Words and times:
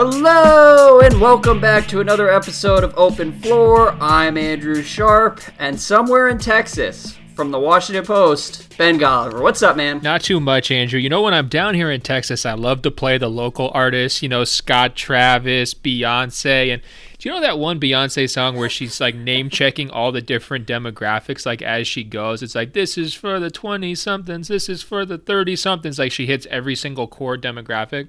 Hello, 0.00 1.00
and 1.00 1.20
welcome 1.20 1.60
back 1.60 1.88
to 1.88 1.98
another 1.98 2.30
episode 2.30 2.84
of 2.84 2.94
Open 2.96 3.32
Floor. 3.40 3.96
I'm 4.00 4.36
Andrew 4.36 4.80
Sharp, 4.80 5.40
and 5.58 5.80
somewhere 5.80 6.28
in 6.28 6.38
Texas, 6.38 7.18
from 7.34 7.50
the 7.50 7.58
Washington 7.58 8.04
Post, 8.04 8.78
Ben 8.78 8.96
Golliver. 8.96 9.42
What's 9.42 9.60
up, 9.60 9.76
man? 9.76 10.00
Not 10.00 10.22
too 10.22 10.38
much, 10.38 10.70
Andrew. 10.70 11.00
You 11.00 11.08
know, 11.08 11.22
when 11.22 11.34
I'm 11.34 11.48
down 11.48 11.74
here 11.74 11.90
in 11.90 12.00
Texas, 12.00 12.46
I 12.46 12.52
love 12.52 12.82
to 12.82 12.92
play 12.92 13.18
the 13.18 13.28
local 13.28 13.72
artists, 13.74 14.22
you 14.22 14.28
know, 14.28 14.44
Scott 14.44 14.94
Travis, 14.94 15.74
Beyonce, 15.74 16.72
and 16.72 16.80
do 17.18 17.28
you 17.28 17.34
know 17.34 17.40
that 17.40 17.58
one 17.58 17.80
Beyonce 17.80 18.30
song 18.30 18.54
where 18.54 18.68
she's 18.68 19.00
like 19.00 19.16
name 19.16 19.50
checking 19.50 19.90
all 19.90 20.12
the 20.12 20.22
different 20.22 20.64
demographics 20.64 21.44
like 21.44 21.60
as 21.60 21.88
she 21.88 22.04
goes? 22.04 22.40
It's 22.40 22.54
like 22.54 22.72
this 22.72 22.96
is 22.96 23.14
for 23.14 23.40
the 23.40 23.50
20 23.50 23.96
somethings, 23.96 24.46
this 24.46 24.68
is 24.68 24.80
for 24.80 25.04
the 25.04 25.18
30 25.18 25.56
somethings. 25.56 25.98
Like 25.98 26.12
she 26.12 26.26
hits 26.26 26.46
every 26.52 26.76
single 26.76 27.08
core 27.08 27.36
demographic. 27.36 28.06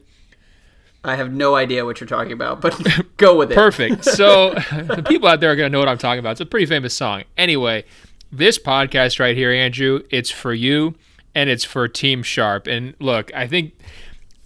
I 1.04 1.16
have 1.16 1.32
no 1.32 1.56
idea 1.56 1.86
what 1.86 2.00
you're 2.00 2.08
talking 2.08 2.34
about, 2.34 2.62
but 2.62 2.78
go 3.18 3.38
with 3.38 3.52
it. 3.52 3.56
Perfect. 3.56 4.06
So 4.06 4.50
the 4.72 5.04
people 5.08 5.28
out 5.28 5.40
there 5.40 5.52
are 5.52 5.56
going 5.56 5.70
to 5.70 5.72
know 5.72 5.80
what 5.80 5.88
I'm 5.88 5.98
talking 5.98 6.20
about. 6.20 6.32
It's 6.32 6.42
a 6.42 6.46
pretty 6.46 6.66
famous 6.66 6.94
song. 6.94 7.24
Anyway, 7.38 7.86
this 8.32 8.60
podcast 8.60 9.20
right 9.20 9.36
here, 9.36 9.52
Andrew, 9.52 10.04
it's 10.10 10.30
for 10.30 10.54
you 10.54 10.96
and 11.34 11.50
it's 11.50 11.64
for 11.64 11.88
Team 11.88 12.24
Sharp. 12.24 12.68
And 12.68 12.96
look, 13.00 13.34
I 13.34 13.48
think 13.48 13.74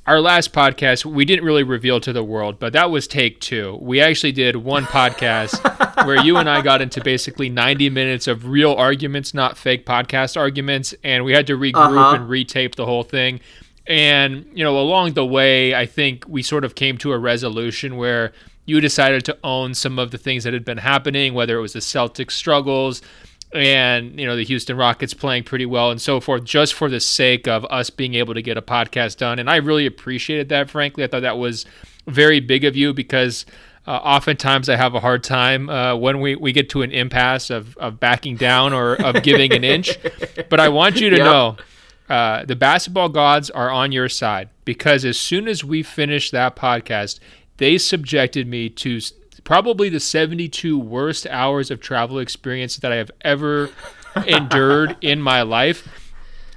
our 0.05 0.19
last 0.19 0.51
podcast 0.51 1.05
we 1.05 1.25
didn't 1.25 1.45
really 1.45 1.63
reveal 1.63 1.99
to 2.01 2.13
the 2.13 2.23
world, 2.23 2.59
but 2.59 2.73
that 2.73 2.91
was 2.91 3.07
take 3.07 3.39
two. 3.39 3.77
We 3.81 4.01
actually 4.01 4.33
did 4.33 4.57
one 4.57 4.83
podcast 4.83 6.05
where 6.05 6.23
you 6.23 6.37
and 6.37 6.49
I 6.49 6.61
got 6.61 6.81
into 6.81 7.01
basically 7.01 7.49
90 7.49 7.89
minutes 7.89 8.27
of 8.27 8.47
real 8.47 8.73
arguments, 8.73 9.33
not 9.33 9.57
fake 9.57 9.85
podcast 9.85 10.37
arguments, 10.37 10.93
and 11.03 11.23
we 11.23 11.31
had 11.31 11.47
to 11.47 11.57
regroup 11.57 11.97
uh-huh. 11.97 12.15
and 12.15 12.29
retape 12.29 12.75
the 12.75 12.85
whole 12.85 13.03
thing. 13.03 13.39
And, 13.85 14.45
you 14.53 14.63
know, 14.63 14.79
along 14.79 15.13
the 15.13 15.25
way, 15.25 15.75
I 15.75 15.85
think 15.85 16.25
we 16.27 16.41
sort 16.41 16.63
of 16.63 16.75
came 16.75 16.97
to 16.99 17.11
a 17.11 17.17
resolution 17.17 17.97
where 17.97 18.31
you 18.65 18.79
decided 18.79 19.25
to 19.25 19.37
own 19.43 19.73
some 19.73 19.99
of 19.99 20.11
the 20.11 20.17
things 20.17 20.45
that 20.45 20.53
had 20.53 20.63
been 20.63 20.77
happening, 20.77 21.33
whether 21.33 21.57
it 21.57 21.61
was 21.61 21.73
the 21.73 21.79
Celtics 21.79 22.31
struggles, 22.31 23.01
and 23.53 24.19
you 24.19 24.25
know 24.25 24.35
the 24.35 24.43
Houston 24.43 24.77
Rockets 24.77 25.13
playing 25.13 25.43
pretty 25.43 25.65
well 25.65 25.91
and 25.91 26.01
so 26.01 26.19
forth 26.19 26.43
just 26.43 26.73
for 26.73 26.89
the 26.89 26.99
sake 26.99 27.47
of 27.47 27.65
us 27.65 27.89
being 27.89 28.15
able 28.15 28.33
to 28.33 28.41
get 28.41 28.57
a 28.57 28.61
podcast 28.61 29.17
done. 29.17 29.37
And 29.37 29.49
I 29.49 29.57
really 29.57 29.85
appreciated 29.85 30.49
that 30.49 30.69
frankly. 30.69 31.03
I 31.03 31.07
thought 31.07 31.21
that 31.21 31.37
was 31.37 31.65
very 32.07 32.39
big 32.39 32.63
of 32.63 32.75
you 32.75 32.93
because 32.93 33.45
uh, 33.85 33.91
oftentimes 33.91 34.69
I 34.69 34.75
have 34.75 34.95
a 34.95 34.99
hard 34.99 35.23
time 35.23 35.69
uh, 35.69 35.95
when 35.95 36.21
we, 36.21 36.35
we 36.35 36.51
get 36.51 36.69
to 36.71 36.81
an 36.81 36.91
impasse 36.91 37.49
of, 37.49 37.77
of 37.77 37.99
backing 37.99 38.37
down 38.37 38.73
or 38.73 38.95
of 38.95 39.23
giving 39.23 39.53
an 39.53 39.63
inch. 39.63 39.97
But 40.49 40.59
I 40.59 40.69
want 40.69 40.99
you 41.01 41.09
to 41.09 41.17
yep. 41.17 41.25
know 41.25 41.57
uh, 42.13 42.45
the 42.45 42.55
basketball 42.55 43.09
gods 43.09 43.49
are 43.49 43.71
on 43.71 43.91
your 43.91 44.07
side 44.07 44.47
because 44.65 45.03
as 45.03 45.19
soon 45.19 45.47
as 45.47 45.63
we 45.63 45.81
finished 45.81 46.31
that 46.31 46.55
podcast 46.55 47.19
they 47.57 47.75
subjected 47.75 48.47
me 48.47 48.69
to 48.69 48.99
probably 49.43 49.89
the 49.89 49.99
72 49.99 50.77
worst 50.77 51.25
hours 51.27 51.71
of 51.71 51.79
travel 51.79 52.19
experience 52.19 52.77
that 52.77 52.91
I 52.91 52.97
have 52.97 53.09
ever 53.21 53.71
endured 54.27 54.95
in 55.01 55.23
my 55.23 55.41
life. 55.41 56.11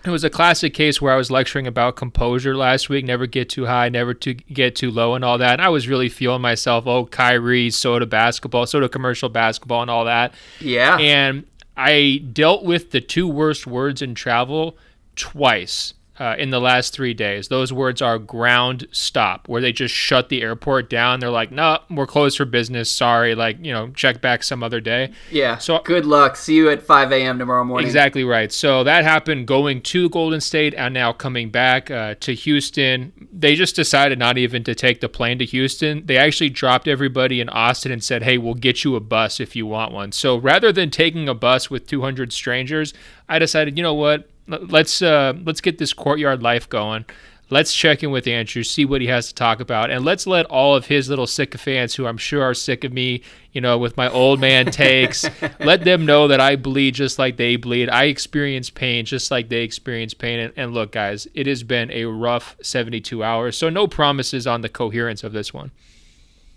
It 0.05 0.11
was 0.11 0.25
a 0.25 0.31
classic 0.31 0.75
case 0.75 1.01
where 1.01 1.15
I 1.15 1.17
was 1.17 1.31
lecturing 1.31 1.67
about 1.67 1.97
composure 1.97 2.55
last 2.55 2.91
week, 2.91 3.07
never 3.07 3.27
get 3.27 3.49
too 3.49 3.65
high, 3.65 3.89
never 3.89 4.13
to 4.13 4.35
get 4.35 4.77
too 4.77 4.91
low, 4.91 5.15
and 5.15 5.25
all 5.25 5.39
that. 5.39 5.55
And 5.55 5.63
I 5.63 5.71
was 5.71 5.89
really 5.89 6.11
feeling 6.11 6.43
myself. 6.43 6.87
Oh, 6.87 7.07
Kyrie, 7.07 7.71
soda 7.71 8.05
basketball, 8.05 8.67
soda 8.67 8.91
commercial 8.91 9.31
basketball, 9.31 9.81
and 9.81 9.91
all 9.91 10.05
that. 10.05 10.35
Yeah. 10.61 10.99
And 10.99 11.47
I 11.77 12.23
dealt 12.33 12.63
with 12.63 12.91
the 12.91 13.01
two 13.01 13.27
worst 13.27 13.67
words 13.67 14.03
in 14.03 14.15
travel 14.15 14.77
twice 15.17 15.95
uh, 16.19 16.35
in 16.39 16.51
the 16.51 16.61
last 16.61 16.93
three 16.93 17.15
days. 17.15 17.49
Those 17.49 17.73
words 17.73 18.01
are 18.01 18.19
ground 18.19 18.87
stop, 18.91 19.49
where 19.49 19.61
they 19.61 19.73
just 19.73 19.95
shut 19.95 20.29
the 20.29 20.43
airport 20.43 20.89
down. 20.89 21.21
They're 21.21 21.31
like, 21.31 21.51
no, 21.51 21.63
nah, 21.63 21.79
we're 21.91 22.07
closed 22.07 22.37
for 22.37 22.45
business. 22.45 22.91
Sorry. 22.91 23.35
Like, 23.35 23.59
you 23.65 23.73
know, 23.73 23.91
check 23.91 24.21
back 24.21 24.43
some 24.43 24.63
other 24.63 24.81
day. 24.81 25.13
Yeah. 25.31 25.59
So 25.59 25.81
good 25.81 26.07
luck. 26.07 26.37
See 26.37 26.55
you 26.55 26.71
at 26.71 26.83
5 26.83 27.13
a.m. 27.13 27.39
tomorrow 27.39 27.65
morning. 27.65 27.87
Exactly 27.87 28.25
right. 28.25 28.51
So 28.51 28.85
that 28.85 29.05
happened 29.05 29.47
going 29.47 29.83
to 29.83 30.09
Golden 30.09 30.41
State 30.41 30.75
and 30.75 30.95
now 30.95 31.13
coming 31.13 31.51
back 31.51 31.91
uh, 31.91 32.15
to 32.21 32.35
Houston. 32.35 33.29
They 33.33 33.55
just 33.55 33.77
decided 33.77 34.19
not 34.19 34.39
even 34.39 34.65
to 34.65 34.75
take 34.75 35.01
the 35.01 35.09
plane 35.09 35.39
to 35.39 35.45
Houston. 35.45 36.07
They 36.07 36.17
actually 36.17 36.51
dropped 36.51 36.89
everybody 36.89 37.41
in 37.41 37.49
Austin 37.51 37.93
and 37.93 38.03
said, 38.03 38.23
hey, 38.23 38.39
we'll 38.39 38.55
get 38.55 38.85
you 38.85 38.97
a 38.97 39.01
bus 39.01 39.41
if 39.41 39.55
you 39.55 39.67
want 39.67 39.93
one. 39.93 40.13
So 40.13 40.37
rather 40.37 40.73
than 40.73 40.91
taking 40.91 41.29
a 41.29 41.35
bus 41.35 41.71
with 41.71 41.87
200 41.87 42.33
strangers, 42.33 42.95
I 43.29 43.39
decided, 43.39 43.77
you 43.77 43.83
know 43.83 43.95
what? 43.95 44.29
Let's 44.47 45.03
uh, 45.03 45.35
let's 45.45 45.61
get 45.61 45.79
this 45.79 45.93
courtyard 45.93 46.43
life 46.43 46.69
going. 46.69 47.05
Let's 47.49 47.73
check 47.73 48.03
in 48.03 48.11
with 48.11 48.27
Andrew, 48.27 48.65
see 48.65 48.85
what 48.85 49.01
he 49.01 49.07
has 49.07 49.29
to 49.29 49.35
talk 49.35 49.61
about, 49.61 49.89
and 49.89 50.05
let's 50.05 50.27
let 50.27 50.47
all 50.47 50.75
of 50.75 50.87
his 50.87 51.09
little 51.09 51.29
sycophants, 51.29 51.95
who 51.95 52.05
I'm 52.05 52.19
sure 52.19 52.43
are 52.43 52.55
sick 52.55 52.83
of 52.83 52.93
me, 52.93 53.23
you 53.53 53.61
know, 53.61 53.79
with 53.79 53.97
my 53.97 54.09
old 54.11 54.41
man 54.41 54.67
takes, 54.73 55.25
let 55.61 55.85
them 55.85 56.05
know 56.05 56.27
that 56.27 56.41
I 56.41 56.57
bleed 56.57 56.97
just 56.97 57.21
like 57.21 57.37
they 57.37 57.55
bleed. 57.55 57.89
I 57.89 58.05
experience 58.07 58.69
pain 58.69 59.05
just 59.05 59.31
like 59.31 59.49
they 59.49 59.63
experience 59.63 60.13
pain. 60.13 60.41
And, 60.41 60.53
and 60.57 60.75
look, 60.75 60.91
guys, 60.91 61.29
it 61.35 61.47
has 61.47 61.63
been 61.63 61.89
a 61.93 62.07
rough 62.07 62.57
72 62.63 63.23
hours, 63.23 63.57
so 63.57 63.71
no 63.71 63.87
promises 63.87 64.49
on 64.49 64.63
the 64.63 64.69
coherence 64.69 65.23
of 65.23 65.33
this 65.33 65.55
one. 65.55 65.71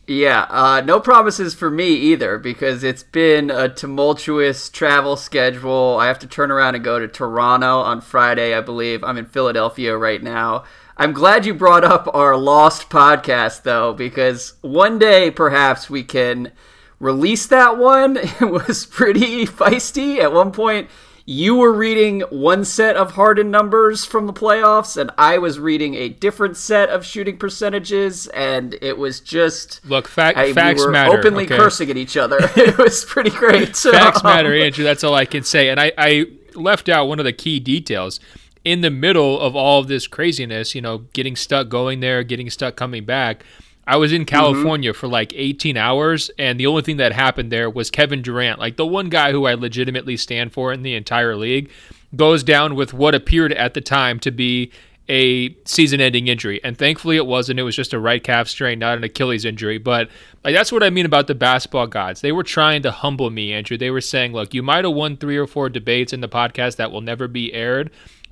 Yeah, 0.09 0.47
uh, 0.49 0.81
no 0.83 0.99
promises 0.99 1.53
for 1.53 1.69
me 1.69 1.93
either 1.93 2.39
because 2.39 2.83
it's 2.83 3.03
been 3.03 3.51
a 3.51 3.69
tumultuous 3.69 4.67
travel 4.67 5.15
schedule. 5.15 5.97
I 5.99 6.07
have 6.07 6.17
to 6.19 6.27
turn 6.27 6.49
around 6.49 6.73
and 6.73 6.83
go 6.83 6.97
to 6.97 7.07
Toronto 7.07 7.81
on 7.81 8.01
Friday, 8.01 8.55
I 8.55 8.61
believe. 8.61 9.03
I'm 9.03 9.19
in 9.19 9.27
Philadelphia 9.27 9.95
right 9.95 10.23
now. 10.23 10.63
I'm 10.97 11.13
glad 11.13 11.45
you 11.45 11.53
brought 11.53 11.83
up 11.83 12.09
our 12.11 12.35
lost 12.35 12.89
podcast 12.89 13.61
though, 13.61 13.93
because 13.93 14.55
one 14.61 14.97
day 14.97 15.29
perhaps 15.29 15.91
we 15.91 16.03
can 16.03 16.53
release 16.99 17.45
that 17.45 17.77
one. 17.77 18.17
It 18.41 18.49
was 18.49 18.87
pretty 18.87 19.45
feisty. 19.45 20.17
At 20.17 20.33
one 20.33 20.51
point, 20.51 20.89
you 21.29 21.53
were 21.53 21.71
reading 21.71 22.21
one 22.31 22.65
set 22.65 22.95
of 22.95 23.11
Harden 23.11 23.51
numbers 23.51 24.03
from 24.03 24.25
the 24.25 24.33
playoffs, 24.33 24.97
and 24.97 25.11
I 25.15 25.37
was 25.37 25.59
reading 25.59 25.93
a 25.93 26.09
different 26.09 26.57
set 26.57 26.89
of 26.89 27.05
shooting 27.05 27.37
percentages, 27.37 28.25
and 28.29 28.75
it 28.81 28.97
was 28.97 29.19
just 29.19 29.85
look 29.85 30.07
fa- 30.07 30.33
I, 30.35 30.53
facts 30.53 30.79
we 30.79 30.87
were 30.87 30.91
matter. 30.91 31.19
Openly 31.19 31.45
okay. 31.45 31.55
cursing 31.55 31.91
at 31.91 31.97
each 31.97 32.17
other. 32.17 32.39
it 32.55 32.79
was 32.79 33.05
pretty 33.05 33.29
great. 33.29 33.77
facts 33.77 34.23
um, 34.23 34.23
matter, 34.23 34.55
Andrew. 34.55 34.83
That's 34.83 35.03
all 35.03 35.13
I 35.13 35.25
can 35.25 35.43
say. 35.43 35.69
And 35.69 35.79
I, 35.79 35.91
I 35.99 36.25
left 36.55 36.89
out 36.89 37.07
one 37.07 37.19
of 37.19 37.25
the 37.25 37.33
key 37.33 37.59
details 37.59 38.19
in 38.65 38.81
the 38.81 38.89
middle 38.89 39.39
of 39.39 39.55
all 39.55 39.81
of 39.81 39.87
this 39.87 40.07
craziness. 40.07 40.73
You 40.73 40.81
know, 40.81 40.97
getting 41.13 41.35
stuck 41.35 41.69
going 41.69 41.99
there, 41.99 42.23
getting 42.23 42.49
stuck 42.49 42.75
coming 42.75 43.05
back 43.05 43.45
I 43.89 43.97
was 43.97 44.13
in 44.13 44.21
mm-hmm. 44.21 44.35
California 44.35 44.91
mm-hmm. 44.91 44.99
for 44.99 45.07
like 45.07 45.33
18 45.35 45.75
hours, 45.75 46.29
and 46.37 46.59
the 46.59 46.67
only 46.67 46.83
thing 46.83 46.97
that 46.97 47.11
happened 47.11 47.51
there 47.51 47.71
was 47.71 47.89
Kevin 47.89 48.21
Durant, 48.21 48.59
like 48.59 48.77
the 48.77 48.85
one 48.85 49.09
guy 49.09 49.31
who 49.31 49.47
I 49.47 49.55
legitimately 49.55 50.15
stand 50.15 50.53
for 50.53 50.71
in 50.71 50.83
the 50.83 50.93
entire 50.93 51.35
league, 51.35 51.71
goes 52.15 52.43
down 52.43 52.75
with 52.75 52.93
what 52.93 53.15
appeared 53.15 53.51
at 53.53 53.73
the 53.73 53.81
time 53.81 54.19
to 54.19 54.31
be 54.31 54.71
a 55.09 55.55
season-ending 55.65 56.27
injury, 56.27 56.63
and 56.63 56.77
thankfully 56.77 57.15
it 57.15 57.25
wasn't. 57.25 57.59
It 57.59 57.63
was 57.63 57.75
just 57.75 57.93
a 57.93 57.99
right 57.99 58.23
calf 58.23 58.47
strain, 58.47 58.77
not 58.77 58.95
an 58.95 59.03
Achilles 59.03 59.43
injury. 59.43 59.79
But 59.79 60.07
like 60.43 60.53
that's 60.53 60.71
what 60.71 60.83
I 60.83 60.91
mean 60.91 61.07
about 61.07 61.25
the 61.25 61.33
basketball 61.33 61.87
gods. 61.87 62.21
They 62.21 62.31
were 62.31 62.43
trying 62.43 62.83
to 62.83 62.91
humble 62.91 63.31
me, 63.31 63.51
Andrew. 63.51 63.75
They 63.75 63.89
were 63.89 64.01
saying, 64.01 64.33
"Look, 64.33 64.53
you 64.53 64.61
might 64.61 64.85
have 64.85 64.93
won 64.93 65.17
three 65.17 65.37
or 65.37 65.47
four 65.47 65.67
debates 65.67 66.13
in 66.13 66.21
the 66.21 66.29
podcast 66.29 66.75
that 66.75 66.91
will 66.91 67.01
never 67.01 67.27
be 67.27 67.51
aired." 67.55 67.89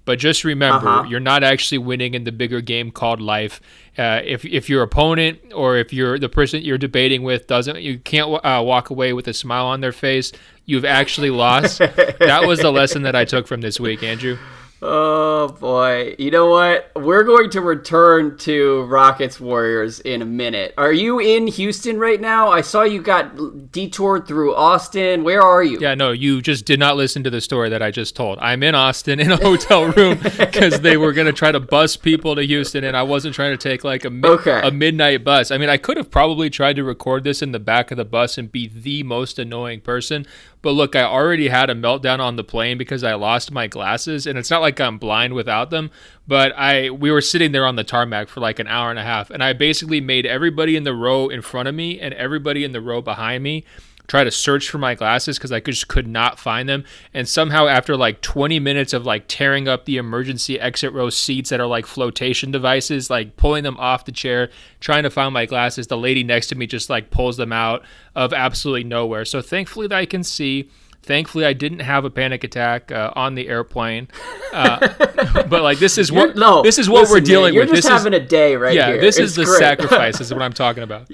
But 0.07 0.19
just 0.19 0.45
remember, 0.45 0.87
uh-huh. 0.87 1.09
you're 1.09 1.19
not 1.19 1.43
actually 1.43 1.79
winning 1.79 2.13
in 2.13 2.23
the 2.23 2.31
bigger 2.31 2.61
game 2.61 2.91
called 2.91 3.19
life. 3.19 3.59
Uh, 3.97 4.21
if 4.23 4.45
if 4.45 4.69
your 4.69 4.81
opponent 4.81 5.37
or 5.53 5.75
if 5.75 5.91
you're 5.91 6.17
the 6.17 6.29
person 6.29 6.63
you're 6.63 6.77
debating 6.77 7.23
with 7.23 7.45
doesn't, 7.45 7.81
you 7.81 7.99
can't 7.99 8.33
uh, 8.45 8.63
walk 8.65 8.89
away 8.89 9.11
with 9.11 9.27
a 9.27 9.33
smile 9.33 9.65
on 9.65 9.81
their 9.81 9.91
face. 9.91 10.31
You've 10.65 10.85
actually 10.85 11.29
lost. 11.29 11.79
that 11.79 12.43
was 12.47 12.59
the 12.59 12.71
lesson 12.71 13.01
that 13.01 13.17
I 13.17 13.25
took 13.25 13.47
from 13.47 13.59
this 13.59 13.81
week, 13.81 14.01
Andrew. 14.01 14.37
Oh 14.79 15.47
boy. 15.59 16.15
You 16.19 16.29
know 16.29 16.47
what? 16.47 16.91
We're 16.95 17.23
going 17.23 17.49
to 17.51 17.61
return 17.61 18.37
to 18.39 18.83
Rockets 18.83 19.39
Warriors 19.39 19.99
in 19.99 20.21
a 20.21 20.25
minute. 20.25 20.75
Are 20.77 20.93
you 20.93 21.19
in 21.19 21.47
Houston 21.47 21.97
right 21.97 22.21
now? 22.21 22.49
I 22.49 22.61
saw 22.61 22.83
you 22.83 23.01
got 23.01 23.71
detoured 23.71 24.27
through 24.27 24.53
Austin. 24.53 25.23
Where 25.23 25.41
are 25.41 25.63
you? 25.63 25.79
Yeah, 25.79 25.95
no, 25.95 26.11
you 26.11 26.43
just 26.43 26.65
did 26.65 26.79
not 26.79 26.95
listen 26.95 27.23
to 27.23 27.31
the 27.31 27.41
story 27.41 27.69
that 27.69 27.81
I 27.81 27.89
just 27.89 28.15
told. 28.15 28.37
I'm 28.39 28.61
in 28.61 28.75
Austin 28.75 29.19
in 29.19 29.31
a 29.31 29.37
hotel 29.37 29.85
room 29.85 30.19
because 30.37 30.81
they 30.81 30.95
were 30.95 31.11
going 31.11 31.27
to 31.27 31.33
try 31.33 31.51
to 31.51 31.59
bus 31.59 31.97
people 31.97 32.35
to 32.35 32.43
Houston 32.43 32.83
and 32.83 32.95
I 32.95 33.01
wasn't 33.01 33.33
trying 33.33 33.57
to 33.57 33.69
take 33.69 33.83
like 33.83 34.05
a, 34.05 34.11
mi- 34.11 34.29
okay. 34.29 34.61
a 34.63 34.69
midnight 34.69 35.23
bus. 35.23 35.49
I 35.49 35.57
mean, 35.57 35.69
I 35.69 35.77
could 35.77 35.97
have 35.97 36.11
probably 36.11 36.51
tried 36.51 36.75
to 36.75 36.83
record 36.83 37.23
this 37.23 37.41
in 37.41 37.51
the 37.51 37.59
back 37.59 37.89
of 37.89 37.97
the 37.97 38.05
bus 38.05 38.37
and 38.37 38.51
be 38.51 38.67
the 38.67 39.01
most 39.01 39.39
annoying 39.39 39.81
person, 39.81 40.27
but 40.61 40.71
look, 40.71 40.95
I 40.95 41.03
already 41.03 41.49
had 41.49 41.69
a 41.69 41.75
meltdown 41.75 42.19
on 42.19 42.35
the 42.35 42.43
plane 42.43 42.77
because 42.77 43.03
I 43.03 43.13
lost 43.13 43.51
my 43.51 43.67
glasses, 43.67 44.25
and 44.25 44.37
it's 44.37 44.49
not 44.49 44.61
like 44.61 44.79
I'm 44.79 44.97
blind 44.97 45.33
without 45.33 45.69
them. 45.69 45.91
But 46.27 46.53
I 46.57 46.89
we 46.89 47.11
were 47.11 47.21
sitting 47.21 47.51
there 47.51 47.65
on 47.65 47.75
the 47.75 47.83
tarmac 47.83 48.27
for 48.27 48.39
like 48.39 48.59
an 48.59 48.67
hour 48.67 48.89
and 48.89 48.99
a 48.99 49.03
half, 49.03 49.29
and 49.29 49.43
I 49.43 49.53
basically 49.53 50.01
made 50.01 50.25
everybody 50.25 50.75
in 50.75 50.83
the 50.83 50.93
row 50.93 51.29
in 51.29 51.41
front 51.41 51.67
of 51.67 51.75
me 51.75 51.99
and 51.99 52.13
everybody 52.13 52.63
in 52.63 52.71
the 52.71 52.81
row 52.81 53.01
behind 53.01 53.43
me 53.43 53.65
try 54.07 54.23
to 54.23 54.31
search 54.31 54.69
for 54.69 54.77
my 54.77 54.95
glasses 54.95 55.37
because 55.37 55.51
I 55.51 55.59
just 55.59 55.87
could 55.87 56.07
not 56.07 56.39
find 56.39 56.67
them. 56.67 56.85
And 57.13 57.27
somehow, 57.27 57.67
after 57.67 57.95
like 57.95 58.21
20 58.21 58.59
minutes 58.59 58.93
of 58.93 59.05
like 59.05 59.25
tearing 59.27 59.67
up 59.67 59.85
the 59.85 59.97
emergency 59.97 60.59
exit 60.59 60.93
row 60.93 61.09
seats 61.09 61.49
that 61.49 61.59
are 61.59 61.67
like 61.67 61.85
flotation 61.85 62.51
devices, 62.51 63.09
like 63.09 63.37
pulling 63.37 63.63
them 63.63 63.77
off 63.77 64.05
the 64.05 64.11
chair, 64.11 64.49
trying 64.79 65.03
to 65.03 65.09
find 65.09 65.33
my 65.33 65.45
glasses, 65.45 65.87
the 65.87 65.97
lady 65.97 66.23
next 66.23 66.47
to 66.47 66.55
me 66.55 66.65
just 66.65 66.89
like 66.89 67.11
pulls 67.11 67.37
them 67.37 67.51
out 67.51 67.83
of 68.15 68.33
absolutely 68.33 68.83
nowhere. 68.83 69.25
So 69.25 69.41
thankfully, 69.41 69.87
that 69.87 69.97
I 69.97 70.05
can 70.05 70.23
see. 70.23 70.69
Thankfully, 71.03 71.45
I 71.45 71.53
didn't 71.53 71.79
have 71.79 72.03
a 72.03 72.09
panic 72.09 72.43
attack 72.43 72.91
uh, 72.91 73.13
on 73.15 73.35
the 73.35 73.47
airplane. 73.47 74.09
Uh, 74.51 74.79
but 75.47 75.63
like 75.63 75.79
this 75.79 75.97
is 75.97 76.11
what 76.11 76.35
no, 76.35 76.63
this 76.63 76.77
is 76.77 76.89
what 76.89 77.01
listen, 77.01 77.13
we're 77.13 77.21
dealing 77.21 77.45
man, 77.45 77.53
you're 77.53 77.63
with. 77.63 77.69
You're 77.69 77.75
just 77.77 77.87
this 77.87 77.97
having 78.03 78.13
is, 78.13 78.25
a 78.25 78.27
day 78.27 78.57
right 78.57 78.75
yeah, 78.75 78.87
here. 78.87 78.99
this 78.99 79.17
it's 79.17 79.29
is 79.29 79.35
the 79.35 79.45
great. 79.45 79.59
sacrifice. 79.59 80.19
is 80.21 80.33
what 80.33 80.41
I'm 80.41 80.51
talking 80.51 80.83
about. 80.83 81.09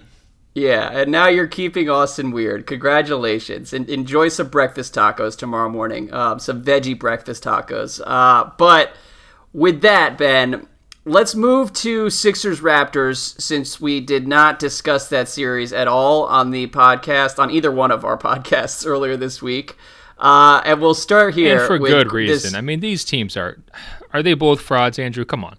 Yeah, 0.56 0.90
and 0.92 1.12
now 1.12 1.28
you're 1.28 1.48
keeping 1.48 1.90
Austin 1.90 2.32
weird. 2.32 2.68
Congratulations, 2.68 3.74
and 3.74 3.90
enjoy 3.90 4.30
some 4.30 4.50
breakfast 4.50 4.94
tacos 4.94 5.36
tomorrow 5.36 5.70
morning. 5.70 6.14
Um, 6.14 6.40
some 6.40 6.64
veggie 6.64 6.98
breakfast 6.98 7.44
tacos. 7.44 8.00
Uh, 8.06 8.52
but 8.58 8.96
with 9.52 9.82
that, 9.82 10.16
Ben, 10.16 10.68
let's 11.06 11.34
move 11.34 11.74
to 11.74 12.12
Sixers 12.12 12.62
Raptors 12.62 13.40
since 13.42 13.82
we 13.82 14.00
did 14.00 14.28
not 14.28 14.60
discuss 14.60 15.10
that 15.10 15.28
series 15.28 15.74
at 15.74 15.88
all 15.88 16.26
on 16.26 16.52
the 16.52 16.68
podcast 16.68 17.40
on 17.40 17.50
either 17.50 17.72
one 17.72 17.90
of 17.90 18.06
our 18.06 18.18
podcasts 18.20 18.86
earlier 18.86 19.18
this 19.18 19.42
week. 19.42 19.76
Uh, 20.20 20.62
and 20.64 20.80
we'll 20.80 20.94
start 20.94 21.34
here. 21.34 21.60
And 21.60 21.68
for 21.68 21.80
good 21.80 22.14
reason. 22.14 22.52
This... 22.52 22.54
I 22.54 22.62
mean, 22.62 22.80
these 22.80 23.04
teams 23.04 23.36
are 23.36 23.58
are 24.14 24.22
they 24.22 24.36
both 24.36 24.62
frauds, 24.62 25.00
Andrew? 25.00 25.26
Come 25.26 25.44
on. 25.44 25.58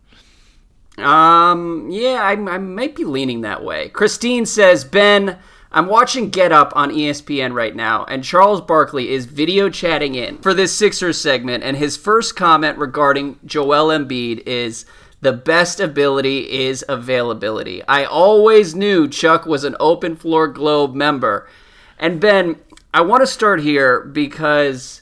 Um, 0.98 1.88
yeah, 1.90 2.22
I, 2.22 2.32
I 2.32 2.58
might 2.58 2.94
be 2.94 3.04
leaning 3.04 3.40
that 3.40 3.64
way. 3.64 3.88
Christine 3.88 4.46
says, 4.46 4.84
Ben, 4.84 5.38
I'm 5.72 5.86
watching 5.86 6.30
Get 6.30 6.52
Up 6.52 6.72
on 6.76 6.90
ESPN 6.90 7.52
right 7.52 7.74
now, 7.74 8.04
and 8.04 8.22
Charles 8.22 8.60
Barkley 8.60 9.10
is 9.10 9.26
video 9.26 9.68
chatting 9.68 10.14
in 10.14 10.38
for 10.38 10.54
this 10.54 10.72
Sixers 10.72 11.20
segment, 11.20 11.64
and 11.64 11.76
his 11.76 11.96
first 11.96 12.36
comment 12.36 12.78
regarding 12.78 13.40
Joel 13.44 13.88
Embiid 13.88 14.46
is 14.46 14.86
the 15.20 15.32
best 15.32 15.80
ability 15.80 16.66
is 16.66 16.84
availability. 16.88 17.82
I 17.88 18.04
always 18.04 18.74
knew 18.74 19.08
Chuck 19.08 19.46
was 19.46 19.64
an 19.64 19.74
open 19.80 20.16
floor 20.16 20.46
globe 20.46 20.94
member. 20.94 21.48
And 21.98 22.20
Ben, 22.20 22.56
I 22.92 23.00
want 23.00 23.22
to 23.22 23.26
start 23.26 23.60
here 23.60 24.00
because 24.00 25.00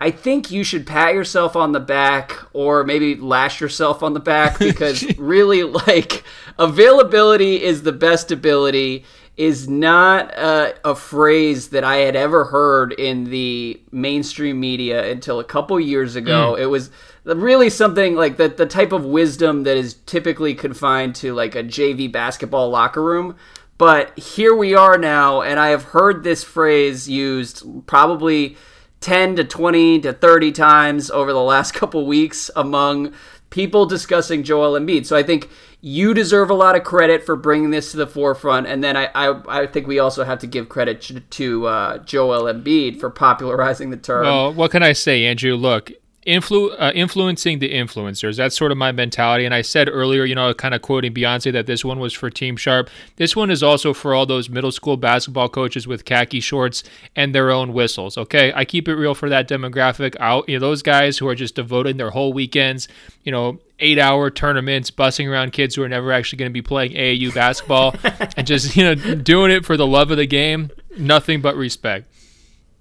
I 0.00 0.10
think 0.10 0.50
you 0.50 0.62
should 0.62 0.86
pat 0.86 1.14
yourself 1.14 1.56
on 1.56 1.72
the 1.72 1.80
back 1.80 2.36
or 2.52 2.84
maybe 2.84 3.16
lash 3.16 3.60
yourself 3.60 4.02
on 4.02 4.14
the 4.14 4.20
back 4.20 4.58
because 4.60 5.04
really, 5.18 5.62
like, 5.64 6.22
availability 6.58 7.62
is 7.62 7.82
the 7.82 7.92
best 7.92 8.30
ability 8.30 9.04
is 9.36 9.68
not 9.68 10.36
uh, 10.36 10.72
a 10.84 10.96
phrase 10.96 11.68
that 11.68 11.84
I 11.84 11.98
had 11.98 12.16
ever 12.16 12.46
heard 12.46 12.92
in 12.92 13.24
the 13.24 13.80
mainstream 13.92 14.58
media 14.58 15.08
until 15.10 15.38
a 15.38 15.44
couple 15.44 15.78
years 15.78 16.16
ago. 16.16 16.54
Mm. 16.54 16.60
It 16.60 16.66
was 16.66 16.90
really 17.24 17.70
something 17.70 18.16
like 18.16 18.36
the, 18.36 18.48
the 18.48 18.66
type 18.66 18.90
of 18.90 19.04
wisdom 19.04 19.62
that 19.62 19.76
is 19.76 19.94
typically 20.06 20.54
confined 20.54 21.14
to 21.16 21.34
like 21.34 21.54
a 21.54 21.62
JV 21.62 22.10
basketball 22.10 22.68
locker 22.68 23.02
room. 23.02 23.36
But 23.78 24.18
here 24.18 24.56
we 24.56 24.74
are 24.74 24.98
now, 24.98 25.42
and 25.42 25.60
I 25.60 25.68
have 25.68 25.84
heard 25.84 26.24
this 26.24 26.42
phrase 26.42 27.08
used 27.08 27.86
probably 27.86 28.56
10 29.00 29.36
to 29.36 29.44
20 29.44 30.00
to 30.00 30.12
30 30.12 30.52
times 30.52 31.10
over 31.10 31.32
the 31.32 31.42
last 31.42 31.72
couple 31.74 32.06
weeks 32.06 32.50
among 32.56 33.12
people 33.50 33.86
discussing 33.86 34.42
Joel 34.42 34.78
Embiid. 34.78 35.06
So 35.06 35.16
I 35.16 35.22
think 35.22 35.48
you 35.80 36.12
deserve 36.12 36.50
a 36.50 36.54
lot 36.54 36.76
of 36.76 36.82
credit 36.82 37.24
for 37.24 37.36
bringing 37.36 37.70
this 37.70 37.92
to 37.92 37.96
the 37.96 38.06
forefront. 38.06 38.66
And 38.66 38.82
then 38.82 38.96
I, 38.96 39.08
I, 39.14 39.62
I 39.62 39.66
think 39.66 39.86
we 39.86 39.98
also 39.98 40.24
have 40.24 40.40
to 40.40 40.46
give 40.46 40.68
credit 40.68 41.30
to 41.30 41.66
uh, 41.66 41.98
Joel 41.98 42.52
Embiid 42.52 42.98
for 42.98 43.10
popularizing 43.10 43.90
the 43.90 43.96
term. 43.96 44.24
Well, 44.24 44.52
what 44.52 44.70
can 44.70 44.82
I 44.82 44.92
say, 44.92 45.24
Andrew? 45.24 45.54
Look, 45.54 45.92
influ- 46.28 46.74
uh, 46.78 46.92
influencing 46.94 47.58
the 47.58 47.72
influencers. 47.72 48.36
That's 48.36 48.56
sort 48.56 48.70
of 48.70 48.78
my 48.78 48.92
mentality. 48.92 49.44
And 49.46 49.54
I 49.54 49.62
said 49.62 49.88
earlier, 49.88 50.24
you 50.24 50.34
know, 50.34 50.52
kind 50.52 50.74
of 50.74 50.82
quoting 50.82 51.14
Beyonce, 51.14 51.52
that 51.52 51.66
this 51.66 51.84
one 51.84 51.98
was 51.98 52.12
for 52.12 52.28
Team 52.28 52.56
Sharp. 52.56 52.90
This 53.16 53.34
one 53.34 53.50
is 53.50 53.62
also 53.62 53.94
for 53.94 54.14
all 54.14 54.26
those 54.26 54.50
middle 54.50 54.70
school 54.70 54.96
basketball 54.96 55.48
coaches 55.48 55.86
with 55.86 56.04
khaki 56.04 56.40
shorts 56.40 56.84
and 57.16 57.34
their 57.34 57.50
own 57.50 57.72
whistles. 57.72 58.18
Okay, 58.18 58.52
I 58.54 58.64
keep 58.64 58.88
it 58.88 58.94
real 58.94 59.14
for 59.14 59.28
that 59.30 59.48
demographic. 59.48 60.16
Out, 60.20 60.48
you 60.48 60.58
know, 60.58 60.66
those 60.66 60.82
guys 60.82 61.18
who 61.18 61.26
are 61.26 61.34
just 61.34 61.54
devoting 61.54 61.96
their 61.96 62.10
whole 62.10 62.32
weekends, 62.32 62.88
you 63.24 63.32
know, 63.32 63.58
eight 63.80 63.98
hour 63.98 64.30
tournaments, 64.30 64.90
bussing 64.90 65.28
around 65.28 65.52
kids 65.52 65.74
who 65.74 65.82
are 65.82 65.88
never 65.88 66.12
actually 66.12 66.36
going 66.36 66.50
to 66.50 66.54
be 66.54 66.62
playing 66.62 66.92
AAU 66.92 67.34
basketball, 67.34 67.94
and 68.36 68.46
just 68.46 68.76
you 68.76 68.84
know 68.84 68.94
doing 69.14 69.50
it 69.50 69.64
for 69.64 69.76
the 69.76 69.86
love 69.86 70.10
of 70.10 70.18
the 70.18 70.26
game. 70.26 70.70
Nothing 70.96 71.40
but 71.40 71.56
respect. 71.56 72.06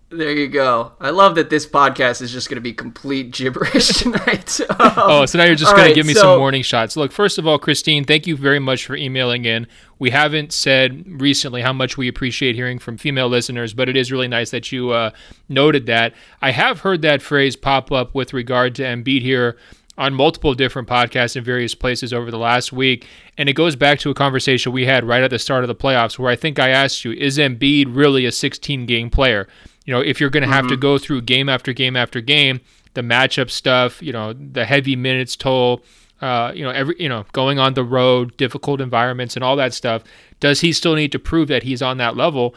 There 0.09 0.31
you 0.31 0.47
go. 0.47 0.93
I 1.01 1.09
love 1.09 1.35
that 1.35 1.49
this 1.49 1.67
podcast 1.67 2.21
is 2.21 2.31
just 2.31 2.47
going 2.47 2.55
to 2.55 2.61
be 2.61 2.71
complete 2.71 3.31
gibberish 3.31 3.87
tonight. 3.99 4.61
Um, 4.61 4.91
oh, 4.95 5.25
so 5.25 5.37
now 5.37 5.43
you're 5.43 5.55
just 5.55 5.71
going 5.73 5.83
right, 5.83 5.89
to 5.89 5.95
give 5.95 6.05
me 6.05 6.13
so, 6.13 6.21
some 6.21 6.39
warning 6.39 6.61
shots. 6.61 6.95
Look, 6.95 7.11
first 7.11 7.37
of 7.37 7.45
all, 7.45 7.59
Christine, 7.59 8.05
thank 8.05 8.25
you 8.25 8.37
very 8.37 8.59
much 8.59 8.85
for 8.85 8.95
emailing 8.95 9.43
in. 9.43 9.67
We 9.99 10.11
haven't 10.11 10.53
said 10.53 11.21
recently 11.21 11.61
how 11.61 11.73
much 11.73 11.97
we 11.97 12.07
appreciate 12.07 12.55
hearing 12.55 12.79
from 12.79 12.97
female 12.97 13.27
listeners, 13.27 13.73
but 13.73 13.89
it 13.89 13.97
is 13.97 14.09
really 14.09 14.29
nice 14.29 14.49
that 14.51 14.71
you 14.71 14.91
uh, 14.91 15.11
noted 15.49 15.87
that. 15.87 16.13
I 16.41 16.51
have 16.51 16.79
heard 16.81 17.01
that 17.01 17.21
phrase 17.21 17.57
pop 17.57 17.91
up 17.91 18.15
with 18.15 18.31
regard 18.31 18.75
to 18.75 18.83
Embiid 18.83 19.21
here 19.21 19.57
on 19.97 20.13
multiple 20.13 20.53
different 20.53 20.87
podcasts 20.87 21.35
in 21.35 21.43
various 21.43 21.75
places 21.75 22.13
over 22.13 22.31
the 22.31 22.37
last 22.37 22.71
week. 22.71 23.05
And 23.37 23.49
it 23.49 23.53
goes 23.53 23.75
back 23.75 23.99
to 23.99 24.09
a 24.09 24.13
conversation 24.13 24.71
we 24.71 24.85
had 24.85 25.03
right 25.03 25.23
at 25.23 25.31
the 25.31 25.39
start 25.39 25.65
of 25.65 25.67
the 25.67 25.75
playoffs 25.75 26.17
where 26.17 26.31
I 26.31 26.37
think 26.37 26.59
I 26.59 26.69
asked 26.69 27.03
you, 27.03 27.11
is 27.11 27.37
Embiid 27.37 27.93
really 27.93 28.25
a 28.25 28.31
16 28.31 28.85
game 28.85 29.09
player? 29.09 29.49
You 29.87 29.93
know, 29.93 30.01
if 30.01 30.19
you're 30.19 30.29
going 30.29 30.43
to 30.43 30.53
have 30.53 30.65
mm-hmm. 30.65 30.75
to 30.75 30.77
go 30.77 30.97
through 30.99 31.21
game 31.21 31.49
after 31.49 31.73
game 31.73 31.95
after 31.95 32.21
game, 32.21 32.59
the 32.93 33.01
matchup 33.01 33.49
stuff, 33.49 34.03
you 34.03 34.11
know, 34.11 34.33
the 34.33 34.65
heavy 34.65 34.95
minutes 34.95 35.35
toll, 35.35 35.81
uh, 36.21 36.51
you 36.53 36.63
know, 36.63 36.71
every 36.71 36.95
you 36.99 37.07
know, 37.07 37.25
going 37.31 37.57
on 37.57 37.73
the 37.73 37.83
road, 37.83 38.35
difficult 38.37 38.81
environments, 38.81 39.35
and 39.35 39.43
all 39.43 39.55
that 39.55 39.73
stuff. 39.73 40.03
Does 40.39 40.61
he 40.61 40.73
still 40.73 40.93
need 40.93 41.11
to 41.13 41.19
prove 41.19 41.47
that 41.47 41.63
he's 41.63 41.81
on 41.81 41.97
that 41.97 42.17
level? 42.17 42.53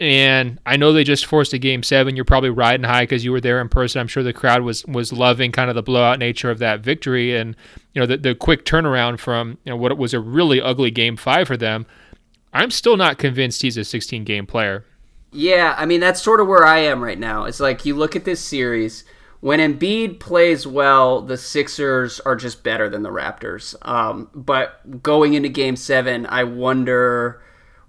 And 0.00 0.60
I 0.64 0.76
know 0.76 0.92
they 0.92 1.02
just 1.02 1.26
forced 1.26 1.52
a 1.54 1.58
game 1.58 1.82
seven. 1.82 2.14
You're 2.14 2.24
probably 2.24 2.50
riding 2.50 2.84
high 2.84 3.02
because 3.02 3.24
you 3.24 3.32
were 3.32 3.40
there 3.40 3.60
in 3.60 3.68
person. 3.68 4.00
I'm 4.00 4.06
sure 4.06 4.22
the 4.22 4.32
crowd 4.32 4.62
was 4.62 4.84
was 4.86 5.12
loving 5.12 5.50
kind 5.50 5.70
of 5.70 5.74
the 5.74 5.82
blowout 5.82 6.18
nature 6.18 6.50
of 6.50 6.58
that 6.58 6.80
victory 6.80 7.34
and 7.34 7.56
you 7.94 8.00
know 8.00 8.06
the 8.06 8.18
the 8.18 8.34
quick 8.34 8.64
turnaround 8.64 9.18
from 9.18 9.58
you 9.64 9.70
know 9.70 9.76
what 9.76 9.96
was 9.96 10.12
a 10.12 10.20
really 10.20 10.60
ugly 10.60 10.90
game 10.90 11.16
five 11.16 11.48
for 11.48 11.56
them. 11.56 11.86
I'm 12.52 12.70
still 12.70 12.96
not 12.96 13.18
convinced 13.18 13.62
he's 13.62 13.76
a 13.76 13.84
16 13.84 14.24
game 14.24 14.46
player. 14.46 14.84
Yeah, 15.30 15.74
I 15.76 15.86
mean 15.86 16.00
that's 16.00 16.22
sort 16.22 16.40
of 16.40 16.46
where 16.46 16.64
I 16.64 16.78
am 16.78 17.02
right 17.02 17.18
now. 17.18 17.44
It's 17.44 17.60
like 17.60 17.84
you 17.84 17.94
look 17.94 18.16
at 18.16 18.24
this 18.24 18.40
series 18.40 19.04
when 19.40 19.60
Embiid 19.60 20.18
plays 20.18 20.66
well, 20.66 21.22
the 21.22 21.36
Sixers 21.36 22.18
are 22.20 22.34
just 22.34 22.64
better 22.64 22.88
than 22.88 23.02
the 23.02 23.10
Raptors. 23.10 23.76
Um, 23.86 24.30
but 24.34 25.02
going 25.02 25.34
into 25.34 25.48
Game 25.48 25.76
Seven, 25.76 26.26
I 26.26 26.44
wonder 26.44 27.40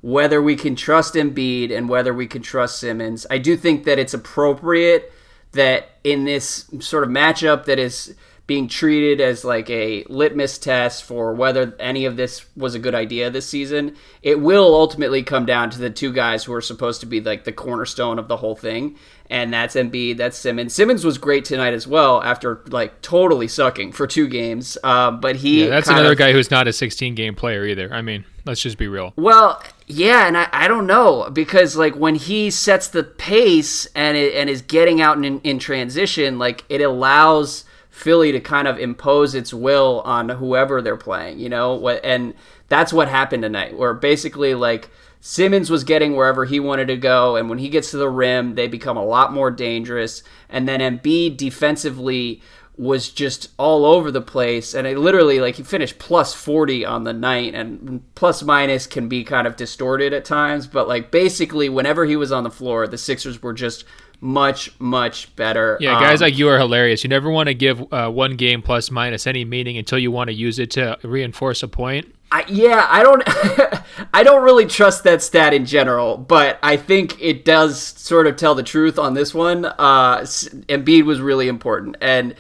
whether 0.02 0.42
we 0.42 0.56
can 0.56 0.76
trust 0.76 1.16
Embiid 1.16 1.76
and 1.76 1.90
whether 1.90 2.14
we 2.14 2.28
can 2.28 2.42
trust 2.42 2.80
Simmons. 2.80 3.26
I 3.30 3.38
do 3.40 3.58
think 3.58 3.84
that 3.86 4.00
it's 4.00 4.14
appropriate 4.14 5.12
that 5.52 5.98
in 6.04 6.26
this 6.26 6.70
sort 6.80 7.04
of 7.04 7.10
matchup 7.10 7.66
that 7.66 7.80
is 7.80 8.16
being 8.50 8.68
treated 8.68 9.22
as 9.22 9.46
like 9.46 9.70
a 9.70 10.04
litmus 10.10 10.58
test 10.58 11.04
for 11.04 11.36
whether 11.36 11.76
any 11.80 12.06
of 12.06 12.18
this 12.18 12.48
was 12.58 12.74
a 12.74 12.80
good 12.80 12.96
idea 12.96 13.30
this 13.30 13.48
season. 13.48 13.96
It 14.24 14.40
will 14.40 14.74
ultimately 14.74 15.22
come 15.22 15.46
down 15.46 15.70
to 15.70 15.78
the 15.78 15.92
two 15.92 16.12
guys 16.12 16.46
who 16.46 16.54
are 16.54 16.62
supposed 16.62 17.00
to 17.02 17.06
be 17.06 17.22
like 17.22 17.44
the 17.44 17.52
cornerstone 17.52 18.18
of 18.18 18.28
the 18.28 18.38
whole 18.38 18.56
thing, 18.56 18.96
and 19.30 19.54
that's 19.54 19.76
Embiid, 19.76 20.18
that's 20.18 20.36
Simmons. 20.36 20.74
Simmons 20.74 21.06
was 21.06 21.20
great 21.20 21.46
tonight 21.46 21.76
as 21.76 21.86
well 21.86 22.24
after 22.24 22.64
like 22.70 23.04
totally 23.04 23.48
sucking 23.48 23.92
for 23.92 24.08
two 24.08 24.28
games, 24.28 24.80
uh, 24.84 25.12
but 25.12 25.36
he 25.36 25.66
yeah, 25.66 25.70
that's 25.70 25.88
another 25.88 26.14
of, 26.14 26.18
guy 26.18 26.32
who's 26.32 26.50
not 26.50 26.68
a 26.68 26.74
16 26.74 27.14
game 27.14 27.36
player 27.36 27.66
either. 27.66 27.94
I 27.94 28.02
mean, 28.02 28.26
let's 28.46 28.64
just 28.64 28.80
be 28.80 28.88
real. 28.88 29.14
Well, 29.16 29.62
yeah, 29.86 30.26
and 30.26 30.36
I, 30.36 30.50
I 30.52 30.68
don't 30.68 30.88
know 30.88 31.30
because 31.32 31.76
like 31.76 31.96
when 31.96 32.16
he 32.16 32.50
sets 32.50 32.88
the 32.88 33.04
pace 33.04 33.86
and 33.94 34.18
it, 34.18 34.34
and 34.34 34.50
is 34.50 34.64
getting 34.64 35.02
out 35.02 35.24
in, 35.24 35.40
in 35.42 35.60
transition, 35.60 36.40
like 36.40 36.66
it 36.68 36.82
allows 36.82 37.66
Philly 38.00 38.32
to 38.32 38.40
kind 38.40 38.68
of 38.68 38.80
impose 38.80 39.36
its 39.36 39.54
will 39.54 40.02
on 40.06 40.30
whoever 40.30 40.82
they're 40.82 40.96
playing, 40.96 41.40
you 41.40 41.50
know? 41.50 41.88
And 41.88 42.34
that's 42.70 42.94
what 42.94 43.10
happened 43.10 43.44
tonight, 43.44 43.78
where 43.78 43.94
basically, 43.94 44.56
like, 44.56 44.90
Simmons 45.20 45.70
was 45.70 45.84
getting 45.84 46.16
wherever 46.16 46.46
he 46.46 46.62
wanted 46.62 46.88
to 46.88 46.96
go, 46.96 47.36
and 47.36 47.50
when 47.50 47.60
he 47.60 47.68
gets 47.68 47.92
to 47.92 47.98
the 47.98 48.10
rim, 48.10 48.56
they 48.56 48.68
become 48.70 48.96
a 48.96 49.06
lot 49.06 49.34
more 49.34 49.52
dangerous. 49.52 50.24
And 50.48 50.66
then 50.66 50.80
Embiid 50.80 51.36
defensively 51.36 52.42
was 52.78 53.10
just 53.10 53.50
all 53.58 53.84
over 53.84 54.10
the 54.10 54.22
place, 54.22 54.74
and 54.74 54.88
it 54.88 54.98
literally 54.98 55.42
like 55.42 55.56
he 55.56 55.64
finished 55.64 56.00
plus 56.00 56.34
forty 56.34 56.86
on 56.86 57.04
the 57.04 57.12
night, 57.12 57.54
and 57.54 58.02
plus 58.16 58.42
minus 58.42 58.88
can 58.88 59.10
be 59.10 59.26
kind 59.26 59.46
of 59.46 59.58
distorted 59.58 60.14
at 60.14 60.24
times, 60.24 60.66
but 60.66 60.88
like 60.88 61.12
basically 61.12 61.68
whenever 61.68 62.06
he 62.06 62.16
was 62.16 62.32
on 62.32 62.46
the 62.46 62.50
floor, 62.50 62.88
the 62.88 62.98
Sixers 62.98 63.44
were 63.44 63.52
just 63.52 63.84
much 64.22 64.78
much 64.80 65.36
better. 65.36 65.78
Yeah, 65.80 66.00
guys 66.00 66.22
um, 66.22 66.28
like 66.28 66.38
you 66.38 66.50
are 66.50 66.58
hilarious. 66.58 67.04
You 67.04 67.10
never 67.10 67.30
want 67.30 67.48
to 67.48 67.54
give 67.54 67.92
uh, 67.94 68.10
one 68.10 68.36
game 68.36 68.62
plus 68.62 68.92
minus 68.92 69.28
any 69.28 69.46
meaning 69.46 69.78
until 69.78 70.00
you 70.00 70.12
want 70.12 70.30
to 70.30 70.34
use 70.34 70.60
it 70.60 70.72
to 70.72 70.98
reinforce 71.04 71.64
a 71.64 71.68
point. 71.68 72.14
I, 72.32 72.46
yeah, 72.48 72.86
I 72.88 73.02
don't, 73.02 73.24
I 74.14 74.22
don't 74.24 74.44
really 74.44 74.68
trust 74.68 75.04
that 75.04 75.24
stat 75.24 75.54
in 75.54 75.66
general, 75.66 76.16
but 76.18 76.60
I 76.62 76.78
think 76.78 77.20
it 77.20 77.44
does 77.44 77.82
sort 77.82 78.28
of 78.28 78.36
tell 78.36 78.54
the 78.54 78.62
truth 78.62 79.00
on 79.00 79.16
this 79.16 79.34
one. 79.34 79.66
Uh, 79.66 80.20
Embiid 80.20 81.06
was 81.06 81.22
really 81.22 81.48
important, 81.48 81.98
and 82.02 82.36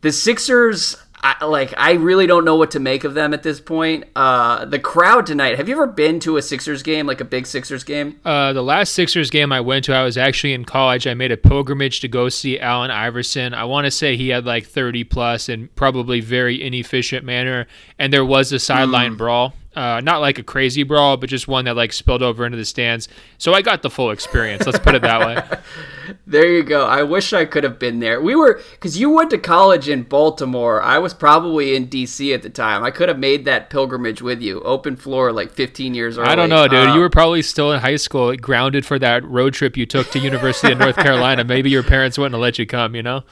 the 0.00 0.12
Sixers. 0.12 0.96
I, 1.24 1.46
like 1.46 1.72
I 1.78 1.92
really 1.92 2.26
don't 2.26 2.44
know 2.44 2.56
what 2.56 2.72
to 2.72 2.80
make 2.80 3.02
of 3.02 3.14
them 3.14 3.32
at 3.32 3.42
this 3.42 3.58
point. 3.58 4.04
Uh, 4.14 4.66
the 4.66 4.78
crowd 4.78 5.24
tonight. 5.24 5.56
Have 5.56 5.70
you 5.70 5.74
ever 5.74 5.86
been 5.86 6.20
to 6.20 6.36
a 6.36 6.42
Sixers 6.42 6.82
game, 6.82 7.06
like 7.06 7.22
a 7.22 7.24
big 7.24 7.46
Sixers 7.46 7.82
game? 7.82 8.20
Uh, 8.26 8.52
the 8.52 8.62
last 8.62 8.92
Sixers 8.92 9.30
game 9.30 9.50
I 9.50 9.62
went 9.62 9.86
to, 9.86 9.94
I 9.94 10.04
was 10.04 10.18
actually 10.18 10.52
in 10.52 10.66
college. 10.66 11.06
I 11.06 11.14
made 11.14 11.32
a 11.32 11.38
pilgrimage 11.38 12.00
to 12.00 12.08
go 12.08 12.28
see 12.28 12.60
Allen 12.60 12.90
Iverson. 12.90 13.54
I 13.54 13.64
want 13.64 13.86
to 13.86 13.90
say 13.90 14.18
he 14.18 14.28
had 14.28 14.44
like 14.44 14.66
30 14.66 15.04
plus 15.04 15.48
and 15.48 15.74
probably 15.76 16.20
very 16.20 16.62
inefficient 16.62 17.24
manner. 17.24 17.66
And 17.98 18.12
there 18.12 18.24
was 18.24 18.52
a 18.52 18.58
sideline 18.58 19.14
mm. 19.14 19.18
brawl. 19.18 19.54
Uh, 19.74 20.00
not 20.00 20.20
like 20.20 20.38
a 20.38 20.42
crazy 20.42 20.84
brawl, 20.84 21.16
but 21.16 21.28
just 21.28 21.48
one 21.48 21.64
that 21.64 21.74
like 21.74 21.92
spilled 21.92 22.22
over 22.22 22.46
into 22.46 22.56
the 22.56 22.64
stands. 22.64 23.08
So 23.38 23.54
I 23.54 23.62
got 23.62 23.82
the 23.82 23.90
full 23.90 24.10
experience. 24.10 24.66
Let's 24.66 24.78
put 24.78 24.94
it 24.94 25.02
that 25.02 25.20
way. 25.20 26.14
there 26.26 26.48
you 26.48 26.62
go. 26.62 26.86
I 26.86 27.02
wish 27.02 27.32
I 27.32 27.44
could 27.44 27.64
have 27.64 27.78
been 27.78 27.98
there. 27.98 28.20
We 28.20 28.36
were 28.36 28.60
because 28.72 28.98
you 29.00 29.10
went 29.10 29.30
to 29.30 29.38
college 29.38 29.88
in 29.88 30.04
Baltimore. 30.04 30.80
I 30.80 30.98
was 30.98 31.12
probably 31.12 31.74
in 31.74 31.86
D.C. 31.86 32.32
at 32.32 32.42
the 32.42 32.50
time. 32.50 32.84
I 32.84 32.92
could 32.92 33.08
have 33.08 33.18
made 33.18 33.44
that 33.46 33.68
pilgrimage 33.68 34.22
with 34.22 34.40
you. 34.40 34.60
Open 34.60 34.94
floor, 34.94 35.32
like 35.32 35.50
15 35.52 35.92
years 35.94 36.18
early. 36.18 36.28
I 36.28 36.36
don't 36.36 36.48
know, 36.48 36.68
dude. 36.68 36.88
Um, 36.88 36.94
you 36.94 37.00
were 37.00 37.10
probably 37.10 37.42
still 37.42 37.72
in 37.72 37.80
high 37.80 37.96
school, 37.96 38.36
grounded 38.36 38.86
for 38.86 38.98
that 39.00 39.24
road 39.24 39.54
trip 39.54 39.76
you 39.76 39.86
took 39.86 40.10
to 40.12 40.20
University 40.20 40.72
of 40.72 40.78
North 40.78 40.96
Carolina. 40.96 41.42
Maybe 41.42 41.70
your 41.70 41.82
parents 41.82 42.16
wouldn't 42.16 42.34
have 42.34 42.42
let 42.42 42.58
you 42.58 42.66
come. 42.66 42.94
You 42.94 43.02
know. 43.02 43.24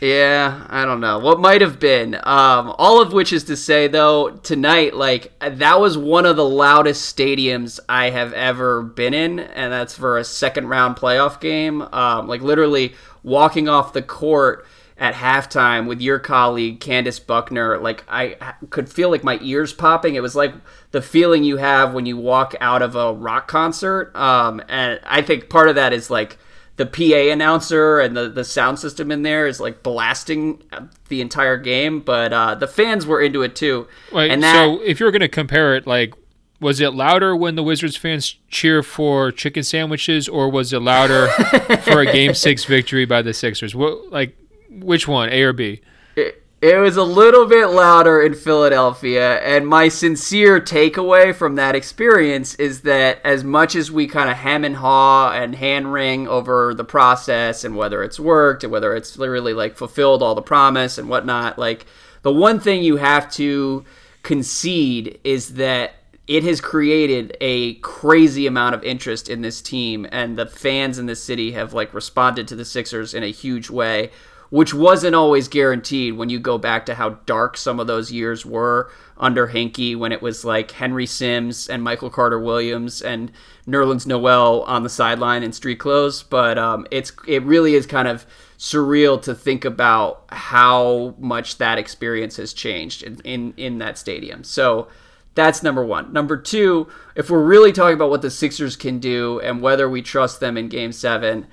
Yeah, 0.00 0.66
I 0.70 0.86
don't 0.86 1.00
know. 1.00 1.18
What 1.18 1.40
might 1.40 1.60
have 1.60 1.78
been. 1.78 2.14
Um, 2.14 2.74
all 2.78 3.02
of 3.02 3.12
which 3.12 3.34
is 3.34 3.44
to 3.44 3.56
say, 3.56 3.86
though, 3.86 4.30
tonight, 4.30 4.94
like, 4.94 5.38
that 5.40 5.78
was 5.78 5.98
one 5.98 6.24
of 6.24 6.36
the 6.36 6.44
loudest 6.44 7.14
stadiums 7.14 7.78
I 7.86 8.08
have 8.08 8.32
ever 8.32 8.82
been 8.82 9.12
in, 9.12 9.38
and 9.40 9.70
that's 9.70 9.94
for 9.94 10.16
a 10.16 10.24
second 10.24 10.68
round 10.68 10.96
playoff 10.96 11.38
game. 11.38 11.82
Um, 11.82 12.28
like, 12.28 12.40
literally 12.40 12.94
walking 13.22 13.68
off 13.68 13.92
the 13.92 14.00
court 14.00 14.66
at 14.96 15.14
halftime 15.14 15.86
with 15.86 16.00
your 16.00 16.18
colleague, 16.18 16.80
Candace 16.80 17.18
Buckner, 17.18 17.78
like, 17.78 18.02
I 18.08 18.54
could 18.70 18.88
feel 18.88 19.10
like 19.10 19.22
my 19.22 19.38
ears 19.42 19.74
popping. 19.74 20.14
It 20.14 20.22
was 20.22 20.34
like 20.34 20.54
the 20.92 21.02
feeling 21.02 21.44
you 21.44 21.58
have 21.58 21.92
when 21.92 22.06
you 22.06 22.16
walk 22.16 22.54
out 22.60 22.80
of 22.80 22.96
a 22.96 23.12
rock 23.12 23.48
concert. 23.48 24.14
Um, 24.16 24.62
and 24.68 24.98
I 25.04 25.20
think 25.20 25.50
part 25.50 25.68
of 25.68 25.74
that 25.74 25.92
is 25.92 26.10
like, 26.10 26.38
the 26.80 26.86
PA 26.86 27.30
announcer 27.30 28.00
and 28.00 28.16
the, 28.16 28.30
the 28.30 28.42
sound 28.42 28.78
system 28.78 29.12
in 29.12 29.22
there 29.22 29.46
is 29.46 29.60
like 29.60 29.82
blasting 29.82 30.62
the 31.08 31.20
entire 31.20 31.58
game, 31.58 32.00
but 32.00 32.32
uh, 32.32 32.54
the 32.54 32.66
fans 32.66 33.04
were 33.04 33.20
into 33.20 33.42
it 33.42 33.54
too. 33.54 33.86
And 34.14 34.42
that, 34.42 34.54
so 34.54 34.80
if 34.80 34.98
you're 34.98 35.10
going 35.10 35.20
to 35.20 35.28
compare 35.28 35.76
it, 35.76 35.86
like, 35.86 36.14
was 36.58 36.80
it 36.80 36.94
louder 36.94 37.36
when 37.36 37.54
the 37.54 37.62
Wizards 37.62 37.96
fans 37.96 38.36
cheer 38.48 38.82
for 38.82 39.30
chicken 39.30 39.62
sandwiches, 39.62 40.26
or 40.26 40.48
was 40.48 40.72
it 40.72 40.80
louder 40.80 41.28
for 41.82 42.00
a 42.00 42.06
Game 42.10 42.32
Six 42.32 42.64
victory 42.64 43.04
by 43.04 43.20
the 43.20 43.34
Sixers? 43.34 43.74
What, 43.74 44.10
like, 44.10 44.34
which 44.70 45.06
one, 45.06 45.28
A 45.28 45.42
or 45.42 45.52
B? 45.52 45.82
It, 46.16 46.42
it 46.62 46.76
was 46.76 46.98
a 46.98 47.02
little 47.02 47.46
bit 47.46 47.68
louder 47.68 48.20
in 48.20 48.34
Philadelphia, 48.34 49.40
and 49.40 49.66
my 49.66 49.88
sincere 49.88 50.60
takeaway 50.60 51.34
from 51.34 51.54
that 51.54 51.74
experience 51.74 52.54
is 52.56 52.82
that 52.82 53.18
as 53.24 53.42
much 53.42 53.74
as 53.74 53.90
we 53.90 54.06
kind 54.06 54.28
of 54.28 54.36
hem 54.36 54.64
and 54.64 54.76
haw 54.76 55.32
and 55.32 55.54
hand 55.54 55.90
wring 55.90 56.28
over 56.28 56.74
the 56.74 56.84
process 56.84 57.64
and 57.64 57.76
whether 57.76 58.02
it's 58.02 58.20
worked 58.20 58.62
and 58.62 58.70
whether 58.70 58.94
it's 58.94 59.16
literally 59.16 59.54
like 59.54 59.74
fulfilled 59.74 60.22
all 60.22 60.34
the 60.34 60.42
promise 60.42 60.98
and 60.98 61.08
whatnot, 61.08 61.58
like 61.58 61.86
the 62.20 62.32
one 62.32 62.60
thing 62.60 62.82
you 62.82 62.96
have 62.96 63.30
to 63.32 63.82
concede 64.22 65.18
is 65.24 65.54
that 65.54 65.94
it 66.26 66.44
has 66.44 66.60
created 66.60 67.36
a 67.40 67.74
crazy 67.76 68.46
amount 68.46 68.74
of 68.74 68.84
interest 68.84 69.30
in 69.30 69.40
this 69.40 69.62
team, 69.62 70.06
and 70.12 70.36
the 70.36 70.46
fans 70.46 70.98
in 70.98 71.06
the 71.06 71.16
city 71.16 71.52
have 71.52 71.72
like 71.72 71.94
responded 71.94 72.46
to 72.46 72.54
the 72.54 72.66
Sixers 72.66 73.14
in 73.14 73.22
a 73.22 73.28
huge 73.28 73.70
way 73.70 74.10
which 74.50 74.74
wasn't 74.74 75.14
always 75.14 75.48
guaranteed 75.48 76.14
when 76.14 76.28
you 76.28 76.38
go 76.38 76.58
back 76.58 76.84
to 76.86 76.94
how 76.94 77.10
dark 77.24 77.56
some 77.56 77.80
of 77.80 77.86
those 77.86 78.12
years 78.12 78.44
were 78.44 78.90
under 79.16 79.48
Hinkie 79.48 79.96
when 79.96 80.12
it 80.12 80.20
was 80.20 80.44
like 80.44 80.72
Henry 80.72 81.06
Sims 81.06 81.68
and 81.68 81.82
Michael 81.82 82.10
Carter 82.10 82.38
Williams 82.38 83.00
and 83.00 83.30
Nerlens 83.66 84.06
Noel 84.06 84.62
on 84.62 84.82
the 84.82 84.88
sideline 84.88 85.44
in 85.44 85.52
street 85.52 85.78
clothes. 85.78 86.24
But 86.24 86.58
um, 86.58 86.86
it's 86.90 87.12
it 87.28 87.42
really 87.44 87.74
is 87.74 87.86
kind 87.86 88.08
of 88.08 88.26
surreal 88.58 89.22
to 89.22 89.34
think 89.34 89.64
about 89.64 90.24
how 90.28 91.14
much 91.18 91.58
that 91.58 91.78
experience 91.78 92.36
has 92.36 92.52
changed 92.52 93.02
in, 93.02 93.20
in, 93.20 93.54
in 93.56 93.78
that 93.78 93.96
stadium. 93.96 94.44
So 94.44 94.88
that's 95.34 95.62
number 95.62 95.84
one. 95.84 96.12
Number 96.12 96.36
two, 96.36 96.88
if 97.14 97.30
we're 97.30 97.44
really 97.44 97.72
talking 97.72 97.94
about 97.94 98.10
what 98.10 98.20
the 98.20 98.30
Sixers 98.30 98.76
can 98.76 98.98
do 98.98 99.40
and 99.40 99.62
whether 99.62 99.88
we 99.88 100.02
trust 100.02 100.40
them 100.40 100.56
in 100.56 100.68
game 100.68 100.92
seven, 100.92 101.46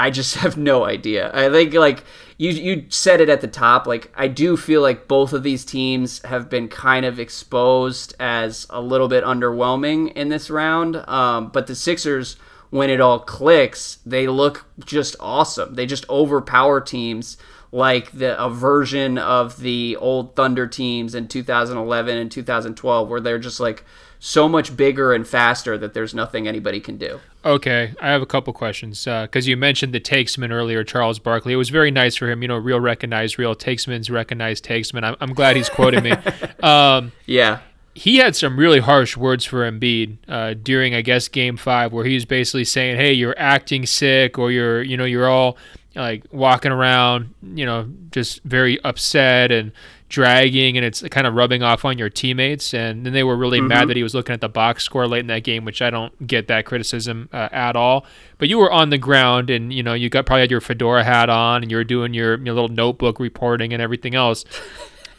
I 0.00 0.10
just 0.10 0.34
have 0.36 0.56
no 0.56 0.84
idea. 0.84 1.30
I 1.34 1.50
think 1.50 1.74
like 1.74 2.04
you 2.38 2.50
you 2.50 2.86
said 2.88 3.20
it 3.20 3.28
at 3.28 3.40
the 3.40 3.48
top. 3.48 3.86
Like 3.86 4.12
I 4.16 4.28
do 4.28 4.56
feel 4.56 4.80
like 4.80 5.08
both 5.08 5.32
of 5.32 5.42
these 5.42 5.64
teams 5.64 6.22
have 6.22 6.48
been 6.48 6.68
kind 6.68 7.04
of 7.04 7.18
exposed 7.18 8.14
as 8.18 8.66
a 8.70 8.80
little 8.80 9.08
bit 9.08 9.24
underwhelming 9.24 10.12
in 10.12 10.28
this 10.28 10.48
round. 10.48 10.96
Um, 11.08 11.48
but 11.48 11.66
the 11.66 11.74
Sixers, 11.74 12.36
when 12.70 12.90
it 12.90 13.00
all 13.00 13.18
clicks, 13.18 13.98
they 14.06 14.28
look 14.28 14.66
just 14.84 15.16
awesome. 15.18 15.74
They 15.74 15.84
just 15.84 16.08
overpower 16.08 16.80
teams 16.80 17.36
like 17.72 18.12
the 18.12 18.42
a 18.42 18.48
version 18.48 19.18
of 19.18 19.58
the 19.60 19.96
old 19.96 20.36
Thunder 20.36 20.66
teams 20.66 21.14
in 21.14 21.28
2011 21.28 22.16
and 22.16 22.30
2012, 22.30 23.08
where 23.08 23.20
they're 23.20 23.38
just 23.38 23.60
like 23.60 23.84
so 24.18 24.48
much 24.48 24.76
bigger 24.76 25.12
and 25.12 25.26
faster 25.26 25.78
that 25.78 25.94
there's 25.94 26.14
nothing 26.14 26.48
anybody 26.48 26.80
can 26.80 26.96
do. 26.96 27.20
Okay, 27.44 27.94
I 28.00 28.08
have 28.08 28.20
a 28.20 28.26
couple 28.26 28.52
questions 28.52 29.04
because 29.04 29.46
uh, 29.46 29.50
you 29.50 29.56
mentioned 29.56 29.94
the 29.94 30.00
takesman 30.00 30.50
earlier, 30.50 30.82
Charles 30.82 31.18
Barkley. 31.18 31.52
It 31.52 31.56
was 31.56 31.70
very 31.70 31.90
nice 31.90 32.16
for 32.16 32.28
him, 32.28 32.42
you 32.42 32.48
know, 32.48 32.56
real 32.56 32.80
recognized 32.80 33.38
real, 33.38 33.54
takesman's 33.54 34.10
recognized 34.10 34.64
takesman. 34.64 35.04
I'm, 35.04 35.16
I'm 35.20 35.32
glad 35.34 35.56
he's 35.56 35.68
quoting 35.68 36.02
me. 36.02 36.12
Um, 36.60 37.12
yeah. 37.24 37.60
He 37.94 38.16
had 38.16 38.34
some 38.34 38.58
really 38.58 38.80
harsh 38.80 39.16
words 39.16 39.44
for 39.44 39.70
Embiid 39.70 40.18
uh, 40.26 40.54
during, 40.60 40.92
I 40.92 41.02
guess, 41.02 41.28
Game 41.28 41.56
Five, 41.56 41.92
where 41.92 42.04
he 42.04 42.14
was 42.14 42.24
basically 42.24 42.64
saying, 42.64 42.96
"Hey, 42.96 43.12
you're 43.12 43.34
acting 43.38 43.86
sick, 43.86 44.38
or 44.38 44.50
you're, 44.50 44.82
you 44.82 44.96
know, 44.96 45.04
you're 45.04 45.28
all 45.28 45.56
like 45.98 46.24
walking 46.30 46.72
around, 46.72 47.34
you 47.42 47.66
know, 47.66 47.88
just 48.10 48.42
very 48.44 48.80
upset 48.84 49.50
and 49.50 49.72
dragging 50.08 50.76
and 50.76 50.86
it's 50.86 51.02
kind 51.10 51.26
of 51.26 51.34
rubbing 51.34 51.62
off 51.62 51.84
on 51.84 51.98
your 51.98 52.08
teammates. 52.08 52.72
And 52.72 53.04
then 53.04 53.12
they 53.12 53.22
were 53.22 53.36
really 53.36 53.58
mm-hmm. 53.58 53.68
mad 53.68 53.88
that 53.88 53.96
he 53.96 54.02
was 54.02 54.14
looking 54.14 54.32
at 54.32 54.40
the 54.40 54.48
box 54.48 54.84
score 54.84 55.06
late 55.06 55.20
in 55.20 55.26
that 55.28 55.44
game, 55.44 55.64
which 55.64 55.82
I 55.82 55.90
don't 55.90 56.26
get 56.26 56.48
that 56.48 56.64
criticism 56.64 57.28
uh, 57.32 57.48
at 57.52 57.76
all. 57.76 58.06
But 58.38 58.48
you 58.48 58.58
were 58.58 58.70
on 58.70 58.90
the 58.90 58.98
ground 58.98 59.50
and 59.50 59.72
you 59.72 59.82
know 59.82 59.94
you 59.94 60.08
got 60.08 60.26
probably 60.26 60.42
had 60.42 60.50
your 60.50 60.60
fedora 60.60 61.04
hat 61.04 61.28
on 61.28 61.62
and 61.62 61.70
you 61.70 61.76
were 61.76 61.84
doing 61.84 62.14
your, 62.14 62.38
your 62.38 62.54
little 62.54 62.68
notebook 62.68 63.20
reporting 63.20 63.72
and 63.72 63.82
everything 63.82 64.14
else. 64.14 64.44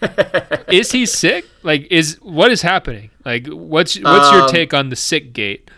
is 0.69 0.91
he 0.91 1.05
sick? 1.05 1.46
Like, 1.63 1.88
is 1.91 2.17
what 2.22 2.51
is 2.51 2.62
happening? 2.62 3.12
Like, 3.25 3.48
what's 3.48 4.00
what's 4.00 4.29
um, 4.29 4.38
your 4.38 4.48
take 4.48 4.74
on 4.74 4.89
the 4.89 4.96
sick 4.96 5.34
gate? 5.34 5.69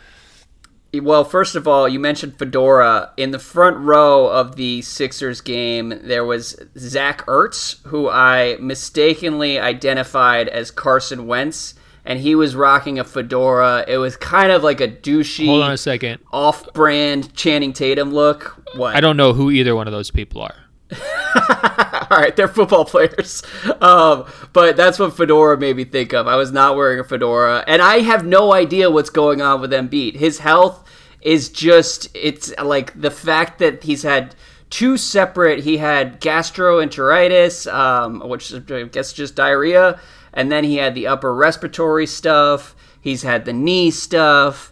Well, 0.93 1.23
first 1.23 1.55
of 1.55 1.67
all, 1.67 1.87
you 1.87 1.99
mentioned 1.99 2.37
Fedora. 2.37 3.13
In 3.15 3.31
the 3.31 3.39
front 3.39 3.77
row 3.77 4.27
of 4.27 4.57
the 4.57 4.81
Sixers 4.81 5.39
game, 5.39 5.93
there 6.03 6.25
was 6.25 6.57
Zach 6.77 7.25
Ertz, 7.27 7.81
who 7.87 8.09
I 8.09 8.57
mistakenly 8.59 9.57
identified 9.57 10.49
as 10.49 10.69
Carson 10.69 11.27
Wentz, 11.27 11.75
and 12.03 12.19
he 12.19 12.35
was 12.35 12.55
rocking 12.55 12.99
a 12.99 13.05
fedora. 13.05 13.85
It 13.87 13.99
was 13.99 14.17
kind 14.17 14.51
of 14.51 14.63
like 14.63 14.81
a 14.81 14.87
douchey, 14.87 15.45
hold 15.45 15.63
on 15.63 15.71
a 15.71 15.77
second, 15.77 16.19
off-brand 16.33 17.33
Channing 17.35 17.71
Tatum 17.71 18.11
look. 18.11 18.61
What? 18.75 18.93
I 18.95 18.99
don't 18.99 19.17
know 19.17 19.31
who 19.31 19.49
either 19.49 19.75
one 19.75 19.87
of 19.87 19.93
those 19.93 20.11
people 20.11 20.41
are. 20.41 20.55
All 22.15 22.17
right, 22.17 22.35
they're 22.35 22.49
football 22.49 22.83
players. 22.83 23.41
Um, 23.79 24.25
but 24.51 24.75
that's 24.75 24.99
what 24.99 25.15
Fedora 25.15 25.57
made 25.57 25.77
me 25.77 25.85
think 25.85 26.11
of. 26.11 26.27
I 26.27 26.35
was 26.35 26.51
not 26.51 26.75
wearing 26.75 26.99
a 26.99 27.05
fedora, 27.05 27.63
and 27.67 27.81
I 27.81 27.99
have 27.99 28.25
no 28.25 28.51
idea 28.51 28.91
what's 28.91 29.09
going 29.09 29.41
on 29.41 29.61
with 29.61 29.71
Embiid. 29.71 30.15
His 30.15 30.39
health 30.39 30.85
is 31.21 31.47
just 31.47 32.09
it's 32.13 32.53
like 32.61 32.99
the 32.99 33.11
fact 33.11 33.59
that 33.59 33.83
he's 33.83 34.03
had 34.03 34.35
two 34.69 34.97
separate. 34.97 35.63
He 35.63 35.77
had 35.77 36.19
gastroenteritis, 36.19 37.71
um, 37.73 38.27
which 38.27 38.53
I 38.53 38.83
guess 38.83 39.13
just 39.13 39.35
diarrhea, 39.35 39.97
and 40.33 40.51
then 40.51 40.65
he 40.65 40.75
had 40.75 40.95
the 40.95 41.07
upper 41.07 41.33
respiratory 41.33 42.07
stuff. 42.07 42.75
He's 42.99 43.23
had 43.23 43.45
the 43.45 43.53
knee 43.53 43.89
stuff 43.89 44.70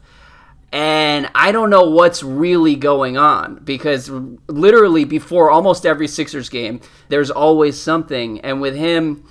and 0.71 1.29
I 1.33 1.51
don't 1.51 1.69
know 1.69 1.89
what's 1.89 2.21
really 2.21 2.75
going 2.75 3.17
on 3.17 3.55
because 3.63 4.09
literally 4.09 5.03
before 5.03 5.49
almost 5.49 5.85
every 5.85 6.07
Sixers 6.07 6.49
game, 6.49 6.79
there's 7.09 7.31
always 7.31 7.79
something. 7.79 8.39
And 8.41 8.61
with 8.61 8.75
him, 8.75 9.23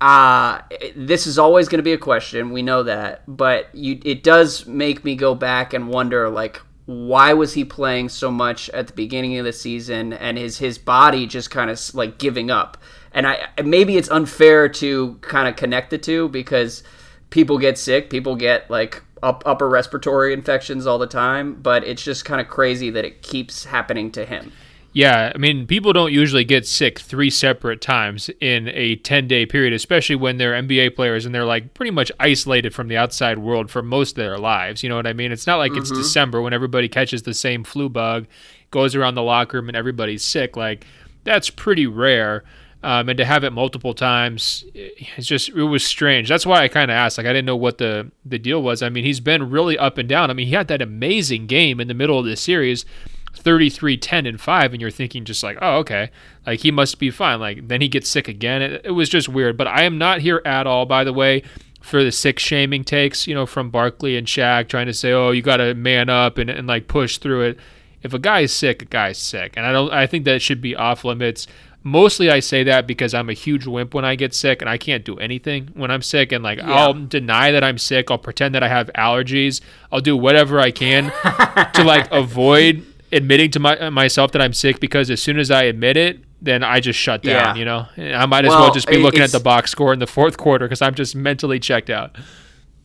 uh, 0.00 0.62
this 0.96 1.26
is 1.26 1.38
always 1.38 1.68
going 1.68 1.80
to 1.80 1.82
be 1.82 1.92
a 1.92 1.98
question. 1.98 2.50
We 2.50 2.62
know 2.62 2.82
that, 2.84 3.24
but 3.26 3.74
you, 3.74 4.00
it 4.04 4.22
does 4.22 4.64
make 4.64 5.04
me 5.04 5.16
go 5.16 5.34
back 5.34 5.74
and 5.74 5.88
wonder, 5.88 6.30
like, 6.30 6.62
why 6.86 7.34
was 7.34 7.52
he 7.52 7.64
playing 7.64 8.08
so 8.08 8.30
much 8.30 8.70
at 8.70 8.86
the 8.86 8.92
beginning 8.94 9.38
of 9.38 9.44
the 9.44 9.52
season, 9.52 10.12
and 10.14 10.38
is 10.38 10.58
his 10.58 10.78
body 10.78 11.26
just 11.26 11.50
kind 11.50 11.70
of 11.70 11.94
like 11.94 12.18
giving 12.18 12.50
up? 12.50 12.78
And 13.12 13.28
I 13.28 13.48
maybe 13.62 13.96
it's 13.96 14.10
unfair 14.10 14.68
to 14.68 15.18
kind 15.20 15.46
of 15.46 15.56
connect 15.56 15.90
the 15.90 15.98
two 15.98 16.28
because 16.30 16.82
people 17.28 17.58
get 17.58 17.78
sick, 17.78 18.10
people 18.10 18.34
get 18.34 18.68
like 18.70 19.02
up, 19.22 19.42
upper 19.46 19.68
respiratory 19.68 20.32
infections 20.32 20.86
all 20.86 20.98
the 20.98 21.06
time, 21.06 21.54
but 21.54 21.84
it's 21.84 22.02
just 22.02 22.24
kind 22.24 22.40
of 22.40 22.48
crazy 22.48 22.90
that 22.90 23.04
it 23.04 23.22
keeps 23.22 23.64
happening 23.64 24.10
to 24.12 24.24
him. 24.24 24.52
Yeah, 24.92 25.30
I 25.32 25.38
mean, 25.38 25.68
people 25.68 25.92
don't 25.92 26.12
usually 26.12 26.42
get 26.42 26.66
sick 26.66 26.98
three 26.98 27.30
separate 27.30 27.80
times 27.80 28.28
in 28.40 28.68
a 28.68 28.96
10 28.96 29.28
day 29.28 29.46
period, 29.46 29.72
especially 29.72 30.16
when 30.16 30.36
they're 30.36 30.52
NBA 30.52 30.96
players 30.96 31.24
and 31.24 31.34
they're 31.34 31.44
like 31.44 31.74
pretty 31.74 31.92
much 31.92 32.10
isolated 32.18 32.74
from 32.74 32.88
the 32.88 32.96
outside 32.96 33.38
world 33.38 33.70
for 33.70 33.82
most 33.82 34.12
of 34.12 34.16
their 34.16 34.38
lives. 34.38 34.82
You 34.82 34.88
know 34.88 34.96
what 34.96 35.06
I 35.06 35.12
mean? 35.12 35.30
It's 35.30 35.46
not 35.46 35.58
like 35.58 35.72
mm-hmm. 35.72 35.82
it's 35.82 35.90
December 35.90 36.42
when 36.42 36.52
everybody 36.52 36.88
catches 36.88 37.22
the 37.22 37.34
same 37.34 37.62
flu 37.62 37.88
bug, 37.88 38.26
goes 38.72 38.96
around 38.96 39.14
the 39.14 39.22
locker 39.22 39.58
room, 39.58 39.68
and 39.68 39.76
everybody's 39.76 40.24
sick. 40.24 40.56
Like, 40.56 40.84
that's 41.22 41.50
pretty 41.50 41.86
rare. 41.86 42.42
Um, 42.82 43.10
and 43.10 43.18
to 43.18 43.26
have 43.26 43.44
it 43.44 43.50
multiple 43.50 43.92
times, 43.92 44.64
it's 44.74 45.26
just 45.26 45.50
it 45.50 45.64
was 45.64 45.84
strange. 45.84 46.30
That's 46.30 46.46
why 46.46 46.62
I 46.62 46.68
kind 46.68 46.90
of 46.90 46.94
asked. 46.94 47.18
Like 47.18 47.26
I 47.26 47.32
didn't 47.32 47.44
know 47.44 47.56
what 47.56 47.76
the 47.76 48.10
the 48.24 48.38
deal 48.38 48.62
was. 48.62 48.82
I 48.82 48.88
mean, 48.88 49.04
he's 49.04 49.20
been 49.20 49.50
really 49.50 49.76
up 49.76 49.98
and 49.98 50.08
down. 50.08 50.30
I 50.30 50.32
mean, 50.32 50.46
he 50.46 50.54
had 50.54 50.68
that 50.68 50.80
amazing 50.80 51.46
game 51.46 51.78
in 51.78 51.88
the 51.88 51.94
middle 51.94 52.18
of 52.18 52.24
the 52.24 52.36
series 52.36 52.86
33 53.34 53.96
10 53.96 54.26
and 54.26 54.40
5 54.40 54.72
and 54.72 54.80
you're 54.80 54.90
thinking 54.90 55.24
just 55.24 55.42
like 55.42 55.56
oh 55.62 55.78
okay 55.78 56.10
like 56.46 56.60
he 56.60 56.70
must 56.70 56.98
be 56.98 57.10
fine 57.10 57.40
like 57.40 57.68
then 57.68 57.80
he 57.80 57.88
gets 57.88 58.08
sick 58.08 58.28
again 58.28 58.60
it, 58.60 58.82
it 58.84 58.90
was 58.90 59.08
just 59.08 59.28
weird 59.28 59.56
but 59.56 59.66
i 59.66 59.82
am 59.82 59.98
not 59.98 60.20
here 60.20 60.42
at 60.44 60.66
all 60.66 60.84
by 60.84 61.04
the 61.04 61.12
way 61.12 61.42
for 61.80 62.02
the 62.02 62.12
sick 62.12 62.38
shaming 62.38 62.84
takes 62.84 63.26
you 63.26 63.34
know 63.34 63.46
from 63.46 63.70
barkley 63.70 64.16
and 64.16 64.26
Shaq 64.26 64.68
trying 64.68 64.86
to 64.86 64.92
say 64.92 65.12
oh 65.12 65.30
you 65.30 65.42
gotta 65.42 65.74
man 65.74 66.08
up 66.08 66.38
and, 66.38 66.50
and 66.50 66.66
like 66.66 66.88
push 66.88 67.18
through 67.18 67.42
it 67.42 67.58
if 68.02 68.12
a 68.12 68.18
guy 68.18 68.40
is 68.40 68.52
sick 68.52 68.82
a 68.82 68.84
guy's 68.84 69.18
sick 69.18 69.54
and 69.56 69.64
i 69.64 69.72
don't 69.72 69.92
i 69.92 70.06
think 70.06 70.24
that 70.24 70.42
should 70.42 70.60
be 70.60 70.74
off 70.74 71.04
limits 71.04 71.46
mostly 71.82 72.30
i 72.30 72.40
say 72.40 72.62
that 72.62 72.86
because 72.86 73.14
i'm 73.14 73.30
a 73.30 73.32
huge 73.32 73.66
wimp 73.66 73.94
when 73.94 74.04
i 74.04 74.14
get 74.14 74.34
sick 74.34 74.60
and 74.60 74.68
i 74.68 74.76
can't 74.76 75.04
do 75.04 75.16
anything 75.16 75.70
when 75.74 75.90
i'm 75.90 76.02
sick 76.02 76.30
and 76.30 76.44
like 76.44 76.58
yeah. 76.58 76.70
i'll 76.72 76.94
deny 76.94 77.50
that 77.50 77.64
i'm 77.64 77.78
sick 77.78 78.10
i'll 78.10 78.18
pretend 78.18 78.54
that 78.54 78.62
i 78.62 78.68
have 78.68 78.90
allergies 78.96 79.60
i'll 79.90 80.00
do 80.00 80.16
whatever 80.16 80.60
i 80.60 80.70
can 80.70 81.04
to 81.74 81.82
like 81.82 82.06
avoid 82.12 82.84
admitting 83.12 83.50
to 83.52 83.60
my, 83.60 83.90
myself 83.90 84.32
that 84.32 84.42
I'm 84.42 84.52
sick 84.52 84.80
because 84.80 85.10
as 85.10 85.20
soon 85.20 85.38
as 85.38 85.50
I 85.50 85.64
admit 85.64 85.96
it, 85.96 86.20
then 86.42 86.62
I 86.62 86.80
just 86.80 86.98
shut 86.98 87.22
down. 87.22 87.56
Yeah. 87.56 87.58
You 87.58 87.64
know, 87.64 88.16
I 88.16 88.26
might 88.26 88.44
as 88.44 88.50
well, 88.50 88.62
well 88.62 88.74
just 88.74 88.88
be 88.88 88.96
looking 88.96 89.20
at 89.20 89.30
the 89.30 89.40
box 89.40 89.70
score 89.70 89.92
in 89.92 89.98
the 89.98 90.06
fourth 90.06 90.36
quarter 90.38 90.66
because 90.66 90.80
I'm 90.80 90.94
just 90.94 91.14
mentally 91.14 91.60
checked 91.60 91.90
out. 91.90 92.16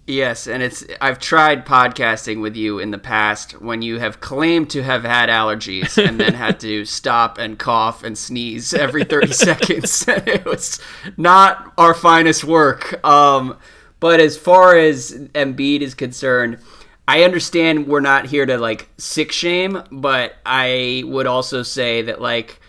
Yes, 0.08 0.46
and 0.46 0.62
it's 0.62 0.86
I've 1.02 1.18
tried 1.18 1.66
podcasting 1.66 2.40
with 2.40 2.56
you 2.56 2.78
in 2.78 2.92
the 2.92 3.00
past 3.00 3.60
when 3.60 3.82
you 3.82 3.98
have 3.98 4.22
claimed 4.22 4.70
to 4.72 4.84
have 4.84 5.04
had 5.04 5.30
allergies 5.30 5.98
and 5.98 6.20
then 6.20 6.36
had 6.36 6.60
to 6.60 6.86
stop 6.86 7.40
and 7.40 7.58
cough 7.58 8.04
and 8.04 8.16
sneeze 8.16 8.72
every 8.74 9.04
30 9.04 9.28
seconds. 9.34 10.06
it 10.08 10.46
was 10.46 10.80
not 11.18 11.74
our 11.80 11.96
finest 11.96 12.44
work. 12.44 13.04
Um, 13.04 13.58
but 14.00 14.20
as 14.20 14.38
far 14.38 14.78
as 14.78 15.12
Embiid 15.34 15.82
is 15.82 15.96
concerned, 15.96 16.60
I 17.08 17.24
understand 17.24 17.88
we're 17.88 18.00
not 18.00 18.28
here 18.28 18.46
to 18.46 18.60
like 18.60 18.90
sick 19.00 19.32
shame, 19.32 19.82
but 19.92 20.36
I 20.46 21.02
would 21.08 21.26
also 21.26 21.64
say 21.64 22.04
that 22.04 22.22
like 22.22 22.62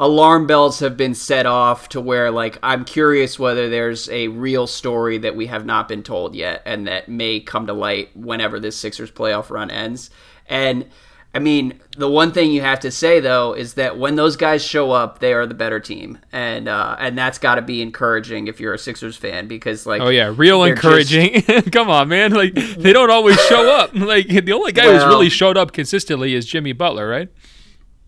alarm 0.00 0.46
bells 0.46 0.80
have 0.80 0.96
been 0.96 1.14
set 1.14 1.44
off 1.44 1.90
to 1.90 2.00
where 2.00 2.30
like 2.30 2.58
I'm 2.62 2.84
curious 2.84 3.38
whether 3.38 3.68
there's 3.68 4.08
a 4.08 4.28
real 4.28 4.66
story 4.66 5.18
that 5.18 5.36
we 5.36 5.46
have 5.46 5.66
not 5.66 5.88
been 5.88 6.02
told 6.02 6.34
yet 6.34 6.62
and 6.64 6.86
that 6.86 7.08
may 7.08 7.38
come 7.38 7.66
to 7.66 7.74
light 7.74 8.16
whenever 8.16 8.58
this 8.58 8.76
Sixers 8.76 9.10
playoff 9.10 9.50
run 9.50 9.70
ends. 9.70 10.10
And 10.48 10.86
I 11.34 11.38
mean, 11.38 11.78
the 11.96 12.08
one 12.08 12.32
thing 12.32 12.50
you 12.50 12.62
have 12.62 12.80
to 12.80 12.90
say 12.90 13.20
though 13.20 13.52
is 13.52 13.74
that 13.74 13.98
when 13.98 14.16
those 14.16 14.36
guys 14.36 14.64
show 14.64 14.90
up, 14.90 15.18
they 15.18 15.34
are 15.34 15.46
the 15.46 15.54
better 15.54 15.78
team, 15.78 16.18
and 16.32 16.66
uh, 16.66 16.96
and 16.98 17.16
that's 17.16 17.38
got 17.38 17.54
to 17.54 17.62
be 17.62 17.82
encouraging 17.82 18.48
if 18.48 18.58
you're 18.58 18.74
a 18.74 18.78
Sixers 18.78 19.16
fan 19.16 19.46
because 19.46 19.86
like 19.86 20.00
oh 20.00 20.08
yeah, 20.08 20.32
real 20.34 20.64
encouraging. 20.64 21.42
Just... 21.42 21.70
Come 21.72 21.88
on, 21.88 22.08
man! 22.08 22.32
Like 22.32 22.54
they 22.54 22.92
don't 22.92 23.10
always 23.10 23.38
show 23.46 23.70
up. 23.70 23.94
Like 23.94 24.26
the 24.26 24.52
only 24.52 24.72
guy 24.72 24.86
well, 24.86 24.94
who's 24.94 25.04
really 25.04 25.28
showed 25.28 25.56
up 25.56 25.72
consistently 25.72 26.34
is 26.34 26.46
Jimmy 26.46 26.72
Butler, 26.72 27.08
right? 27.08 27.28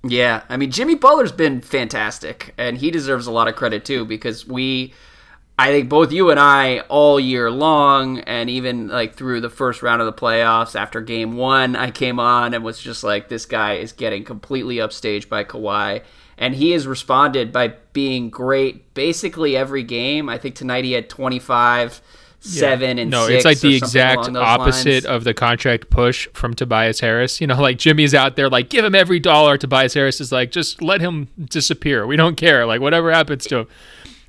Yeah, 0.05 0.43
I 0.49 0.57
mean 0.57 0.71
Jimmy 0.71 0.97
Butler's 0.97 1.33
been 1.33 1.61
fantastic, 1.61 2.55
and 2.59 2.79
he 2.79 2.91
deserves 2.91 3.27
a 3.27 3.31
lot 3.33 3.49
of 3.49 3.55
credit 3.55 3.85
too 3.85 4.05
because 4.05 4.47
we 4.47 4.93
I 5.59 5.71
think 5.71 5.89
both 5.89 6.11
you 6.13 6.31
and 6.31 6.41
I 6.41 6.81
all 6.89 7.21
year 7.21 7.51
long, 7.51 8.19
and 8.21 8.51
even 8.51 8.89
like 8.89 9.15
through 9.15 9.43
the 9.43 9.51
first 9.51 9.83
round 9.83 10.01
of 10.01 10.07
the 10.07 10.13
playoffs 10.13 10.75
after 10.75 11.01
game 11.01 11.37
one, 11.37 11.77
I 11.77 11.91
came 11.91 12.19
on 12.19 12.55
and 12.55 12.65
was 12.65 12.81
just 12.81 13.05
like, 13.05 13.29
this 13.29 13.47
guy 13.47 13.75
is 13.75 13.93
getting 13.93 14.25
completely 14.25 14.77
upstaged 14.77 15.29
by 15.29 15.45
Kawhi. 15.45 16.03
And 16.39 16.55
he 16.57 16.73
has 16.73 16.87
responded 16.87 17.53
by 17.53 17.75
being 17.93 18.31
great 18.31 18.93
basically 18.95 19.57
every 19.57 19.85
game. 19.85 20.29
I 20.29 20.39
think 20.39 20.57
tonight 20.57 20.85
he 20.85 20.93
had 20.93 21.09
25, 22.43 22.55
yeah. 22.55 22.61
7, 22.61 22.99
and 22.99 23.11
No, 23.11 23.27
it's 23.27 23.45
like 23.45 23.61
the 23.61 23.77
exact 23.77 24.29
opposite 24.35 25.05
lines. 25.05 25.05
of 25.07 25.25
the 25.25 25.35
contract 25.35 25.91
push 25.91 26.29
from 26.33 26.55
Tobias 26.55 27.01
Harris. 27.01 27.41
You 27.41 27.47
know, 27.47 27.61
like 27.61 27.79
Jimmy's 27.79 28.15
out 28.15 28.37
there, 28.37 28.49
like, 28.49 28.69
give 28.69 28.85
him 28.85 28.95
every 28.95 29.21
dollar. 29.21 29.57
Tobias 29.57 29.95
Harris 29.95 30.21
is 30.21 30.33
like, 30.33 30.51
just 30.51 30.83
let 30.83 31.01
him 31.01 31.29
disappear. 31.39 32.07
We 32.07 32.17
don't 32.17 32.37
care. 32.37 32.67
Like, 32.67 32.81
whatever 32.81 33.13
happens 33.13 33.45
to 33.47 33.59
him. 33.59 33.67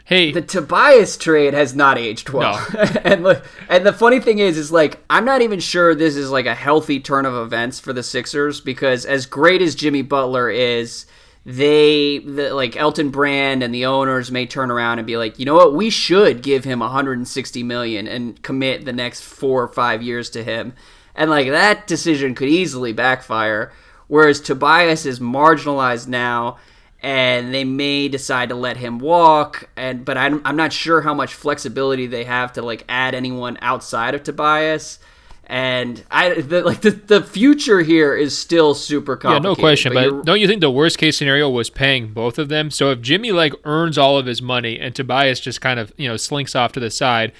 Hey, 0.05 0.33
the 0.33 0.41
Tobias 0.41 1.15
trade 1.15 1.53
has 1.53 1.73
not 1.73 1.97
aged 1.97 2.29
well. 2.29 2.63
No. 2.73 2.79
and 3.05 3.23
look, 3.23 3.45
and 3.69 3.85
the 3.85 3.93
funny 3.93 4.19
thing 4.19 4.39
is, 4.39 4.57
is 4.57 4.69
like 4.69 5.01
I'm 5.09 5.23
not 5.23 5.41
even 5.41 5.61
sure 5.61 5.95
this 5.95 6.17
is 6.17 6.29
like 6.29 6.45
a 6.45 6.53
healthy 6.53 6.99
turn 6.99 7.25
of 7.25 7.33
events 7.33 7.79
for 7.79 7.93
the 7.93 8.03
Sixers 8.03 8.59
because 8.59 9.05
as 9.05 9.25
great 9.25 9.61
as 9.61 9.75
Jimmy 9.75 10.01
Butler 10.01 10.49
is, 10.49 11.05
they 11.45 12.19
the, 12.19 12.53
like 12.53 12.77
Elton 12.77 13.09
Brand 13.09 13.63
and 13.63 13.73
the 13.73 13.85
owners 13.85 14.31
may 14.31 14.45
turn 14.45 14.71
around 14.71 14.99
and 14.99 15.07
be 15.07 15.17
like, 15.17 15.39
you 15.39 15.45
know 15.45 15.55
what, 15.55 15.73
we 15.73 15.89
should 15.89 16.41
give 16.41 16.63
him 16.63 16.79
160 16.79 17.63
million 17.63 18.07
and 18.07 18.41
commit 18.41 18.85
the 18.85 18.93
next 18.93 19.21
four 19.21 19.63
or 19.63 19.67
five 19.67 20.01
years 20.01 20.29
to 20.31 20.43
him, 20.43 20.73
and 21.15 21.29
like 21.29 21.47
that 21.49 21.87
decision 21.87 22.35
could 22.35 22.49
easily 22.49 22.93
backfire. 22.93 23.71
Whereas 24.07 24.41
Tobias 24.41 25.05
is 25.05 25.19
marginalized 25.19 26.07
now 26.07 26.57
and 27.01 27.53
they 27.53 27.65
may 27.65 28.07
decide 28.07 28.49
to 28.49 28.55
let 28.55 28.77
him 28.77 28.99
walk 28.99 29.69
and 29.75 30.05
but 30.05 30.17
I'm, 30.17 30.41
I'm 30.45 30.55
not 30.55 30.71
sure 30.71 31.01
how 31.01 31.13
much 31.13 31.33
flexibility 31.33 32.07
they 32.07 32.23
have 32.23 32.53
to 32.53 32.61
like 32.61 32.85
add 32.87 33.13
anyone 33.13 33.57
outside 33.61 34.13
of 34.13 34.23
Tobias 34.23 34.99
and 35.45 36.03
I 36.09 36.41
the, 36.41 36.63
like 36.63 36.81
the, 36.81 36.91
the 36.91 37.21
future 37.21 37.81
here 37.81 38.15
is 38.15 38.37
still 38.37 38.73
super 38.73 39.17
complicated. 39.17 39.43
Yeah, 39.43 39.49
no 39.49 39.55
question. 39.55 39.93
But, 39.93 40.09
but 40.09 40.25
don't 40.25 40.39
you 40.39 40.47
think 40.47 40.61
the 40.61 40.71
worst 40.71 40.97
case 40.97 41.17
scenario 41.17 41.49
was 41.49 41.69
paying 41.69 42.13
both 42.13 42.39
of 42.39 42.47
them? 42.47 42.71
So 42.71 42.91
if 42.91 43.01
Jimmy 43.01 43.31
like 43.31 43.53
earns 43.65 43.97
all 43.97 44.17
of 44.17 44.25
his 44.25 44.41
money 44.41 44.79
and 44.79 44.95
Tobias 44.95 45.39
just 45.39 45.59
kind 45.59 45.79
of 45.79 45.91
you 45.97 46.07
know 46.07 46.15
slinks 46.15 46.55
off 46.55 46.71
to 46.73 46.79
the 46.79 46.89
side, 46.89 47.33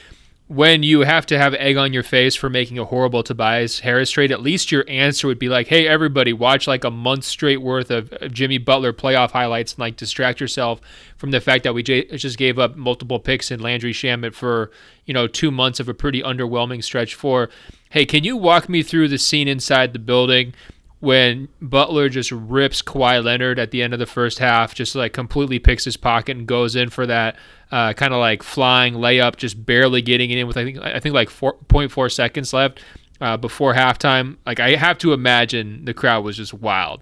when 0.48 0.84
you 0.84 1.02
have 1.02 1.26
to 1.28 1.38
have 1.38 1.54
egg 1.54 1.78
on 1.78 1.94
your 1.94 2.04
face 2.04 2.36
for 2.36 2.50
making 2.50 2.78
a 2.78 2.84
horrible 2.84 3.24
Tobias 3.24 3.80
Harris 3.80 4.12
trade, 4.12 4.32
at 4.32 4.42
least 4.42 4.72
your 4.72 4.84
answer 4.90 5.26
would 5.26 5.40
be 5.40 5.48
like, 5.48 5.68
"Hey, 5.68 5.88
everybody, 5.88 6.34
watch 6.34 6.68
like 6.68 6.84
a 6.84 6.92
month 6.92 7.24
straight 7.24 7.62
worth 7.62 7.90
of 7.90 8.14
Jimmy 8.32 8.58
Butler 8.58 8.92
playoff 8.92 9.32
highlights 9.32 9.74
and 9.74 9.80
like 9.80 9.96
distract 9.96 10.42
yourself 10.42 10.82
from 11.16 11.32
the 11.32 11.40
fact 11.40 11.64
that 11.64 11.74
we 11.74 11.82
j- 11.84 12.06
just 12.18 12.38
gave 12.38 12.60
up 12.60 12.76
multiple 12.76 13.20
picks 13.20 13.50
in 13.50 13.62
Landry 13.62 13.94
Shamet 13.94 14.34
for 14.34 14.72
you 15.06 15.14
know 15.14 15.26
two 15.26 15.50
months 15.50 15.80
of 15.80 15.88
a 15.88 15.94
pretty 15.94 16.22
underwhelming 16.22 16.84
stretch. 16.84 17.16
For 17.16 17.50
hey, 17.94 18.08
can 18.08 18.24
you 18.24 18.36
walk 18.36 18.68
me 18.68 18.82
through 18.82 19.08
the 19.08 19.20
scene 19.20 19.48
inside 19.48 19.94
the 19.94 20.00
building 20.00 20.52
when 21.00 21.48
Butler 21.62 22.10
just 22.10 22.32
rips 22.32 22.82
Kawhi 22.82 23.24
Leonard 23.24 23.60
at 23.60 23.70
the 23.70 23.84
end 23.84 23.94
of 23.94 24.00
the 24.00 24.08
first 24.08 24.40
half, 24.40 24.74
just 24.74 24.96
like 24.96 25.14
completely 25.14 25.60
picks 25.60 25.86
his 25.86 25.96
pocket 25.96 26.36
and 26.36 26.48
goes 26.48 26.76
in 26.76 26.90
for 26.90 27.06
that 27.06 27.36
uh, 27.72 27.94
kind 27.94 28.12
of 28.12 28.20
like 28.20 28.42
flying 28.42 28.96
layup, 28.96 29.36
just 29.36 29.64
barely 29.64 30.02
getting 30.02 30.32
it 30.32 30.40
in 30.40 30.48
with 30.48 30.58
I 30.58 30.64
think 30.64 30.80
I 30.80 31.00
think 31.00 31.14
like 31.14 31.30
4.4 31.30 32.12
seconds 32.12 32.52
left 32.52 32.84
uh, 33.22 33.38
before 33.38 33.76
halftime. 33.76 34.38
Like 34.44 34.60
I 34.60 34.76
have 34.76 34.98
to 35.00 35.14
imagine 35.14 35.86
the 35.86 35.94
crowd 35.94 36.24
was 36.24 36.38
just 36.38 36.54
wild. 36.56 37.02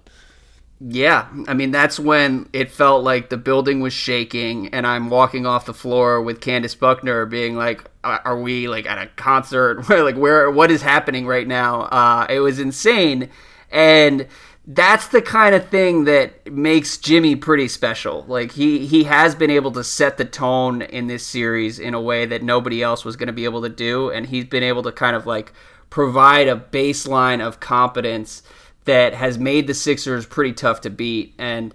Yeah, 0.84 1.28
I 1.46 1.54
mean 1.54 1.70
that's 1.70 2.00
when 2.00 2.48
it 2.52 2.70
felt 2.70 3.04
like 3.04 3.28
the 3.30 3.36
building 3.36 3.80
was 3.80 3.92
shaking, 3.92 4.68
and 4.74 4.86
I'm 4.86 5.10
walking 5.10 5.46
off 5.46 5.66
the 5.66 5.74
floor 5.74 6.20
with 6.20 6.40
Candace 6.40 6.74
Buckner, 6.74 7.24
being 7.26 7.54
like, 7.56 7.84
"Are 8.02 8.40
we 8.40 8.68
like 8.68 8.86
at 8.86 8.98
a 8.98 9.06
concert? 9.14 9.88
like 9.88 10.16
where? 10.16 10.50
What 10.50 10.70
is 10.72 10.82
happening 10.82 11.26
right 11.26 11.46
now?" 11.46 11.82
Uh, 11.82 12.26
it 12.28 12.40
was 12.40 12.58
insane 12.58 13.30
and 13.70 14.26
that's 14.66 15.08
the 15.08 15.22
kind 15.22 15.54
of 15.56 15.68
thing 15.68 16.04
that 16.04 16.52
makes 16.52 16.96
Jimmy 16.96 17.34
pretty 17.34 17.66
special. 17.66 18.24
Like 18.28 18.52
he 18.52 18.86
he 18.86 19.04
has 19.04 19.34
been 19.34 19.50
able 19.50 19.72
to 19.72 19.82
set 19.82 20.18
the 20.18 20.24
tone 20.24 20.82
in 20.82 21.08
this 21.08 21.26
series 21.26 21.78
in 21.80 21.94
a 21.94 22.00
way 22.00 22.26
that 22.26 22.42
nobody 22.42 22.82
else 22.82 23.04
was 23.04 23.16
going 23.16 23.26
to 23.26 23.32
be 23.32 23.44
able 23.44 23.62
to 23.62 23.68
do 23.68 24.10
and 24.10 24.26
he's 24.26 24.44
been 24.44 24.62
able 24.62 24.82
to 24.84 24.92
kind 24.92 25.16
of 25.16 25.26
like 25.26 25.52
provide 25.90 26.46
a 26.48 26.56
baseline 26.56 27.44
of 27.44 27.58
competence 27.60 28.42
that 28.84 29.14
has 29.14 29.38
made 29.38 29.66
the 29.66 29.74
Sixers 29.74 30.26
pretty 30.26 30.52
tough 30.52 30.80
to 30.82 30.90
beat 30.90 31.34
and 31.38 31.74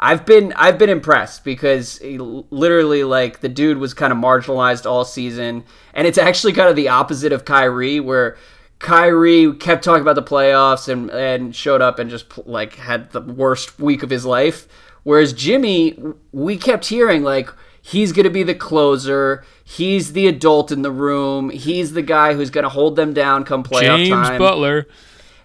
I've 0.00 0.24
been 0.24 0.52
I've 0.54 0.78
been 0.78 0.90
impressed 0.90 1.44
because 1.44 2.00
literally 2.02 3.02
like 3.04 3.40
the 3.40 3.48
dude 3.48 3.78
was 3.78 3.94
kind 3.94 4.12
of 4.12 4.18
marginalized 4.18 4.86
all 4.86 5.04
season 5.04 5.64
and 5.92 6.06
it's 6.06 6.18
actually 6.18 6.52
kind 6.52 6.68
of 6.68 6.76
the 6.76 6.88
opposite 6.88 7.32
of 7.32 7.44
Kyrie 7.44 7.98
where 7.98 8.36
Kyrie 8.78 9.52
kept 9.54 9.82
talking 9.82 10.02
about 10.02 10.14
the 10.14 10.22
playoffs 10.22 10.88
and 10.88 11.10
and 11.10 11.54
showed 11.54 11.82
up 11.82 11.98
and 11.98 12.10
just 12.10 12.46
like 12.46 12.74
had 12.74 13.10
the 13.10 13.20
worst 13.20 13.78
week 13.80 14.02
of 14.02 14.10
his 14.10 14.24
life. 14.24 14.68
Whereas 15.02 15.32
Jimmy, 15.32 15.98
we 16.32 16.56
kept 16.56 16.86
hearing 16.86 17.22
like 17.22 17.50
he's 17.82 18.12
going 18.12 18.24
to 18.24 18.30
be 18.30 18.42
the 18.44 18.54
closer. 18.54 19.44
He's 19.64 20.12
the 20.12 20.28
adult 20.28 20.70
in 20.70 20.82
the 20.82 20.90
room. 20.92 21.50
He's 21.50 21.92
the 21.92 22.02
guy 22.02 22.34
who's 22.34 22.50
going 22.50 22.64
to 22.64 22.68
hold 22.70 22.94
them 22.94 23.12
down 23.14 23.44
come 23.44 23.64
playoff 23.64 23.98
James 23.98 24.10
time. 24.10 24.38
Butler. 24.38 24.86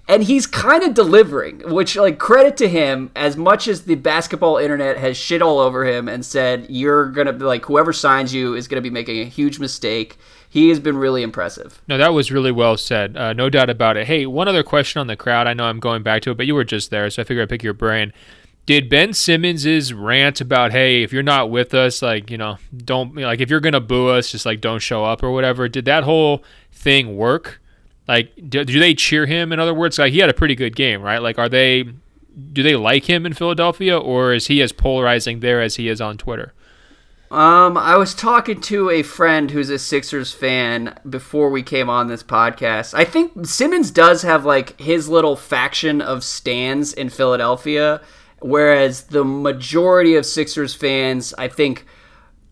And 0.07 0.23
he's 0.23 0.45
kind 0.45 0.83
of 0.83 0.93
delivering, 0.93 1.61
which 1.71 1.95
like 1.95 2.19
credit 2.19 2.57
to 2.57 2.67
him. 2.67 3.09
As 3.15 3.37
much 3.37 3.67
as 3.67 3.83
the 3.83 3.95
basketball 3.95 4.57
internet 4.57 4.97
has 4.97 5.15
shit 5.15 5.41
all 5.41 5.59
over 5.59 5.85
him 5.85 6.09
and 6.09 6.25
said 6.25 6.65
you're 6.69 7.05
gonna 7.09 7.33
be 7.33 7.45
like 7.45 7.65
whoever 7.65 7.93
signs 7.93 8.33
you 8.33 8.53
is 8.53 8.67
gonna 8.67 8.81
be 8.81 8.89
making 8.89 9.19
a 9.19 9.25
huge 9.25 9.59
mistake, 9.59 10.17
he 10.49 10.69
has 10.69 10.79
been 10.79 10.97
really 10.97 11.23
impressive. 11.23 11.81
No, 11.87 11.97
that 11.97 12.13
was 12.13 12.31
really 12.31 12.51
well 12.51 12.75
said. 12.75 13.15
Uh, 13.15 13.33
no 13.33 13.49
doubt 13.49 13.69
about 13.69 13.95
it. 13.95 14.05
Hey, 14.05 14.25
one 14.25 14.47
other 14.47 14.61
question 14.61 14.99
on 14.99 15.07
the 15.07 15.15
crowd. 15.15 15.47
I 15.47 15.53
know 15.53 15.63
I'm 15.63 15.79
going 15.79 16.03
back 16.03 16.21
to 16.23 16.31
it, 16.31 16.37
but 16.37 16.47
you 16.47 16.55
were 16.55 16.65
just 16.65 16.91
there, 16.91 17.09
so 17.09 17.21
I 17.21 17.25
figured 17.25 17.43
I'd 17.43 17.49
pick 17.49 17.63
your 17.63 17.73
brain. 17.73 18.11
Did 18.65 18.89
Ben 18.89 19.13
Simmons's 19.13 19.93
rant 19.93 20.39
about 20.39 20.71
hey, 20.71 21.03
if 21.03 21.11
you're 21.11 21.23
not 21.23 21.49
with 21.49 21.73
us, 21.73 22.01
like 22.01 22.29
you 22.29 22.37
know, 22.37 22.57
don't 22.75 23.15
like 23.15 23.39
if 23.39 23.49
you're 23.49 23.61
gonna 23.61 23.81
boo 23.81 24.09
us, 24.09 24.31
just 24.31 24.45
like 24.45 24.61
don't 24.61 24.79
show 24.79 25.05
up 25.05 25.23
or 25.23 25.31
whatever. 25.31 25.67
Did 25.67 25.85
that 25.85 26.03
whole 26.03 26.43
thing 26.71 27.17
work? 27.17 27.61
Like, 28.07 28.33
do, 28.49 28.63
do 28.65 28.79
they 28.79 28.93
cheer 28.93 29.25
him? 29.25 29.51
In 29.53 29.59
other 29.59 29.73
words, 29.73 29.97
like 29.97 30.13
he 30.13 30.19
had 30.19 30.29
a 30.29 30.33
pretty 30.33 30.55
good 30.55 30.75
game, 30.75 31.01
right? 31.01 31.21
Like, 31.21 31.39
are 31.39 31.49
they? 31.49 31.85
Do 32.51 32.63
they 32.63 32.75
like 32.75 33.05
him 33.05 33.25
in 33.25 33.33
Philadelphia, 33.33 33.97
or 33.97 34.33
is 34.33 34.47
he 34.47 34.61
as 34.61 34.71
polarizing 34.71 35.39
there 35.39 35.61
as 35.61 35.75
he 35.75 35.87
is 35.87 36.01
on 36.01 36.17
Twitter? 36.17 36.53
Um, 37.33 37.77
I 37.79 37.95
was 37.95 38.13
talking 38.13 38.61
to 38.61 38.91
a 38.91 39.01
friend 39.01 39.49
who's 39.49 39.71
a 39.71 39.79
Sixers 39.79 40.31
fan 40.31 40.99
before 41.09 41.49
we 41.49 41.63
came 41.63 41.89
on 41.89 42.07
this 42.07 42.21
podcast. 42.21 42.93
I 42.93 43.05
think 43.05 43.47
Simmons 43.47 43.89
does 43.89 44.21
have 44.21 44.45
like 44.45 44.79
his 44.79 45.09
little 45.09 45.35
faction 45.35 45.99
of 45.99 46.23
stands 46.23 46.93
in 46.93 47.09
Philadelphia, 47.09 48.01
whereas 48.39 49.05
the 49.05 49.23
majority 49.23 50.15
of 50.15 50.27
Sixers 50.27 50.75
fans, 50.75 51.33
I 51.35 51.47
think, 51.47 51.87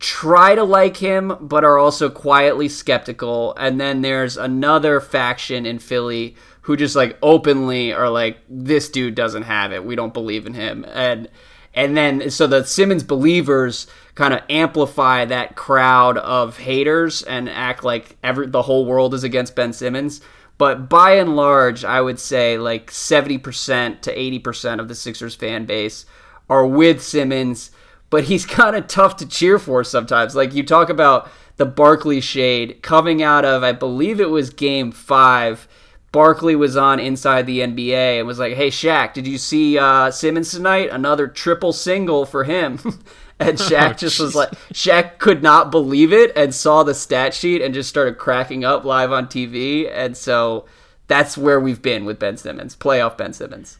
try 0.01 0.55
to 0.55 0.63
like 0.63 0.97
him 0.97 1.37
but 1.39 1.63
are 1.63 1.77
also 1.77 2.09
quietly 2.09 2.67
skeptical. 2.67 3.53
And 3.55 3.79
then 3.79 4.01
there's 4.01 4.35
another 4.35 4.99
faction 4.99 5.65
in 5.67 5.77
Philly 5.77 6.35
who 6.61 6.75
just 6.75 6.95
like 6.95 7.17
openly 7.21 7.93
are 7.93 8.09
like, 8.09 8.39
this 8.49 8.89
dude 8.89 9.13
doesn't 9.15 9.43
have 9.43 9.71
it. 9.71 9.85
We 9.85 9.95
don't 9.95 10.13
believe 10.13 10.47
in 10.47 10.55
him. 10.55 10.85
And 10.91 11.29
and 11.73 11.95
then 11.95 12.31
so 12.31 12.47
the 12.47 12.65
Simmons 12.65 13.03
believers 13.03 13.85
kind 14.15 14.33
of 14.33 14.41
amplify 14.49 15.23
that 15.25 15.55
crowd 15.55 16.17
of 16.17 16.57
haters 16.57 17.21
and 17.21 17.47
act 17.47 17.83
like 17.83 18.17
every 18.23 18.47
the 18.47 18.63
whole 18.63 18.85
world 18.85 19.13
is 19.13 19.23
against 19.23 19.55
Ben 19.55 19.71
Simmons. 19.71 20.19
But 20.57 20.89
by 20.89 21.13
and 21.13 21.35
large, 21.35 21.85
I 21.85 22.01
would 22.01 22.19
say 22.19 22.57
like 22.57 22.91
70% 22.91 24.01
to 24.01 24.15
80% 24.15 24.79
of 24.79 24.87
the 24.87 24.95
Sixers 24.95 25.35
fan 25.35 25.65
base 25.65 26.05
are 26.49 26.67
with 26.67 27.01
Simmons, 27.01 27.71
but 28.11 28.25
he's 28.25 28.45
kind 28.59 28.75
of 28.75 28.85
tough 28.85 29.17
to 29.17 29.25
cheer 29.25 29.57
for 29.57 29.83
sometimes. 29.83 30.35
Like 30.35 30.53
you 30.53 30.61
talk 30.61 30.89
about 30.89 31.27
the 31.57 31.65
Barkley 31.65 32.21
shade 32.21 32.83
coming 32.83 33.23
out 33.23 33.43
of, 33.43 33.63
I 33.63 33.71
believe 33.71 34.21
it 34.21 34.29
was 34.29 34.51
game 34.51 34.91
five. 34.91 35.67
Barkley 36.11 36.55
was 36.55 36.77
on 36.77 36.99
Inside 36.99 37.47
the 37.47 37.61
NBA 37.61 38.19
and 38.19 38.27
was 38.27 38.37
like, 38.37 38.53
"Hey 38.53 38.67
Shaq, 38.67 39.13
did 39.13 39.25
you 39.25 39.39
see 39.39 39.79
uh, 39.79 40.11
Simmons 40.11 40.51
tonight? 40.51 40.89
Another 40.91 41.27
triple 41.27 41.73
single 41.73 42.27
for 42.27 42.43
him." 42.43 42.79
and 43.41 43.57
Shaq 43.57 43.91
Oh, 43.91 43.93
just 43.93 44.19
was 44.19 44.35
like, 44.35 44.51
Shaq 44.73 45.17
could 45.17 45.43
not 45.43 45.71
believe 45.71 46.13
it 46.13 46.31
and 46.35 46.53
saw 46.53 46.83
the 46.83 46.93
stat 46.93 47.33
sheet 47.33 47.61
and 47.61 47.73
just 47.73 47.89
started 47.89 48.17
cracking 48.17 48.63
up 48.63 48.85
live 48.85 49.11
on 49.11 49.27
TV. 49.27 49.89
And 49.91 50.15
so 50.15 50.65
that's 51.07 51.37
where 51.37 51.59
we've 51.59 51.81
been 51.81 52.05
with 52.05 52.19
Ben 52.19 52.37
Simmons, 52.37 52.75
playoff 52.75 53.17
Ben 53.17 53.33
Simmons. 53.33 53.77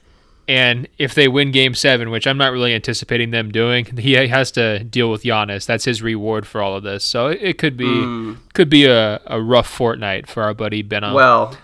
And 0.52 0.90
if 0.98 1.16
they 1.16 1.30
win 1.30 1.52
Game 1.52 1.74
Seven, 1.74 2.10
which 2.10 2.28
I'm 2.28 2.38
not 2.38 2.52
really 2.52 2.74
anticipating 2.74 3.32
them 3.32 3.54
doing, 3.54 3.86
he 3.86 4.16
has 4.16 4.52
to 4.52 4.84
deal 4.84 5.10
with 5.10 5.24
Giannis. 5.24 5.66
That's 5.66 5.86
his 5.86 6.02
reward 6.02 6.46
for 6.46 6.62
all 6.62 6.76
of 6.76 6.84
this. 6.84 7.06
So 7.06 7.28
it 7.28 7.58
could 7.58 7.78
be 7.78 7.86
hmm. 7.86 8.34
could 8.54 8.70
be 8.70 8.84
a, 8.86 9.22
a 9.28 9.42
rough 9.42 9.68
fortnight 9.68 10.28
for 10.28 10.44
our 10.44 10.54
buddy 10.54 10.82
Ben. 10.82 11.14
Well, 11.14 11.56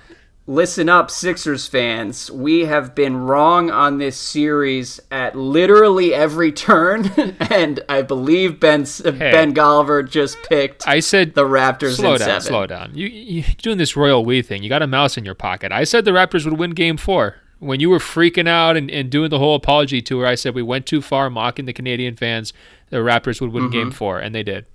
listen 0.46 0.88
up, 0.88 1.12
Sixers 1.12 1.68
fans. 1.68 2.32
We 2.32 2.62
have 2.62 2.96
been 2.96 3.18
wrong 3.18 3.70
on 3.70 3.98
this 3.98 4.16
series 4.16 5.02
at 5.12 5.36
literally 5.36 6.14
every 6.14 6.54
turn, 6.54 7.08
and 7.42 7.82
I 7.90 8.04
believe 8.04 8.58
Ben 8.58 8.84
Ben 9.04 9.54
Golliver 9.54 10.10
just 10.10 10.38
picked 10.44 10.88
I 10.88 11.02
said 11.02 11.36
the 11.36 11.44
Raptors 11.44 11.98
slow 11.98 12.18
down, 12.18 12.20
seven. 12.20 12.42
slow 12.42 12.66
down. 12.66 12.92
You 12.96 13.08
you 13.08 13.44
doing 13.58 13.80
this 13.80 13.98
royal 13.98 14.24
we 14.24 14.42
thing? 14.42 14.64
You 14.64 14.70
got 14.70 14.82
a 14.82 14.88
mouse 14.88 15.18
in 15.18 15.26
your 15.26 15.36
pocket. 15.36 15.74
I 15.74 15.84
said 15.84 16.06
the 16.06 16.12
Raptors 16.12 16.46
would 16.46 16.58
win 16.58 16.72
Game 16.72 16.96
Four. 16.96 17.36
When 17.60 17.80
you 17.80 17.90
were 17.90 18.00
freaking 18.00 18.48
out 18.48 18.78
and, 18.78 18.90
and 18.92 19.10
doing 19.10 19.30
the 19.30 19.40
whole 19.40 19.56
apology 19.56 20.02
tour, 20.02 20.26
I 20.28 20.36
said 20.36 20.54
we 20.54 20.62
went 20.62 20.86
too 20.86 21.02
far, 21.02 21.30
mocking 21.30 21.66
the 21.66 21.74
Canadian 21.74 22.16
fans. 22.16 22.54
The 22.90 22.98
Raptors 22.98 23.42
would 23.42 23.52
win 23.52 23.64
Mm-hmm. 23.64 23.72
Game 23.72 23.92
Four, 23.92 24.20
and 24.20 24.34
they 24.36 24.44
did. 24.44 24.66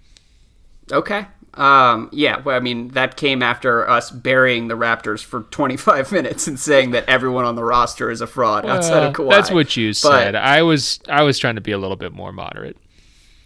Okay. 0.90 1.26
Um, 1.54 2.08
yeah, 2.12 2.40
well, 2.40 2.56
I 2.56 2.60
mean, 2.60 2.88
that 2.88 3.16
came 3.16 3.42
after 3.42 3.88
us 3.88 4.10
burying 4.10 4.68
the 4.68 4.74
Raptors 4.76 5.22
for 5.22 5.42
25 5.42 6.10
minutes 6.18 6.46
and 6.48 6.58
saying 6.58 6.90
that 6.92 7.06
everyone 7.08 7.44
on 7.44 7.54
the 7.56 7.64
roster 7.64 8.10
is 8.10 8.20
a 8.22 8.26
fraud 8.26 8.64
outside 8.66 9.02
of 9.04 9.12
Kawhi. 9.14 9.30
That's 9.30 9.50
what 9.50 9.76
you 9.76 9.90
But- 9.90 9.96
said. 9.96 10.34
I 10.34 10.62
was 10.62 10.98
I 11.08 11.22
was 11.22 11.38
trying 11.38 11.54
to 11.56 11.60
be 11.60 11.72
a 11.72 11.78
little 11.78 11.96
bit 11.96 12.12
more 12.12 12.32
moderate. 12.32 12.76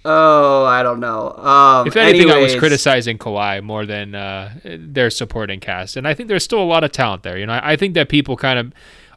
Oh, 0.08 0.64
I 0.64 0.84
don't 0.84 1.00
know. 1.00 1.32
Um, 1.32 1.88
If 1.88 1.96
anything, 1.96 2.30
I 2.30 2.38
was 2.38 2.54
criticizing 2.54 3.18
Kawhi 3.18 3.60
more 3.62 3.84
than 3.84 4.14
uh, 4.14 4.52
their 4.64 5.10
supporting 5.10 5.58
cast, 5.58 5.96
and 5.96 6.06
I 6.06 6.14
think 6.14 6.28
there's 6.28 6.44
still 6.44 6.62
a 6.62 6.64
lot 6.64 6.84
of 6.84 6.92
talent 6.92 7.24
there. 7.24 7.36
You 7.36 7.46
know, 7.46 7.54
I 7.54 7.72
I 7.72 7.76
think 7.76 7.94
that 7.94 8.08
people 8.08 8.36
kind 8.36 8.58
of 8.60 8.72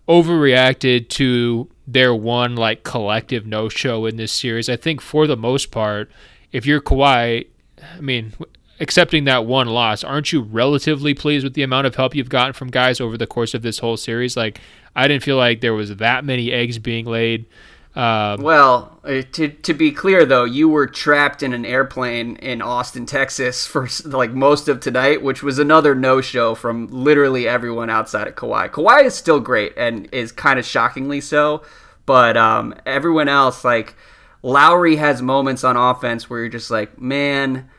overreacted 0.07 1.09
to 1.09 1.69
their 1.87 2.13
one 2.13 2.55
like 2.55 2.83
collective 2.83 3.45
no 3.45 3.69
show 3.69 4.05
in 4.05 4.17
this 4.17 4.31
series. 4.31 4.69
I 4.69 4.75
think 4.75 5.01
for 5.01 5.27
the 5.27 5.37
most 5.37 5.71
part, 5.71 6.11
if 6.51 6.65
you're 6.65 6.81
Kawhi, 6.81 7.47
I 7.95 8.01
mean, 8.01 8.33
accepting 8.79 9.25
that 9.25 9.45
one 9.45 9.67
loss, 9.67 10.03
aren't 10.03 10.31
you 10.31 10.41
relatively 10.41 11.13
pleased 11.13 11.43
with 11.43 11.53
the 11.53 11.63
amount 11.63 11.87
of 11.87 11.95
help 11.95 12.15
you've 12.15 12.29
gotten 12.29 12.53
from 12.53 12.69
guys 12.69 13.01
over 13.01 13.17
the 13.17 13.27
course 13.27 13.53
of 13.53 13.61
this 13.61 13.79
whole 13.79 13.97
series? 13.97 14.37
Like, 14.37 14.59
I 14.95 15.07
didn't 15.07 15.23
feel 15.23 15.37
like 15.37 15.61
there 15.61 15.73
was 15.73 15.95
that 15.95 16.25
many 16.25 16.51
eggs 16.51 16.79
being 16.79 17.05
laid. 17.05 17.45
Um, 17.95 18.41
Well, 18.43 18.99
uh, 19.03 19.23
to 19.33 19.49
to 19.49 19.73
be 19.73 19.91
clear 19.91 20.25
though, 20.25 20.43
you 20.43 20.69
were 20.69 20.87
trapped 20.87 21.41
in 21.41 21.53
an 21.53 21.65
airplane 21.65 22.35
in 22.37 22.61
Austin, 22.61 23.05
Texas 23.05 23.65
for 23.65 23.87
like 24.05 24.31
most 24.31 24.67
of 24.67 24.79
tonight, 24.79 25.21
which 25.21 25.41
was 25.41 25.59
another 25.59 25.95
no-show 25.95 26.55
from 26.55 26.87
literally 26.87 27.47
everyone 27.47 27.89
outside 27.89 28.27
of 28.27 28.35
Kawhi. 28.35 28.69
Kawhi 28.69 29.05
is 29.05 29.15
still 29.15 29.39
great 29.39 29.73
and 29.75 30.07
is 30.11 30.31
kind 30.31 30.59
of 30.59 30.65
shockingly 30.65 31.19
so, 31.19 31.63
but 32.05 32.37
um, 32.37 32.75
everyone 32.85 33.27
else 33.27 33.65
like 33.65 33.95
Lowry 34.43 34.97
has 34.97 35.21
moments 35.21 35.63
on 35.63 35.75
offense 35.75 36.29
where 36.29 36.39
you're 36.41 36.49
just 36.49 36.71
like, 36.71 37.01
man, 37.01 37.69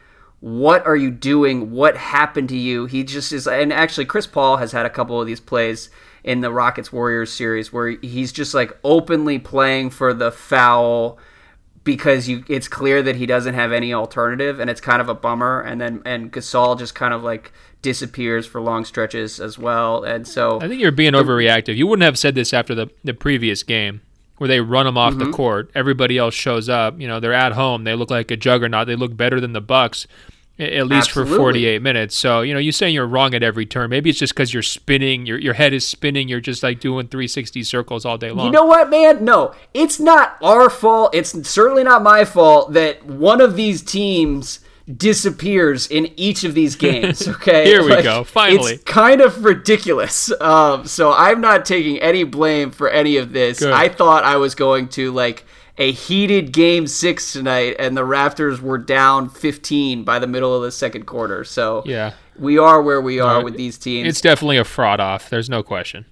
what 0.41 0.85
are 0.87 0.97
you 0.97 1.11
doing? 1.11 1.71
What 1.71 1.97
happened 1.97 2.49
to 2.51 2.57
you? 2.57 2.87
He 2.87 3.05
just 3.05 3.33
is, 3.33 3.47
and 3.47 3.73
actually, 3.73 4.07
Chris 4.07 4.27
Paul 4.27 4.57
has 4.57 4.73
had 4.73 4.87
a 4.87 4.91
couple 4.91 5.21
of 5.21 5.27
these 5.27 5.41
plays 5.41 5.89
in 6.25 6.41
the 6.41 6.51
Rockets 6.53 6.93
Warriors 6.93 7.33
series 7.33 7.73
where 7.73 7.89
he's 8.03 8.33
just 8.33 8.55
like 8.55 8.77
openly 8.85 9.39
playing 9.39 9.91
for 9.91 10.13
the 10.15 10.31
foul 10.31 11.19
because 11.83 12.29
you 12.29 12.45
it's 12.49 12.69
clear 12.69 13.03
that 13.03 13.17
he 13.17 13.25
doesn't 13.27 13.55
have 13.55 13.73
any 13.73 13.95
alternative 13.95 14.61
and 14.61 14.69
it's 14.69 14.81
kind 14.83 15.01
of 15.01 15.09
a 15.09 15.15
bummer 15.15 15.61
and 15.63 15.81
then 15.81 16.03
and 16.05 16.31
Gasol 16.31 16.79
just 16.79 16.95
kind 16.95 17.15
of 17.15 17.23
like 17.23 17.53
disappears 17.81 18.47
for 18.47 18.61
long 18.61 18.85
stretches 18.85 19.41
as 19.41 19.59
well 19.59 20.05
and 20.05 20.29
so 20.29 20.61
I 20.61 20.69
think 20.69 20.81
you're 20.83 20.93
being 20.93 21.15
overreactive. 21.15 21.77
You 21.77 21.87
wouldn't 21.87 22.05
have 22.05 22.19
said 22.19 22.35
this 22.35 22.53
after 22.53 22.75
the, 22.75 22.89
the 23.03 23.15
previous 23.15 23.63
game 23.63 24.03
where 24.37 24.49
they 24.49 24.61
run 24.61 24.85
them 24.87 24.99
off 24.99 25.15
Mm-hmm. 25.15 25.31
the 25.31 25.37
court. 25.37 25.71
Everybody 25.75 26.19
else 26.19 26.35
shows 26.35 26.69
up. 26.69 27.01
You 27.01 27.09
know, 27.09 27.19
they're 27.21 27.33
at 27.35 27.53
home. 27.53 27.85
They 27.85 27.95
look 27.95 28.11
like 28.11 28.31
a 28.31 28.37
juggernaut. 28.37 28.87
They 28.87 28.97
look 28.97 29.17
better 29.17 29.39
than 29.41 29.53
the 29.55 29.61
Bucks, 29.63 30.07
at 30.63 30.87
least 30.87 31.09
Absolutely. 31.09 31.33
for 31.35 31.39
48 31.39 31.83
minutes. 31.83 32.17
So, 32.17 32.43
you 32.43 32.55
know, 32.55 32.61
you're 32.61 32.73
saying 32.73 32.95
you're 32.95 33.07
wrong 33.07 33.35
at 33.35 33.43
every 33.43 33.67
turn. 33.67 33.91
Maybe 33.91 34.11
it's 34.11 34.19
just 34.19 34.35
because 34.35 34.53
you're 34.53 34.63
spinning. 34.63 35.27
Your, 35.27 35.39
your 35.39 35.55
head 35.55 35.73
is 35.73 35.87
spinning. 35.87 36.29
You're 36.29 36.41
just 36.41 36.63
like 36.63 36.81
doing 36.81 37.09
360 37.09 37.63
circles 37.65 38.05
all 38.05 38.19
day 38.19 38.31
long. 38.31 38.47
You 38.47 38.53
know 38.53 38.65
what, 38.65 38.91
man? 38.91 39.25
No, 39.25 39.55
it's 39.75 40.01
not 40.01 40.37
our 40.43 40.71
fault. 40.71 41.15
It's 41.15 41.31
certainly 41.49 41.85
not 41.85 42.03
my 42.03 42.25
fault 42.25 42.73
that 42.73 43.05
one 43.05 43.41
of 43.41 43.57
these 43.57 43.83
teams 43.83 44.61
disappears 44.97 45.87
in 45.87 46.11
each 46.17 46.45
of 46.45 46.55
these 46.55 46.77
games. 46.77 47.27
Okay, 47.41 47.65
Here 47.65 47.83
we 47.83 48.03
go, 48.03 48.25
finally. 48.25 48.75
it's 48.75 48.85
kind 48.85 49.21
of 49.21 49.45
ridiculous. 49.45 50.31
Um, 50.41 50.87
so 50.87 51.13
I'm 51.13 51.41
not 51.41 51.65
taking 51.65 51.99
any 52.01 52.25
blame 52.25 52.71
for 52.71 52.91
any 52.91 53.17
of 53.17 53.33
this. 53.33 53.61
Good. 53.61 53.73
I 53.73 53.89
thought 53.89 54.25
I 54.25 54.37
was 54.37 54.55
going 54.55 54.89
to 54.91 55.13
like 55.13 55.45
a 55.81 55.91
heated 55.93 56.53
game 56.53 56.87
six 56.87 57.33
tonight, 57.33 57.75
and 57.79 57.97
the 57.97 58.03
Raptors 58.03 58.61
were 58.61 58.79
down 58.79 59.29
15 59.31 60.05
by 60.05 60.19
the 60.19 60.27
middle 60.27 60.55
of 60.55 60.63
the 60.63 60.71
second 60.71 61.07
quarter. 61.07 61.43
So 61.43 61.83
Yeah. 61.87 62.13
we 62.39 62.59
are 62.59 62.83
where 62.83 63.01
we 63.01 63.19
are 63.19 63.39
No, 63.39 63.45
with 63.45 63.57
these 63.57 63.79
teams. 63.79 64.07
It's 64.07 64.21
definitely 64.21 64.59
a 64.59 64.65
fraud 64.65 65.01
off. 65.01 65.31
There's 65.31 65.49
no 65.49 65.63
question. 65.63 66.05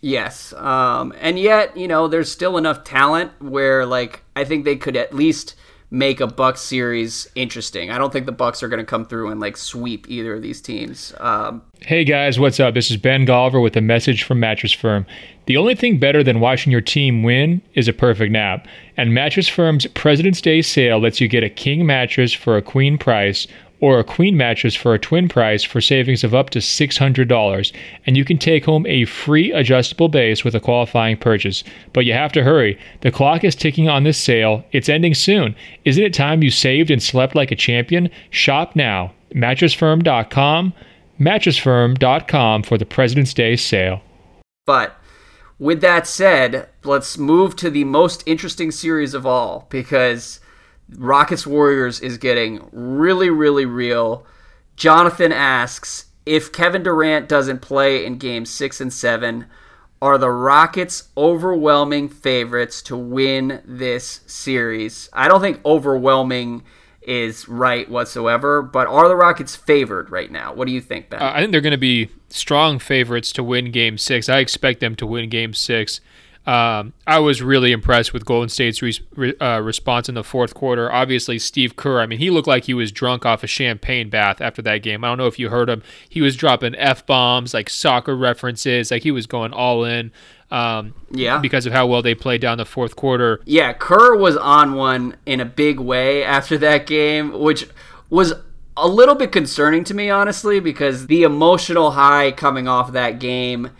Yes. 0.00 0.52
Um, 0.52 1.12
and 1.20 1.36
yet, 1.38 1.76
you 1.76 1.88
know, 1.88 2.06
there's 2.06 2.30
still 2.30 2.56
enough 2.56 2.84
talent 2.84 3.32
where, 3.40 3.84
like, 3.84 4.22
I 4.36 4.44
think 4.44 4.64
they 4.64 4.76
could 4.76 4.96
at 4.96 5.12
least 5.12 5.56
make 5.90 6.20
a 6.20 6.26
Bucks 6.26 6.60
series 6.60 7.28
interesting. 7.34 7.90
I 7.90 7.98
don't 7.98 8.12
think 8.12 8.26
the 8.26 8.32
Bucks 8.32 8.62
are 8.62 8.68
going 8.68 8.80
to 8.80 8.84
come 8.84 9.04
through 9.04 9.30
and 9.30 9.40
like 9.40 9.56
sweep 9.56 10.08
either 10.08 10.34
of 10.34 10.42
these 10.42 10.60
teams. 10.60 11.14
Um, 11.18 11.62
hey 11.80 12.04
guys, 12.04 12.40
what's 12.40 12.58
up? 12.58 12.74
This 12.74 12.90
is 12.90 12.96
Ben 12.96 13.26
Golliver 13.26 13.62
with 13.62 13.76
a 13.76 13.80
message 13.80 14.24
from 14.24 14.40
Mattress 14.40 14.72
Firm. 14.72 15.06
The 15.46 15.56
only 15.56 15.76
thing 15.76 15.98
better 15.98 16.24
than 16.24 16.40
watching 16.40 16.72
your 16.72 16.80
team 16.80 17.22
win 17.22 17.62
is 17.74 17.86
a 17.86 17.92
perfect 17.92 18.32
nap. 18.32 18.66
And 18.96 19.14
Mattress 19.14 19.48
Firm's 19.48 19.86
President's 19.88 20.40
Day 20.40 20.60
sale 20.60 20.98
lets 20.98 21.20
you 21.20 21.28
get 21.28 21.44
a 21.44 21.50
king 21.50 21.86
mattress 21.86 22.32
for 22.32 22.56
a 22.56 22.62
queen 22.62 22.98
price 22.98 23.46
or 23.80 23.98
a 23.98 24.04
queen 24.04 24.36
mattress 24.36 24.74
for 24.74 24.94
a 24.94 24.98
twin 24.98 25.28
price 25.28 25.62
for 25.62 25.80
savings 25.80 26.24
of 26.24 26.34
up 26.34 26.50
to 26.50 26.60
$600. 26.60 27.72
And 28.06 28.16
you 28.16 28.24
can 28.24 28.38
take 28.38 28.64
home 28.64 28.86
a 28.86 29.04
free 29.04 29.52
adjustable 29.52 30.08
base 30.08 30.44
with 30.44 30.54
a 30.54 30.60
qualifying 30.60 31.16
purchase. 31.16 31.62
But 31.92 32.04
you 32.04 32.12
have 32.12 32.32
to 32.32 32.42
hurry. 32.42 32.78
The 33.02 33.10
clock 33.10 33.44
is 33.44 33.54
ticking 33.54 33.88
on 33.88 34.04
this 34.04 34.18
sale. 34.18 34.64
It's 34.72 34.88
ending 34.88 35.14
soon. 35.14 35.54
Isn't 35.84 36.04
it 36.04 36.14
time 36.14 36.42
you 36.42 36.50
saved 36.50 36.90
and 36.90 37.02
slept 37.02 37.34
like 37.34 37.50
a 37.50 37.56
champion? 37.56 38.10
Shop 38.30 38.74
now. 38.74 39.12
MattressFirm.com. 39.34 40.72
MattressFirm.com 41.20 42.62
for 42.62 42.78
the 42.78 42.86
President's 42.86 43.34
Day 43.34 43.56
sale. 43.56 44.02
But 44.66 44.98
with 45.58 45.80
that 45.80 46.06
said, 46.06 46.68
let's 46.84 47.16
move 47.16 47.56
to 47.56 47.70
the 47.70 47.84
most 47.84 48.22
interesting 48.26 48.70
series 48.70 49.14
of 49.14 49.26
all 49.26 49.66
because 49.70 50.40
Rockets 50.94 51.46
Warriors 51.46 52.00
is 52.00 52.18
getting 52.18 52.68
really, 52.72 53.30
really 53.30 53.66
real. 53.66 54.26
Jonathan 54.76 55.32
asks 55.32 56.06
if 56.24 56.52
Kevin 56.52 56.82
Durant 56.82 57.28
doesn't 57.28 57.62
play 57.62 58.04
in 58.04 58.18
game 58.18 58.44
six 58.44 58.80
and 58.80 58.92
seven, 58.92 59.46
are 60.02 60.18
the 60.18 60.30
Rockets 60.30 61.08
overwhelming 61.16 62.08
favorites 62.08 62.82
to 62.82 62.96
win 62.96 63.62
this 63.64 64.20
series? 64.26 65.08
I 65.12 65.28
don't 65.28 65.40
think 65.40 65.64
overwhelming 65.64 66.64
is 67.02 67.48
right 67.48 67.88
whatsoever, 67.88 68.60
but 68.60 68.88
are 68.88 69.08
the 69.08 69.16
Rockets 69.16 69.54
favored 69.54 70.10
right 70.10 70.30
now? 70.30 70.52
What 70.52 70.66
do 70.66 70.74
you 70.74 70.80
think, 70.80 71.08
Ben? 71.08 71.22
Uh, 71.22 71.32
I 71.34 71.40
think 71.40 71.52
they're 71.52 71.60
going 71.60 71.70
to 71.70 71.78
be 71.78 72.10
strong 72.28 72.78
favorites 72.78 73.32
to 73.32 73.44
win 73.44 73.70
game 73.70 73.96
six. 73.96 74.28
I 74.28 74.38
expect 74.38 74.80
them 74.80 74.96
to 74.96 75.06
win 75.06 75.30
game 75.30 75.54
six. 75.54 76.00
Um, 76.46 76.92
I 77.08 77.18
was 77.18 77.42
really 77.42 77.72
impressed 77.72 78.12
with 78.12 78.24
Golden 78.24 78.48
State's 78.48 78.80
re- 78.80 79.36
uh, 79.40 79.60
response 79.60 80.08
in 80.08 80.14
the 80.14 80.22
fourth 80.22 80.54
quarter. 80.54 80.90
Obviously, 80.92 81.40
Steve 81.40 81.74
Kerr, 81.74 82.00
I 82.00 82.06
mean, 82.06 82.20
he 82.20 82.30
looked 82.30 82.46
like 82.46 82.64
he 82.64 82.74
was 82.74 82.92
drunk 82.92 83.26
off 83.26 83.42
a 83.42 83.48
champagne 83.48 84.10
bath 84.10 84.40
after 84.40 84.62
that 84.62 84.78
game. 84.78 85.02
I 85.02 85.08
don't 85.08 85.18
know 85.18 85.26
if 85.26 85.40
you 85.40 85.48
heard 85.48 85.68
him. 85.68 85.82
He 86.08 86.20
was 86.20 86.36
dropping 86.36 86.76
F 86.76 87.04
bombs, 87.04 87.52
like 87.52 87.68
soccer 87.68 88.16
references, 88.16 88.92
like 88.92 89.02
he 89.02 89.10
was 89.10 89.26
going 89.26 89.52
all 89.52 89.84
in. 89.84 90.12
Um, 90.48 90.94
yeah. 91.10 91.38
Because 91.38 91.66
of 91.66 91.72
how 91.72 91.88
well 91.88 92.02
they 92.02 92.14
played 92.14 92.40
down 92.40 92.58
the 92.58 92.64
fourth 92.64 92.94
quarter. 92.94 93.40
Yeah, 93.44 93.72
Kerr 93.72 94.14
was 94.14 94.36
on 94.36 94.74
one 94.74 95.16
in 95.26 95.40
a 95.40 95.44
big 95.44 95.80
way 95.80 96.22
after 96.22 96.56
that 96.58 96.86
game, 96.86 97.40
which 97.40 97.68
was 98.08 98.34
a 98.76 98.86
little 98.86 99.16
bit 99.16 99.32
concerning 99.32 99.82
to 99.82 99.94
me, 99.94 100.10
honestly, 100.10 100.60
because 100.60 101.08
the 101.08 101.24
emotional 101.24 101.92
high 101.92 102.30
coming 102.30 102.68
off 102.68 102.92
that 102.92 103.18
game 103.18 103.70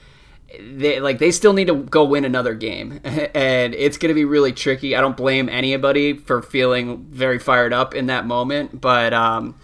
they 0.60 1.00
like 1.00 1.18
they 1.18 1.30
still 1.30 1.52
need 1.52 1.66
to 1.66 1.74
go 1.74 2.04
win 2.04 2.24
another 2.24 2.54
game. 2.54 3.00
And 3.34 3.74
it's 3.74 3.98
going 3.98 4.08
to 4.08 4.14
be 4.14 4.24
really 4.24 4.52
tricky. 4.52 4.96
I 4.96 5.00
don't 5.00 5.16
blame 5.16 5.48
anybody 5.48 6.14
for 6.14 6.40
feeling 6.42 7.04
very 7.10 7.38
fired 7.38 7.72
up 7.72 7.94
in 7.94 8.06
that 8.06 8.26
moment 8.26 8.80
but 8.80 9.12
um, 9.12 9.54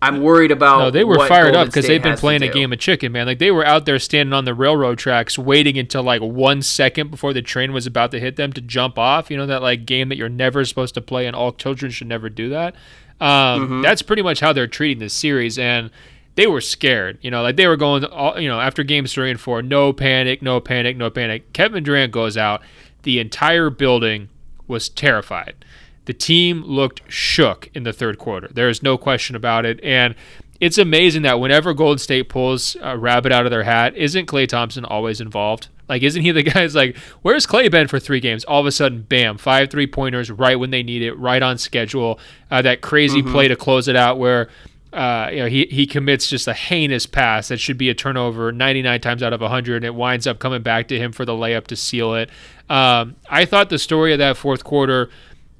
i'm 0.00 0.22
worried 0.22 0.50
about 0.50 0.78
no 0.78 0.90
they 0.90 1.04
were 1.04 1.16
fired 1.26 1.52
Golden 1.52 1.60
up 1.62 1.66
because 1.68 1.86
they've 1.86 2.02
been 2.02 2.16
playing 2.16 2.42
a 2.42 2.48
game 2.48 2.72
of 2.72 2.78
chicken 2.78 3.12
man. 3.12 3.26
Like 3.26 3.38
they 3.38 3.50
were 3.50 3.64
out 3.64 3.86
there 3.86 3.98
standing 3.98 4.32
on 4.32 4.44
the 4.44 4.54
railroad 4.54 4.98
tracks 4.98 5.38
waiting 5.38 5.78
until 5.78 6.02
like 6.02 6.20
one 6.20 6.62
second 6.62 7.10
before 7.10 7.32
the 7.32 7.42
train 7.42 7.72
was 7.72 7.86
about 7.86 8.10
to 8.12 8.20
hit 8.20 8.36
them 8.36 8.52
to 8.52 8.60
jump 8.60 8.98
off. 8.98 9.30
You 9.30 9.36
know 9.36 9.46
that 9.46 9.62
like 9.62 9.86
game 9.86 10.08
that 10.10 10.16
you're 10.16 10.28
never 10.28 10.64
supposed 10.64 10.94
to 10.94 11.00
play 11.00 11.26
and 11.26 11.34
all 11.34 11.52
children 11.52 11.90
should 11.90 12.06
never 12.06 12.28
do 12.28 12.50
that. 12.50 12.74
Um, 13.20 13.28
mm-hmm. 13.28 13.82
that's 13.82 14.02
pretty 14.02 14.22
much 14.22 14.40
how 14.40 14.52
they're 14.52 14.68
treating 14.68 15.00
this 15.00 15.14
series. 15.14 15.58
And 15.58 15.90
they 16.38 16.46
were 16.46 16.60
scared. 16.60 17.18
You 17.20 17.32
know, 17.32 17.42
like 17.42 17.56
they 17.56 17.66
were 17.66 17.76
going, 17.76 18.04
all, 18.04 18.38
you 18.38 18.48
know, 18.48 18.60
after 18.60 18.84
games 18.84 19.12
three 19.12 19.28
and 19.28 19.40
four, 19.40 19.60
no 19.60 19.92
panic, 19.92 20.40
no 20.40 20.60
panic, 20.60 20.96
no 20.96 21.10
panic. 21.10 21.52
Kevin 21.52 21.82
Durant 21.82 22.12
goes 22.12 22.36
out. 22.36 22.62
The 23.02 23.18
entire 23.18 23.70
building 23.70 24.28
was 24.68 24.88
terrified. 24.88 25.64
The 26.04 26.12
team 26.12 26.62
looked 26.62 27.02
shook 27.10 27.68
in 27.74 27.82
the 27.82 27.92
third 27.92 28.18
quarter. 28.18 28.46
There 28.52 28.68
is 28.68 28.84
no 28.84 28.96
question 28.96 29.34
about 29.34 29.66
it. 29.66 29.82
And 29.82 30.14
it's 30.60 30.78
amazing 30.78 31.22
that 31.22 31.40
whenever 31.40 31.74
Golden 31.74 31.98
State 31.98 32.28
pulls 32.28 32.76
a 32.82 32.96
rabbit 32.96 33.32
out 33.32 33.44
of 33.44 33.50
their 33.50 33.64
hat, 33.64 33.96
isn't 33.96 34.26
Klay 34.26 34.46
Thompson 34.46 34.84
always 34.84 35.20
involved? 35.20 35.66
Like, 35.88 36.04
isn't 36.04 36.22
he 36.22 36.30
the 36.30 36.42
guy 36.44 36.62
who's 36.62 36.76
like, 36.76 36.96
where's 37.22 37.48
Klay 37.48 37.68
been 37.68 37.88
for 37.88 37.98
three 37.98 38.20
games? 38.20 38.44
All 38.44 38.60
of 38.60 38.66
a 38.66 38.70
sudden, 38.70 39.02
bam, 39.02 39.38
five 39.38 39.70
three 39.70 39.88
pointers 39.88 40.30
right 40.30 40.56
when 40.56 40.70
they 40.70 40.84
need 40.84 41.02
it, 41.02 41.14
right 41.14 41.42
on 41.42 41.58
schedule. 41.58 42.20
Uh, 42.48 42.62
that 42.62 42.80
crazy 42.80 43.22
mm-hmm. 43.22 43.32
play 43.32 43.48
to 43.48 43.56
close 43.56 43.88
it 43.88 43.96
out 43.96 44.20
where 44.20 44.48
uh, 44.92 45.28
you 45.30 45.38
know, 45.38 45.46
he, 45.46 45.66
he 45.66 45.86
commits 45.86 46.28
just 46.28 46.48
a 46.48 46.54
heinous 46.54 47.06
pass 47.06 47.48
that 47.48 47.58
should 47.60 47.76
be 47.76 47.90
a 47.90 47.94
turnover 47.94 48.52
99 48.52 49.00
times 49.00 49.22
out 49.22 49.32
of 49.32 49.40
100, 49.40 49.76
and 49.76 49.84
it 49.84 49.94
winds 49.94 50.26
up 50.26 50.38
coming 50.38 50.62
back 50.62 50.88
to 50.88 50.98
him 50.98 51.12
for 51.12 51.24
the 51.24 51.32
layup 51.32 51.66
to 51.66 51.76
seal 51.76 52.14
it. 52.14 52.30
Um, 52.70 53.16
I 53.28 53.44
thought 53.44 53.70
the 53.70 53.78
story 53.78 54.12
of 54.12 54.18
that 54.18 54.36
fourth 54.36 54.64
quarter, 54.64 55.10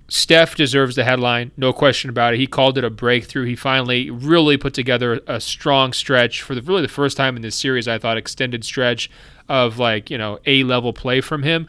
Steph 0.09 0.55
deserves 0.55 0.97
the 0.97 1.05
headline, 1.05 1.51
no 1.59 1.75
question 1.75 2.09
about 2.09 2.33
it. 2.33 2.39
He 2.39 2.47
called 2.47 2.79
it 2.79 2.85
a 2.85 2.91
breakthrough. 2.91 3.45
He 3.45 3.55
finally 3.55 4.11
really 4.11 4.57
put 4.57 4.73
together 4.73 5.21
a 5.27 5.39
strong 5.41 5.93
stretch 5.93 6.41
for 6.41 6.55
the 6.55 6.63
really 6.63 6.81
the 6.81 6.89
first 6.89 7.19
time 7.19 7.37
in 7.37 7.43
this 7.43 7.57
series. 7.57 7.87
I 7.87 7.99
thought 7.99 8.17
extended 8.17 8.65
stretch 8.65 9.11
of 9.51 9.79
like 9.79 10.11
you 10.11 10.17
know 10.17 10.39
a 10.47 10.65
level 10.65 10.95
play 10.95 11.21
from 11.21 11.43
him. 11.43 11.69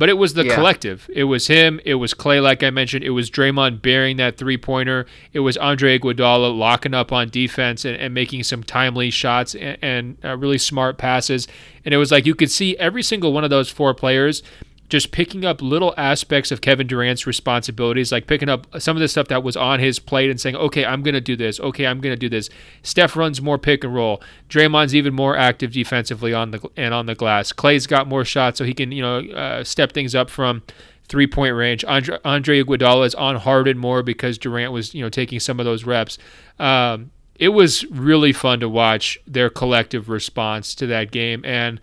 But 0.00 0.08
it 0.08 0.16
was 0.16 0.32
the 0.32 0.46
yeah. 0.46 0.54
collective. 0.54 1.10
It 1.12 1.24
was 1.24 1.48
him. 1.48 1.78
It 1.84 1.96
was 1.96 2.14
Klay, 2.14 2.42
like 2.42 2.62
I 2.62 2.70
mentioned. 2.70 3.04
It 3.04 3.10
was 3.10 3.30
Draymond 3.30 3.82
bearing 3.82 4.16
that 4.16 4.38
three 4.38 4.56
pointer. 4.56 5.04
It 5.34 5.40
was 5.40 5.58
Andre 5.58 5.98
Iguodala 5.98 6.56
locking 6.56 6.94
up 6.94 7.12
on 7.12 7.28
defense 7.28 7.84
and, 7.84 7.98
and 7.98 8.14
making 8.14 8.44
some 8.44 8.62
timely 8.62 9.10
shots 9.10 9.54
and, 9.54 9.76
and 9.82 10.16
uh, 10.24 10.38
really 10.38 10.56
smart 10.56 10.96
passes. 10.96 11.46
And 11.84 11.92
it 11.92 11.98
was 11.98 12.10
like 12.10 12.24
you 12.24 12.34
could 12.34 12.50
see 12.50 12.78
every 12.78 13.02
single 13.02 13.34
one 13.34 13.44
of 13.44 13.50
those 13.50 13.68
four 13.68 13.92
players 13.92 14.42
just 14.90 15.12
picking 15.12 15.44
up 15.44 15.62
little 15.62 15.94
aspects 15.96 16.50
of 16.50 16.60
Kevin 16.60 16.86
Durant's 16.86 17.26
responsibilities, 17.26 18.10
like 18.10 18.26
picking 18.26 18.48
up 18.48 18.66
some 18.80 18.96
of 18.96 19.00
the 19.00 19.08
stuff 19.08 19.28
that 19.28 19.42
was 19.42 19.56
on 19.56 19.78
his 19.78 19.98
plate 19.98 20.28
and 20.28 20.40
saying, 20.40 20.56
okay, 20.56 20.84
I'm 20.84 21.02
going 21.02 21.14
to 21.14 21.20
do 21.20 21.36
this. 21.36 21.60
Okay, 21.60 21.86
I'm 21.86 22.00
going 22.00 22.12
to 22.12 22.18
do 22.18 22.28
this. 22.28 22.50
Steph 22.82 23.16
runs 23.16 23.40
more 23.40 23.56
pick 23.56 23.84
and 23.84 23.94
roll. 23.94 24.20
Draymond's 24.48 24.94
even 24.94 25.14
more 25.14 25.36
active 25.36 25.72
defensively 25.72 26.34
on 26.34 26.50
the 26.50 26.68
and 26.76 26.92
on 26.92 27.06
the 27.06 27.14
glass. 27.14 27.52
Klay's 27.52 27.86
got 27.86 28.08
more 28.08 28.24
shots, 28.24 28.58
so 28.58 28.64
he 28.64 28.74
can 28.74 28.92
you 28.92 29.00
know 29.00 29.20
uh, 29.20 29.64
step 29.64 29.92
things 29.92 30.14
up 30.14 30.28
from 30.28 30.62
three 31.04 31.26
point 31.26 31.54
range. 31.54 31.84
Andre, 31.84 32.18
Andre 32.24 32.62
Iguodala 32.62 33.06
is 33.06 33.14
on 33.14 33.36
Harden 33.36 33.78
more 33.78 34.02
because 34.02 34.38
Durant 34.38 34.72
was 34.72 34.92
you 34.92 35.02
know 35.02 35.08
taking 35.08 35.38
some 35.38 35.60
of 35.60 35.64
those 35.66 35.84
reps. 35.84 36.18
Um, 36.58 37.12
it 37.36 37.50
was 37.50 37.86
really 37.86 38.32
fun 38.32 38.60
to 38.60 38.68
watch 38.68 39.18
their 39.26 39.48
collective 39.48 40.08
response 40.08 40.74
to 40.74 40.86
that 40.88 41.10
game 41.10 41.42
and 41.44 41.80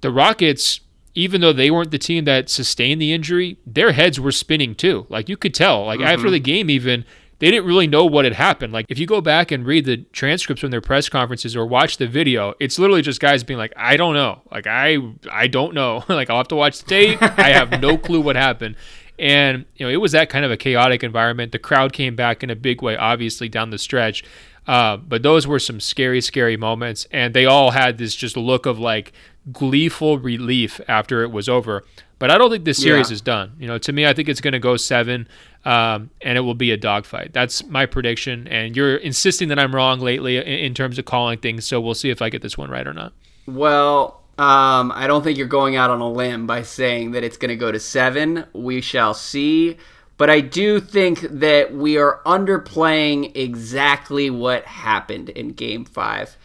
the 0.00 0.10
Rockets 0.10 0.80
even 1.18 1.40
though 1.40 1.52
they 1.52 1.68
weren't 1.68 1.90
the 1.90 1.98
team 1.98 2.24
that 2.26 2.48
sustained 2.48 3.02
the 3.02 3.12
injury, 3.12 3.58
their 3.66 3.90
heads 3.90 4.20
were 4.20 4.30
spinning 4.30 4.72
too. 4.72 5.04
Like 5.08 5.28
you 5.28 5.36
could 5.36 5.52
tell. 5.52 5.84
Like 5.84 5.98
mm-hmm. 5.98 6.06
after 6.06 6.30
the 6.30 6.38
game, 6.38 6.70
even 6.70 7.04
they 7.40 7.50
didn't 7.50 7.66
really 7.66 7.88
know 7.88 8.06
what 8.06 8.24
had 8.24 8.34
happened. 8.34 8.72
Like 8.72 8.86
if 8.88 9.00
you 9.00 9.06
go 9.06 9.20
back 9.20 9.50
and 9.50 9.66
read 9.66 9.84
the 9.84 9.96
transcripts 10.12 10.60
from 10.60 10.70
their 10.70 10.80
press 10.80 11.08
conferences 11.08 11.56
or 11.56 11.66
watch 11.66 11.96
the 11.96 12.06
video, 12.06 12.54
it's 12.60 12.78
literally 12.78 13.02
just 13.02 13.18
guys 13.18 13.42
being 13.42 13.58
like, 13.58 13.72
"I 13.76 13.96
don't 13.96 14.14
know. 14.14 14.42
Like 14.52 14.68
I 14.68 14.98
I 15.28 15.48
don't 15.48 15.74
know. 15.74 16.04
like 16.08 16.30
I'll 16.30 16.36
have 16.36 16.48
to 16.48 16.56
watch 16.56 16.78
the 16.84 16.86
tape. 16.86 17.18
I 17.22 17.50
have 17.50 17.80
no 17.80 17.98
clue 17.98 18.20
what 18.20 18.36
happened." 18.36 18.76
And 19.18 19.64
you 19.74 19.84
know, 19.84 19.90
it 19.90 19.96
was 19.96 20.12
that 20.12 20.30
kind 20.30 20.44
of 20.44 20.52
a 20.52 20.56
chaotic 20.56 21.02
environment. 21.02 21.50
The 21.50 21.58
crowd 21.58 21.92
came 21.92 22.14
back 22.14 22.44
in 22.44 22.50
a 22.50 22.56
big 22.56 22.80
way, 22.80 22.96
obviously 22.96 23.48
down 23.48 23.70
the 23.70 23.78
stretch. 23.78 24.22
Uh, 24.68 24.98
but 24.98 25.22
those 25.22 25.46
were 25.46 25.58
some 25.58 25.80
scary, 25.80 26.20
scary 26.20 26.56
moments, 26.56 27.06
and 27.10 27.32
they 27.32 27.46
all 27.46 27.70
had 27.70 27.96
this 27.96 28.14
just 28.14 28.36
look 28.36 28.66
of 28.66 28.78
like 28.78 29.12
gleeful 29.50 30.18
relief 30.18 30.78
after 30.86 31.22
it 31.22 31.32
was 31.32 31.48
over. 31.48 31.84
But 32.18 32.30
I 32.30 32.36
don't 32.36 32.50
think 32.50 32.64
this 32.64 32.76
series 32.76 33.08
yeah. 33.10 33.14
is 33.14 33.20
done. 33.22 33.52
You 33.58 33.66
know, 33.66 33.78
to 33.78 33.92
me, 33.92 34.06
I 34.06 34.12
think 34.12 34.28
it's 34.28 34.42
going 34.42 34.52
to 34.52 34.58
go 34.58 34.76
seven, 34.76 35.26
um, 35.64 36.10
and 36.20 36.36
it 36.36 36.42
will 36.42 36.54
be 36.54 36.70
a 36.70 36.76
dogfight. 36.76 37.32
That's 37.32 37.64
my 37.66 37.86
prediction. 37.86 38.46
And 38.48 38.76
you're 38.76 38.96
insisting 38.96 39.48
that 39.48 39.58
I'm 39.58 39.74
wrong 39.74 40.00
lately 40.00 40.36
in, 40.36 40.42
in, 40.42 40.74
terms 40.74 40.98
of 40.98 41.06
calling 41.06 41.38
things. 41.38 41.64
So 41.64 41.80
we'll 41.80 41.94
see 41.94 42.10
if 42.10 42.20
I 42.20 42.28
get 42.28 42.42
this 42.42 42.58
one 42.58 42.70
right 42.70 42.86
or 42.86 42.92
not. 42.92 43.14
Well, 43.46 44.20
um, 44.36 44.92
I 44.94 45.06
don't 45.06 45.24
think 45.24 45.38
you're 45.38 45.46
going 45.46 45.76
out 45.76 45.90
on 45.90 46.00
a 46.00 46.10
limb 46.10 46.46
by 46.46 46.62
saying 46.62 47.12
that 47.12 47.24
it's 47.24 47.36
going 47.36 47.50
to 47.50 47.56
go 47.56 47.72
to 47.72 47.80
seven. 47.80 48.44
We 48.52 48.80
shall 48.82 49.14
see. 49.14 49.78
But 50.18 50.28
I 50.28 50.40
do 50.40 50.80
think 50.80 51.20
that 51.20 51.72
we 51.72 51.96
are 51.96 52.20
underplaying 52.26 53.34
exactly 53.34 54.28
what 54.28 54.64
happened 54.64 55.30
in 55.30 55.50
Game 55.50 55.84
Five. 55.84 56.36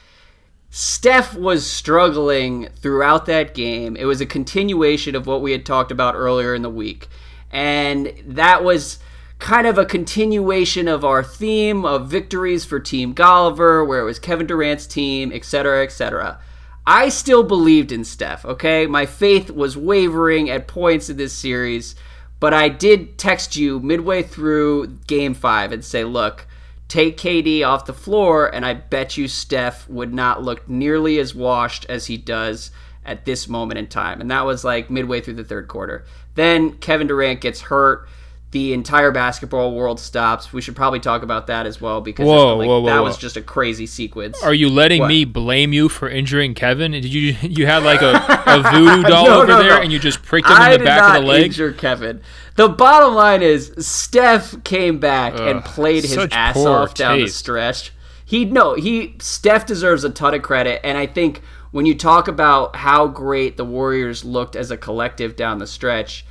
Steph 0.69 1.35
was 1.35 1.69
struggling 1.69 2.69
throughout 2.75 3.25
that 3.25 3.53
game. 3.53 3.95
It 3.95 4.05
was 4.05 4.21
a 4.21 4.25
continuation 4.25 5.15
of 5.15 5.27
what 5.27 5.41
we 5.41 5.51
had 5.51 5.65
talked 5.65 5.91
about 5.91 6.15
earlier 6.15 6.55
in 6.55 6.61
the 6.61 6.69
week. 6.69 7.09
And 7.51 8.13
that 8.25 8.63
was 8.63 8.99
kind 9.39 9.67
of 9.67 9.77
a 9.77 9.85
continuation 9.85 10.87
of 10.87 11.03
our 11.03 11.23
theme 11.23 11.83
of 11.83 12.07
victories 12.09 12.65
for 12.65 12.79
Team 12.79 13.13
Golliver, 13.13 13.85
where 13.85 13.99
it 13.99 14.05
was 14.05 14.17
Kevin 14.17 14.47
Durant's 14.47 14.87
team, 14.87 15.31
etc., 15.31 15.83
etc. 15.83 16.39
I 16.85 17.09
still 17.09 17.43
believed 17.43 17.91
in 17.91 18.03
Steph, 18.03 18.45
okay? 18.45 18.87
My 18.87 19.05
faith 19.05 19.49
was 19.49 19.77
wavering 19.77 20.49
at 20.49 20.67
points 20.67 21.09
in 21.09 21.17
this 21.17 21.33
series, 21.33 21.95
But 22.43 22.53
I 22.53 22.67
did 22.67 23.17
text 23.17 23.55
you 23.55 23.79
midway 23.79 24.21
through 24.21 24.97
game 25.07 25.33
five 25.33 25.71
and 25.71 25.81
say, 25.81 26.03
look, 26.03 26.45
take 26.89 27.15
KD 27.15 27.65
off 27.65 27.85
the 27.85 27.93
floor, 27.93 28.53
and 28.53 28.65
I 28.65 28.73
bet 28.73 29.15
you 29.15 29.29
Steph 29.29 29.87
would 29.87 30.13
not 30.13 30.43
look 30.43 30.67
nearly 30.67 31.19
as 31.19 31.33
washed 31.33 31.85
as 31.87 32.07
he 32.07 32.17
does 32.17 32.69
at 33.05 33.23
this 33.23 33.47
moment 33.47 33.77
in 33.77 33.87
time. 33.87 34.19
And 34.19 34.29
that 34.29 34.45
was 34.45 34.65
like 34.65 34.89
midway 34.89 35.21
through 35.21 35.35
the 35.35 35.45
third 35.45 35.69
quarter. 35.69 36.03
Then 36.35 36.73
Kevin 36.79 37.07
Durant 37.07 37.39
gets 37.39 37.61
hurt 37.61 38.09
the 38.53 38.71
entire 38.71 39.09
basketball 39.09 39.73
world 39.73 39.99
stops. 39.99 40.53
We 40.53 40.61
should 40.61 40.75
probably 40.75 40.99
talk 40.99 41.23
about 41.23 41.47
that 41.47 41.65
as 41.65 41.81
well 41.81 42.01
because 42.01 42.27
whoa, 42.27 42.57
like, 42.57 42.67
whoa, 42.67 42.81
whoa, 42.81 42.85
that 42.85 43.01
was 43.01 43.17
just 43.17 43.35
a 43.35 43.41
crazy 43.41 43.87
sequence. 43.87 44.41
Are 44.43 44.53
you 44.53 44.69
letting 44.69 45.01
what? 45.01 45.07
me 45.07 45.25
blame 45.25 45.73
you 45.73 45.89
for 45.89 46.07
injuring 46.07 46.53
Kevin? 46.53 46.91
Did 46.91 47.05
you 47.05 47.35
you 47.41 47.65
had 47.65 47.81
like 47.81 48.03
a, 48.03 48.13
a 48.45 48.61
voodoo 48.71 49.09
doll 49.09 49.25
no, 49.25 49.37
over 49.41 49.47
no, 49.47 49.57
there 49.57 49.75
no. 49.75 49.81
and 49.81 49.91
you 49.91 49.97
just 49.97 50.21
pricked 50.21 50.47
him 50.47 50.55
I 50.55 50.73
in 50.73 50.79
the 50.81 50.85
back 50.85 51.15
of 51.15 51.23
the 51.23 51.27
leg? 51.27 51.45
Injure 51.45 51.73
Kevin. 51.73 52.21
The 52.55 52.69
bottom 52.69 53.15
line 53.15 53.41
is 53.41 53.73
Steph 53.79 54.63
came 54.63 54.99
back 54.99 55.33
Ugh, 55.33 55.41
and 55.41 55.65
played 55.65 56.03
his 56.03 56.15
ass 56.31 56.55
off 56.55 56.89
taste. 56.89 56.97
down 56.97 57.19
the 57.19 57.27
stretch. 57.27 57.91
He 58.23 58.45
no, 58.45 58.75
he 58.75 59.15
Steph 59.19 59.65
deserves 59.65 60.03
a 60.03 60.11
ton 60.11 60.35
of 60.35 60.43
credit 60.43 60.79
and 60.85 60.95
I 60.95 61.07
think 61.07 61.41
when 61.71 61.87
you 61.87 61.95
talk 61.95 62.27
about 62.27 62.75
how 62.75 63.07
great 63.07 63.57
the 63.57 63.65
Warriors 63.65 64.23
looked 64.23 64.55
as 64.55 64.69
a 64.69 64.77
collective 64.77 65.35
down 65.35 65.57
the 65.57 65.65
stretch, 65.65 66.23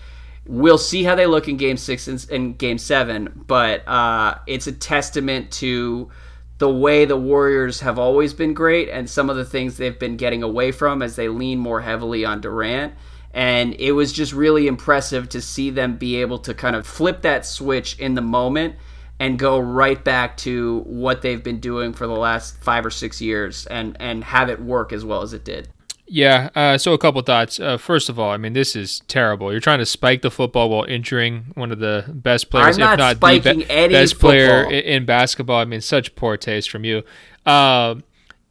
We'll 0.46 0.78
see 0.78 1.04
how 1.04 1.14
they 1.14 1.26
look 1.26 1.48
in 1.48 1.56
Game 1.56 1.76
Six 1.76 2.08
and, 2.08 2.26
and 2.30 2.58
Game 2.58 2.78
Seven, 2.78 3.44
but 3.46 3.86
uh, 3.86 4.38
it's 4.46 4.66
a 4.66 4.72
testament 4.72 5.52
to 5.52 6.10
the 6.58 6.68
way 6.68 7.04
the 7.04 7.16
Warriors 7.16 7.80
have 7.80 7.98
always 7.98 8.34
been 8.34 8.54
great 8.54 8.88
and 8.88 9.10
some 9.10 9.28
of 9.28 9.36
the 9.36 9.44
things 9.44 9.76
they've 9.76 9.98
been 9.98 10.16
getting 10.16 10.42
away 10.42 10.70
from 10.70 11.02
as 11.02 11.16
they 11.16 11.28
lean 11.28 11.58
more 11.58 11.80
heavily 11.80 12.24
on 12.24 12.40
Durant. 12.40 12.94
And 13.34 13.74
it 13.80 13.92
was 13.92 14.12
just 14.12 14.32
really 14.32 14.66
impressive 14.66 15.28
to 15.30 15.40
see 15.40 15.70
them 15.70 15.96
be 15.96 16.20
able 16.20 16.38
to 16.40 16.54
kind 16.54 16.76
of 16.76 16.86
flip 16.86 17.22
that 17.22 17.46
switch 17.46 17.98
in 17.98 18.14
the 18.14 18.20
moment 18.20 18.76
and 19.18 19.38
go 19.38 19.58
right 19.58 20.02
back 20.04 20.36
to 20.36 20.80
what 20.80 21.22
they've 21.22 21.42
been 21.42 21.60
doing 21.60 21.92
for 21.92 22.06
the 22.06 22.12
last 22.12 22.62
five 22.62 22.84
or 22.84 22.90
six 22.90 23.20
years 23.20 23.66
and, 23.66 23.96
and 24.00 24.22
have 24.24 24.50
it 24.50 24.60
work 24.60 24.92
as 24.92 25.04
well 25.04 25.22
as 25.22 25.32
it 25.32 25.44
did. 25.44 25.68
Yeah. 26.06 26.50
Uh, 26.54 26.78
so 26.78 26.92
a 26.92 26.98
couple 26.98 27.22
thoughts. 27.22 27.58
Uh, 27.58 27.78
first 27.78 28.08
of 28.08 28.18
all, 28.18 28.30
I 28.30 28.36
mean, 28.36 28.52
this 28.52 28.76
is 28.76 29.00
terrible. 29.08 29.50
You're 29.50 29.60
trying 29.60 29.78
to 29.78 29.86
spike 29.86 30.22
the 30.22 30.30
football 30.30 30.68
while 30.68 30.84
injuring 30.84 31.46
one 31.54 31.72
of 31.72 31.78
the 31.78 32.04
best 32.08 32.50
players, 32.50 32.76
not 32.76 32.94
if 32.94 32.98
not 32.98 33.20
the 33.20 33.54
be- 33.54 33.64
best 33.64 34.14
football. 34.14 34.30
player 34.30 34.64
in 34.70 35.06
basketball. 35.06 35.60
I 35.60 35.64
mean, 35.64 35.80
such 35.80 36.14
poor 36.14 36.36
taste 36.36 36.70
from 36.70 36.84
you. 36.84 37.02
Uh, 37.46 37.96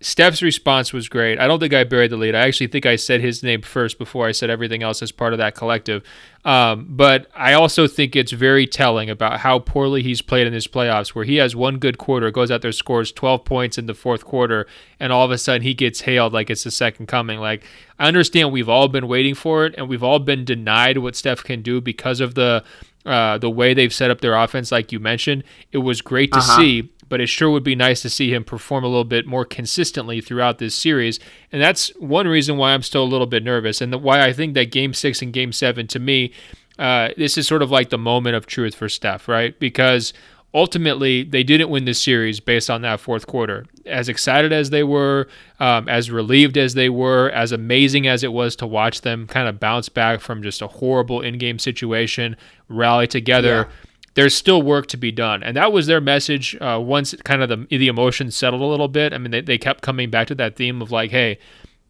Steph's 0.01 0.41
response 0.41 0.91
was 0.91 1.07
great. 1.07 1.39
I 1.39 1.45
don't 1.45 1.59
think 1.59 1.75
I 1.75 1.83
buried 1.83 2.09
the 2.09 2.17
lead. 2.17 2.33
I 2.33 2.39
actually 2.39 2.67
think 2.67 2.87
I 2.87 2.95
said 2.95 3.21
his 3.21 3.43
name 3.43 3.61
first 3.61 3.99
before 3.99 4.27
I 4.27 4.31
said 4.31 4.49
everything 4.49 4.81
else 4.81 5.03
as 5.03 5.11
part 5.11 5.31
of 5.31 5.37
that 5.37 5.53
collective. 5.53 6.03
Um, 6.43 6.87
but 6.89 7.27
I 7.35 7.53
also 7.53 7.85
think 7.87 8.15
it's 8.15 8.31
very 8.31 8.65
telling 8.65 9.11
about 9.11 9.41
how 9.41 9.59
poorly 9.59 10.01
he's 10.01 10.23
played 10.23 10.47
in 10.47 10.53
his 10.53 10.67
playoffs, 10.67 11.09
where 11.09 11.23
he 11.23 11.35
has 11.35 11.55
one 11.55 11.77
good 11.77 11.99
quarter, 11.99 12.31
goes 12.31 12.49
out 12.49 12.63
there, 12.63 12.71
scores 12.71 13.11
12 13.11 13.45
points 13.45 13.77
in 13.77 13.85
the 13.85 13.93
fourth 13.93 14.25
quarter, 14.25 14.65
and 14.99 15.13
all 15.13 15.23
of 15.23 15.29
a 15.29 15.37
sudden 15.37 15.61
he 15.61 15.75
gets 15.75 16.01
hailed 16.01 16.33
like 16.33 16.49
it's 16.49 16.63
the 16.63 16.71
second 16.71 17.05
coming. 17.05 17.39
Like, 17.39 17.63
I 17.99 18.07
understand 18.07 18.51
we've 18.51 18.69
all 18.69 18.87
been 18.87 19.07
waiting 19.07 19.35
for 19.35 19.67
it, 19.67 19.75
and 19.77 19.87
we've 19.87 20.03
all 20.03 20.17
been 20.17 20.43
denied 20.43 20.97
what 20.97 21.15
Steph 21.15 21.43
can 21.43 21.61
do 21.61 21.79
because 21.79 22.19
of 22.21 22.33
the 22.33 22.63
uh, 23.05 23.37
the 23.37 23.49
way 23.49 23.73
they've 23.73 23.93
set 23.93 24.11
up 24.11 24.21
their 24.21 24.35
offense, 24.35 24.71
like 24.71 24.91
you 24.91 24.99
mentioned. 24.99 25.43
It 25.71 25.79
was 25.79 26.01
great 26.01 26.31
to 26.33 26.39
uh-huh. 26.39 26.57
see 26.57 26.91
but 27.11 27.19
it 27.19 27.27
sure 27.27 27.49
would 27.49 27.61
be 27.61 27.75
nice 27.75 28.01
to 28.01 28.09
see 28.09 28.33
him 28.33 28.41
perform 28.41 28.85
a 28.85 28.87
little 28.87 29.03
bit 29.03 29.27
more 29.27 29.43
consistently 29.43 30.21
throughout 30.21 30.59
this 30.59 30.73
series. 30.73 31.19
And 31.51 31.61
that's 31.61 31.89
one 31.99 32.25
reason 32.25 32.55
why 32.55 32.71
I'm 32.71 32.83
still 32.83 33.03
a 33.03 33.05
little 33.05 33.27
bit 33.27 33.43
nervous, 33.43 33.81
and 33.81 33.93
why 34.01 34.25
I 34.25 34.31
think 34.31 34.53
that 34.53 34.71
Game 34.71 34.93
Six 34.93 35.21
and 35.21 35.33
Game 35.33 35.51
Seven, 35.51 35.87
to 35.87 35.99
me, 35.99 36.31
uh, 36.79 37.09
this 37.17 37.37
is 37.37 37.45
sort 37.45 37.63
of 37.63 37.69
like 37.69 37.89
the 37.89 37.97
moment 37.97 38.37
of 38.37 38.45
truth 38.45 38.75
for 38.75 38.87
Steph, 38.87 39.27
right? 39.27 39.59
Because 39.59 40.13
ultimately 40.53 41.23
they 41.23 41.43
didn't 41.43 41.69
win 41.69 41.83
this 41.83 42.01
series 42.01 42.39
based 42.39 42.69
on 42.69 42.81
that 42.83 43.01
fourth 43.01 43.27
quarter. 43.27 43.65
As 43.85 44.07
excited 44.07 44.53
as 44.53 44.69
they 44.69 44.83
were, 44.83 45.27
um, 45.59 45.89
as 45.89 46.09
relieved 46.09 46.57
as 46.57 46.75
they 46.75 46.87
were, 46.87 47.29
as 47.31 47.51
amazing 47.51 48.07
as 48.07 48.23
it 48.23 48.31
was 48.31 48.55
to 48.55 48.65
watch 48.65 49.01
them 49.01 49.27
kind 49.27 49.49
of 49.49 49.59
bounce 49.59 49.89
back 49.89 50.21
from 50.21 50.41
just 50.41 50.61
a 50.61 50.67
horrible 50.67 51.19
in-game 51.19 51.59
situation, 51.59 52.37
rally 52.69 53.05
together. 53.05 53.67
Yeah 53.69 53.75
there's 54.13 54.35
still 54.35 54.61
work 54.61 54.87
to 54.87 54.97
be 54.97 55.11
done. 55.11 55.41
And 55.43 55.55
that 55.55 55.71
was 55.71 55.87
their 55.87 56.01
message 56.01 56.57
uh, 56.59 56.79
once 56.81 57.15
kind 57.23 57.41
of 57.41 57.49
the, 57.49 57.77
the 57.77 57.87
emotion 57.87 58.31
settled 58.31 58.61
a 58.61 58.65
little 58.65 58.87
bit. 58.87 59.13
I 59.13 59.17
mean, 59.17 59.31
they, 59.31 59.41
they 59.41 59.57
kept 59.57 59.81
coming 59.81 60.09
back 60.09 60.27
to 60.27 60.35
that 60.35 60.55
theme 60.55 60.81
of 60.81 60.91
like, 60.91 61.11
hey, 61.11 61.39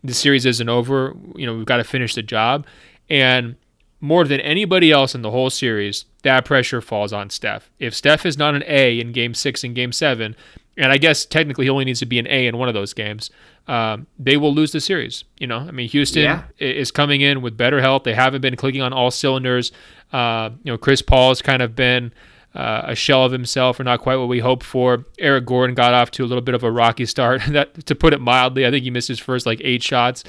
the 0.03 0.13
series 0.13 0.45
isn't 0.45 0.69
over. 0.69 1.15
You 1.35 1.45
know, 1.45 1.55
we've 1.55 1.65
got 1.65 1.77
to 1.77 1.83
finish 1.83 2.15
the 2.15 2.23
job. 2.23 2.65
And 3.09 3.55
more 3.99 4.25
than 4.25 4.39
anybody 4.41 4.91
else 4.91 5.13
in 5.13 5.21
the 5.21 5.31
whole 5.31 5.49
series, 5.49 6.05
that 6.23 6.45
pressure 6.45 6.81
falls 6.81 7.13
on 7.13 7.29
Steph. 7.29 7.69
If 7.79 7.93
Steph 7.95 8.25
is 8.25 8.37
not 8.37 8.55
an 8.55 8.63
A 8.67 8.99
in 8.99 9.11
game 9.11 9.33
six 9.33 9.63
and 9.63 9.75
game 9.75 9.91
seven, 9.91 10.35
and 10.77 10.91
I 10.91 10.97
guess 10.97 11.25
technically 11.25 11.65
he 11.65 11.69
only 11.69 11.85
needs 11.85 11.99
to 11.99 12.05
be 12.05 12.19
an 12.19 12.27
A 12.27 12.47
in 12.47 12.57
one 12.57 12.67
of 12.67 12.73
those 12.73 12.93
games, 12.93 13.29
um, 13.67 14.07
they 14.17 14.37
will 14.37 14.53
lose 14.53 14.71
the 14.71 14.81
series. 14.81 15.23
You 15.37 15.47
know, 15.47 15.57
I 15.57 15.71
mean, 15.71 15.89
Houston 15.89 16.23
yeah. 16.23 16.43
is 16.59 16.91
coming 16.91 17.21
in 17.21 17.41
with 17.41 17.57
better 17.57 17.81
health. 17.81 18.03
They 18.03 18.13
haven't 18.13 18.41
been 18.41 18.55
clicking 18.55 18.81
on 18.81 18.93
all 18.93 19.11
cylinders. 19.11 19.71
Uh, 20.11 20.51
you 20.63 20.71
know, 20.71 20.77
Chris 20.77 21.01
Paul 21.01 21.29
has 21.29 21.41
kind 21.41 21.61
of 21.61 21.75
been 21.75 22.13
uh, 22.55 22.83
a 22.85 22.95
shell 22.95 23.23
of 23.23 23.31
himself, 23.31 23.79
or 23.79 23.83
not 23.83 24.01
quite 24.01 24.17
what 24.17 24.27
we 24.27 24.39
hoped 24.39 24.65
for. 24.65 25.05
Eric 25.19 25.45
Gordon 25.45 25.75
got 25.75 25.93
off 25.93 26.11
to 26.11 26.23
a 26.23 26.27
little 26.27 26.41
bit 26.41 26.55
of 26.55 26.63
a 26.63 26.71
rocky 26.71 27.05
start. 27.05 27.41
that, 27.49 27.85
to 27.85 27.95
put 27.95 28.13
it 28.13 28.21
mildly, 28.21 28.65
I 28.65 28.71
think 28.71 28.83
he 28.83 28.89
missed 28.89 29.07
his 29.07 29.19
first 29.19 29.45
like 29.45 29.61
eight 29.63 29.83
shots. 29.83 30.23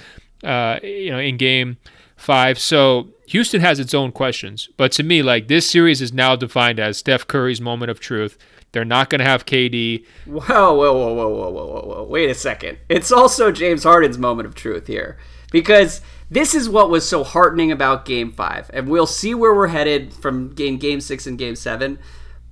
Uh, 0.44 0.80
you 0.82 1.10
know, 1.10 1.18
in 1.18 1.36
game 1.36 1.76
five. 2.16 2.58
So 2.58 3.11
Houston 3.26 3.60
has 3.60 3.78
its 3.78 3.94
own 3.94 4.12
questions, 4.12 4.68
but 4.76 4.92
to 4.92 5.02
me, 5.02 5.22
like 5.22 5.48
this 5.48 5.70
series 5.70 6.02
is 6.02 6.12
now 6.12 6.36
defined 6.36 6.80
as 6.80 6.98
Steph 6.98 7.26
Curry's 7.26 7.60
moment 7.60 7.90
of 7.90 8.00
truth. 8.00 8.36
They're 8.72 8.84
not 8.84 9.10
going 9.10 9.20
to 9.20 9.24
have 9.24 9.46
KD. 9.46 10.04
Whoa, 10.26 10.40
whoa, 10.40 10.74
whoa, 10.74 11.14
whoa, 11.14 11.28
whoa, 11.28 11.50
whoa, 11.50 11.82
whoa! 11.86 12.04
Wait 12.04 12.30
a 12.30 12.34
second. 12.34 12.78
It's 12.88 13.12
also 13.12 13.52
James 13.52 13.84
Harden's 13.84 14.18
moment 14.18 14.46
of 14.46 14.54
truth 14.54 14.86
here, 14.86 15.18
because 15.50 16.00
this 16.30 16.54
is 16.54 16.68
what 16.68 16.90
was 16.90 17.08
so 17.08 17.22
heartening 17.22 17.70
about 17.70 18.06
Game 18.06 18.32
Five, 18.32 18.70
and 18.72 18.88
we'll 18.88 19.06
see 19.06 19.34
where 19.34 19.54
we're 19.54 19.68
headed 19.68 20.12
from 20.12 20.54
game 20.54 20.78
Game 20.78 21.00
Six 21.00 21.26
and 21.26 21.38
Game 21.38 21.54
Seven. 21.54 21.98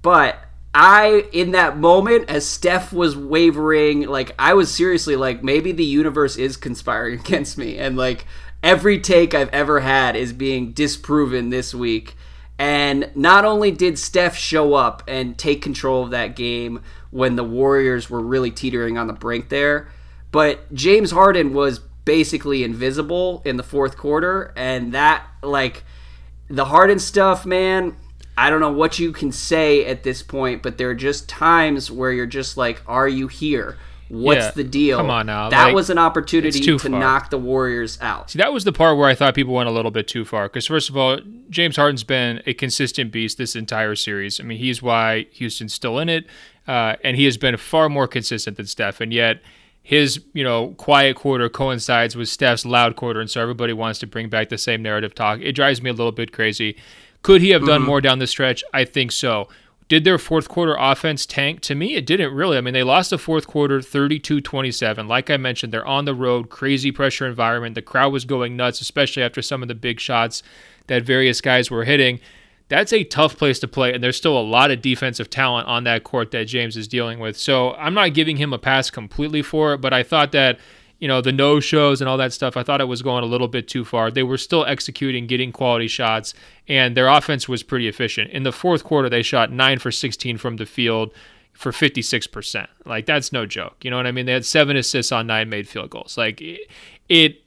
But 0.02 0.38
I, 0.74 1.28
in 1.32 1.50
that 1.52 1.78
moment, 1.78 2.28
as 2.30 2.46
Steph 2.46 2.92
was 2.92 3.16
wavering, 3.16 4.02
like 4.02 4.34
I 4.38 4.54
was 4.54 4.72
seriously 4.72 5.16
like, 5.16 5.42
maybe 5.42 5.72
the 5.72 5.84
universe 5.84 6.36
is 6.36 6.56
conspiring 6.56 7.18
against 7.20 7.58
me, 7.58 7.78
and 7.78 7.96
like 7.96 8.26
every 8.62 8.98
take 8.98 9.34
I've 9.34 9.48
ever 9.50 9.80
had 9.80 10.16
is 10.16 10.32
being 10.32 10.72
disproven 10.72 11.50
this 11.50 11.74
week. 11.74 12.16
And 12.58 13.10
not 13.14 13.44
only 13.44 13.70
did 13.70 13.98
Steph 13.98 14.36
show 14.36 14.74
up 14.74 15.02
and 15.08 15.38
take 15.38 15.62
control 15.62 16.04
of 16.04 16.10
that 16.10 16.36
game 16.36 16.82
when 17.10 17.36
the 17.36 17.44
Warriors 17.44 18.10
were 18.10 18.20
really 18.20 18.50
teetering 18.50 18.98
on 18.98 19.06
the 19.06 19.14
brink 19.14 19.48
there, 19.48 19.88
but 20.30 20.72
James 20.74 21.10
Harden 21.10 21.54
was 21.54 21.78
basically 22.04 22.62
invisible 22.62 23.40
in 23.44 23.56
the 23.56 23.62
fourth 23.62 23.96
quarter. 23.96 24.52
And 24.56 24.92
that, 24.92 25.26
like, 25.42 25.84
the 26.48 26.66
Harden 26.66 26.98
stuff, 26.98 27.46
man, 27.46 27.96
I 28.36 28.50
don't 28.50 28.60
know 28.60 28.72
what 28.72 28.98
you 28.98 29.12
can 29.12 29.32
say 29.32 29.84
at 29.86 30.02
this 30.02 30.22
point, 30.22 30.62
but 30.62 30.76
there 30.76 30.90
are 30.90 30.94
just 30.94 31.28
times 31.28 31.90
where 31.90 32.12
you're 32.12 32.26
just 32.26 32.56
like, 32.56 32.82
are 32.86 33.08
you 33.08 33.28
here? 33.28 33.78
What's 34.10 34.40
yeah, 34.40 34.50
the 34.50 34.64
deal? 34.64 34.98
Come 34.98 35.08
on 35.08 35.26
now. 35.26 35.50
That 35.50 35.66
like, 35.66 35.74
was 35.74 35.88
an 35.88 35.96
opportunity 35.96 36.58
to 36.60 36.78
far. 36.80 36.90
knock 36.90 37.30
the 37.30 37.38
Warriors 37.38 37.96
out. 38.00 38.30
See, 38.30 38.38
that 38.38 38.52
was 38.52 38.64
the 38.64 38.72
part 38.72 38.98
where 38.98 39.08
I 39.08 39.14
thought 39.14 39.36
people 39.36 39.54
went 39.54 39.68
a 39.68 39.72
little 39.72 39.92
bit 39.92 40.08
too 40.08 40.24
far. 40.24 40.48
Because, 40.48 40.66
first 40.66 40.90
of 40.90 40.96
all, 40.96 41.18
James 41.48 41.76
Harden's 41.76 42.02
been 42.02 42.42
a 42.44 42.52
consistent 42.52 43.12
beast 43.12 43.38
this 43.38 43.54
entire 43.54 43.94
series. 43.94 44.40
I 44.40 44.42
mean, 44.42 44.58
he's 44.58 44.82
why 44.82 45.26
Houston's 45.32 45.74
still 45.74 46.00
in 46.00 46.08
it. 46.08 46.26
Uh, 46.66 46.96
and 47.04 47.16
he 47.16 47.24
has 47.24 47.36
been 47.36 47.56
far 47.56 47.88
more 47.88 48.08
consistent 48.08 48.56
than 48.56 48.66
Steph. 48.66 49.00
And 49.00 49.12
yet, 49.12 49.42
his 49.82 50.22
you 50.32 50.44
know 50.44 50.68
quiet 50.76 51.16
quarter 51.16 51.48
coincides 51.48 52.14
with 52.16 52.28
Steph's 52.28 52.66
loud 52.66 52.96
quarter, 52.96 53.20
and 53.20 53.30
so 53.30 53.40
everybody 53.40 53.72
wants 53.72 53.98
to 54.00 54.06
bring 54.06 54.28
back 54.28 54.48
the 54.48 54.58
same 54.58 54.82
narrative 54.82 55.14
talk. 55.14 55.40
It 55.40 55.52
drives 55.52 55.82
me 55.82 55.90
a 55.90 55.92
little 55.92 56.12
bit 56.12 56.32
crazy. 56.32 56.76
Could 57.22 57.40
he 57.40 57.50
have 57.50 57.66
done 57.66 57.80
mm-hmm. 57.80 57.88
more 57.88 58.00
down 58.00 58.18
the 58.18 58.26
stretch? 58.26 58.64
I 58.72 58.84
think 58.84 59.12
so. 59.12 59.48
Did 59.90 60.04
their 60.04 60.18
fourth 60.18 60.48
quarter 60.48 60.76
offense 60.78 61.26
tank? 61.26 61.62
To 61.62 61.74
me, 61.74 61.96
it 61.96 62.06
didn't 62.06 62.32
really. 62.32 62.56
I 62.56 62.60
mean, 62.60 62.74
they 62.74 62.84
lost 62.84 63.10
the 63.10 63.18
fourth 63.18 63.48
quarter 63.48 63.82
32 63.82 64.40
27. 64.40 65.08
Like 65.08 65.28
I 65.30 65.36
mentioned, 65.36 65.72
they're 65.74 65.84
on 65.84 66.04
the 66.04 66.14
road, 66.14 66.48
crazy 66.48 66.92
pressure 66.92 67.26
environment. 67.26 67.74
The 67.74 67.82
crowd 67.82 68.12
was 68.12 68.24
going 68.24 68.56
nuts, 68.56 68.80
especially 68.80 69.24
after 69.24 69.42
some 69.42 69.62
of 69.62 69.68
the 69.68 69.74
big 69.74 69.98
shots 69.98 70.44
that 70.86 71.02
various 71.02 71.40
guys 71.40 71.72
were 71.72 71.82
hitting. 71.82 72.20
That's 72.68 72.92
a 72.92 73.02
tough 73.02 73.36
place 73.36 73.58
to 73.58 73.66
play, 73.66 73.92
and 73.92 74.02
there's 74.02 74.16
still 74.16 74.38
a 74.38 74.40
lot 74.40 74.70
of 74.70 74.80
defensive 74.80 75.28
talent 75.28 75.66
on 75.66 75.82
that 75.84 76.04
court 76.04 76.30
that 76.30 76.44
James 76.44 76.76
is 76.76 76.86
dealing 76.86 77.18
with. 77.18 77.36
So 77.36 77.74
I'm 77.74 77.94
not 77.94 78.14
giving 78.14 78.36
him 78.36 78.52
a 78.52 78.58
pass 78.58 78.90
completely 78.90 79.42
for 79.42 79.74
it, 79.74 79.78
but 79.78 79.92
I 79.92 80.04
thought 80.04 80.30
that 80.30 80.60
you 81.00 81.08
know, 81.08 81.20
the 81.20 81.32
no 81.32 81.60
shows 81.60 82.00
and 82.00 82.08
all 82.08 82.16
that 82.18 82.32
stuff, 82.32 82.56
I 82.56 82.62
thought 82.62 82.80
it 82.80 82.84
was 82.84 83.02
going 83.02 83.24
a 83.24 83.26
little 83.26 83.48
bit 83.48 83.66
too 83.66 83.84
far. 83.84 84.10
They 84.10 84.22
were 84.22 84.38
still 84.38 84.64
executing, 84.66 85.26
getting 85.26 85.50
quality 85.50 85.88
shots, 85.88 86.34
and 86.68 86.96
their 86.96 87.08
offense 87.08 87.48
was 87.48 87.62
pretty 87.62 87.88
efficient. 87.88 88.30
In 88.30 88.42
the 88.42 88.52
fourth 88.52 88.84
quarter, 88.84 89.08
they 89.08 89.22
shot 89.22 89.50
9 89.50 89.78
for 89.78 89.90
16 89.90 90.36
from 90.36 90.56
the 90.56 90.66
field 90.66 91.12
for 91.52 91.72
56%. 91.72 92.66
Like, 92.84 93.06
that's 93.06 93.32
no 93.32 93.46
joke. 93.46 93.76
You 93.82 93.90
know 93.90 93.96
what 93.96 94.06
I 94.06 94.12
mean? 94.12 94.26
They 94.26 94.32
had 94.32 94.44
seven 94.44 94.76
assists 94.76 95.10
on 95.10 95.26
nine 95.26 95.48
made 95.48 95.68
field 95.68 95.90
goals. 95.90 96.18
Like, 96.18 96.40
it, 96.40 96.70
it 97.08 97.42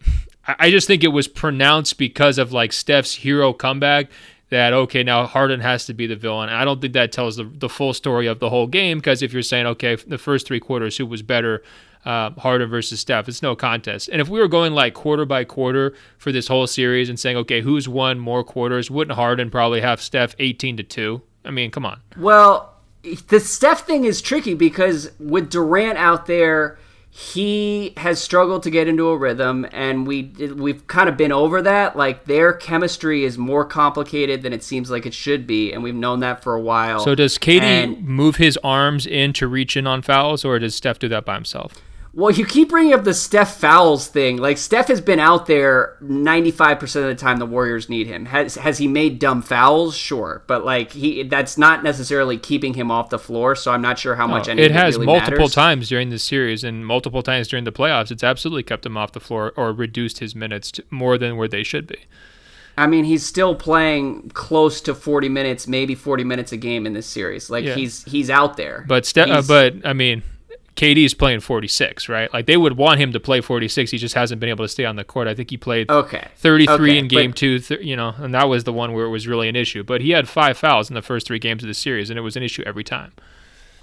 I 0.46 0.72
just 0.72 0.88
think 0.88 1.04
it 1.04 1.10
was 1.10 1.28
pronounced 1.28 1.98
because 1.98 2.38
of 2.38 2.52
like 2.52 2.74
Steph's 2.74 3.16
hero 3.16 3.54
comeback 3.54 4.08
that 4.50 4.74
okay 4.74 5.02
now 5.02 5.26
Harden 5.26 5.62
has 5.62 5.86
to 5.86 5.94
be 5.94 6.06
the 6.06 6.16
villain. 6.16 6.50
I 6.50 6.66
don't 6.66 6.82
think 6.82 6.94
that 6.94 7.12
tells 7.12 7.38
the 7.38 7.46
the 7.46 7.70
full 7.70 7.94
story 7.94 8.28
of 8.28 8.40
the 8.40 8.50
whole 8.50 8.68
game 8.68 8.98
because 8.98 9.22
if 9.22 9.32
you're 9.32 9.42
saying 9.42 9.66
okay 9.68 9.96
the 9.96 10.18
first 10.18 10.46
three 10.46 10.60
quarters 10.60 10.98
who 10.98 11.06
was 11.06 11.22
better. 11.22 11.64
Uh, 12.06 12.32
Harden 12.32 12.70
versus 12.70 13.00
Steph. 13.00 13.30
It's 13.30 13.42
no 13.42 13.56
contest. 13.56 14.10
And 14.12 14.20
if 14.20 14.28
we 14.28 14.40
were 14.40 14.50
going 14.50 14.74
like 14.74 14.94
quarter 14.94 15.24
by 15.24 15.46
quarter 15.46 15.94
for 16.18 16.34
this 16.34 16.50
whole 16.50 16.68
series 16.68 17.08
and 17.08 17.18
saying, 17.18 17.38
okay, 17.38 17.62
who's 17.62 17.88
won 17.88 18.20
more 18.20 18.44
quarters, 18.44 18.92
wouldn't 18.92 19.16
Harden 19.16 19.50
probably 19.50 19.80
have 19.80 20.02
Steph 20.02 20.36
18 20.38 20.78
to 20.78 20.84
2? 20.84 21.22
I 21.46 21.52
mean, 21.52 21.72
come 21.72 21.86
on. 21.86 22.02
Well, 22.18 22.74
the 23.30 23.40
Steph 23.40 23.86
thing 23.86 24.06
is 24.06 24.22
tricky 24.22 24.54
because 24.54 25.12
with 25.20 25.50
Durant 25.50 25.98
out 25.98 26.26
there, 26.26 26.78
he 27.16 27.94
has 27.98 28.20
struggled 28.20 28.64
to 28.64 28.72
get 28.72 28.88
into 28.88 29.08
a 29.08 29.16
rhythm 29.16 29.68
and 29.72 30.08
we 30.08 30.24
we've 30.56 30.88
kind 30.88 31.08
of 31.08 31.16
been 31.16 31.32
over 31.32 31.62
that 31.62 31.96
like 31.96 32.26
their 32.26 32.52
chemistry 32.52 33.24
is 33.24 33.38
more 33.38 33.64
complicated 33.64 34.42
than 34.42 34.52
it 34.52 34.64
seems 34.64 34.90
like 34.90 35.06
it 35.06 35.14
should 35.14 35.46
be 35.46 35.72
and 35.72 35.84
we've 35.84 35.94
known 35.94 36.22
that 36.22 36.42
for 36.42 36.56
a 36.56 36.60
while 36.60 37.00
so 37.00 37.14
does 37.14 37.38
KD 37.38 37.62
and, 37.62 38.04
move 38.04 38.38
his 38.38 38.58
arms 38.64 39.06
in 39.06 39.32
to 39.34 39.48
reach 39.48 39.78
in 39.78 39.86
on 39.86 40.02
fouls 40.02 40.44
or 40.44 40.58
does 40.58 40.74
Steph 40.74 40.98
do 40.98 41.08
that 41.08 41.24
by 41.24 41.36
himself 41.36 41.74
well, 42.16 42.30
you 42.30 42.46
keep 42.46 42.70
bringing 42.70 42.94
up 42.94 43.04
the 43.04 43.14
Steph 43.14 43.58
fouls 43.58 44.08
thing. 44.08 44.38
Like 44.38 44.58
Steph 44.60 44.88
has 44.88 45.02
been 45.02 45.20
out 45.20 45.48
there 45.48 45.98
95% 46.04 46.82
of 46.98 47.04
the 47.06 47.16
time 47.16 47.38
the 47.40 47.46
Warriors 47.48 47.90
need 47.90 48.06
him. 48.08 48.26
Has 48.28 48.56
has 48.56 48.78
he 48.78 48.88
made 48.88 49.18
dumb 49.20 49.42
fouls? 49.42 49.96
Sure, 49.98 50.44
but 50.48 50.64
like 50.64 50.92
he 50.92 51.24
that's 51.24 51.58
not 51.58 51.84
necessarily 51.84 52.38
keeping 52.38 52.76
him 52.76 52.92
off 52.92 53.10
the 53.10 53.18
floor, 53.20 53.56
so 53.56 53.72
I'm 53.72 53.82
not 53.82 53.98
sure 53.98 54.16
how 54.16 54.28
much 54.28 54.48
any 54.48 54.62
It 54.62 54.72
has 54.72 54.94
really 54.96 55.08
multiple 55.08 55.38
matters. 55.40 55.54
times 55.56 55.90
during 55.90 56.10
the 56.10 56.20
series 56.20 56.64
and 56.64 56.86
multiple 56.86 57.24
times 57.24 57.48
during 57.48 57.64
the 57.64 57.72
playoffs. 57.72 58.12
It's 58.12 58.24
absolutely 58.24 58.64
kept 58.64 58.86
him 58.86 58.96
off 58.96 59.12
the 59.14 59.20
floor 59.20 59.52
or 59.58 59.74
reduced 59.74 60.20
his 60.20 60.36
minutes 60.36 60.72
to 60.74 60.84
more 60.92 61.18
than 61.18 61.36
where 61.36 61.48
they 61.48 61.64
should 61.64 61.88
be. 61.88 61.98
I 62.78 62.88
mean, 62.88 63.06
he's 63.06 63.24
still 63.24 63.54
playing 63.54 64.30
close 64.34 64.82
to 64.82 64.96
40 64.96 65.30
minutes, 65.30 65.68
maybe 65.68 65.94
40 65.94 66.24
minutes 66.24 66.52
a 66.52 66.58
game 66.58 66.88
in 66.88 66.94
this 66.94 67.06
series. 67.06 67.50
Like 67.50 67.66
Yeah. 67.66 67.76
he's 67.76 68.04
he's 68.06 68.30
out 68.30 68.58
there. 68.58 68.86
But 68.88 69.06
Ste- 69.06 69.18
uh, 69.30 69.44
but 69.48 69.76
I 69.86 69.94
mean, 69.94 70.24
KD 70.76 71.06
is 71.06 71.14
playing 71.14 71.40
46, 71.42 72.10
right? 72.10 72.34
Like 72.34 72.46
they 72.48 72.58
would 72.58 72.78
want 72.78 73.00
him 73.00 73.12
to 73.14 73.20
play 73.20 73.42
46. 73.42 73.92
He 73.92 73.98
just 73.98 74.16
hasn't 74.16 74.40
been 74.40 74.50
able 74.50 74.66
to 74.66 74.70
stay 74.70 74.86
on 74.86 74.96
the 74.96 75.04
court. 75.04 75.28
I 75.28 75.36
think 75.36 75.50
he 75.52 75.58
played 75.58 75.90
okay. 75.90 76.28
33 76.38 76.74
Okay, 76.74 76.98
in 76.98 77.08
game 77.08 77.32
but- 77.32 77.38
two, 77.38 77.60
th- 77.60 77.82
you 77.82 77.96
know, 77.96 78.14
and 78.18 78.34
that 78.34 78.50
was 78.50 78.64
the 78.64 78.74
one 78.74 78.94
where 78.94 79.06
it 79.06 79.10
was 79.10 79.28
really 79.28 79.48
an 79.48 79.56
issue. 79.56 79.84
But 79.84 80.02
he 80.02 80.12
had 80.12 80.28
five 80.28 80.58
fouls 80.58 80.90
in 80.90 80.96
the 80.96 81.02
first 81.02 81.28
three 81.28 81.40
games 81.40 81.64
of 81.64 81.68
the 81.68 81.74
series, 81.76 82.10
and 82.10 82.18
it 82.18 82.24
was 82.24 82.36
an 82.36 82.44
issue 82.44 82.64
every 82.66 82.84
time. 82.84 83.12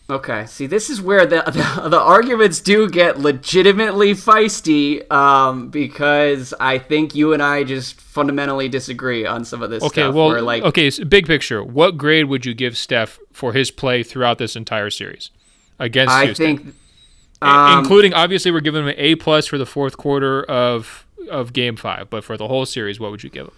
Okay, 0.09 0.45
see, 0.47 0.67
this 0.67 0.91
is 0.91 1.01
where 1.01 1.25
the 1.25 1.43
the, 1.83 1.89
the 1.89 2.01
arguments 2.01 2.59
do 2.61 2.91
get 2.91 3.21
legitimately 3.21 4.13
feisty, 4.15 5.09
um, 5.13 5.69
because 5.69 6.53
I 6.59 6.79
think 6.79 7.15
you 7.15 7.33
and 7.33 7.41
I 7.41 7.63
just 7.63 8.01
fundamentally 8.01 8.69
disagree 8.69 9.25
on 9.25 9.45
some 9.45 9.63
of 9.63 9.71
this 9.71 9.85
Okay, 9.85 10.01
stuff. 10.03 10.15
well, 10.17 10.27
where, 10.31 10.43
like, 10.43 10.65
okay, 10.65 10.91
so 10.91 11.05
big 11.05 11.27
picture. 11.29 11.63
What 11.63 11.97
grade 11.97 12.25
would 12.25 12.45
you 12.45 12.55
give 12.55 12.77
Steph 12.77 13.21
for 13.33 13.53
his 13.53 13.71
play 13.71 14.03
throughout 14.03 14.39
this 14.39 14.57
entire 14.57 14.91
series 14.91 15.31
against 15.79 16.13
I 16.13 16.25
Houston? 16.25 16.57
think, 16.59 16.75
um, 17.43 17.79
including 17.79 18.15
obviously 18.15 18.51
we're 18.51 18.61
giving 18.61 18.83
him 18.83 18.89
an 18.89 18.95
A 18.99 19.15
plus 19.17 19.47
for 19.47 19.59
the 19.59 19.67
fourth 19.67 19.97
quarter 19.97 20.45
of 20.45 21.07
of 21.31 21.53
Game 21.53 21.77
Five, 21.77 22.11
but 22.11 22.25
for 22.25 22.37
the 22.37 22.49
whole 22.49 22.67
series, 22.67 22.99
what 22.99 23.11
would 23.11 23.23
you 23.23 23.31
give 23.31 23.47
him? 23.47 23.53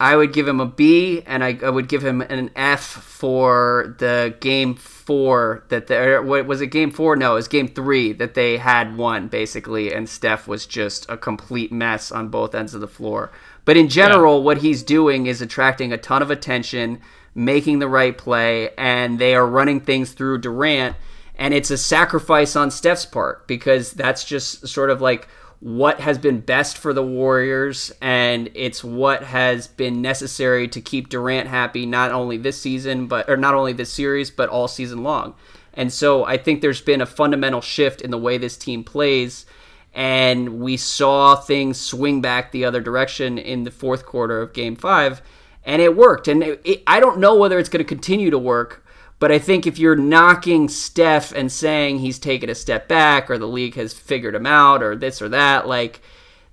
I 0.00 0.16
would 0.16 0.32
give 0.32 0.48
him 0.48 0.60
a 0.60 0.66
B, 0.66 1.22
and 1.26 1.44
I, 1.44 1.58
I 1.62 1.68
would 1.68 1.86
give 1.86 2.02
him 2.02 2.22
an 2.22 2.50
F 2.56 2.80
for 2.80 3.94
the 3.98 4.34
game 4.40 4.74
four 4.74 5.64
that 5.68 6.24
what 6.24 6.46
was 6.46 6.62
it 6.62 6.68
game 6.68 6.90
four? 6.90 7.16
No, 7.16 7.32
it 7.32 7.34
was 7.34 7.48
game 7.48 7.68
three 7.68 8.14
that 8.14 8.32
they 8.32 8.56
had 8.56 8.96
won 8.96 9.28
basically, 9.28 9.92
and 9.92 10.08
Steph 10.08 10.48
was 10.48 10.64
just 10.64 11.04
a 11.10 11.18
complete 11.18 11.70
mess 11.70 12.10
on 12.10 12.28
both 12.28 12.54
ends 12.54 12.72
of 12.72 12.80
the 12.80 12.88
floor. 12.88 13.30
But 13.66 13.76
in 13.76 13.90
general, 13.90 14.42
what 14.42 14.58
he's 14.58 14.82
doing 14.82 15.26
is 15.26 15.42
attracting 15.42 15.92
a 15.92 15.98
ton 15.98 16.22
of 16.22 16.30
attention, 16.30 17.02
making 17.34 17.78
the 17.78 17.88
right 17.88 18.16
play, 18.16 18.70
and 18.78 19.18
they 19.18 19.34
are 19.34 19.46
running 19.46 19.80
things 19.80 20.12
through 20.12 20.38
Durant, 20.38 20.96
and 21.40 21.54
it's 21.54 21.70
a 21.70 21.78
sacrifice 21.78 22.54
on 22.54 22.70
Steph's 22.70 23.06
part 23.06 23.48
because 23.48 23.92
that's 23.92 24.24
just 24.24 24.68
sort 24.68 24.90
of 24.90 25.00
like 25.00 25.26
what 25.60 26.00
has 26.00 26.18
been 26.18 26.40
best 26.40 26.76
for 26.76 26.92
the 26.92 27.02
Warriors, 27.02 27.90
and 28.00 28.50
it's 28.54 28.84
what 28.84 29.24
has 29.24 29.66
been 29.66 30.02
necessary 30.02 30.68
to 30.68 30.80
keep 30.80 31.08
Durant 31.08 31.48
happy 31.48 31.86
not 31.86 32.12
only 32.12 32.36
this 32.36 32.60
season, 32.60 33.06
but 33.06 33.28
or 33.28 33.38
not 33.38 33.54
only 33.54 33.72
this 33.72 33.92
series, 33.92 34.30
but 34.30 34.50
all 34.50 34.68
season 34.68 35.02
long. 35.02 35.34
And 35.72 35.90
so 35.92 36.24
I 36.24 36.36
think 36.36 36.60
there's 36.60 36.80
been 36.82 37.00
a 37.00 37.06
fundamental 37.06 37.62
shift 37.62 38.02
in 38.02 38.10
the 38.10 38.18
way 38.18 38.36
this 38.36 38.58
team 38.58 38.84
plays, 38.84 39.46
and 39.94 40.60
we 40.60 40.76
saw 40.76 41.36
things 41.36 41.80
swing 41.80 42.20
back 42.20 42.52
the 42.52 42.66
other 42.66 42.80
direction 42.82 43.38
in 43.38 43.64
the 43.64 43.70
fourth 43.70 44.04
quarter 44.04 44.42
of 44.42 44.52
Game 44.52 44.76
Five, 44.76 45.22
and 45.64 45.80
it 45.80 45.96
worked. 45.96 46.28
And 46.28 46.42
it, 46.42 46.60
it, 46.64 46.82
I 46.86 47.00
don't 47.00 47.18
know 47.18 47.34
whether 47.34 47.58
it's 47.58 47.70
going 47.70 47.84
to 47.84 47.88
continue 47.88 48.30
to 48.30 48.38
work. 48.38 48.84
But 49.20 49.30
I 49.30 49.38
think 49.38 49.66
if 49.66 49.78
you're 49.78 49.96
knocking 49.96 50.68
Steph 50.68 51.30
and 51.32 51.52
saying 51.52 51.98
he's 51.98 52.18
taken 52.18 52.48
a 52.48 52.54
step 52.54 52.88
back 52.88 53.30
or 53.30 53.36
the 53.38 53.46
league 53.46 53.74
has 53.74 53.92
figured 53.92 54.34
him 54.34 54.46
out 54.46 54.82
or 54.82 54.96
this 54.96 55.20
or 55.20 55.28
that, 55.28 55.68
like 55.68 56.00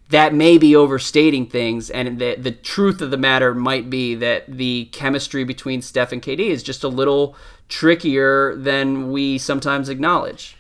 that 0.09 0.33
may 0.33 0.57
be 0.57 0.75
overstating 0.75 1.47
things. 1.47 1.89
And 1.89 2.19
the, 2.19 2.35
the 2.35 2.51
truth 2.51 3.01
of 3.01 3.09
the 3.09 3.17
matter 3.17 3.55
might 3.55 3.89
be 3.89 4.15
that 4.15 4.45
the 4.47 4.89
chemistry 4.91 5.45
between 5.45 5.81
Steph 5.81 6.11
and 6.11 6.21
KD 6.21 6.39
is 6.39 6.61
just 6.61 6.83
a 6.83 6.89
little 6.89 7.37
trickier 7.69 8.53
than 8.55 9.11
we 9.13 9.37
sometimes 9.37 9.87
acknowledge. 9.87 10.57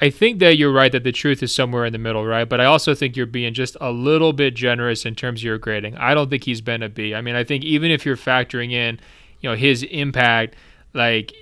I 0.00 0.10
think 0.10 0.38
that 0.38 0.56
you're 0.56 0.72
right 0.72 0.92
that 0.92 1.02
the 1.02 1.10
truth 1.10 1.42
is 1.42 1.52
somewhere 1.52 1.84
in 1.84 1.92
the 1.92 1.98
middle, 1.98 2.24
right? 2.24 2.48
But 2.48 2.60
I 2.60 2.66
also 2.66 2.94
think 2.94 3.16
you're 3.16 3.26
being 3.26 3.52
just 3.52 3.76
a 3.80 3.90
little 3.90 4.32
bit 4.32 4.54
generous 4.54 5.04
in 5.04 5.16
terms 5.16 5.40
of 5.40 5.44
your 5.44 5.58
grading. 5.58 5.96
I 5.96 6.14
don't 6.14 6.30
think 6.30 6.44
he's 6.44 6.60
been 6.60 6.84
a 6.84 6.88
B. 6.88 7.16
I 7.16 7.20
mean, 7.20 7.34
I 7.34 7.42
think 7.42 7.64
even 7.64 7.90
if 7.90 8.06
you're 8.06 8.16
factoring 8.16 8.70
in, 8.70 9.00
you 9.40 9.50
know, 9.50 9.56
his 9.56 9.82
impact, 9.82 10.54
like 10.94 11.32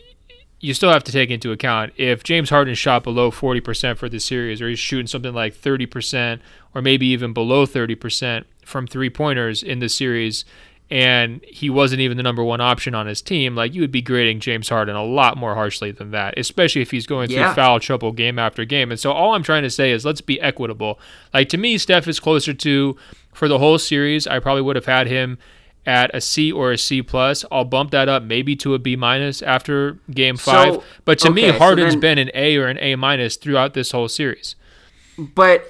you 0.60 0.72
still 0.74 0.90
have 0.90 1.04
to 1.04 1.12
take 1.12 1.30
into 1.30 1.52
account 1.52 1.92
if 1.96 2.22
James 2.24 2.50
Harden 2.50 2.74
shot 2.74 3.04
below 3.04 3.30
40% 3.30 3.96
for 3.98 4.08
the 4.08 4.18
series 4.18 4.62
or 4.62 4.68
he's 4.68 4.78
shooting 4.78 5.06
something 5.06 5.34
like 5.34 5.54
30% 5.54 6.40
or 6.74 6.80
maybe 6.82 7.06
even 7.06 7.32
below 7.32 7.66
30% 7.66 8.44
from 8.64 8.86
three 8.86 9.10
pointers 9.10 9.62
in 9.62 9.78
the 9.80 9.88
series 9.88 10.44
and 10.88 11.42
he 11.44 11.68
wasn't 11.68 12.00
even 12.00 12.16
the 12.16 12.22
number 12.22 12.44
one 12.44 12.60
option 12.60 12.94
on 12.94 13.06
his 13.08 13.20
team, 13.20 13.56
like 13.56 13.74
you 13.74 13.80
would 13.80 13.90
be 13.90 14.00
grading 14.00 14.38
James 14.38 14.68
Harden 14.68 14.94
a 14.94 15.04
lot 15.04 15.36
more 15.36 15.54
harshly 15.56 15.90
than 15.90 16.12
that, 16.12 16.38
especially 16.38 16.80
if 16.80 16.92
he's 16.92 17.06
going 17.08 17.26
through 17.28 17.38
Yeah. 17.38 17.54
foul 17.54 17.80
trouble 17.80 18.12
game 18.12 18.38
after 18.38 18.64
game. 18.64 18.92
And 18.92 18.98
so 19.00 19.10
all 19.10 19.34
I'm 19.34 19.42
trying 19.42 19.64
to 19.64 19.70
say 19.70 19.90
is 19.90 20.04
let's 20.04 20.20
be 20.20 20.40
equitable. 20.40 21.00
Like 21.34 21.48
to 21.50 21.58
me, 21.58 21.76
Steph 21.76 22.06
is 22.06 22.20
closer 22.20 22.54
to 22.54 22.96
for 23.34 23.48
the 23.48 23.58
whole 23.58 23.78
series. 23.78 24.26
I 24.28 24.38
probably 24.38 24.62
would 24.62 24.76
have 24.76 24.86
had 24.86 25.08
him 25.08 25.38
at 25.86 26.10
a 26.14 26.20
C 26.20 26.50
or 26.52 26.72
a 26.72 26.78
C 26.78 27.00
plus. 27.02 27.44
I'll 27.50 27.64
bump 27.64 27.90
that 27.92 28.08
up 28.08 28.22
maybe 28.22 28.56
to 28.56 28.74
a 28.74 28.78
B 28.78 28.96
minus 28.96 29.40
after 29.42 29.98
game 30.10 30.36
So, 30.36 30.52
five. 30.52 30.84
but 31.04 31.18
to 31.20 31.30
me, 31.30 31.48
okay, 31.48 31.58
so 31.58 31.74
then- 31.74 32.00
been 32.00 32.18
an 32.18 32.30
A 32.34 32.56
or 32.56 32.66
an 32.66 32.78
A 32.80 32.96
minus 32.96 33.36
throughout 33.36 33.74
this 33.74 33.92
whole 33.92 34.08
series. 34.08 34.56
But 35.18 35.68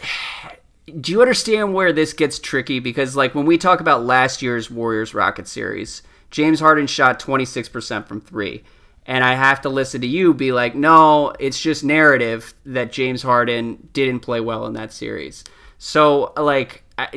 do 1.01 1.13
you 1.13 1.21
understand 1.21 1.75
where 1.75 1.93
this 1.93 2.13
gets 2.13 2.39
tricky? 2.39 2.79
Because 2.81 3.17
like 3.17 3.35
when 3.35 3.45
we 3.47 3.59
talk 3.59 3.81
about 3.81 4.05
last 4.05 4.43
year's 4.43 4.71
Warriors 4.71 5.15
Rocket 5.15 5.47
series, 5.49 6.03
James 6.31 6.61
Harden 6.61 6.87
shot 6.87 7.21
26% 7.21 8.07
from 8.09 8.21
three. 8.21 8.65
And 9.09 9.23
I 9.23 9.35
have 9.35 9.61
to 9.61 9.69
listen 9.69 10.01
to 10.01 10.07
you 10.09 10.35
be 10.35 10.51
like, 10.51 10.75
no, 10.75 11.33
it's 11.39 11.61
just 11.61 11.85
narrative 11.85 12.55
that 12.65 12.91
James 12.91 13.23
Harden 13.23 13.89
didn't 13.93 14.21
play 14.21 14.41
well 14.41 14.67
in 14.67 14.73
that 14.73 14.93
series. 14.93 15.45
So 15.79 16.33
like 16.37 16.83
I, 16.99 17.09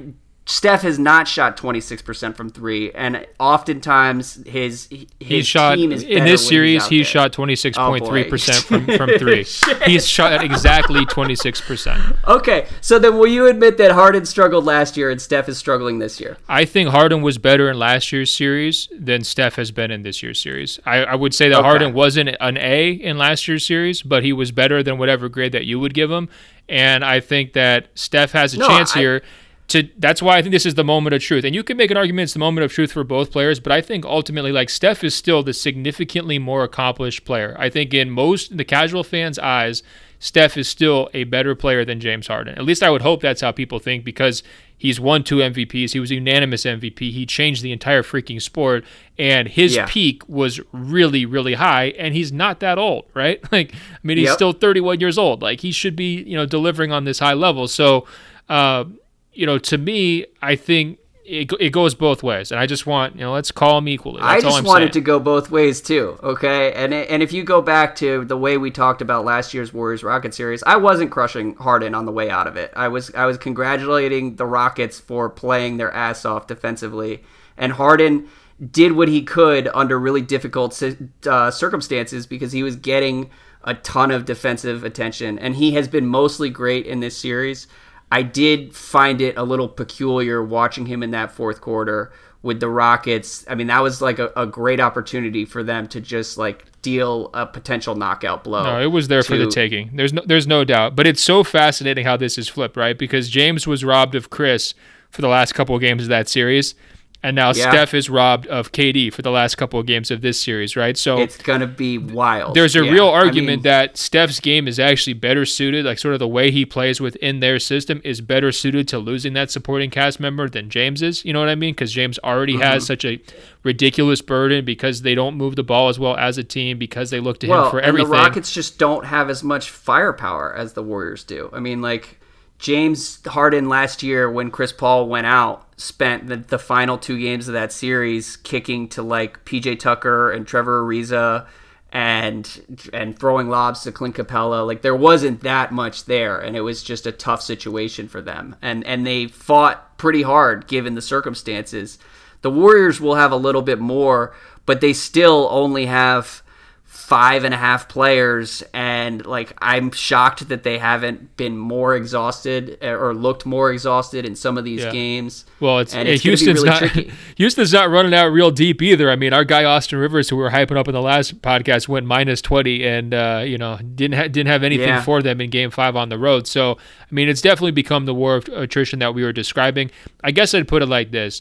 Steph 0.50 0.82
has 0.82 0.98
not 0.98 1.28
shot 1.28 1.56
26% 1.56 2.36
from 2.36 2.50
three, 2.50 2.92
and 2.94 3.24
oftentimes 3.40 4.42
his 4.48 4.88
his 4.90 5.06
He 5.20 5.42
shot 5.44 5.76
team 5.76 5.92
is 5.92 6.02
in 6.02 6.26
this 6.26 6.48
series. 6.48 6.74
He's 6.74 6.84
out 6.86 6.90
He 6.90 6.98
there. 6.98 7.06
shot 7.06 7.34
twenty 7.34 7.56
six 7.56 7.78
point 7.78 8.06
three 8.06 8.24
percent 8.24 8.58
Oh, 8.58 8.62
from 8.62 8.98
from 8.98 9.10
three. 9.20 9.44
He's 9.86 10.08
shot 10.08 10.44
exactly 10.44 11.06
twenty 11.06 11.36
six 11.36 11.62
percent. 11.62 12.02
Okay, 12.28 12.68
so 12.82 12.98
then 12.98 13.18
will 13.20 13.28
you 13.28 13.46
admit 13.48 13.78
that 13.78 13.92
Harden 13.92 14.26
struggled 14.26 14.66
last 14.66 14.98
year 14.98 15.12
and 15.12 15.22
Steph 15.22 15.48
is 15.50 15.58
struggling 15.60 16.00
this 16.00 16.20
year? 16.20 16.38
I 16.48 16.66
think 16.66 16.90
Harden 16.90 17.22
was 17.22 17.38
better 17.38 17.70
in 17.70 17.78
last 17.78 18.12
year's 18.12 18.34
series 18.34 18.90
than 18.98 19.24
Steph 19.24 19.56
has 19.56 19.70
been 19.72 19.92
in 19.92 20.02
this 20.02 20.24
year's 20.24 20.40
series. 20.40 20.80
I, 20.86 21.04
I 21.04 21.16
would 21.16 21.36
say 21.36 21.50
that 21.50 21.60
Okay. 21.60 21.68
Harden 21.68 21.94
wasn't 21.94 22.36
an 22.40 22.58
A 22.58 22.90
in 22.92 23.20
last 23.20 23.48
year's 23.48 23.66
series, 23.68 24.02
but 24.02 24.24
he 24.24 24.34
was 24.34 24.52
better 24.52 24.82
than 24.82 24.98
whatever 24.98 25.30
grade 25.30 25.52
that 25.52 25.66
you 25.66 25.80
would 25.80 25.94
give 25.94 26.10
him. 26.10 26.28
And 26.68 27.06
I 27.06 27.20
think 27.20 27.54
that 27.54 27.88
Steph 27.94 28.32
has 28.32 28.56
a 28.56 28.58
No, 28.60 28.68
chance 28.68 28.96
I- 28.96 29.00
here. 29.00 29.22
To, 29.70 29.88
that's 29.98 30.22
why 30.22 30.38
I 30.38 30.42
think 30.42 30.52
this 30.52 30.66
is 30.66 30.74
the 30.76 30.84
moment 30.84 31.14
of 31.14 31.22
truth. 31.22 31.44
And 31.46 31.54
you 31.54 31.64
can 31.64 31.78
make 31.78 31.92
an 31.92 31.98
argument 31.98 32.24
it's 32.24 32.34
the 32.34 32.40
moment 32.40 32.66
of 32.66 32.72
truth 32.72 32.92
for 32.92 33.04
both 33.04 33.32
players, 33.32 33.60
but 33.60 33.72
I 33.72 33.82
think 33.82 34.04
ultimately, 34.04 34.52
like 34.52 34.70
Steph 34.70 35.04
is 35.04 35.14
still 35.16 35.44
the 35.44 35.54
significantly 35.54 36.40
more 36.40 36.64
accomplished 36.64 37.24
player. 37.24 37.56
I 37.60 37.70
think 37.70 37.94
in 37.94 38.10
most 38.10 38.58
the 38.58 38.66
casual 38.66 39.04
fans' 39.04 39.38
eyes, 39.38 39.84
Steph 40.18 40.58
is 40.58 40.68
still 40.68 41.10
a 41.14 41.24
better 41.26 41.56
player 41.56 41.86
than 41.86 42.00
James 42.00 42.28
Harden. 42.28 42.56
At 42.58 42.66
least 42.66 42.84
I 42.84 42.90
would 42.90 43.04
hope 43.04 43.22
that's 43.22 43.42
how 43.42 43.52
people 43.52 43.80
think 43.80 44.04
because 44.04 44.44
he's 44.78 45.00
won 45.00 45.24
two 45.24 45.38
MVPs. 45.38 45.92
He 45.94 46.00
was 46.00 46.10
a 46.12 46.16
unanimous 46.16 46.66
MVP. 46.66 47.12
He 47.12 47.26
changed 47.26 47.62
the 47.64 47.72
entire 47.72 48.02
freaking 48.04 48.42
sport, 48.42 48.84
and 49.20 49.48
his 49.48 49.76
Yeah. 49.76 49.86
peak 49.88 50.28
was 50.28 50.60
really, 50.74 51.26
really 51.26 51.54
high. 51.54 51.94
And 51.98 52.14
he's 52.16 52.34
not 52.34 52.60
that 52.62 52.78
old, 52.80 53.06
right? 53.14 53.40
Like, 53.52 53.74
I 53.74 53.78
mean, 54.04 54.18
he's 54.18 54.28
Yep. 54.30 54.36
still 54.36 54.52
31 54.52 55.00
years 55.00 55.18
old. 55.18 55.42
Like, 55.42 55.62
he 55.62 55.72
should 55.72 55.96
be, 55.96 56.24
you 56.24 56.36
know, 56.36 56.46
delivering 56.46 56.92
on 56.92 57.04
this 57.06 57.20
high 57.20 57.34
level. 57.34 57.68
So, 57.68 58.06
uh, 58.50 58.86
you 59.34 59.46
know, 59.46 59.58
to 59.58 59.78
me, 59.78 60.26
I 60.42 60.56
think 60.56 61.00
it, 61.30 61.52
it 61.60 61.70
goes 61.70 61.94
both 61.94 62.24
ways, 62.24 62.52
and 62.52 62.60
I 62.60 62.66
just 62.66 62.88
want 62.88 63.16
you 63.16 63.22
know 63.22 63.34
let's 63.34 63.52
call 63.52 63.76
them 63.76 63.88
equally. 63.88 64.20
That's 64.20 64.44
I 64.44 64.48
just 64.48 64.58
I'm 64.58 64.64
wanted 64.64 64.86
saying. 64.86 64.92
to 64.94 65.02
go 65.02 65.20
both 65.20 65.52
ways 65.52 65.80
too. 65.80 66.18
Okay, 66.24 66.74
and 66.74 66.92
and 66.94 67.22
if 67.22 67.32
you 67.32 67.44
go 67.44 67.62
back 67.62 67.96
to 67.98 68.26
the 68.26 68.38
way 68.38 68.58
we 68.58 68.72
talked 68.72 69.02
about 69.02 69.26
last 69.26 69.54
year's 69.54 69.72
Warriors 69.72 70.04
Rocket 70.04 70.34
series, 70.34 70.64
I 70.64 70.78
wasn't 70.78 71.12
crushing 71.12 71.56
Harden 71.56 71.94
on 71.94 72.06
the 72.06 72.12
way 72.12 72.32
out 72.32 72.48
of 72.48 72.58
it. 72.58 72.74
I 72.76 72.88
was 72.88 73.14
I 73.14 73.26
was 73.26 73.38
congratulating 73.38 74.38
the 74.38 74.48
Rockets 74.48 75.00
for 75.00 75.30
playing 75.30 75.78
their 75.78 75.92
ass 75.92 76.26
off 76.26 76.48
defensively, 76.48 77.24
and 77.58 77.74
Harden 77.74 78.28
did 78.72 78.94
what 78.94 79.08
he 79.08 79.22
could 79.22 79.70
under 79.74 80.00
really 80.00 80.22
difficult 80.22 80.82
uh, 81.28 81.52
circumstances 81.52 82.26
because 82.26 82.52
he 82.52 82.64
was 82.64 82.76
getting 82.76 83.30
a 83.64 83.74
ton 83.76 84.10
of 84.10 84.26
defensive 84.26 84.84
attention, 84.84 85.38
and 85.38 85.56
he 85.56 85.74
has 85.74 85.88
been 85.88 86.08
mostly 86.08 86.50
great 86.50 86.88
in 86.88 87.02
this 87.02 87.16
series. 87.16 87.68
I 88.12 88.24
did 88.24 88.76
find 88.76 89.22
it 89.22 89.38
a 89.38 89.44
little 89.44 89.68
peculiar 89.68 90.44
watching 90.44 90.88
him 90.88 91.04
in 91.04 91.12
that 91.12 91.32
fourth 91.32 91.62
quarter 91.62 92.12
with 92.42 92.60
the 92.60 92.70
Rockets. 92.70 93.46
I 93.48 93.56
mean, 93.56 93.68
that 93.68 93.84
was 93.84 94.02
like 94.02 94.20
a, 94.20 94.32
a 94.36 94.46
great 94.46 94.80
opportunity 94.80 95.46
for 95.46 95.64
them 95.64 95.88
to 95.90 96.02
just 96.02 96.38
like 96.38 96.66
deal 96.82 97.30
a 97.34 97.46
potential 97.46 97.96
knockout 97.96 98.44
blow. 98.44 98.64
No, 98.64 98.82
it 98.82 98.88
was 98.88 99.10
there 99.10 99.22
to, 99.22 99.28
for 99.28 99.38
the 99.38 99.48
taking. 99.48 99.92
There's 99.94 100.14
no, 100.14 100.22
there's 100.26 100.48
no 100.48 100.64
doubt. 100.64 100.96
But 100.96 101.06
it's 101.06 101.22
so 101.22 101.44
fascinating 101.44 102.06
how 102.06 102.18
this 102.18 102.38
is 102.38 102.48
flipped, 102.48 102.78
right? 102.78 102.98
Because 102.98 103.30
James 103.30 103.68
was 103.68 103.84
robbed 103.84 104.16
of 104.16 104.30
Chris 104.30 104.74
for 105.10 105.22
the 105.22 105.28
last 105.28 105.54
couple 105.54 105.76
of 105.76 105.82
games 105.82 106.04
of 106.04 106.10
that 106.10 106.30
series. 106.30 106.76
And 107.22 107.36
now 107.36 107.48
yeah. 107.48 107.70
Steph 107.70 107.94
is 107.94 108.10
robbed 108.10 108.48
of 108.48 108.72
KD 108.72 109.12
for 109.12 109.22
the 109.22 109.30
last 109.30 109.56
couple 109.56 109.78
of 109.78 109.86
games 109.86 110.10
of 110.10 110.22
this 110.22 110.40
series, 110.40 110.78
right? 110.78 110.98
So 110.98 111.18
it's 111.18 111.36
gonna 111.36 111.68
be 111.68 111.98
wild. 111.98 112.56
There's 112.56 112.78
a 112.78 112.86
yeah. 112.86 112.92
real 112.92 113.10
argument 113.10 113.50
I 113.50 113.56
mean, 113.56 113.64
that 113.64 113.98
Steph's 113.98 114.40
game 114.40 114.70
is 114.70 114.80
actually 114.80 115.14
better 115.14 115.46
suited, 115.46 115.84
like 115.84 116.00
sort 116.00 116.14
of 116.14 116.20
the 116.20 116.30
way 116.30 116.50
he 116.50 116.66
plays 116.66 117.02
within 117.02 117.42
their 117.42 117.60
system 117.60 118.00
is 118.06 118.22
better 118.22 118.54
suited 118.54 118.88
to 118.90 119.00
losing 119.00 119.34
that 119.34 119.52
supporting 119.52 119.90
cast 119.90 120.22
member 120.22 120.48
than 120.48 120.70
James 120.70 121.02
is. 121.02 121.26
You 121.26 121.34
know 121.34 121.42
what 121.42 121.50
I 121.50 121.56
mean? 121.56 121.74
Because 121.74 121.92
James 121.92 122.18
already 122.20 122.54
mm-hmm. 122.54 122.62
has 122.62 122.86
such 122.86 123.04
a 123.04 123.22
ridiculous 123.64 124.22
burden 124.22 124.64
because 124.64 125.02
they 125.02 125.14
don't 125.14 125.36
move 125.36 125.58
the 125.58 125.64
ball 125.64 125.90
as 125.90 126.00
well 126.00 126.16
as 126.16 126.38
a 126.38 126.44
team 126.44 126.78
because 126.78 127.10
they 127.10 127.20
look 127.20 127.42
to 127.42 127.48
well, 127.48 127.66
him 127.66 127.72
for 127.72 127.82
everything. 127.82 128.10
the 128.10 128.16
Rockets 128.16 128.54
just 128.54 128.80
don't 128.80 129.06
have 129.06 129.30
as 129.30 129.44
much 129.44 129.70
firepower 129.70 130.56
as 130.56 130.72
the 130.72 130.84
Warriors 130.84 131.26
do. 131.26 131.50
I 131.52 131.60
mean, 131.60 131.82
like 131.82 132.22
James 132.60 133.20
Harden 133.26 133.68
last 133.68 134.04
year 134.04 134.32
when 134.32 134.52
Chris 134.52 134.72
Paul 134.72 135.10
went 135.10 135.28
out 135.28 135.69
spent 135.80 136.28
the, 136.28 136.36
the 136.36 136.60
final 136.60 136.98
two 136.98 137.18
games 137.18 137.48
of 137.48 137.54
that 137.54 137.72
series 137.72 138.36
kicking 138.36 138.90
to 138.90 139.02
like 139.02 139.46
PJ 139.46 139.80
Tucker 139.80 140.30
and 140.30 140.46
Trevor 140.46 140.84
Ariza 140.84 141.48
and 141.92 142.90
and 142.94 143.18
throwing 143.18 143.48
lobs 143.50 143.82
to 143.84 143.92
Clint 143.92 144.16
Capela. 144.16 144.68
Like 144.68 144.82
there 144.82 144.96
wasn't 144.96 145.42
that 145.42 145.72
much 145.72 146.06
there 146.06 146.38
and 146.38 146.58
it 146.58 146.62
was 146.62 146.84
just 146.84 147.08
a 147.08 147.14
tough 147.14 147.42
situation 147.42 148.10
for 148.10 148.22
them. 148.22 148.58
And 148.62 148.86
and 148.86 149.08
they 149.08 149.28
fought 149.28 149.98
pretty 149.98 150.22
hard 150.22 150.68
given 150.68 150.96
the 150.96 151.02
circumstances. 151.02 151.98
The 152.42 152.52
Warriors 152.52 153.00
will 153.00 153.16
have 153.16 153.32
a 153.32 153.38
little 153.38 153.62
bit 153.62 153.80
more, 153.80 154.36
but 154.66 154.82
they 154.82 154.94
still 154.94 155.48
only 155.50 155.86
have 155.86 156.44
five 156.90 157.44
and 157.44 157.54
a 157.54 157.58
half 157.58 157.88
players 157.88 158.64
and 158.74 159.24
like 159.28 159.54
i'm 159.62 159.92
shocked 159.92 160.50
that 160.50 160.64
they 160.64 160.80
haven't 160.80 161.38
been 161.38 161.56
more 161.56 161.96
exhausted 161.96 162.80
eh, 162.82 162.90
or 162.90 163.14
looked 163.14 163.46
more 163.46 163.72
exhausted 163.72 164.26
in 164.26 164.36
some 164.36 164.58
of 164.58 164.64
these 164.64 164.82
yeah. 164.82 164.92
games 164.92 165.46
well 165.60 165.78
it's, 165.78 165.94
it's 165.94 166.24
houston's 166.24 166.64
really 166.64 166.70
not 166.70 166.80
tricky. 166.80 167.12
houston's 167.38 167.72
not 167.72 167.92
running 167.92 168.12
out 168.12 168.26
real 168.30 168.50
deep 168.50 168.82
either 168.82 169.12
i 169.12 169.16
mean 169.16 169.34
our 169.34 169.44
guy 169.44 169.64
austin 169.64 170.00
rivers 170.00 170.30
who 170.30 170.36
we 170.36 170.42
were 170.42 170.50
hyping 170.50 170.78
up 170.78 170.88
in 170.88 170.96
the 170.96 171.02
last 171.02 171.40
podcast 171.44 171.88
went 171.88 172.08
minus 172.08 172.42
20 172.42 172.84
and 172.84 173.14
uh, 173.14 173.44
you 173.46 173.60
know 173.60 173.78
didn't 173.94 174.18
ha- 174.18 174.28
didn't 174.28 174.48
have 174.48 174.64
anything 174.64 174.88
yeah. 174.88 175.04
for 175.04 175.22
them 175.22 175.40
in 175.40 175.52
game 175.52 175.70
five 175.70 175.96
on 175.96 176.10
the 176.10 176.18
road 176.18 176.48
so 176.48 176.72
i 176.72 177.14
mean 177.14 177.30
it's 177.30 177.42
definitely 177.42 177.70
become 177.70 178.08
the 178.08 178.16
war 178.16 178.36
of 178.38 178.48
attrition 178.50 178.98
that 178.98 179.14
we 179.14 179.24
were 179.24 179.32
describing 179.32 179.92
i 180.24 180.32
guess 180.32 180.56
i'd 180.56 180.68
put 180.68 180.82
it 180.82 180.88
like 180.88 181.12
this 181.12 181.40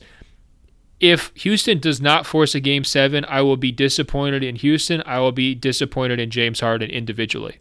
if 1.00 1.30
Houston 1.34 1.78
does 1.78 2.00
not 2.00 2.26
force 2.26 2.54
a 2.54 2.60
game 2.60 2.84
seven, 2.84 3.24
I 3.28 3.42
will 3.42 3.56
be 3.56 3.70
disappointed 3.70 4.42
in 4.42 4.56
Houston. 4.56 5.02
I 5.06 5.20
will 5.20 5.32
be 5.32 5.54
disappointed 5.54 6.18
in 6.18 6.30
James 6.30 6.60
Harden 6.60 6.90
individually. 6.90 7.58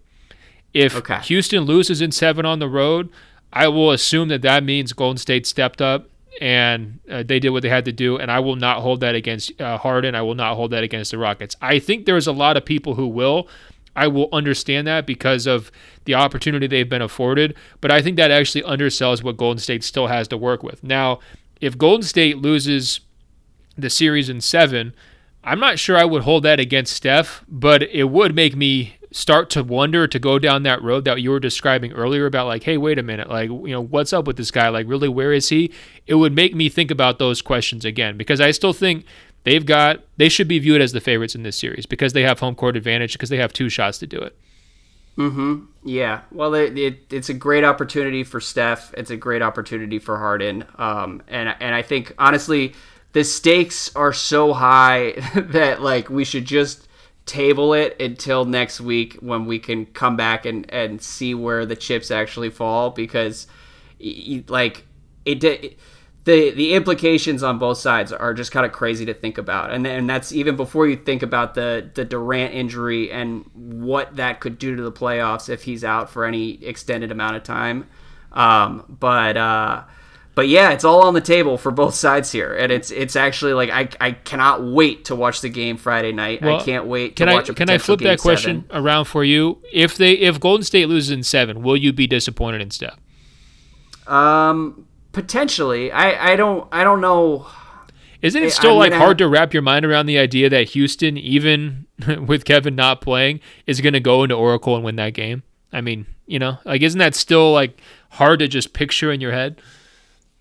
If 0.73 0.95
okay. 0.95 1.19
Houston 1.19 1.61
loses 1.61 2.01
in 2.01 2.11
seven 2.11 2.45
on 2.45 2.59
the 2.59 2.67
road, 2.67 3.09
I 3.53 3.67
will 3.67 3.91
assume 3.91 4.27
that 4.29 4.41
that 4.41 4.63
means 4.63 4.93
Golden 4.93 5.17
State 5.17 5.45
stepped 5.45 5.81
up 5.81 6.09
and 6.41 6.99
uh, 7.09 7.23
they 7.23 7.39
did 7.39 7.49
what 7.49 7.63
they 7.63 7.69
had 7.69 7.85
to 7.85 7.91
do. 7.91 8.17
And 8.17 8.31
I 8.31 8.39
will 8.39 8.55
not 8.55 8.81
hold 8.81 8.99
that 9.01 9.15
against 9.15 9.59
uh, 9.61 9.77
Harden. 9.77 10.15
I 10.15 10.21
will 10.21 10.35
not 10.35 10.55
hold 10.55 10.71
that 10.71 10.83
against 10.83 11.11
the 11.11 11.17
Rockets. 11.17 11.55
I 11.61 11.79
think 11.79 12.05
there's 12.05 12.27
a 12.27 12.31
lot 12.31 12.57
of 12.57 12.65
people 12.65 12.95
who 12.95 13.07
will. 13.07 13.47
I 13.95 14.07
will 14.07 14.29
understand 14.31 14.85
that 14.87 15.07
because 15.07 15.47
of 15.47 15.71
the 16.05 16.13
opportunity 16.13 16.67
they've 16.67 16.87
been 16.87 17.01
afforded. 17.01 17.55
But 17.81 17.91
I 17.91 18.01
think 18.01 18.17
that 18.17 18.29
actually 18.29 18.61
undersells 18.63 19.23
what 19.23 19.37
Golden 19.37 19.59
State 19.59 19.83
still 19.83 20.07
has 20.07 20.27
to 20.27 20.37
work 20.37 20.61
with. 20.61 20.83
Now, 20.83 21.19
if 21.59 21.77
Golden 21.77 22.03
State 22.03 22.37
loses 22.37 22.99
the 23.77 23.89
series 23.89 24.29
in 24.29 24.41
seven. 24.41 24.93
I'm 25.43 25.59
not 25.59 25.79
sure 25.79 25.95
I 25.95 26.05
would 26.05 26.23
hold 26.23 26.43
that 26.43 26.59
against 26.59 26.93
Steph, 26.93 27.43
but 27.47 27.83
it 27.83 28.05
would 28.05 28.35
make 28.35 28.55
me 28.55 28.97
start 29.11 29.49
to 29.49 29.63
wonder 29.63 30.07
to 30.07 30.19
go 30.19 30.37
down 30.37 30.63
that 30.63 30.81
road 30.81 31.05
that 31.05 31.21
you 31.21 31.31
were 31.31 31.39
describing 31.39 31.93
earlier 31.93 32.25
about 32.25 32.47
like, 32.47 32.63
hey, 32.63 32.77
wait 32.77 32.99
a 32.99 33.03
minute, 33.03 33.29
like, 33.29 33.49
you 33.49 33.69
know, 33.69 33.81
what's 33.81 34.11
up 34.11 34.27
with 34.27 34.35
this 34.35 34.51
guy? 34.51 34.67
Like, 34.69 34.87
really, 34.87 35.07
where 35.07 35.31
is 35.31 35.49
he? 35.49 35.71
It 36.05 36.15
would 36.15 36.33
make 36.33 36.53
me 36.53 36.67
think 36.69 36.91
about 36.91 37.17
those 37.17 37.41
questions 37.41 37.85
again 37.85 38.17
because 38.17 38.41
I 38.41 38.51
still 38.51 38.73
think 38.73 39.05
they've 39.43 39.65
got, 39.65 40.03
they 40.17 40.27
should 40.27 40.47
be 40.47 40.59
viewed 40.59 40.81
as 40.81 40.91
the 40.91 40.99
favorites 40.99 41.35
in 41.35 41.43
this 41.43 41.57
series 41.57 41.85
because 41.85 42.13
they 42.13 42.23
have 42.23 42.39
home 42.39 42.55
court 42.55 42.75
advantage 42.75 43.13
because 43.13 43.29
they 43.29 43.37
have 43.37 43.53
two 43.53 43.69
shots 43.69 43.97
to 43.99 44.07
do 44.07 44.19
it. 44.19 44.37
Mm-hmm. 45.17 45.65
Yeah. 45.83 46.21
Well, 46.31 46.53
it, 46.53 46.77
it, 46.77 47.11
it's 47.11 47.29
a 47.29 47.33
great 47.33 47.63
opportunity 47.63 48.23
for 48.23 48.39
Steph. 48.39 48.93
It's 48.95 49.09
a 49.09 49.17
great 49.17 49.41
opportunity 49.41 49.97
for 49.97 50.17
Harden. 50.17 50.63
Um, 50.77 51.23
and 51.27 51.55
and 51.59 51.73
I 51.73 51.81
think 51.81 52.13
honestly, 52.19 52.75
the 53.17 53.23
stakes 53.23 53.89
are 53.95 54.13
so 54.13 54.53
high 54.53 55.13
that 55.35 55.81
like 55.81 56.07
we 56.07 56.23
should 56.23 56.45
just 56.45 56.87
table 57.25 57.73
it 57.73 57.99
until 57.99 58.45
next 58.45 58.79
week 58.79 59.15
when 59.21 59.47
we 59.47 59.57
can 59.57 59.87
come 59.87 60.15
back 60.15 60.45
and 60.45 60.71
and 60.71 61.01
see 61.01 61.33
where 61.33 61.65
the 61.65 61.75
chips 61.75 62.11
actually 62.11 62.51
fall 62.51 62.91
because 62.91 63.47
like 64.49 64.85
it, 65.25 65.39
the 66.25 66.51
the 66.51 66.75
implications 66.75 67.41
on 67.41 67.57
both 67.57 67.79
sides 67.79 68.13
are 68.13 68.35
just 68.35 68.51
kind 68.51 68.67
of 68.67 68.71
crazy 68.71 69.03
to 69.05 69.15
think 69.15 69.39
about, 69.39 69.71
and 69.71 69.87
and 69.87 70.07
that's 70.07 70.31
even 70.31 70.55
before 70.55 70.85
you 70.85 70.95
think 70.95 71.23
about 71.23 71.55
the 71.55 71.89
the 71.95 72.05
Durant 72.05 72.53
injury 72.53 73.11
and 73.11 73.49
what 73.55 74.15
that 74.17 74.41
could 74.41 74.59
do 74.59 74.75
to 74.75 74.83
the 74.83 74.91
playoffs 74.91 75.49
if 75.49 75.63
he's 75.63 75.83
out 75.83 76.11
for 76.11 76.23
any 76.23 76.63
extended 76.63 77.09
amount 77.09 77.35
of 77.35 77.41
time. 77.41 77.87
Um, 78.31 78.85
but 78.87 79.37
uh, 79.37 79.85
but 80.37 80.47
yeah, 80.47 80.69
it's 80.69 80.83
all 80.83 81.01
on 81.01 81.15
the 81.15 81.21
table 81.21 81.57
for 81.57 81.71
both 81.71 81.95
sides 81.95 82.31
here, 82.31 82.53
and 82.53 82.71
it's 82.71 82.91
it's 82.91 83.15
actually 83.15 83.53
like 83.53 83.71
I, 83.71 83.89
I 83.99 84.11
cannot 84.11 84.63
wait 84.63 85.05
to 85.05 85.15
watch 85.15 85.41
the 85.41 85.49
game 85.49 85.77
Friday 85.77 86.11
night. 86.11 86.43
Well, 86.43 86.59
I 86.59 86.63
can't 86.63 86.85
wait 86.85 87.15
to 87.15 87.25
watch 87.25 87.31
it. 87.31 87.33
can 87.33 87.33
watch. 87.33 87.49
I, 87.49 87.53
can 87.55 87.69
I 87.71 87.77
flip 87.79 88.01
that 88.01 88.19
question 88.19 88.65
seven. 88.67 88.83
around 88.83 89.05
for 89.05 89.23
you? 89.23 89.59
If 89.73 89.97
they 89.97 90.11
if 90.11 90.39
Golden 90.39 90.63
State 90.63 90.89
loses 90.89 91.09
in 91.09 91.23
seven, 91.23 91.63
will 91.63 91.75
you 91.75 91.91
be 91.91 92.05
disappointed 92.05 92.61
in 92.61 92.69
Steph? 92.69 92.99
Um, 94.05 94.87
potentially. 95.11 95.91
I 95.91 96.33
I 96.33 96.35
don't 96.35 96.67
I 96.71 96.83
don't 96.83 97.01
know. 97.01 97.47
Isn't 98.21 98.43
it 98.43 98.53
still 98.53 98.77
like 98.77 98.93
hard 98.93 99.17
to 99.17 99.27
wrap 99.27 99.55
your 99.55 99.63
mind 99.63 99.85
around 99.85 100.05
the 100.05 100.19
idea 100.19 100.51
that 100.51 100.69
Houston, 100.69 101.17
even 101.17 101.87
with 102.27 102.45
Kevin 102.45 102.75
not 102.75 103.01
playing, 103.01 103.39
is 103.65 103.81
going 103.81 103.93
to 103.93 103.99
go 103.99 104.21
into 104.21 104.35
Oracle 104.35 104.75
and 104.75 104.85
win 104.85 104.97
that 104.97 105.15
game? 105.15 105.41
I 105.73 105.81
mean, 105.81 106.05
you 106.27 106.37
know, 106.37 106.59
like 106.63 106.83
isn't 106.83 106.99
that 106.99 107.15
still 107.15 107.51
like 107.53 107.81
hard 108.11 108.37
to 108.37 108.47
just 108.47 108.73
picture 108.73 109.11
in 109.11 109.19
your 109.19 109.31
head? 109.31 109.59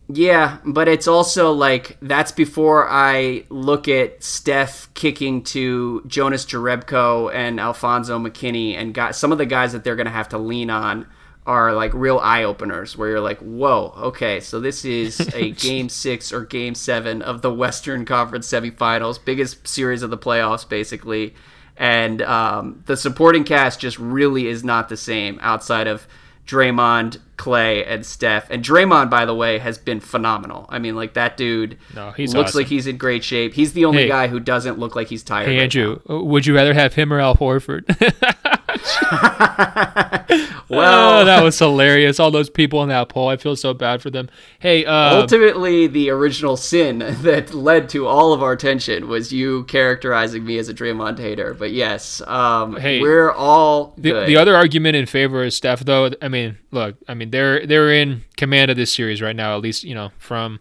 Yeah, 0.09 0.59
but 0.65 0.87
it's 0.87 1.09
also 1.09 1.51
like 1.53 1.97
that's 2.01 2.31
before 2.31 2.89
I 2.89 3.45
look 3.49 3.89
at 3.89 4.23
Steph 4.23 4.93
kicking 4.95 5.43
to 5.45 6.05
Jonas 6.07 6.45
Jerebko 6.45 7.35
and 7.35 7.59
Alfonzo 7.59 8.19
McKinnie 8.19 8.75
and 8.77 8.95
got 8.95 9.17
some 9.17 9.33
of 9.33 9.39
the 9.39 9.47
guys 9.47 9.73
that 9.73 9.83
they're 9.83 9.97
going 9.97 10.07
to 10.07 10.13
have 10.13 10.29
to 10.29 10.39
lean 10.39 10.71
on 10.71 11.09
are 11.45 11.73
like 11.75 11.93
real 11.95 12.19
eye 12.19 12.45
openers 12.45 12.97
where 12.97 13.09
you're 13.11 13.21
like, 13.21 13.39
whoa, 13.39 13.93
okay, 13.97 14.41
so 14.41 14.61
this 14.61 14.85
is 14.85 15.21
a 15.35 15.51
game 15.53 15.89
six 15.89 16.33
or 16.33 16.45
game 16.45 16.75
seven 16.75 17.23
of 17.23 17.43
the 17.43 17.53
Western 17.53 18.05
Conference 18.05 18.49
semifinals, 18.49 19.25
biggest 19.25 19.67
series 19.67 20.03
of 20.03 20.11
the 20.11 20.19
playoffs, 20.19 20.69
basically. 20.69 21.35
And 21.77 22.23
um, 22.23 22.83
the 22.87 22.97
supporting 22.97 23.45
cast 23.45 23.81
just 23.81 23.99
really 23.99 24.47
is 24.47 24.65
not 24.65 24.89
the 24.89 24.97
same 24.97 25.39
outside 25.41 25.87
of 25.87 26.07
Draymond, 26.47 27.19
Klay, 27.37 27.85
and 27.87 28.05
Steph. 28.05 28.51
And 28.51 28.65
Draymond, 28.65 29.11
by 29.11 29.25
the 29.25 29.35
way, 29.35 29.59
has 29.59 29.79
been 29.79 30.01
phenomenal. 30.01 30.67
I 30.69 30.79
mean, 30.79 30.97
like 30.97 31.15
that 31.15 31.37
dude 31.37 31.79
no, 31.95 32.13
looks 32.17 32.35
awesome. 32.35 32.59
like 32.59 32.67
he's 32.67 32.87
in 32.87 32.97
great 32.97 33.25
shape. 33.25 33.55
He's 33.55 33.73
the 33.73 33.85
only 33.85 34.03
hey, 34.03 34.09
guy 34.09 34.27
who 34.29 34.41
doesn't 34.41 34.79
look 34.79 34.97
like 34.97 35.09
he's 35.09 35.23
tired. 35.23 35.49
Hey, 35.49 35.57
right 35.57 35.63
Andrew, 35.65 36.01
now. 36.09 36.23
would 36.23 36.47
you 36.47 36.55
rather 36.55 36.75
have 36.75 36.95
him 36.95 37.13
or 37.13 37.21
Al 37.21 37.37
Horford? 37.37 37.85
well, 40.69 41.21
oh, 41.21 41.25
that 41.25 41.43
was 41.43 41.59
hilarious. 41.59 42.21
All 42.21 42.31
those 42.31 42.51
people 42.51 42.83
in 42.83 42.89
that 42.89 43.09
poll. 43.09 43.29
I 43.29 43.37
feel 43.37 43.57
so 43.57 43.73
bad 43.75 44.03
for 44.03 44.11
them. 44.11 44.29
Hey, 44.59 44.85
uh, 44.85 45.21
ultimately, 45.21 45.87
the 45.87 46.11
original 46.11 46.57
sin 46.57 46.99
that 47.23 47.55
led 47.55 47.89
to 47.91 48.07
all 48.07 48.33
of 48.33 48.43
our 48.43 48.57
tension 48.57 49.09
was 49.09 49.33
you 49.33 49.65
characterizing 49.65 50.45
me 50.45 50.59
as 50.59 50.69
a 50.69 50.75
Draymond 50.75 51.19
hater. 51.19 51.55
But 51.55 51.73
yes, 51.73 52.21
um, 52.23 52.77
hey, 52.77 53.01
we're 53.01 53.31
all 53.31 53.95
the, 53.97 54.25
the, 54.27 54.37
other 54.37 54.55
argument 54.55 54.97
in 54.97 55.07
favor 55.07 55.45
of 55.45 55.53
Steph, 55.53 55.81
though. 55.81 56.11
I 56.21 56.29
mean, 56.29 56.59
look, 56.71 56.97
I 57.09 57.15
mean 57.15 57.26
they're 57.31 57.67
they're 57.67 57.93
in 57.93 58.23
command 58.37 58.71
of 58.71 58.77
this 58.77 58.93
series 58.93 59.21
right 59.23 59.37
now. 59.37 59.57
At 59.57 59.63
least 59.63 59.85
you 59.85 59.95
know 59.95 60.11
from 60.19 60.61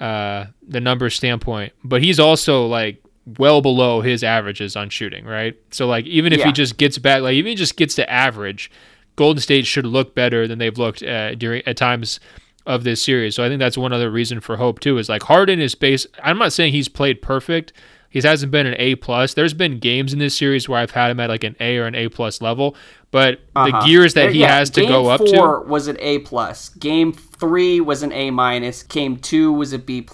uh, 0.00 0.46
the 0.66 0.80
number 0.80 1.10
standpoint, 1.10 1.72
but 1.82 2.02
he's 2.02 2.18
also 2.20 2.66
like 2.66 3.00
well 3.38 3.60
below 3.62 4.00
his 4.00 4.22
averages 4.22 4.76
on 4.76 4.90
shooting, 4.90 5.24
right? 5.24 5.56
So 5.70 5.86
like 5.86 6.04
even 6.06 6.32
if 6.32 6.40
Yeah. 6.40 6.46
he 6.46 6.52
just 6.52 6.76
gets 6.76 6.98
back, 6.98 7.22
like 7.22 7.34
even 7.34 7.50
if 7.52 7.52
he 7.52 7.56
just 7.56 7.76
gets 7.76 7.94
to 7.94 8.10
average, 8.10 8.70
Golden 9.16 9.40
State 9.40 9.66
should 9.66 9.86
look 9.86 10.14
better 10.14 10.46
than 10.46 10.58
they've 10.58 10.76
looked 10.76 11.02
uh, 11.02 11.34
during 11.36 11.62
at 11.66 11.76
times 11.76 12.20
of 12.66 12.82
this 12.84 13.02
series. 13.02 13.34
So 13.34 13.44
I 13.44 13.48
think 13.48 13.60
that's 13.60 13.78
one 13.78 13.92
other 13.92 14.10
reason 14.10 14.40
for 14.40 14.56
hope 14.56 14.80
too. 14.80 14.98
Is 14.98 15.08
like 15.08 15.22
Harden 15.22 15.60
is 15.60 15.74
base. 15.74 16.06
I'm 16.22 16.38
not 16.38 16.52
saying 16.52 16.72
he's 16.72 16.88
played 16.88 17.22
perfect. 17.22 17.72
He 18.14 18.20
hasn't 18.26 18.52
been 18.52 18.64
an 18.66 18.76
A 18.78 18.94
plus. 18.94 19.34
There's 19.34 19.54
been 19.54 19.80
games 19.80 20.12
in 20.12 20.20
this 20.20 20.36
series 20.38 20.68
where 20.68 20.78
I've 20.78 20.92
had 20.92 21.10
him 21.10 21.18
at 21.18 21.28
like 21.28 21.42
an 21.42 21.56
A 21.58 21.78
or 21.78 21.86
an 21.86 21.96
A 21.96 22.08
plus 22.08 22.40
level, 22.40 22.76
but 23.10 23.40
the 23.54 23.60
Uh-huh. 23.60 23.86
gears 23.86 24.14
that 24.14 24.32
he 24.32 24.40
Yeah, 24.42 24.56
has 24.56 24.70
to 24.70 24.86
go 24.86 25.08
up 25.08 25.18
four 25.18 25.64
to. 25.64 25.68
was 25.68 25.88
an 25.88 25.96
A 25.98 26.20
plus. 26.20 26.68
Game 26.70 27.12
three 27.12 27.80
was 27.80 28.04
an 28.04 28.12
A 28.12 28.30
minus. 28.30 28.84
Game 28.84 29.16
two 29.16 29.52
was 29.52 29.72
a 29.72 29.78
B. 29.80 30.06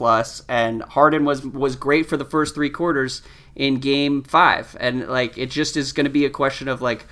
And 0.48 0.82
Harden 0.82 1.26
was 1.26 1.44
was 1.44 1.76
great 1.76 2.08
for 2.08 2.16
the 2.16 2.24
first 2.24 2.54
three 2.54 2.70
quarters 2.70 3.20
in 3.54 3.80
game 3.80 4.22
five. 4.22 4.74
And 4.80 5.06
like 5.06 5.36
it 5.36 5.50
just 5.50 5.76
is 5.76 5.92
going 5.92 6.04
to 6.06 6.10
be 6.10 6.24
a 6.24 6.30
question 6.30 6.68
of 6.68 6.80
like, 6.80 7.06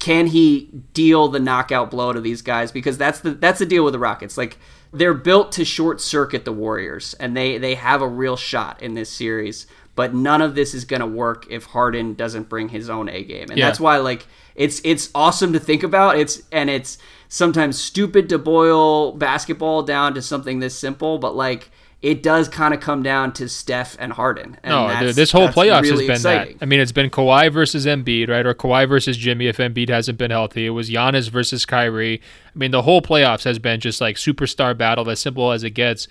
can 0.00 0.26
he 0.26 0.68
deal 0.94 1.28
the 1.28 1.38
knockout 1.38 1.92
blow 1.92 2.12
to 2.12 2.20
these 2.20 2.42
guys? 2.42 2.72
Because 2.72 2.98
that's 2.98 3.20
the 3.20 3.30
that's 3.30 3.60
the 3.60 3.66
deal 3.66 3.84
with 3.84 3.92
the 3.92 4.00
Rockets. 4.00 4.36
Like 4.36 4.58
they're 4.92 5.14
built 5.14 5.52
to 5.52 5.64
short 5.64 6.00
circuit 6.00 6.44
the 6.44 6.52
Warriors, 6.52 7.14
and 7.20 7.36
they 7.36 7.56
they 7.58 7.76
have 7.76 8.02
a 8.02 8.08
real 8.08 8.36
shot 8.36 8.82
in 8.82 8.94
this 8.94 9.10
series. 9.10 9.66
But 9.98 10.14
none 10.14 10.40
of 10.40 10.54
this 10.54 10.74
is 10.74 10.84
going 10.84 11.00
to 11.00 11.06
work 11.08 11.48
if 11.50 11.64
Harden 11.64 12.14
doesn't 12.14 12.48
bring 12.48 12.68
his 12.68 12.88
own 12.88 13.08
A 13.08 13.24
game, 13.24 13.48
and 13.50 13.58
Yeah. 13.58 13.66
that's 13.66 13.80
why 13.80 13.96
like 13.96 14.28
it's 14.54 14.80
it's 14.84 15.10
awesome 15.12 15.52
to 15.54 15.58
think 15.58 15.82
about. 15.82 16.16
It's 16.16 16.40
and 16.52 16.70
it's 16.70 16.98
sometimes 17.28 17.76
stupid 17.82 18.28
to 18.28 18.38
boil 18.38 19.10
basketball 19.12 19.82
down 19.82 20.14
to 20.14 20.22
something 20.22 20.60
this 20.60 20.78
simple, 20.78 21.18
but 21.18 21.34
like 21.34 21.70
it 22.00 22.22
does 22.22 22.48
kind 22.48 22.72
of 22.72 22.78
come 22.78 23.02
down 23.02 23.32
to 23.32 23.48
Steph 23.48 23.96
and 23.98 24.12
Harden. 24.12 24.56
And 24.62 24.70
No, 24.72 24.86
that's- 24.86 25.16
this 25.16 25.32
whole 25.32 25.48
playoffs 25.48 25.82
really 25.82 26.06
has 26.06 26.22
been 26.22 26.32
exciting. 26.32 26.56
that. 26.58 26.62
I 26.62 26.66
mean, 26.66 26.78
it's 26.78 26.92
been 26.92 27.10
Kawhi 27.10 27.52
versus 27.52 27.86
Embiid, 27.86 28.28
right? 28.28 28.46
Or 28.46 28.54
Kawhi 28.54 28.88
versus 28.88 29.16
Jimmy 29.16 29.48
if 29.48 29.56
Embiid 29.56 29.88
hasn't 29.88 30.16
been 30.16 30.30
healthy. 30.30 30.66
It 30.66 30.70
was 30.70 30.88
Giannis 30.90 31.28
versus 31.28 31.66
Kyrie. 31.66 32.20
I 32.54 32.56
mean, 32.56 32.70
the 32.70 32.82
whole 32.82 33.02
playoffs 33.02 33.42
has 33.42 33.58
been 33.58 33.80
just 33.80 34.00
like 34.00 34.14
superstar 34.14 34.78
battle, 34.78 35.10
as 35.10 35.18
simple 35.18 35.50
as 35.50 35.64
it 35.64 35.70
gets. 35.70 36.06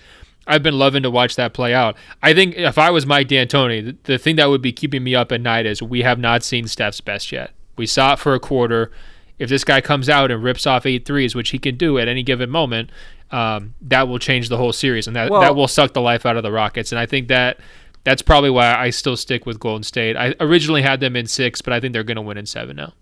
I've 0.48 0.62
been 0.62 0.78
loving 0.78 1.02
to 1.04 1.10
watch 1.10 1.36
that 1.36 1.52
play 1.52 1.74
out. 1.74 1.96
I 2.22 2.32
think 2.34 2.56
if 2.56 2.78
I 2.78 2.90
was 2.90 3.06
Mike 3.06 3.28
D'Antoni, 3.28 3.84
the, 3.84 3.96
the 4.04 4.18
thing 4.18 4.36
that 4.36 4.48
would 4.48 4.62
be 4.62 4.72
keeping 4.72 5.04
me 5.04 5.14
up 5.14 5.30
at 5.30 5.40
night 5.40 5.66
is 5.66 5.82
we 5.82 6.02
have 6.02 6.18
not 6.18 6.42
seen 6.42 6.66
Steph's 6.66 7.00
best 7.00 7.30
yet. 7.30 7.52
We 7.76 7.86
saw 7.86 8.14
it 8.14 8.18
for 8.18 8.34
a 8.34 8.40
quarter. 8.40 8.90
If 9.38 9.48
this 9.48 9.62
guy 9.62 9.80
comes 9.80 10.08
out 10.08 10.30
and 10.32 10.42
rips 10.42 10.66
off 10.66 10.84
eight 10.86 11.04
threes, 11.04 11.34
which 11.34 11.50
he 11.50 11.58
can 11.58 11.76
do 11.76 11.98
at 11.98 12.08
any 12.08 12.22
given 12.24 12.50
moment, 12.50 12.90
um, 13.30 13.74
that 13.82 14.08
will 14.08 14.18
change 14.18 14.48
the 14.48 14.56
whole 14.56 14.72
series, 14.72 15.06
and 15.06 15.14
that, 15.14 15.30
Well- 15.30 15.42
that 15.42 15.54
will 15.54 15.68
suck 15.68 15.92
the 15.92 16.00
life 16.00 16.26
out 16.26 16.36
of 16.36 16.42
the 16.42 16.50
Rockets. 16.50 16.90
And 16.90 16.98
I 16.98 17.06
think 17.06 17.28
that 17.28 17.60
that's 18.04 18.22
probably 18.22 18.50
why 18.50 18.74
I 18.74 18.90
still 18.90 19.16
stick 19.16 19.44
with 19.44 19.60
Golden 19.60 19.82
State. 19.82 20.16
I 20.16 20.34
originally 20.40 20.82
had 20.82 21.00
them 21.00 21.14
in 21.14 21.26
six, 21.26 21.60
but 21.60 21.72
I 21.72 21.78
think 21.80 21.92
they're 21.92 22.02
going 22.04 22.16
to 22.16 22.22
win 22.22 22.38
in 22.38 22.46
seven 22.46 22.76
now. 22.76 22.94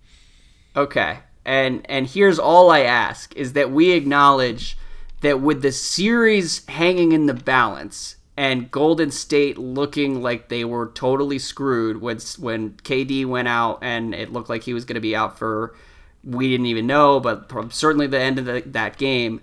Okay. 0.74 1.18
And 1.44 1.86
and 1.88 2.08
here's 2.08 2.40
all 2.40 2.70
I 2.70 2.80
ask 2.80 3.34
is 3.36 3.52
that 3.52 3.70
we 3.70 3.92
acknowledge 3.92 4.76
that 5.20 5.40
with 5.40 5.62
the 5.62 5.72
series 5.72 6.66
hanging 6.66 7.12
in 7.12 7.26
the 7.26 7.34
balance 7.34 8.16
and 8.36 8.70
Golden 8.70 9.10
State 9.10 9.56
looking 9.56 10.20
like 10.20 10.48
they 10.48 10.64
were 10.64 10.88
totally 10.94 11.38
screwed 11.38 12.00
when 12.00 12.18
when 12.38 12.72
KD 12.74 13.26
went 13.26 13.48
out 13.48 13.78
and 13.82 14.14
it 14.14 14.32
looked 14.32 14.50
like 14.50 14.64
he 14.64 14.74
was 14.74 14.84
going 14.84 14.96
to 14.96 15.00
be 15.00 15.16
out 15.16 15.38
for 15.38 15.74
we 16.22 16.50
didn't 16.50 16.66
even 16.66 16.88
know, 16.88 17.20
but 17.20 17.50
certainly 17.72 18.08
the 18.08 18.18
end 18.18 18.40
of 18.40 18.46
the, 18.46 18.60
that 18.66 18.98
game, 18.98 19.40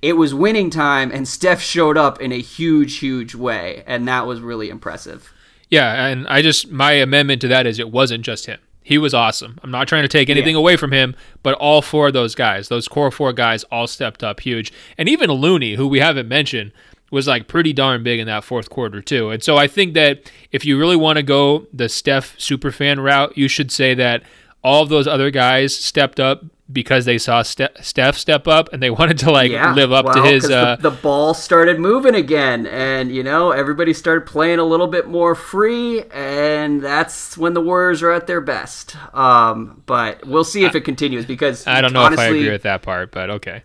it 0.00 0.12
was 0.12 0.32
winning 0.32 0.70
time 0.70 1.10
and 1.10 1.26
Steph 1.26 1.60
showed 1.60 1.98
up 1.98 2.20
in 2.20 2.32
a 2.32 2.40
huge 2.40 2.98
huge 2.98 3.34
way 3.34 3.84
and 3.86 4.08
that 4.08 4.26
was 4.26 4.40
really 4.40 4.70
impressive. 4.70 5.32
Yeah, 5.68 6.06
and 6.06 6.26
I 6.28 6.42
just 6.42 6.70
my 6.70 6.92
amendment 6.92 7.40
to 7.42 7.48
that 7.48 7.66
is 7.66 7.78
it 7.78 7.90
wasn't 7.90 8.24
just 8.24 8.46
him. 8.46 8.60
He 8.82 8.98
was 8.98 9.14
awesome. 9.14 9.58
I'm 9.62 9.70
not 9.70 9.86
trying 9.88 10.02
to 10.02 10.08
take 10.08 10.28
anything 10.28 10.54
Yeah. 10.54 10.60
away 10.60 10.76
from 10.76 10.92
him, 10.92 11.14
but 11.42 11.54
all 11.54 11.82
four 11.82 12.08
of 12.08 12.12
those 12.14 12.34
guys, 12.34 12.68
those 12.68 12.88
core 12.88 13.10
four 13.10 13.32
guys, 13.32 13.62
all 13.64 13.86
stepped 13.86 14.24
up 14.24 14.40
huge. 14.40 14.72
And 14.98 15.08
even 15.08 15.30
Looney, 15.30 15.74
who 15.74 15.86
we 15.86 16.00
haven't 16.00 16.28
mentioned, 16.28 16.72
was 17.10 17.28
like 17.28 17.46
pretty 17.46 17.72
darn 17.72 18.02
big 18.02 18.18
in 18.18 18.26
that 18.26 18.42
fourth 18.42 18.70
quarter 18.70 19.00
too. 19.02 19.30
And 19.30 19.42
so 19.42 19.56
I 19.56 19.68
think 19.68 19.94
that 19.94 20.30
if 20.50 20.64
you 20.64 20.78
really 20.78 20.96
want 20.96 21.18
to 21.18 21.22
go 21.22 21.66
the 21.72 21.88
Steph 21.88 22.36
superfan 22.38 23.02
route, 23.02 23.36
you 23.36 23.48
should 23.48 23.70
say 23.70 23.94
that 23.94 24.22
all 24.64 24.82
of 24.82 24.88
those 24.88 25.06
other 25.06 25.30
guys 25.30 25.74
stepped 25.76 26.18
up 26.18 26.42
because 26.72 27.04
they 27.04 27.18
saw 27.18 27.42
Ste- 27.42 27.76
Steph 27.80 28.16
step 28.16 28.48
up 28.48 28.72
and 28.72 28.82
they 28.82 28.90
wanted 29.02 29.18
to 29.18 29.30
like 29.30 29.50
yeah, 29.50 29.74
live 29.74 29.92
up 29.92 30.12
to 30.12 30.22
his. 30.22 30.50
uh, 30.50 30.76
the, 30.76 30.90
the 30.90 30.96
ball 30.96 31.34
started 31.34 31.78
moving 31.78 32.14
again 32.14 32.66
and 32.66 33.14
you 33.14 33.22
know 33.22 33.50
everybody 33.50 33.92
started 33.92 34.26
playing 34.26 34.58
a 34.58 34.64
little 34.64 34.86
bit 34.86 35.08
more 35.08 35.34
free 35.34 36.02
and 36.12 36.82
that's 36.82 37.36
when 37.36 37.54
the 37.54 37.60
warriors 37.60 38.02
are 38.02 38.12
at 38.12 38.26
their 38.26 38.40
best 38.40 38.96
um, 39.14 39.82
but 39.86 40.24
we'll 40.26 40.44
see 40.44 40.64
if 40.64 40.74
it 40.74 40.82
continues 40.82 41.26
because 41.26 41.66
I 41.66 41.80
don't 41.80 41.92
know 41.92 42.02
honestly, 42.02 42.24
if 42.24 42.32
I 42.32 42.36
agree 42.36 42.50
with 42.50 42.62
that 42.62 42.82
part, 42.82 43.10
but 43.10 43.30
okay. 43.30 43.62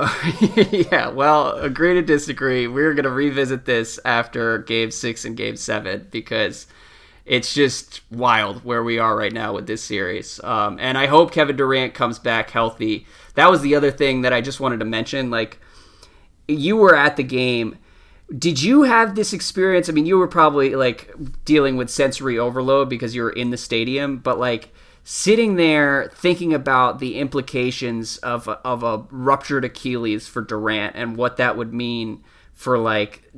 yeah 0.70 1.08
well 1.08 1.52
agree 1.58 1.94
to 1.94 2.02
disagree 2.02 2.66
we're 2.66 2.92
going 2.92 3.04
to 3.04 3.10
revisit 3.10 3.66
this 3.66 4.00
after 4.04 4.58
game 4.58 4.90
six 4.90 5.24
and 5.24 5.36
game 5.36 5.54
seven 5.54 6.08
because 6.10 6.66
it's 7.24 7.54
just 7.54 8.00
wild 8.10 8.64
where 8.64 8.82
we 8.82 8.98
are 8.98 9.16
right 9.16 9.32
now 9.32 9.54
with 9.54 9.66
this 9.66 9.82
series. 9.82 10.42
Um, 10.42 10.78
and 10.80 10.98
I 10.98 11.06
hope 11.06 11.32
Kevin 11.32 11.56
Durant 11.56 11.94
comes 11.94 12.18
back 12.18 12.50
healthy. 12.50 13.06
That 13.34 13.50
was 13.50 13.60
the 13.60 13.74
other 13.74 13.90
thing 13.90 14.22
that 14.22 14.32
I 14.32 14.40
just 14.40 14.60
wanted 14.60 14.80
to 14.80 14.84
mention. 14.84 15.30
Like, 15.30 15.60
you 16.48 16.76
were 16.76 16.96
at 16.96 17.16
the 17.16 17.22
game. 17.22 17.78
Did 18.36 18.62
you 18.62 18.82
have 18.82 19.14
this 19.14 19.32
experience? 19.32 19.88
I 19.88 19.92
mean, 19.92 20.06
you 20.06 20.18
were 20.18 20.28
probably 20.28 20.74
like 20.74 21.12
dealing 21.44 21.76
with 21.76 21.90
sensory 21.90 22.38
overload 22.38 22.88
because 22.88 23.14
you 23.14 23.22
were 23.22 23.30
in 23.30 23.50
the 23.50 23.56
stadium, 23.56 24.18
but 24.18 24.38
like 24.38 24.72
sitting 25.04 25.56
there 25.56 26.10
thinking 26.14 26.54
about 26.54 26.98
the 26.98 27.18
implications 27.18 28.16
of 28.18 28.48
a, 28.48 28.52
of 28.64 28.82
a 28.82 29.04
ruptured 29.10 29.64
Achilles 29.64 30.26
for 30.26 30.40
Durant 30.40 30.96
and 30.96 31.16
what 31.16 31.36
that 31.36 31.56
would 31.56 31.74
mean 31.74 32.22
for 32.52 32.78
like 32.78 33.30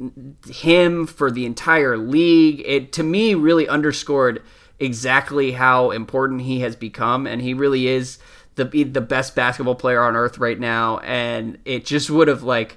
him 0.48 1.06
for 1.06 1.30
the 1.30 1.46
entire 1.46 1.96
league 1.96 2.62
it 2.66 2.92
to 2.92 3.02
me 3.02 3.34
really 3.34 3.68
underscored 3.68 4.42
exactly 4.78 5.52
how 5.52 5.90
important 5.90 6.42
he 6.42 6.60
has 6.60 6.76
become 6.76 7.26
and 7.26 7.40
he 7.40 7.54
really 7.54 7.86
is 7.86 8.18
the 8.56 8.64
the 8.64 9.00
best 9.00 9.34
basketball 9.34 9.74
player 9.74 10.02
on 10.02 10.16
earth 10.16 10.38
right 10.38 10.58
now 10.58 10.98
and 10.98 11.58
it 11.64 11.84
just 11.84 12.10
would 12.10 12.28
have 12.28 12.42
like 12.42 12.76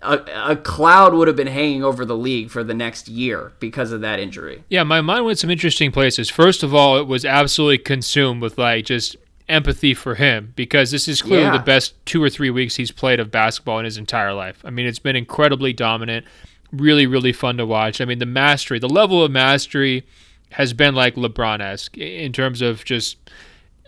a, 0.00 0.20
a 0.52 0.56
cloud 0.56 1.12
would 1.14 1.26
have 1.26 1.36
been 1.36 1.48
hanging 1.48 1.82
over 1.82 2.04
the 2.04 2.16
league 2.16 2.50
for 2.50 2.62
the 2.62 2.74
next 2.74 3.08
year 3.08 3.52
because 3.58 3.92
of 3.92 4.00
that 4.00 4.18
injury 4.18 4.64
Yeah, 4.68 4.84
my 4.84 5.00
mind 5.00 5.24
went 5.24 5.38
some 5.38 5.50
interesting 5.50 5.92
places. 5.92 6.30
First 6.30 6.62
of 6.62 6.74
all, 6.74 6.98
it 6.98 7.06
was 7.06 7.24
absolutely 7.24 7.78
consumed 7.78 8.40
with 8.42 8.58
like 8.58 8.84
just 8.84 9.16
empathy 9.48 9.94
for 9.94 10.14
him 10.16 10.52
because 10.56 10.90
this 10.90 11.08
is 11.08 11.22
clearly 11.22 11.44
Yeah. 11.46 11.56
the 11.56 11.62
best 11.62 11.94
two 12.04 12.22
or 12.22 12.28
three 12.30 12.50
weeks 12.50 12.76
he's 12.76 12.90
played 12.90 13.18
of 13.20 13.30
basketball 13.30 13.78
in 13.78 13.84
his 13.84 13.96
entire 13.96 14.32
life. 14.34 14.60
I 14.64 14.70
mean, 14.70 14.86
it's 14.86 14.98
been 14.98 15.16
incredibly 15.16 15.72
dominant, 15.72 16.26
really, 16.72 17.06
really 17.06 17.32
fun 17.32 17.56
to 17.56 17.66
watch. 17.66 18.00
I 18.00 18.04
mean, 18.04 18.18
the 18.18 18.26
mastery, 18.26 18.78
the 18.78 18.88
level 18.88 19.24
of 19.24 19.30
mastery 19.30 20.04
has 20.52 20.72
been 20.72 20.94
like 20.94 21.14
LeBron 21.14 21.60
esque 21.60 21.96
in 21.98 22.32
terms 22.32 22.60
of 22.62 22.84
just 22.84 23.16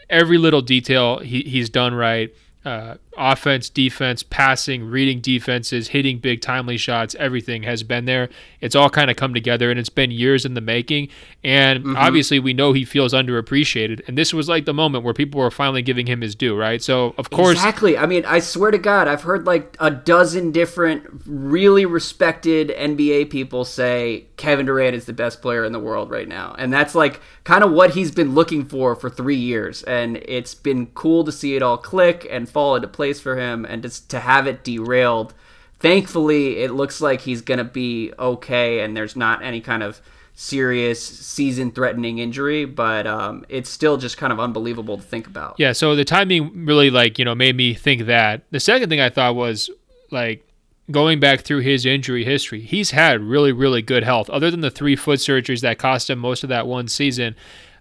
every 0.08 0.38
little 0.38 0.62
detail 0.62 1.18
he, 1.18 1.42
he's 1.42 1.68
done 1.70 1.94
right. 1.94 2.34
Uh, 2.64 2.94
offense, 3.20 3.68
defense, 3.68 4.22
passing, 4.22 4.84
reading 4.84 5.20
defenses, 5.20 5.88
hitting 5.88 6.18
big 6.18 6.40
timely 6.40 6.78
shots, 6.78 7.14
everything 7.16 7.62
has 7.64 7.82
been 7.82 8.06
there. 8.06 8.30
It's 8.60 8.74
all 8.74 8.88
kind 8.88 9.10
of 9.10 9.16
come 9.16 9.34
together 9.34 9.70
and 9.70 9.78
it's 9.78 9.90
been 9.90 10.10
years 10.10 10.44
in 10.44 10.54
the 10.54 10.60
making. 10.60 11.08
And 11.44 11.84
mm-hmm. 11.84 11.96
obviously, 11.96 12.38
we 12.38 12.54
know 12.54 12.72
he 12.72 12.84
feels 12.84 13.12
underappreciated. 13.12 14.06
And 14.08 14.16
this 14.16 14.32
was 14.32 14.48
like 14.48 14.64
the 14.64 14.74
moment 14.74 15.04
where 15.04 15.14
people 15.14 15.40
were 15.40 15.50
finally 15.50 15.82
giving 15.82 16.06
him 16.06 16.22
his 16.22 16.34
due, 16.34 16.56
right? 16.56 16.82
So, 16.82 17.14
of 17.18 17.30
course, 17.30 17.58
Exactly. 17.58 17.98
I 17.98 18.06
mean, 18.06 18.24
I 18.24 18.38
swear 18.38 18.70
to 18.70 18.78
God, 18.78 19.08
I've 19.08 19.22
heard 19.22 19.46
like 19.46 19.76
a 19.80 19.90
dozen 19.90 20.52
different 20.52 21.04
really 21.26 21.84
respected 21.84 22.70
NBA 22.70 23.30
people 23.30 23.64
say 23.64 24.26
Kevin 24.36 24.66
Durant 24.66 24.94
is 24.94 25.04
the 25.04 25.12
best 25.12 25.42
player 25.42 25.64
in 25.64 25.72
the 25.72 25.80
world 25.80 26.10
right 26.10 26.28
now. 26.28 26.54
And 26.56 26.72
that's 26.72 26.94
like 26.94 27.20
kind 27.44 27.64
of 27.64 27.72
what 27.72 27.90
he's 27.90 28.10
been 28.10 28.34
looking 28.34 28.64
for 28.64 28.94
for 28.94 29.10
three 29.10 29.36
years. 29.36 29.82
And 29.82 30.16
it's 30.26 30.54
been 30.54 30.86
cool 30.88 31.24
to 31.24 31.32
see 31.32 31.56
it 31.56 31.62
all 31.62 31.76
click 31.76 32.26
and 32.30 32.48
fall 32.48 32.76
into 32.76 32.88
place 32.88 33.09
for 33.18 33.38
him 33.38 33.64
and 33.64 33.82
just 33.82 34.10
to 34.10 34.20
have 34.20 34.46
it 34.46 34.62
derailed. 34.62 35.32
Thankfully, 35.78 36.58
it 36.58 36.72
looks 36.72 37.00
like 37.00 37.22
he's 37.22 37.40
to 37.58 37.64
be 37.64 38.12
okay 38.18 38.80
and 38.80 38.94
there's 38.94 39.16
not 39.16 39.42
any 39.42 39.62
kind 39.62 39.82
of 39.82 40.02
serious 40.34 41.04
season 41.04 41.70
threatening 41.70 42.18
injury, 42.18 42.64
but 42.64 43.06
um, 43.06 43.44
it's 43.48 43.68
still 43.68 43.96
just 43.96 44.16
kind 44.16 44.32
of 44.32 44.40
unbelievable 44.40 44.96
to 44.96 45.02
think 45.02 45.26
about. 45.26 45.54
Yeah, 45.58 45.72
so 45.72 45.94
the 45.94 46.04
timing 46.04 46.64
really 46.64 46.90
like, 46.90 47.18
you 47.18 47.24
know, 47.24 47.34
made 47.34 47.56
me 47.56 47.74
think 47.74 48.06
that. 48.06 48.42
The 48.50 48.60
second 48.60 48.88
thing 48.88 49.00
I 49.00 49.10
thought 49.10 49.34
was 49.34 49.70
like 50.10 50.46
going 50.90 51.20
back 51.20 51.40
through 51.40 51.60
his 51.60 51.84
injury 51.84 52.24
history, 52.24 52.60
he's 52.60 52.90
had 52.90 53.20
really, 53.20 53.52
really 53.52 53.82
good 53.82 54.02
health. 54.02 54.30
Other 54.30 54.50
than 54.50 54.60
the 54.60 54.70
three 54.70 54.96
foot 54.96 55.18
surgeries 55.18 55.60
that 55.60 55.78
cost 55.78 56.08
him 56.08 56.18
most 56.18 56.42
of 56.42 56.48
that 56.48 56.66
one 56.66 56.88
season, 56.88 57.36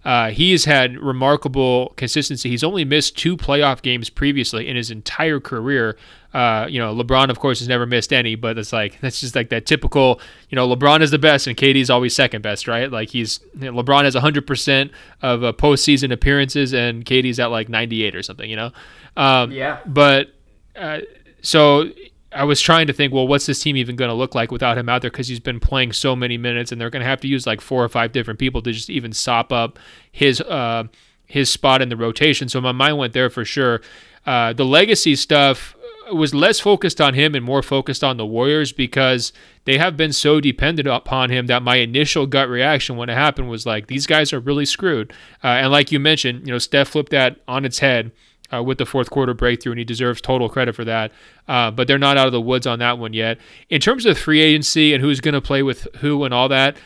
Uh, 0.05 0.31
he 0.31 0.51
has 0.51 0.65
had 0.65 0.97
remarkable 0.97 1.93
consistency. 1.97 2.49
He's 2.49 2.63
only 2.63 2.85
missed 2.85 3.17
two 3.17 3.35
playoff 3.35 3.81
games 3.81 4.09
previously 4.09 4.67
in 4.67 4.75
his 4.75 4.91
entire 4.91 5.39
career. 5.39 5.97
Uh, 6.33 6.67
you 6.69 6.79
know, 6.79 6.95
LeBron, 6.95 7.29
of 7.29 7.39
course, 7.39 7.59
has 7.59 7.67
never 7.67 7.85
missed 7.85 8.13
any, 8.13 8.35
but 8.35 8.57
it's 8.57 8.71
like 8.71 8.99
that's 9.01 9.19
just 9.19 9.35
like 9.35 9.49
that 9.49 9.65
typical. 9.65 10.21
You 10.49 10.55
know, 10.55 10.67
LeBron 10.67 11.01
is 11.01 11.11
the 11.11 11.19
best, 11.19 11.47
and 11.47 11.57
KD's 11.57 11.89
always 11.89 12.15
second 12.15 12.43
best, 12.43 12.67
right? 12.67 12.89
Like 12.89 13.09
he's 13.09 13.39
you 13.59 13.71
know, 13.71 13.83
LeBron 13.83 14.03
has 14.03 14.13
100 14.13 14.47
percent 14.47 14.91
of 15.21 15.43
uh, 15.43 15.53
postseason 15.53 16.13
appearances, 16.13 16.73
and 16.73 17.03
KD's 17.03 17.39
at 17.39 17.47
like 17.47 17.67
98 17.67 18.15
or 18.15 18.23
something. 18.23 18.49
You 18.49 18.55
know, 18.55 18.71
um, 19.17 19.51
yeah. 19.51 19.79
But 19.85 20.27
uh, 20.75 20.99
so 21.41 21.89
I 22.31 22.43
was 22.43 22.61
trying 22.61 22.87
to 22.87 22.93
think, 22.93 23.11
well, 23.11 23.27
what's 23.27 23.45
this 23.45 23.61
team 23.61 23.75
even 23.75 23.95
going 23.95 24.09
to 24.09 24.15
look 24.15 24.35
like 24.35 24.51
without 24.51 24.77
him 24.77 24.87
out 24.87 25.01
there? 25.01 25.09
Because 25.09 25.27
he's 25.27 25.39
been 25.39 25.59
playing 25.59 25.93
so 25.93 26.15
many 26.15 26.37
minutes, 26.37 26.71
and 26.71 26.79
they're 26.79 26.89
going 26.89 27.01
to 27.01 27.07
have 27.07 27.21
to 27.21 27.27
use 27.27 27.47
like 27.47 27.61
four 27.61 27.83
or 27.83 27.89
five 27.89 28.11
different 28.11 28.39
people 28.39 28.61
to 28.61 28.71
just 28.71 28.89
even 28.89 29.13
sop 29.13 29.51
up 29.51 29.79
his 30.11 30.39
uh, 30.41 30.83
his 31.25 31.51
spot 31.51 31.81
in 31.81 31.89
the 31.89 31.97
rotation. 31.97 32.49
So 32.49 32.61
my 32.61 32.71
mind 32.71 32.97
went 32.97 33.13
there 33.13 33.29
for 33.29 33.45
sure. 33.45 33.81
Uh, 34.25 34.53
the 34.53 34.65
legacy 34.65 35.15
stuff 35.15 35.75
was 36.11 36.33
less 36.33 36.59
focused 36.59 36.99
on 36.99 37.13
him 37.13 37.35
and 37.35 37.45
more 37.45 37.61
focused 37.61 38.03
on 38.03 38.17
the 38.17 38.25
Warriors 38.25 38.71
because 38.71 39.31
they 39.65 39.77
have 39.77 39.95
been 39.95 40.11
so 40.11 40.41
dependent 40.41 40.87
upon 40.87 41.29
him 41.29 41.47
that 41.47 41.61
my 41.61 41.77
initial 41.77 42.25
gut 42.25 42.49
reaction 42.49 42.97
when 42.97 43.09
it 43.09 43.13
happened 43.13 43.49
was 43.49 43.65
like, 43.65 43.87
these 43.87 44.07
guys 44.07 44.33
are 44.33 44.39
really 44.39 44.65
screwed. 44.65 45.13
Uh, 45.43 45.47
and 45.47 45.71
like 45.71 45.91
you 45.91 45.99
mentioned, 45.99 46.45
you 46.47 46.51
know, 46.51 46.57
Steph 46.57 46.89
flipped 46.89 47.11
that 47.11 47.37
on 47.47 47.65
its 47.65 47.79
head 47.79 48.11
uh, 48.53 48.63
with 48.63 48.77
the 48.77 48.85
fourth 48.85 49.09
quarter 49.09 49.33
breakthrough, 49.33 49.73
and 49.73 49.79
he 49.79 49.85
deserves 49.85 50.21
total 50.21 50.49
credit 50.49 50.75
for 50.75 50.85
that. 50.85 51.11
Uh, 51.47 51.71
but 51.71 51.87
they're 51.87 51.97
not 51.97 52.17
out 52.17 52.27
of 52.27 52.33
the 52.33 52.41
woods 52.41 52.67
on 52.67 52.79
that 52.79 52.97
one 52.97 53.13
yet. 53.13 53.37
In 53.69 53.81
terms 53.81 54.05
of 54.05 54.17
free 54.17 54.41
agency 54.41 54.93
and 54.93 55.03
who's 55.03 55.21
going 55.21 55.33
to 55.33 55.41
play 55.41 55.63
with 55.63 55.87
who 55.97 56.23
and 56.23 56.33
all 56.33 56.49
that, 56.49 56.77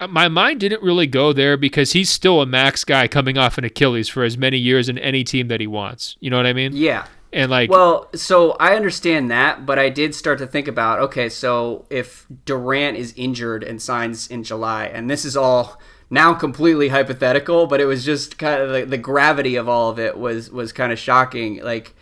uh, 0.00 0.06
my 0.06 0.28
mind 0.28 0.60
didn't 0.60 0.82
really 0.82 1.06
go 1.06 1.32
there 1.32 1.56
because 1.56 1.92
he's 1.92 2.10
still 2.10 2.40
a 2.40 2.46
max 2.46 2.84
guy 2.84 3.08
coming 3.08 3.36
off 3.36 3.58
an 3.58 3.64
Achilles 3.64 4.08
for 4.08 4.22
as 4.22 4.38
many 4.38 4.58
years 4.58 4.88
in 4.88 4.98
any 4.98 5.24
team 5.24 5.48
that 5.48 5.60
he 5.60 5.66
wants. 5.66 6.16
You 6.20 6.30
know 6.30 6.36
what 6.36 6.46
I 6.46 6.52
mean? 6.52 6.72
Yeah. 6.74 7.06
And 7.32 7.50
like, 7.50 7.70
well, 7.70 8.08
so 8.14 8.52
I 8.52 8.74
understand 8.74 9.30
that, 9.30 9.66
but 9.66 9.78
I 9.78 9.90
did 9.90 10.14
start 10.14 10.38
to 10.38 10.46
think 10.46 10.66
about 10.66 11.00
okay, 11.00 11.28
so 11.28 11.84
if 11.90 12.26
Durant 12.46 12.96
is 12.96 13.12
injured 13.16 13.62
and 13.62 13.82
signs 13.82 14.28
in 14.28 14.44
July, 14.44 14.86
and 14.86 15.10
this 15.10 15.26
is 15.26 15.36
all 15.36 15.78
now 16.10 16.34
completely 16.34 16.88
hypothetical, 16.88 17.66
but 17.66 17.80
it 17.80 17.84
was 17.84 18.04
just 18.04 18.38
kind 18.38 18.62
of 18.62 18.70
the, 18.70 18.84
the 18.84 18.98
gravity 18.98 19.56
of 19.56 19.68
all 19.68 19.90
of 19.90 19.98
it 19.98 20.16
was 20.16 20.50
was 20.50 20.72
kind 20.72 20.92
of 20.92 20.98
shocking. 20.98 21.62
Like 21.62 21.94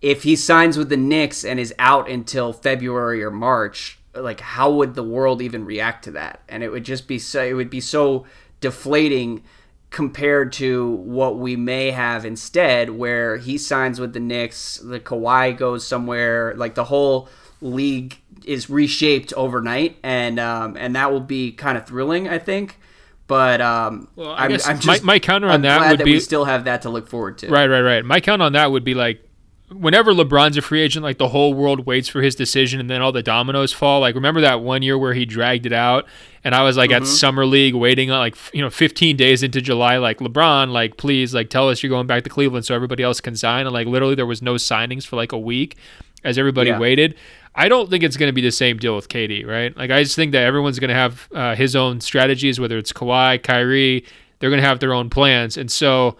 if 0.00 0.22
he 0.22 0.36
signs 0.36 0.76
with 0.76 0.88
the 0.88 0.96
Knicks 0.96 1.44
and 1.44 1.58
is 1.58 1.74
out 1.78 2.08
until 2.08 2.52
February 2.52 3.22
or 3.22 3.30
March, 3.30 3.98
like 4.14 4.40
how 4.40 4.70
would 4.70 4.94
the 4.94 5.02
world 5.02 5.42
even 5.42 5.64
react 5.64 6.04
to 6.04 6.10
that? 6.12 6.40
And 6.48 6.62
it 6.62 6.70
would 6.70 6.84
just 6.84 7.06
be 7.06 7.18
so 7.18 7.42
it 7.42 7.54
would 7.54 7.70
be 7.70 7.80
so 7.80 8.26
deflating 8.60 9.42
compared 9.90 10.52
to 10.52 10.90
what 10.90 11.38
we 11.38 11.54
may 11.54 11.92
have 11.92 12.24
instead, 12.24 12.90
where 12.90 13.36
he 13.36 13.56
signs 13.56 14.00
with 14.00 14.12
the 14.12 14.20
Knicks, 14.20 14.78
the 14.78 14.98
Kawhi 14.98 15.56
goes 15.56 15.86
somewhere, 15.86 16.52
like 16.56 16.74
the 16.74 16.84
whole 16.84 17.28
league 17.60 18.18
is 18.44 18.68
reshaped 18.68 19.32
overnight, 19.34 19.96
and 20.02 20.40
um, 20.40 20.76
and 20.76 20.96
that 20.96 21.12
will 21.12 21.20
be 21.20 21.52
kind 21.52 21.78
of 21.78 21.86
thrilling, 21.86 22.28
I 22.28 22.38
think. 22.38 22.78
But 23.26 23.60
um, 23.60 24.08
well, 24.16 24.32
I 24.32 24.44
am 24.44 24.50
guess 24.50 24.68
I'm 24.68 24.78
just, 24.78 25.02
my, 25.02 25.14
my 25.14 25.18
counter 25.18 25.48
on 25.48 25.54
I'm 25.54 25.62
that 25.62 25.90
would 25.90 26.00
that 26.00 26.04
be 26.04 26.12
we 26.12 26.20
still 26.20 26.44
have 26.44 26.64
that 26.64 26.82
to 26.82 26.90
look 26.90 27.08
forward 27.08 27.38
to. 27.38 27.48
Right, 27.48 27.66
right, 27.66 27.80
right. 27.80 28.04
My 28.04 28.20
count 28.20 28.42
on 28.42 28.52
that 28.52 28.70
would 28.70 28.84
be 28.84 28.94
like 28.94 29.24
whenever 29.70 30.12
LeBron's 30.12 30.56
a 30.56 30.62
free 30.62 30.80
agent, 30.80 31.02
like 31.02 31.18
the 31.18 31.28
whole 31.28 31.54
world 31.54 31.86
waits 31.86 32.08
for 32.08 32.22
his 32.22 32.34
decision, 32.34 32.80
and 32.80 32.90
then 32.90 33.00
all 33.00 33.12
the 33.12 33.22
dominoes 33.22 33.72
fall. 33.72 34.00
Like 34.00 34.14
remember 34.14 34.40
that 34.42 34.60
one 34.60 34.82
year 34.82 34.98
where 34.98 35.14
he 35.14 35.24
dragged 35.24 35.66
it 35.66 35.72
out, 35.72 36.06
and 36.42 36.54
I 36.54 36.62
was 36.62 36.76
like 36.76 36.90
mm-hmm. 36.90 37.02
at 37.02 37.08
summer 37.08 37.46
league 37.46 37.74
waiting 37.74 38.10
on 38.10 38.18
like 38.18 38.36
you 38.52 38.62
know 38.62 38.70
15 38.70 39.16
days 39.16 39.42
into 39.42 39.60
July, 39.60 39.96
like 39.96 40.18
LeBron, 40.18 40.70
like 40.70 40.96
please, 40.96 41.34
like 41.34 41.50
tell 41.50 41.68
us 41.68 41.82
you're 41.82 41.90
going 41.90 42.06
back 42.06 42.24
to 42.24 42.30
Cleveland 42.30 42.66
so 42.66 42.74
everybody 42.74 43.02
else 43.02 43.20
can 43.20 43.36
sign, 43.36 43.66
and 43.66 43.72
like 43.72 43.86
literally 43.86 44.14
there 44.14 44.26
was 44.26 44.42
no 44.42 44.54
signings 44.54 45.06
for 45.06 45.16
like 45.16 45.32
a 45.32 45.38
week 45.38 45.76
as 46.22 46.38
everybody 46.38 46.70
yeah. 46.70 46.78
waited. 46.78 47.14
I 47.54 47.68
don't 47.68 47.88
think 47.88 48.02
it's 48.02 48.16
going 48.16 48.28
to 48.28 48.32
be 48.32 48.40
the 48.40 48.50
same 48.50 48.78
deal 48.78 48.96
with 48.96 49.08
KD, 49.08 49.46
right? 49.46 49.76
Like 49.76 49.90
I 49.90 50.02
just 50.02 50.16
think 50.16 50.32
that 50.32 50.42
everyone's 50.42 50.78
going 50.78 50.88
to 50.88 50.94
have 50.94 51.28
uh, 51.32 51.54
his 51.54 51.76
own 51.76 52.00
strategies, 52.00 52.58
whether 52.58 52.78
it's 52.78 52.92
Kawhi, 52.92 53.42
Kyrie, 53.42 54.04
they're 54.38 54.50
going 54.50 54.60
to 54.60 54.66
have 54.66 54.80
their 54.80 54.92
own 54.94 55.10
plans, 55.10 55.56
and 55.56 55.70
so. 55.70 56.16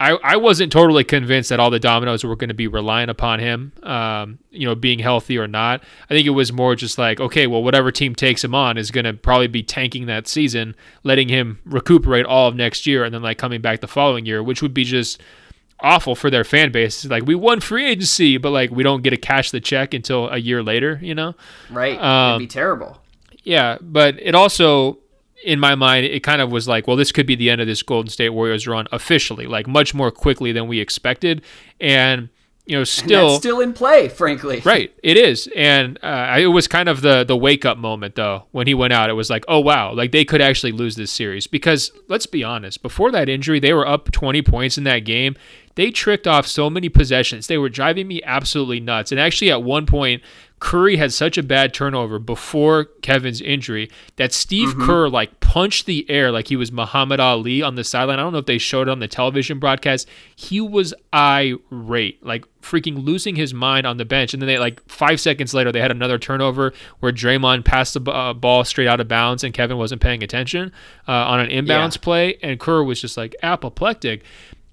I, 0.00 0.18
I 0.24 0.36
wasn't 0.36 0.72
totally 0.72 1.04
convinced 1.04 1.50
that 1.50 1.60
all 1.60 1.70
the 1.70 1.78
dominoes 1.78 2.24
were 2.24 2.34
going 2.34 2.48
to 2.48 2.54
be 2.54 2.66
relying 2.66 3.08
upon 3.08 3.38
him, 3.38 3.72
um, 3.84 4.40
you 4.50 4.66
know, 4.66 4.74
being 4.74 4.98
healthy 4.98 5.38
or 5.38 5.46
not. 5.46 5.84
I 6.10 6.14
think 6.14 6.26
it 6.26 6.30
was 6.30 6.52
more 6.52 6.74
just 6.74 6.98
like, 6.98 7.20
okay, 7.20 7.46
well, 7.46 7.62
whatever 7.62 7.92
team 7.92 8.14
takes 8.14 8.42
him 8.42 8.56
on 8.56 8.76
is 8.76 8.90
going 8.90 9.04
to 9.04 9.14
probably 9.14 9.46
be 9.46 9.62
tanking 9.62 10.06
that 10.06 10.26
season, 10.26 10.74
letting 11.04 11.28
him 11.28 11.60
recuperate 11.64 12.26
all 12.26 12.48
of 12.48 12.56
next 12.56 12.88
year, 12.88 13.04
and 13.04 13.14
then 13.14 13.22
like 13.22 13.38
coming 13.38 13.60
back 13.60 13.80
the 13.80 13.86
following 13.86 14.26
year, 14.26 14.42
which 14.42 14.62
would 14.62 14.74
be 14.74 14.82
just 14.82 15.22
awful 15.80 16.14
for 16.14 16.30
their 16.30 16.44
fan 16.44 16.72
base. 16.72 17.04
Like 17.04 17.24
we 17.26 17.34
won 17.34 17.60
free 17.60 17.86
agency, 17.86 18.36
but 18.38 18.50
like 18.50 18.70
we 18.70 18.82
don't 18.82 19.02
get 19.02 19.10
to 19.10 19.16
cash 19.16 19.50
the 19.50 19.60
check 19.60 19.94
until 19.94 20.28
a 20.28 20.38
year 20.38 20.62
later. 20.62 20.98
You 21.02 21.14
know, 21.14 21.34
right? 21.70 22.00
Um, 22.00 22.40
It'd 22.40 22.48
be 22.48 22.52
terrible. 22.52 23.00
Yeah, 23.42 23.76
but 23.80 24.18
it 24.20 24.34
also, 24.34 24.98
in 25.44 25.60
my 25.60 25.74
mind, 25.74 26.06
it 26.06 26.22
kind 26.22 26.40
of 26.40 26.50
was 26.50 26.66
like, 26.66 26.86
well, 26.86 26.96
this 26.96 27.12
could 27.12 27.26
be 27.26 27.36
the 27.36 27.50
end 27.50 27.60
of 27.60 27.66
this 27.66 27.82
Golden 27.82 28.08
State 28.08 28.30
Warriors 28.30 28.66
run 28.66 28.86
officially, 28.90 29.46
like 29.46 29.66
much 29.66 29.92
more 29.92 30.10
quickly 30.10 30.50
than 30.50 30.66
we 30.66 30.80
expected, 30.80 31.42
and 31.80 32.30
you 32.66 32.78
know, 32.78 32.84
still 32.84 33.38
still 33.38 33.60
in 33.60 33.72
play, 33.74 34.08
frankly. 34.08 34.62
Right, 34.64 34.94
it 35.02 35.18
is, 35.18 35.48
and 35.54 35.98
uh, 36.02 36.36
it 36.38 36.46
was 36.46 36.66
kind 36.66 36.88
of 36.88 37.02
the 37.02 37.22
the 37.22 37.36
wake 37.36 37.64
up 37.66 37.76
moment 37.76 38.14
though 38.14 38.44
when 38.52 38.66
he 38.66 38.72
went 38.72 38.92
out. 38.92 39.10
It 39.10 39.14
was 39.14 39.28
like, 39.28 39.44
oh 39.48 39.60
wow, 39.60 39.92
like 39.92 40.12
they 40.12 40.24
could 40.24 40.40
actually 40.40 40.72
lose 40.72 40.96
this 40.96 41.10
series 41.10 41.46
because 41.46 41.92
let's 42.08 42.26
be 42.26 42.42
honest, 42.42 42.82
before 42.82 43.10
that 43.12 43.28
injury, 43.28 43.60
they 43.60 43.74
were 43.74 43.86
up 43.86 44.10
twenty 44.12 44.40
points 44.40 44.78
in 44.78 44.84
that 44.84 45.00
game. 45.00 45.36
They 45.74 45.90
tricked 45.90 46.26
off 46.26 46.46
so 46.46 46.70
many 46.70 46.88
possessions. 46.88 47.48
They 47.48 47.58
were 47.58 47.68
driving 47.68 48.06
me 48.08 48.22
absolutely 48.22 48.80
nuts. 48.80 49.10
And 49.10 49.20
actually, 49.20 49.50
at 49.50 49.62
one 49.62 49.86
point, 49.86 50.22
Curry 50.60 50.96
had 50.96 51.12
such 51.12 51.36
a 51.36 51.42
bad 51.42 51.74
turnover 51.74 52.18
before 52.18 52.86
Kevin's 53.02 53.42
injury 53.42 53.90
that 54.16 54.32
Steve 54.32 54.70
mm-hmm. 54.70 54.86
Kerr 54.86 55.08
like 55.08 55.40
punched 55.54 55.86
the 55.86 56.04
air 56.10 56.32
like 56.32 56.48
he 56.48 56.56
was 56.56 56.72
Muhammad 56.72 57.20
Ali 57.20 57.62
on 57.62 57.76
the 57.76 57.84
sideline. 57.84 58.18
I 58.18 58.22
don't 58.22 58.32
know 58.32 58.40
if 58.40 58.46
they 58.46 58.58
showed 58.58 58.88
it 58.88 58.90
on 58.90 58.98
the 58.98 59.06
television 59.06 59.60
broadcast. 59.60 60.08
He 60.34 60.60
was 60.60 60.92
irate, 61.14 62.20
like 62.26 62.44
freaking 62.60 63.04
losing 63.04 63.36
his 63.36 63.54
mind 63.54 63.86
on 63.86 63.96
the 63.96 64.04
bench. 64.04 64.34
And 64.34 64.42
then 64.42 64.48
they 64.48 64.58
like 64.58 64.82
five 64.88 65.20
seconds 65.20 65.54
later 65.54 65.70
they 65.70 65.78
had 65.78 65.92
another 65.92 66.18
turnover 66.18 66.72
where 66.98 67.12
Draymond 67.12 67.64
passed 67.64 67.94
the 67.94 68.10
uh, 68.10 68.32
ball 68.34 68.64
straight 68.64 68.88
out 68.88 68.98
of 68.98 69.06
bounds 69.06 69.44
and 69.44 69.54
Kevin 69.54 69.76
wasn't 69.76 70.00
paying 70.00 70.24
attention 70.24 70.72
uh, 71.06 71.12
on 71.12 71.38
an 71.38 71.50
inbounds 71.50 71.94
yeah. 71.94 72.02
play, 72.02 72.36
and 72.42 72.58
Kerr 72.58 72.82
was 72.82 73.00
just 73.00 73.16
like 73.16 73.36
apoplectic. 73.40 74.24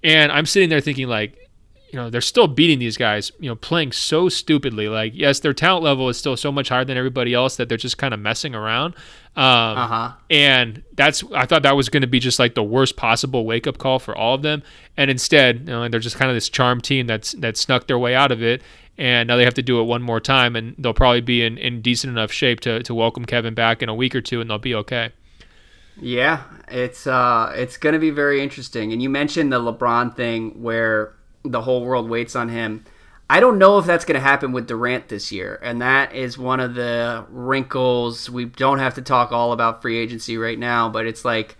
And 0.04 0.32
I'm 0.32 0.48
sitting 0.48 0.70
there 0.70 0.82
thinking 0.82 1.08
like 1.08 1.51
you 1.92 2.00
know 2.00 2.10
they're 2.10 2.22
still 2.22 2.48
beating 2.48 2.80
these 2.80 2.98
guys 2.98 3.32
you 3.40 3.50
know 3.50 3.56
playing 3.56 3.92
so 3.92 4.30
stupidly. 4.30 4.88
Like 4.88 5.14
yes 5.16 5.40
their 5.40 5.54
talent 5.54 5.84
level 5.84 6.10
is 6.10 6.18
still 6.18 6.38
so 6.38 6.52
much 6.52 6.70
higher 6.70 6.86
than 6.86 6.98
everybody 6.98 7.34
else 7.34 7.58
that 7.58 7.70
they're 7.70 7.78
just 7.78 7.98
kind 7.98 8.14
of 8.14 8.20
messing 8.20 8.56
around. 8.56 8.96
Um, 9.34 9.46
uh-huh. 9.78 10.12
and 10.30 10.84
that's 10.94 11.24
i 11.34 11.46
thought 11.46 11.64
that 11.64 11.78
was 11.78 11.88
going 11.88 12.02
to 12.02 12.08
be 12.08 12.20
just 12.20 12.38
like 12.38 12.54
the 12.54 12.64
worst 12.64 12.98
possible 12.98 13.46
wake 13.46 13.66
up 13.66 13.78
call 13.78 14.00
for 14.00 14.16
all 14.16 14.36
of 14.36 14.42
them. 14.42 14.64
And 14.98 15.12
instead 15.12 15.60
you 15.60 15.66
know 15.66 15.88
they're 15.90 16.00
just 16.00 16.16
kind 16.16 16.30
of 16.30 16.36
this 16.36 16.50
charm 16.50 16.82
team 16.82 17.08
that's 17.08 17.34
that 17.34 17.58
snuck 17.58 17.88
their 17.88 18.00
way 18.00 18.16
out 18.16 18.32
of 18.32 18.42
it. 18.42 18.62
And 18.98 19.28
now 19.28 19.38
they 19.38 19.46
have 19.46 19.54
to 19.56 19.64
do 19.64 19.80
it 19.80 19.84
one 19.84 20.02
more 20.02 20.20
time 20.20 20.56
and 20.56 20.76
they'll 20.78 20.94
probably 20.94 21.22
be 21.22 21.44
in, 21.44 21.58
in 21.58 21.82
decent 21.82 22.12
enough 22.12 22.32
shape 22.32 22.60
to, 22.62 22.84
to 22.84 22.94
welcome 22.94 23.26
kevin 23.26 23.54
back 23.54 23.82
in 23.82 23.90
a 23.90 23.96
week 23.96 24.16
or 24.16 24.22
two 24.22 24.42
and 24.42 24.50
they'll 24.50 24.58
be 24.58 24.76
okay. 24.76 25.12
Yeah 25.98 26.44
it's 26.68 27.06
uh 27.06 27.52
it's 27.56 27.78
going 27.78 27.94
to 27.94 28.00
be 28.00 28.10
very 28.12 28.42
interesting. 28.42 28.94
And 28.94 29.02
you 29.02 29.10
mentioned 29.10 29.52
the 29.52 29.60
lebron 29.60 30.16
thing 30.16 30.62
where 30.62 31.16
the 31.44 31.62
whole 31.62 31.86
world 31.86 32.10
waits 32.10 32.36
on 32.36 32.50
him. 32.50 32.86
I 33.30 33.40
don't 33.40 33.58
know 33.58 33.78
if 33.78 33.86
that's 33.86 34.04
going 34.04 34.16
to 34.16 34.20
happen 34.20 34.52
with 34.52 34.68
Durant 34.68 35.08
this 35.08 35.32
year, 35.32 35.58
and 35.64 35.82
that 35.82 36.14
is 36.14 36.38
one 36.38 36.60
of 36.60 36.76
the 36.76 37.26
wrinkles. 37.30 38.30
We 38.30 38.44
don't 38.46 38.80
have 38.80 38.96
to 38.96 39.02
talk 39.02 39.32
all 39.32 39.54
about 39.54 39.82
free 39.82 39.98
agency 39.98 40.38
right 40.38 40.60
now, 40.60 40.90
but 40.90 41.06
it's 41.06 41.24
like 41.24 41.58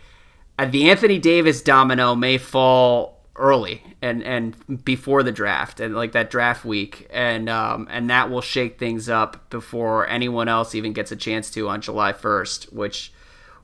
uh, 0.60 0.66
the 0.66 0.90
Anthony 0.90 1.18
Davis 1.18 1.62
domino 1.62 2.14
may 2.14 2.38
fall 2.38 3.22
early 3.38 3.82
and 4.02 4.22
and 4.24 4.84
before 4.84 5.24
the 5.24 5.32
draft 5.32 5.80
and 5.80 5.96
like 5.96 6.12
that 6.12 6.30
draft 6.30 6.66
week 6.66 7.08
and 7.10 7.48
um 7.50 7.88
and 7.90 8.10
that 8.10 8.30
will 8.30 8.42
shake 8.42 8.78
things 8.78 9.08
up 9.08 9.50
before 9.50 10.06
anyone 10.10 10.50
else 10.50 10.76
even 10.76 10.92
gets 10.92 11.14
a 11.14 11.16
chance 11.16 11.50
to 11.50 11.70
on 11.70 11.80
July 11.82 12.12
1st, 12.12 12.74
which 12.74 13.14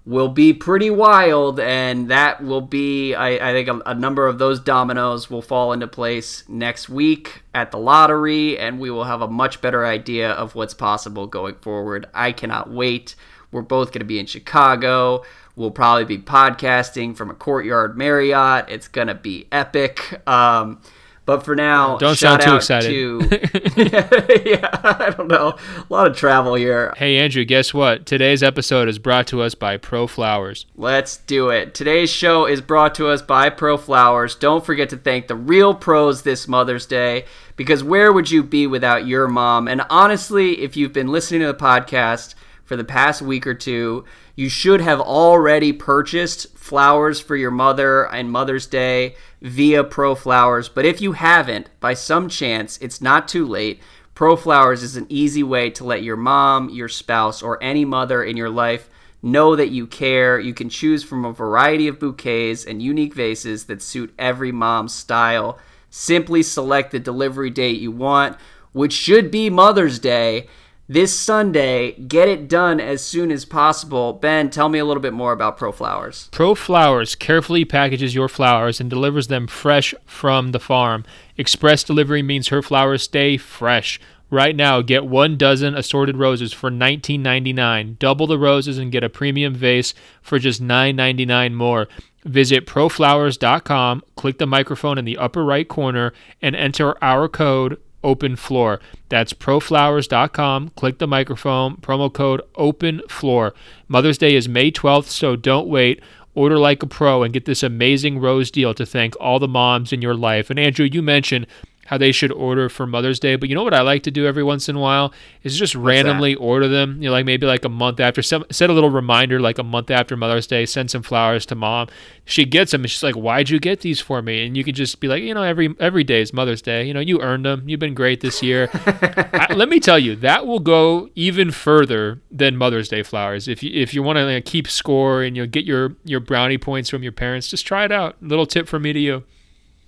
will 0.08 0.30
be 0.30 0.54
pretty 0.54 0.90
wild, 0.90 1.60
and 1.60 2.08
that 2.08 2.42
will 2.42 2.62
be, 2.62 3.14
I, 3.14 3.50
I 3.50 3.52
think, 3.52 3.68
a, 3.68 3.82
a, 3.88 3.94
number 3.94 4.26
of 4.26 4.38
those 4.38 4.58
dominoes 4.58 5.30
will 5.30 5.42
fall 5.42 5.74
into 5.74 5.86
place 5.86 6.48
next 6.48 6.88
week 6.88 7.44
at 7.54 7.72
the 7.72 7.78
lottery, 7.78 8.58
and 8.58 8.80
we 8.80 8.90
will 8.90 9.04
have 9.04 9.22
a 9.22 9.28
much 9.28 9.60
better 9.60 9.86
idea 9.86 10.32
of 10.32 10.56
what's 10.56 10.74
possible 10.74 11.28
going 11.28 11.56
forward. 11.56 12.08
I 12.14 12.32
cannot 12.32 12.72
wait. 12.72 13.16
We're 13.52 13.64
both 13.64 13.90
going 13.90 14.00
to 14.00 14.06
be 14.06 14.18
in 14.18 14.28
Chicago. 14.28 15.26
We'll 15.58 15.72
probably 15.72 16.06
be 16.06 16.20
podcasting 16.20 17.18
from 17.18 17.30
a 17.30 17.34
courtyard 17.34 17.98
Marriott. 17.98 18.70
It's 18.70 18.88
going 18.88 19.10
to 19.10 19.16
be 19.16 19.50
epic. 19.52 20.26
Um, 20.26 20.82
But 21.28 21.44
for 21.44 21.58
now, 21.58 21.98
don't 21.98 22.16
sound 22.16 22.42
too 22.42 22.56
excited. 22.56 22.88
To, 22.88 23.20
yeah, 24.46 24.70
I 24.82 25.14
don't 25.16 25.28
know. 25.28 25.58
A 25.78 25.86
lot 25.90 26.08
of 26.08 26.16
travel 26.16 26.56
here. 26.56 26.94
Hey, 26.96 27.18
Andrew, 27.18 27.44
guess 27.44 27.74
what? 27.74 28.06
Today's 28.06 28.42
episode 28.42 28.88
is 28.88 28.98
brought 28.98 29.28
to 29.28 29.42
us 29.42 29.54
by 29.54 29.76
Pro 29.76 30.08
Flowers. 30.08 30.66
Let's 30.78 31.18
do 31.18 31.50
it. 31.50 31.74
Today's 31.74 32.10
show 32.10 32.46
is 32.46 32.62
brought 32.62 32.96
to 32.96 33.10
us 33.10 33.22
by 33.22 33.50
Pro 33.50 33.76
Flowers. 33.76 34.36
Don't 34.36 34.66
forget 34.66 34.88
to 34.92 34.96
thank 34.96 35.28
the 35.28 35.36
real 35.36 35.76
pros 35.76 36.22
this 36.22 36.48
Mother's 36.48 36.86
Day 36.86 37.26
because 37.58 37.84
where 37.84 38.14
would 38.14 38.32
you 38.32 38.42
be 38.42 38.66
without 38.66 39.06
your 39.06 39.28
mom? 39.28 39.68
And 39.68 39.82
honestly, 39.90 40.62
if 40.62 40.78
you've 40.78 40.94
been 40.94 41.10
listening 41.10 41.42
to 41.42 41.48
the 41.48 41.54
podcast 41.54 42.36
for 42.68 42.76
the 42.76 42.84
past 42.84 43.22
week 43.22 43.48
or 43.48 43.54
two, 43.54 44.04
you 44.36 44.50
should 44.50 44.82
have 44.82 45.00
already 45.00 45.72
purchased 45.72 46.56
flowers 46.58 47.22
for 47.22 47.38
your 47.38 47.50
mother 47.50 48.04
and 48.12 48.30
Mother's 48.30 48.68
Day 48.68 49.16
via 49.42 49.86
Pro 49.86 50.16
Flowers. 50.16 50.68
But 50.68 50.84
if 50.84 51.00
you 51.00 51.14
haven't, 51.14 51.70
by 51.80 51.94
some 51.94 52.28
chance, 52.28 52.78
it's 52.80 53.02
not 53.02 53.30
too 53.30 53.46
late. 53.48 53.80
Pro 54.14 54.36
Flowers 54.36 54.84
is 54.84 54.98
an 54.98 55.06
easy 55.08 55.44
way 55.44 55.70
to 55.70 55.86
let 55.86 56.04
your 56.04 56.18
mom, 56.18 56.68
your 56.70 56.90
spouse, 56.90 57.42
or 57.42 57.64
any 57.64 57.86
mother 57.86 58.22
in 58.22 58.36
your 58.36 58.50
life 58.50 58.90
know 59.22 59.56
that 59.56 59.70
you 59.70 59.88
care. 59.88 60.38
You 60.38 60.54
can 60.54 60.68
choose 60.68 61.06
from 61.06 61.24
a 61.24 61.32
variety 61.32 61.88
of 61.88 62.00
bouquets 62.00 62.66
and 62.66 62.82
unique 62.82 63.14
vases 63.14 63.66
that 63.68 63.82
suit 63.82 64.14
every 64.20 64.52
mom's 64.52 64.94
style. 64.94 65.58
Simply 65.90 66.44
select 66.44 66.92
the 66.92 67.00
delivery 67.00 67.50
date 67.50 67.80
you 67.80 67.92
want, 67.92 68.38
which 68.74 68.92
should 68.92 69.32
be 69.32 69.50
Mother's 69.50 70.00
Day 70.00 70.48
this 70.88 71.18
Sunday. 71.18 71.92
Get 71.94 72.28
it 72.28 72.48
done 72.48 72.80
as 72.80 73.04
soon 73.04 73.32
as 73.32 73.46
possible. 73.46 74.14
Ben, 74.14 74.50
tell 74.50 74.70
me 74.70 74.80
a 74.80 74.86
little 74.86 75.02
bit 75.02 75.14
more 75.14 75.34
about 75.34 75.58
Pro 75.58 75.72
Flowers. 75.72 76.30
Pro 76.32 76.56
Flowers 76.56 77.16
carefully 77.16 77.66
packages 77.66 78.16
your 78.16 78.30
flowers 78.30 78.80
and 78.80 78.90
delivers 78.90 79.28
them 79.28 79.48
fresh 79.48 79.94
from 80.06 80.52
the 80.52 80.60
farm. 80.60 81.06
Express 81.38 81.84
delivery 81.84 82.22
means 82.22 82.48
her 82.48 82.62
flowers 82.62 83.04
stay 83.04 83.38
fresh. 83.38 84.00
Right 84.30 84.56
now, 84.56 84.82
get 84.82 85.06
one 85.06 85.38
dozen 85.38 85.74
assorted 85.74 86.18
roses 86.18 86.52
for 86.52 86.70
$19.99. 86.70 87.98
Double 87.98 88.28
the 88.28 88.38
roses 88.38 88.78
and 88.78 88.92
get 88.92 89.04
a 89.04 89.10
premium 89.10 89.56
vase 89.56 89.94
for 90.22 90.38
just 90.38 90.62
$9.99 90.62 91.54
more. 91.54 91.88
Visit 92.26 92.66
proflowers.com, 92.66 94.04
click 94.18 94.38
the 94.38 94.46
microphone 94.46 94.98
in 94.98 95.06
the 95.06 95.18
upper 95.18 95.46
right 95.46 95.68
corner, 95.68 96.12
and 96.42 96.58
enter 96.58 97.02
our 97.02 97.30
code 97.30 97.80
open 98.04 98.36
floor. 98.36 98.80
That's 99.10 99.34
proflowers.com. 99.34 100.70
Click 100.70 100.98
the 100.98 101.08
microphone, 101.08 101.78
promo 101.78 102.12
code 102.12 102.42
open 102.56 103.02
floor. 103.10 103.54
Mother's 103.88 104.18
Day 104.18 104.36
is 104.36 104.48
May 104.50 104.72
12th, 104.72 105.06
so 105.06 105.36
don't 105.36 105.68
wait. 105.68 106.02
Order 106.36 106.60
like 106.60 106.84
a 106.84 106.88
pro 106.88 107.24
and 107.24 107.34
get 107.34 107.46
this 107.46 107.64
amazing 107.64 108.20
rose 108.20 108.52
deal 108.52 108.74
to 108.76 108.86
thank 108.86 109.16
all 109.20 109.40
the 109.40 109.48
moms 109.48 109.92
in 109.92 110.02
your 110.02 110.14
life. 110.14 110.50
And 110.50 110.60
Andrew, 110.60 110.86
you 110.86 111.02
mentioned 111.02 111.48
how 111.88 111.98
they 111.98 112.12
should 112.12 112.34
order 112.34 112.68
for 112.68 112.86
Mother's 112.86 113.18
Day. 113.18 113.38
But 113.38 113.48
you 113.48 113.56
know 113.56 113.64
what 113.64 113.74
I 113.74 113.80
like 113.80 114.04
to 114.04 114.12
do 114.12 114.26
every 114.26 114.44
once 114.44 114.68
in 114.68 114.76
a 114.76 114.80
while 114.80 115.14
is 115.44 115.58
just 115.58 115.74
What's 115.74 115.86
randomly 115.86 116.34
that? 116.34 116.40
order 116.42 116.68
them. 116.68 117.02
You 117.02 117.08
know, 117.08 117.14
like 117.14 117.26
maybe 117.26 117.48
like 117.48 117.64
a 117.64 117.70
month 117.70 118.02
after. 118.02 118.22
Some, 118.22 118.44
set 118.52 118.70
a 118.70 118.74
little 118.74 118.90
reminder 118.90 119.40
like 119.40 119.58
a 119.58 119.64
month 119.64 119.90
after 119.90 120.18
Mother's 120.18 120.48
Day. 120.48 120.66
Send 120.66 120.92
some 120.92 121.02
flowers 121.02 121.46
to 121.46 121.56
mom. 121.56 121.88
She 122.26 122.44
gets 122.44 122.72
them 122.72 122.82
and 122.82 122.92
she's 122.92 123.04
like, 123.04 123.16
"Why'd 123.16 123.50
you 123.50 123.58
get 123.60 123.80
these 123.82 124.02
for 124.02 124.22
me?" 124.22 124.46
And 124.46 124.58
you 124.58 124.66
can 124.66 124.76
just 124.76 125.00
be 125.00 125.08
like, 125.08 125.24
you 125.24 125.34
know, 125.34 125.44
every 125.44 125.74
every 125.80 126.04
day 126.04 126.22
is 126.22 126.34
Mother's 126.34 126.62
Day. 126.62 126.86
You 126.86 126.94
know, 126.94 127.00
you 127.00 127.22
earned 127.22 127.46
them. 127.46 127.70
You've 127.70 127.80
been 127.80 127.94
great 127.94 128.20
this 128.20 128.44
year. 128.44 128.70
I, 128.74 129.54
let 129.54 129.70
me 129.70 129.80
tell 129.80 129.98
you, 129.98 130.18
that 130.18 130.46
will 130.46 130.60
go 130.60 131.10
even 131.16 131.52
further 131.52 132.20
than 132.30 132.58
Mother's 132.58 132.90
Day 132.90 133.02
flowers. 133.02 133.48
If 133.48 133.64
you 133.64 133.72
if 133.74 133.94
you 133.94 134.04
want 134.04 134.18
to 134.18 134.26
like, 134.26 134.44
keep 134.44 134.68
score 134.68 135.24
and 135.24 135.38
you 135.38 135.44
know, 135.44 135.48
get 135.48 135.64
your 135.64 135.96
your 136.04 136.20
brownie 136.20 136.58
points 136.58 136.90
from 136.90 137.02
your 137.02 137.14
parents, 137.14 137.48
just 137.48 137.66
try 137.66 137.86
it 137.86 137.92
out. 137.94 138.18
Little 138.22 138.46
tip 138.46 138.68
from 138.68 138.82
me 138.82 138.92
to 138.92 139.00
you. 139.00 139.24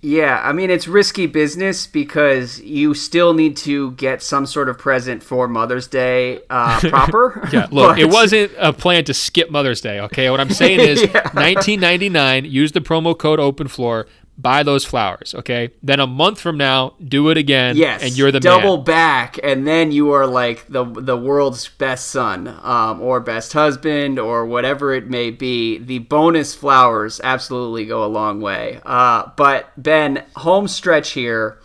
Yeah, 0.02 0.40
I 0.42 0.52
mean 0.52 0.70
it's 0.70 0.88
risky 0.88 1.26
business 1.26 1.86
because 1.86 2.58
you 2.60 2.94
still 2.94 3.34
need 3.34 3.56
to 3.58 3.92
get 3.92 4.22
some 4.22 4.46
sort 4.46 4.70
of 4.70 4.78
present 4.78 5.22
for 5.22 5.46
Mother's 5.46 5.86
Day 5.86 6.40
uh, 6.48 6.80
proper. 6.88 7.46
yeah, 7.52 7.68
look, 7.70 7.96
but... 7.96 7.98
it 7.98 8.08
wasn't 8.08 8.50
a 8.58 8.72
plan 8.72 9.04
to 9.04 9.14
skip 9.14 9.50
Mother's 9.50 9.80
Day. 9.80 10.00
Okay, 10.00 10.30
what 10.30 10.40
I'm 10.40 10.50
saying 10.50 10.80
is, 10.88 11.02
yeah. 11.02 11.22
1999. 11.34 12.46
Use 12.46 12.72
the 12.72 12.80
promo 12.80 13.16
code 13.16 13.38
OpenFloor 13.38 14.06
buy 14.40 14.62
those 14.62 14.84
flowers, 14.84 15.34
okay? 15.34 15.70
Then 15.82 16.00
a 16.00 16.06
month 16.06 16.40
from 16.40 16.56
now, 16.56 16.94
do 17.02 17.28
it 17.30 17.36
again. 17.36 17.76
Yes, 17.76 18.02
and 18.02 18.16
you're 18.16 18.32
the 18.32 18.40
double 18.40 18.78
man. 18.78 18.84
back, 18.84 19.38
and 19.42 19.66
then 19.66 19.92
you 19.92 20.12
are 20.12 20.26
like 20.26 20.66
the 20.68 20.84
the 20.84 21.16
world's 21.16 21.68
best 21.68 22.08
son, 22.08 22.48
um, 22.62 23.00
or 23.00 23.20
best 23.20 23.52
husband, 23.52 24.18
or 24.18 24.46
whatever 24.46 24.92
it 24.94 25.08
may 25.08 25.30
be. 25.30 25.78
The 25.78 26.00
bonus 26.00 26.54
flowers 26.54 27.20
absolutely 27.22 27.86
go 27.86 28.04
a 28.04 28.06
long 28.06 28.40
way. 28.40 28.80
Uh, 28.84 29.30
but 29.36 29.70
Ben, 29.76 30.24
home 30.36 30.68
stretch 30.68 31.10
here. 31.10 31.58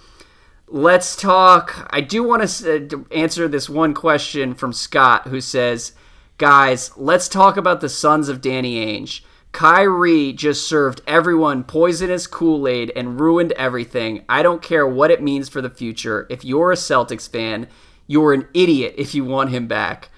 Let's 0.68 1.16
talk. 1.16 1.88
I 1.92 2.02
do 2.02 2.24
want 2.24 2.48
to 2.48 3.06
answer 3.12 3.48
this 3.48 3.70
one 3.70 3.94
question 3.94 4.56
from 4.56 4.74
Scott, 4.74 5.28
who 5.28 5.40
says, 5.40 5.94
"Guys, 6.38 6.92
let's 6.98 7.30
talk 7.30 7.56
about 7.56 7.82
the 7.82 7.90
sons 7.90 8.30
of 8.30 8.42
Danny 8.42 8.86
Ainge." 8.86 9.22
Kyrie 9.56 10.34
just 10.34 10.68
served 10.68 11.00
everyone 11.08 11.64
poisonous 11.64 12.28
Kool 12.28 12.68
Aid 12.68 12.92
and 12.94 13.22
ruined 13.22 13.54
everything. 13.54 14.26
I 14.28 14.44
don't 14.44 14.62
care 14.62 14.86
what 14.86 15.12
it 15.12 15.24
means 15.24 15.48
for 15.48 15.62
the 15.62 15.70
future. 15.70 16.28
If 16.30 16.44
you're 16.44 16.74
a 16.74 16.76
Celtics 16.76 17.30
fan, 17.30 17.70
you're 18.06 18.34
an 18.34 18.50
idiot 18.54 18.96
if 18.98 19.16
you 19.16 19.24
want 19.24 19.52
him 19.52 19.66
back. 19.66 20.10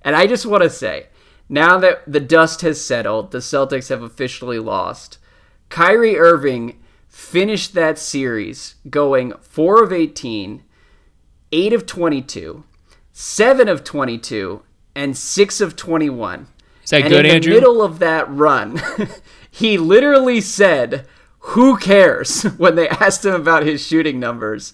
And 0.00 0.16
I 0.16 0.26
just 0.26 0.46
want 0.46 0.62
to 0.62 0.70
say, 0.70 1.08
now 1.46 1.76
that 1.76 2.10
the 2.10 2.20
dust 2.20 2.62
has 2.62 2.82
settled, 2.82 3.32
the 3.32 3.38
Celtics 3.40 3.90
have 3.90 4.00
officially 4.00 4.58
lost. 4.58 5.18
Kyrie 5.68 6.16
Irving 6.16 6.82
finished 7.06 7.74
that 7.74 7.98
series 7.98 8.76
going 8.88 9.34
4 9.42 9.82
of 9.82 9.92
18, 9.92 10.62
8 11.52 11.72
of 11.74 11.84
22, 11.84 12.64
7 13.12 13.68
of 13.68 13.84
22, 13.84 14.62
and 14.94 15.14
6 15.14 15.60
of 15.60 15.76
21. 15.76 16.46
Is 16.86 16.90
that 16.90 17.02
and 17.02 17.10
good, 17.10 17.26
in 17.26 17.34
Andrew? 17.34 17.52
the 17.52 17.60
middle 17.60 17.82
of 17.82 17.98
that 17.98 18.30
run, 18.30 18.80
he 19.50 19.76
literally 19.76 20.40
said, 20.40 21.04
"Who 21.40 21.76
cares?" 21.78 22.42
when 22.58 22.76
they 22.76 22.88
asked 22.88 23.24
him 23.24 23.34
about 23.34 23.64
his 23.64 23.84
shooting 23.84 24.20
numbers. 24.20 24.72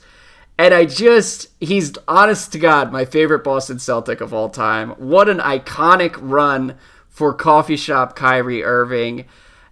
And 0.59 0.75
I 0.75 0.85
just, 0.85 1.49
he's 1.59 1.95
honest 2.07 2.53
to 2.53 2.59
God, 2.59 2.93
my 2.93 3.07
favorite 3.07 3.43
Boston 3.43 3.79
Celtic 3.79 4.21
of 4.21 4.35
all 4.35 4.51
time. 4.51 4.91
What 4.91 5.31
an 5.31 5.39
iconic 5.39 6.17
run 6.21 6.77
for 7.09 7.33
coffee 7.33 7.79
shop 7.79 8.15
Kyrie 8.15 8.63
Irving. 8.63 9.25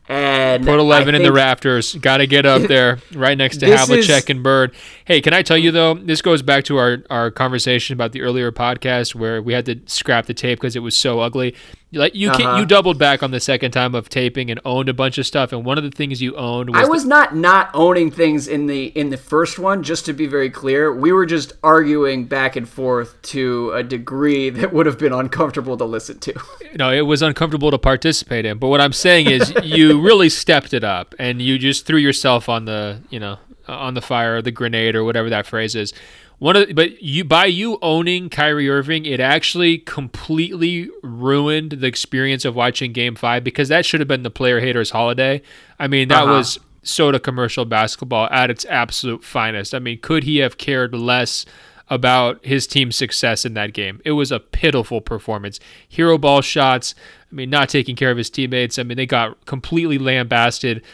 And 0.08 0.64
put 0.64 0.80
eleven 0.80 1.14
in 1.14 1.22
the 1.22 1.32
rafters. 1.32 1.94
Got 1.94 2.16
to 2.16 2.26
get 2.26 2.46
up 2.46 2.62
there, 2.68 3.00
right 3.12 3.36
next 3.36 3.58
to 3.58 3.66
Havlicek 3.66 4.08
is, 4.08 4.30
and 4.30 4.42
Bird. 4.42 4.74
Hey, 5.04 5.20
can 5.20 5.34
I 5.34 5.42
tell 5.42 5.58
you 5.58 5.70
though? 5.70 5.94
This 5.94 6.22
goes 6.22 6.40
back 6.40 6.64
to 6.64 6.78
our 6.78 7.04
our 7.10 7.30
conversation 7.30 7.92
about 7.92 8.12
the 8.12 8.22
earlier 8.22 8.50
podcast 8.50 9.14
where 9.14 9.42
we 9.42 9.52
had 9.52 9.66
to 9.66 9.78
scrap 9.84 10.24
the 10.24 10.34
tape 10.34 10.58
because 10.58 10.74
it 10.74 10.80
was 10.80 10.96
so 10.96 11.20
ugly. 11.20 11.54
Like 11.92 12.14
you 12.14 12.30
uh-huh. 12.30 12.58
you 12.58 12.66
doubled 12.66 12.98
back 12.98 13.20
on 13.22 13.32
the 13.32 13.40
second 13.40 13.72
time 13.72 13.96
of 13.96 14.08
taping 14.08 14.48
and 14.48 14.60
owned 14.64 14.88
a 14.88 14.94
bunch 14.94 15.18
of 15.18 15.26
stuff. 15.26 15.52
And 15.52 15.64
one 15.64 15.76
of 15.76 15.82
the 15.82 15.90
things 15.90 16.22
you 16.22 16.36
owned 16.36 16.70
was 16.70 16.78
I 16.78 16.88
was 16.88 17.02
the- 17.02 17.08
not 17.08 17.34
not 17.34 17.70
owning 17.74 18.12
things 18.12 18.46
in 18.46 18.66
the 18.66 18.86
in 18.86 19.10
the 19.10 19.16
first 19.16 19.58
one. 19.58 19.82
Just 19.82 20.06
to 20.06 20.12
be 20.12 20.26
very 20.26 20.50
clear, 20.50 20.94
we 20.94 21.10
were 21.10 21.26
just 21.26 21.52
arguing 21.64 22.26
back 22.26 22.54
and 22.54 22.68
forth 22.68 23.20
to 23.22 23.72
a 23.72 23.82
degree 23.82 24.50
that 24.50 24.72
would 24.72 24.86
have 24.86 24.98
been 24.98 25.12
uncomfortable 25.12 25.76
to 25.76 25.84
listen 25.84 26.18
to. 26.20 26.34
No, 26.72 26.92
it 26.92 27.00
was 27.00 27.20
uncomfortable 27.20 27.72
to 27.72 27.78
participate 27.78 28.46
in. 28.46 28.58
But 28.58 28.68
what 28.68 28.80
I'm 28.80 28.92
saying 28.92 29.28
is, 29.28 29.52
you 29.64 30.00
really 30.00 30.28
stepped 30.28 30.72
it 30.72 30.84
up, 30.84 31.16
and 31.18 31.42
you 31.42 31.58
just 31.58 31.84
threw 31.84 31.98
yourself 31.98 32.48
on 32.48 32.64
the 32.64 33.00
you 33.10 33.18
know 33.18 33.38
on 33.66 33.94
the 33.94 34.00
fire, 34.00 34.40
the 34.40 34.52
grenade, 34.52 34.94
or 34.94 35.02
whatever 35.02 35.28
that 35.30 35.46
phrase 35.46 35.74
is 35.74 35.92
one 36.40 36.56
of 36.56 36.66
the, 36.66 36.72
but 36.72 37.02
you 37.02 37.22
by 37.22 37.44
you 37.44 37.78
owning 37.82 38.30
Kyrie 38.30 38.68
Irving, 38.68 39.04
it 39.04 39.20
actually 39.20 39.76
completely 39.76 40.88
ruined 41.02 41.72
the 41.72 41.86
experience 41.86 42.46
of 42.46 42.56
watching 42.56 42.94
Game 42.94 43.14
Five 43.14 43.44
because 43.44 43.68
that 43.68 43.84
should 43.84 44.00
have 44.00 44.08
been 44.08 44.22
the 44.22 44.30
player 44.30 44.58
haters 44.58 44.90
holiday. 44.90 45.42
I 45.78 45.86
mean, 45.86 46.08
that 46.08 46.24
uh-huh. 46.24 46.32
was 46.32 46.58
soda 46.82 47.20
commercial 47.20 47.66
basketball 47.66 48.26
at 48.30 48.50
its 48.50 48.64
absolute 48.64 49.22
finest. 49.22 49.74
I 49.74 49.80
mean, 49.80 50.00
could 50.00 50.24
he 50.24 50.38
have 50.38 50.58
cared 50.58 50.94
less? 50.94 51.46
about 51.92 52.38
his 52.46 52.68
team's 52.68 52.94
success 52.94 53.44
in 53.44 53.54
that 53.54 53.72
game. 53.72 54.00
It 54.04 54.12
was 54.12 54.30
a 54.30 54.38
pitiful 54.38 55.00
performance. 55.00 55.58
Hero 55.88 56.18
ball 56.18 56.40
shots, 56.40 56.94
I 57.30 57.34
mean, 57.34 57.50
not 57.50 57.68
taking 57.68 57.96
care 57.96 58.12
of 58.12 58.16
his 58.16 58.30
teammates. 58.30 58.78
I 58.78 58.84
mean, 58.84 58.96
they 58.96 59.06
got 59.06 59.44
completely 59.44 59.98
lambasted. 59.98 60.84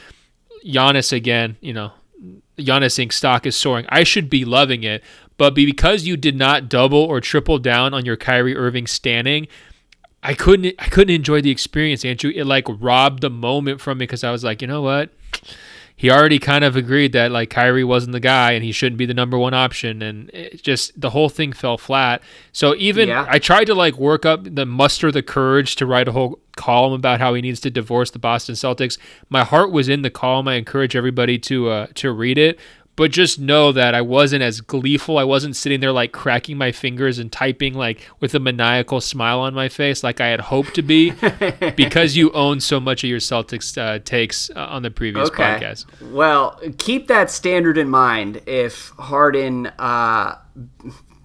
Giannis 0.65 1.13
again, 1.13 1.59
you 1.61 1.75
know, 1.75 1.93
Giannis 2.59 2.99
Inc. 2.99 3.13
stock 3.13 3.47
is 3.47 3.55
soaring. 3.55 3.85
I 3.89 4.03
should 4.03 4.31
be 4.31 4.45
loving 4.45 4.83
it, 4.85 5.05
but 5.39 5.55
because 5.55 6.07
you 6.07 6.17
did 6.17 6.37
not 6.37 6.69
double 6.69 6.99
or 6.99 7.21
triple 7.21 7.59
down 7.59 7.93
on 7.95 8.05
your 8.05 8.17
Kyrie 8.17 8.57
Irving 8.57 8.87
standing, 8.87 9.47
I 10.23 10.35
couldn't 10.35 10.75
I 10.79 10.87
couldn't 10.87 11.15
enjoy 11.15 11.41
the 11.41 11.51
experience, 11.51 12.05
Andrew. 12.05 12.33
It 12.35 12.45
like 12.45 12.67
robbed 12.69 13.21
the 13.21 13.31
moment 13.31 13.81
from 13.81 13.99
me 13.99 14.05
because 14.05 14.25
I 14.25 14.33
was 14.33 14.43
like, 14.43 14.61
you 14.61 14.69
know 14.69 14.83
what? 14.83 15.11
He 15.99 16.11
already 16.11 16.39
kind 16.39 16.63
of 16.63 16.77
agreed 16.77 17.13
that 17.13 17.31
like 17.31 17.49
Kyrie 17.49 17.85
wasn't 17.85 18.13
the 18.13 18.21
guy 18.21 18.53
and 18.53 18.63
he 18.63 18.71
shouldn't 18.71 18.99
be 18.99 19.07
the 19.07 19.15
number 19.15 19.39
one 19.39 19.55
option, 19.55 20.03
and 20.03 20.29
it 20.31 20.63
just 20.63 21.01
the 21.01 21.11
whole 21.11 21.31
thing 21.31 21.53
fell 21.53 21.79
flat. 21.79 22.23
So 22.53 22.75
even 22.77 23.09
yeah. 23.09 23.25
I 23.29 23.39
tried 23.39 23.65
to 23.67 23.75
like 23.75 23.97
work 23.97 24.27
up 24.27 24.43
the 24.45 24.67
muster 24.67 25.11
the 25.11 25.23
courage 25.23 25.77
to 25.77 25.87
write 25.87 26.09
a 26.09 26.13
whole 26.13 26.39
column 26.57 26.93
about 26.93 27.21
how 27.21 27.33
he 27.33 27.41
needs 27.41 27.61
to 27.61 27.71
divorce 27.71 28.11
the 28.11 28.19
Boston 28.19 28.57
Celtics. 28.57 28.99
My 29.31 29.45
heart 29.45 29.71
was 29.71 29.89
in 29.89 30.03
the 30.03 30.11
column. 30.11 30.49
I 30.49 30.55
encourage 30.55 30.97
everybody 30.97 31.39
to 31.39 31.71
uh, 31.71 31.87
to 31.95 32.13
read 32.13 32.37
it, 32.37 32.59
but 32.97 33.11
just 33.11 33.39
know 33.39 33.73
that 33.73 33.95
I 33.95 34.01
wasn't 34.01 34.43
as 34.43 34.63
gleeful. 34.63 35.19
I 35.19 35.25
wasn't 35.25 35.55
sitting 35.55 35.81
there 35.81 35.93
like 35.93 36.13
cracking 36.13 36.57
my 36.57 36.73
fingers 36.73 37.19
and 37.19 37.31
typing 37.31 37.75
like 37.75 38.09
with 38.21 38.35
a 38.35 38.41
maniacal 38.41 39.03
smile 39.03 39.41
on 39.41 39.55
my 39.55 39.69
face 39.69 40.03
like 40.03 40.21
I 40.21 40.29
had 40.29 40.41
hoped 40.41 40.75
to 40.75 40.83
be 40.83 41.11
because 41.77 42.17
you 42.17 42.33
own 42.33 42.61
so 42.61 42.81
much 42.81 43.05
of 43.05 43.11
your 43.11 43.19
Celtics 43.19 43.77
uh, 43.77 43.99
takes 44.03 44.51
uh, 44.51 44.61
on 44.61 44.83
the 44.83 44.91
previous 44.91 45.29
okay. 45.29 45.43
podcast. 45.43 45.85
Well, 46.11 46.59
keep 46.79 47.07
that 47.09 47.31
standard 47.31 47.77
in 47.77 47.91
mind 47.91 48.41
if 48.47 48.89
Harden 48.99 49.67
uh, 49.79 50.39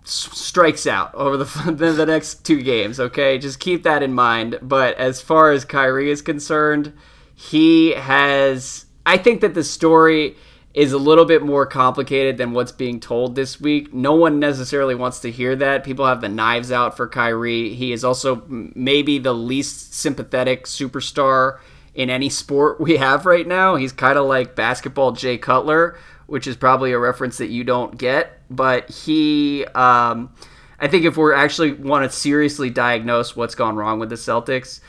strikes 0.03 0.86
out 0.86 1.15
over 1.15 1.38
the 1.43 1.93
the 1.93 2.05
next 2.05 2.45
two 2.45 2.61
games. 2.61 2.99
Okay, 2.99 3.38
just 3.38 3.59
keep 3.61 3.84
that 3.84 4.03
in 4.03 4.13
mind. 4.13 4.59
But 4.61 4.97
as 4.97 5.22
far 5.22 5.51
as 5.51 5.63
Kyrie 5.63 6.11
is 6.11 6.22
concerned, 6.22 6.93
he 7.34 7.93
has. 7.93 8.86
I 9.05 9.17
think 9.17 9.41
that 9.41 9.55
the 9.55 9.63
story 9.63 10.36
is 10.74 10.93
a 10.93 10.97
little 10.97 11.26
bit 11.26 11.43
more 11.43 11.65
complicated 11.65 12.38
than 12.38 12.53
what's 12.53 12.72
being 12.72 12.99
told 12.99 13.36
this 13.36 13.59
week. 13.59 13.93
No 13.93 14.13
one 14.13 14.39
necessarily 14.39 14.95
wants 14.95 15.19
to 15.19 15.32
hear 15.32 15.55
that. 15.57 15.84
People 15.84 16.05
have 16.05 16.22
the 16.22 16.30
knives 16.30 16.72
out 16.72 16.95
for 16.95 17.07
Kyrie. 17.07 17.74
He 17.74 17.91
is 17.91 18.05
also 18.05 18.43
maybe 18.47 19.19
the 19.19 19.34
least 19.34 19.93
sympathetic 19.93 20.65
superstar 20.65 21.59
in 21.93 22.09
any 22.09 22.30
sport 22.30 22.80
we 22.80 22.97
have 22.97 23.26
right 23.26 23.45
now. 23.45 23.76
He's 23.76 23.91
kind 23.91 24.17
of 24.17 24.26
like 24.26 24.55
basketball 24.55 25.11
Jay 25.11 25.38
Cutler, 25.38 25.97
which 26.28 26.47
is 26.47 26.55
probably 26.55 26.93
a 26.93 26.99
reference 26.99 27.38
that 27.39 27.49
you 27.49 27.65
don't 27.65 27.97
get. 27.97 28.39
But 28.49 28.89
he, 28.89 29.65
um, 29.76 30.34
I 30.80 30.88
think 30.88 31.03
if 31.03 31.17
we're 31.17 31.34
actually 31.34 31.74
want 31.74 32.09
to 32.09 32.17
seriously 32.17 32.69
diagnose 32.69 33.36
what's 33.36 33.55
gone 33.55 33.76
wrong 33.76 33.99
with 33.99 34.09
the 34.09 34.15
Celtics, 34.15 34.80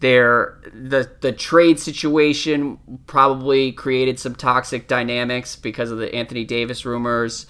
there 0.00 0.58
the 0.72 1.10
the 1.20 1.32
trade 1.32 1.80
situation 1.80 2.78
probably 3.06 3.72
created 3.72 4.18
some 4.18 4.34
toxic 4.34 4.86
dynamics 4.86 5.56
because 5.56 5.90
of 5.90 5.98
the 5.98 6.14
Anthony 6.14 6.44
Davis 6.44 6.84
rumors. 6.84 7.46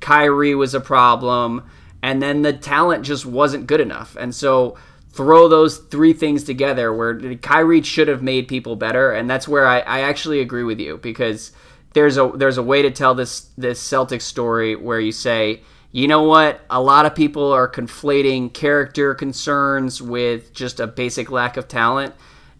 Kyrie 0.00 0.54
was 0.54 0.74
a 0.74 0.80
problem, 0.80 1.68
and 2.02 2.22
then 2.22 2.42
the 2.42 2.54
talent 2.54 3.04
just 3.04 3.26
wasn't 3.26 3.66
good 3.66 3.80
enough. 3.80 4.16
And 4.18 4.34
so 4.34 4.78
throw 5.12 5.48
those 5.48 5.76
three 5.76 6.12
things 6.12 6.44
together 6.44 6.92
where 6.92 7.34
Kyrie 7.36 7.82
should 7.82 8.08
have 8.08 8.22
made 8.22 8.48
people 8.48 8.76
better, 8.76 9.12
and 9.12 9.28
that's 9.28 9.46
where 9.46 9.66
I, 9.66 9.80
I 9.80 10.00
actually 10.00 10.40
agree 10.40 10.64
with 10.64 10.80
you 10.80 10.96
because 10.98 11.52
there's 11.92 12.16
a 12.16 12.32
there's 12.34 12.58
a 12.58 12.62
way 12.62 12.82
to 12.82 12.90
tell 12.90 13.14
this 13.14 13.50
this 13.58 13.82
Celtics 13.86 14.22
story 14.22 14.74
where 14.74 15.00
you 15.00 15.12
say 15.12 15.60
you 15.92 16.06
know 16.06 16.22
what? 16.22 16.60
A 16.70 16.80
lot 16.80 17.06
of 17.06 17.14
people 17.14 17.52
are 17.52 17.68
conflating 17.68 18.52
character 18.52 19.14
concerns 19.14 20.00
with 20.00 20.52
just 20.52 20.78
a 20.78 20.86
basic 20.86 21.30
lack 21.30 21.56
of 21.56 21.66
talent, 21.66 22.14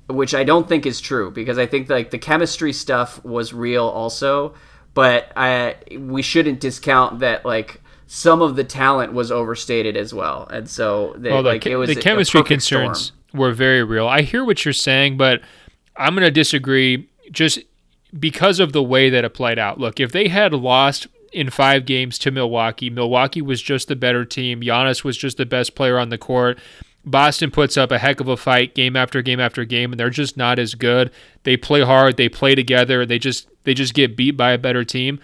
which 0.08 0.34
I 0.34 0.42
don't 0.42 0.68
think 0.68 0.84
is 0.84 1.00
true 1.00 1.30
because 1.30 1.58
I 1.58 1.66
think 1.66 1.88
like 1.88 2.10
the 2.10 2.18
chemistry 2.18 2.72
stuff 2.72 3.24
was 3.24 3.52
real 3.52 3.84
also, 3.84 4.54
but 4.94 5.32
I 5.36 5.76
we 5.96 6.22
shouldn't 6.22 6.60
discount 6.60 7.20
that 7.20 7.44
like 7.44 7.80
some 8.08 8.42
of 8.42 8.56
the 8.56 8.64
talent 8.64 9.12
was 9.12 9.30
overstated 9.30 9.96
as 9.96 10.12
well, 10.12 10.48
and 10.48 10.68
so 10.68 11.14
the, 11.16 11.30
well, 11.30 11.44
the, 11.44 11.50
like 11.50 11.66
it 11.66 11.76
was 11.76 11.94
the 11.94 12.00
chemistry 12.00 12.42
concerns 12.42 13.12
storm. 13.28 13.40
were 13.40 13.52
very 13.52 13.84
real. 13.84 14.08
I 14.08 14.22
hear 14.22 14.44
what 14.44 14.64
you're 14.64 14.74
saying, 14.74 15.16
but 15.16 15.40
I'm 15.96 16.14
going 16.14 16.26
to 16.26 16.32
disagree 16.32 17.08
just 17.30 17.60
because 18.18 18.58
of 18.58 18.72
the 18.72 18.82
way 18.82 19.10
that 19.10 19.24
it 19.24 19.34
played 19.34 19.60
out. 19.60 19.78
Look, 19.78 20.00
if 20.00 20.10
they 20.10 20.26
had 20.26 20.52
lost 20.52 21.06
in 21.32 21.50
five 21.50 21.84
games 21.84 22.18
to 22.18 22.30
Milwaukee. 22.30 22.90
Milwaukee 22.90 23.42
was 23.42 23.62
just 23.62 23.88
the 23.88 23.96
better 23.96 24.24
team. 24.24 24.60
Giannis 24.60 25.04
was 25.04 25.16
just 25.16 25.36
the 25.36 25.46
best 25.46 25.74
player 25.74 25.98
on 25.98 26.08
the 26.08 26.18
court. 26.18 26.58
Boston 27.04 27.50
puts 27.50 27.76
up 27.76 27.90
a 27.90 27.98
heck 27.98 28.20
of 28.20 28.28
a 28.28 28.36
fight 28.36 28.74
game 28.74 28.94
after 28.94 29.22
game 29.22 29.40
after 29.40 29.64
game, 29.64 29.92
and 29.92 29.98
they're 29.98 30.10
just 30.10 30.36
not 30.36 30.58
as 30.58 30.74
good. 30.74 31.10
They 31.44 31.56
play 31.56 31.80
hard, 31.80 32.16
they 32.16 32.28
play 32.28 32.54
together, 32.54 33.06
they 33.06 33.18
just 33.18 33.48
they 33.64 33.74
just 33.74 33.94
get 33.94 34.16
beat 34.16 34.32
by 34.32 34.52
a 34.52 34.58
better 34.58 34.84
team. 34.84 35.18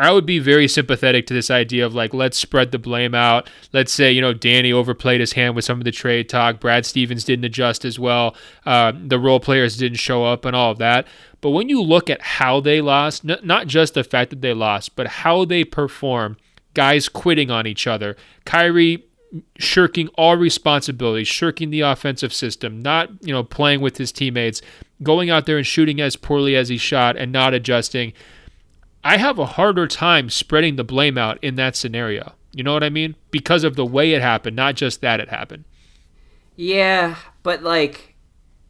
I 0.00 0.12
would 0.12 0.24
be 0.24 0.38
very 0.38 0.66
sympathetic 0.66 1.26
to 1.26 1.34
this 1.34 1.50
idea 1.50 1.84
of 1.84 1.94
like, 1.94 2.14
let's 2.14 2.38
spread 2.38 2.72
the 2.72 2.78
blame 2.78 3.14
out. 3.14 3.50
Let's 3.74 3.92
say, 3.92 4.10
you 4.10 4.22
know, 4.22 4.32
Danny 4.32 4.72
overplayed 4.72 5.20
his 5.20 5.34
hand 5.34 5.54
with 5.54 5.66
some 5.66 5.78
of 5.78 5.84
the 5.84 5.92
trade 5.92 6.30
talk. 6.30 6.58
Brad 6.58 6.86
Stevens 6.86 7.22
didn't 7.22 7.44
adjust 7.44 7.84
as 7.84 7.98
well. 7.98 8.34
Uh, 8.64 8.92
the 8.96 9.18
role 9.18 9.40
players 9.40 9.76
didn't 9.76 9.98
show 9.98 10.24
up 10.24 10.46
and 10.46 10.56
all 10.56 10.70
of 10.70 10.78
that. 10.78 11.06
But 11.42 11.50
when 11.50 11.68
you 11.68 11.82
look 11.82 12.08
at 12.08 12.22
how 12.22 12.60
they 12.60 12.80
lost, 12.80 13.28
n- 13.28 13.40
not 13.42 13.66
just 13.66 13.92
the 13.92 14.02
fact 14.02 14.30
that 14.30 14.40
they 14.40 14.54
lost, 14.54 14.96
but 14.96 15.06
how 15.06 15.44
they 15.44 15.64
perform, 15.64 16.38
guys 16.72 17.10
quitting 17.10 17.50
on 17.50 17.66
each 17.66 17.86
other, 17.86 18.16
Kyrie 18.46 19.04
shirking 19.58 20.08
all 20.14 20.36
responsibility, 20.36 21.24
shirking 21.24 21.68
the 21.68 21.82
offensive 21.82 22.32
system, 22.32 22.80
not, 22.80 23.10
you 23.20 23.34
know, 23.34 23.44
playing 23.44 23.82
with 23.82 23.98
his 23.98 24.12
teammates, 24.12 24.62
going 25.02 25.28
out 25.28 25.44
there 25.44 25.58
and 25.58 25.66
shooting 25.66 26.00
as 26.00 26.16
poorly 26.16 26.56
as 26.56 26.70
he 26.70 26.78
shot 26.78 27.18
and 27.18 27.30
not 27.30 27.52
adjusting 27.52 28.14
I 29.02 29.16
have 29.16 29.38
a 29.38 29.46
harder 29.46 29.86
time 29.86 30.28
spreading 30.30 30.76
the 30.76 30.84
blame 30.84 31.16
out 31.16 31.38
in 31.42 31.54
that 31.56 31.76
scenario. 31.76 32.34
You 32.52 32.64
know 32.64 32.72
what 32.72 32.84
I 32.84 32.90
mean? 32.90 33.16
Because 33.30 33.64
of 33.64 33.76
the 33.76 33.86
way 33.86 34.12
it 34.12 34.22
happened, 34.22 34.56
not 34.56 34.74
just 34.74 35.00
that 35.00 35.20
it 35.20 35.28
happened. 35.28 35.64
Yeah, 36.56 37.16
but 37.42 37.62
like 37.62 38.14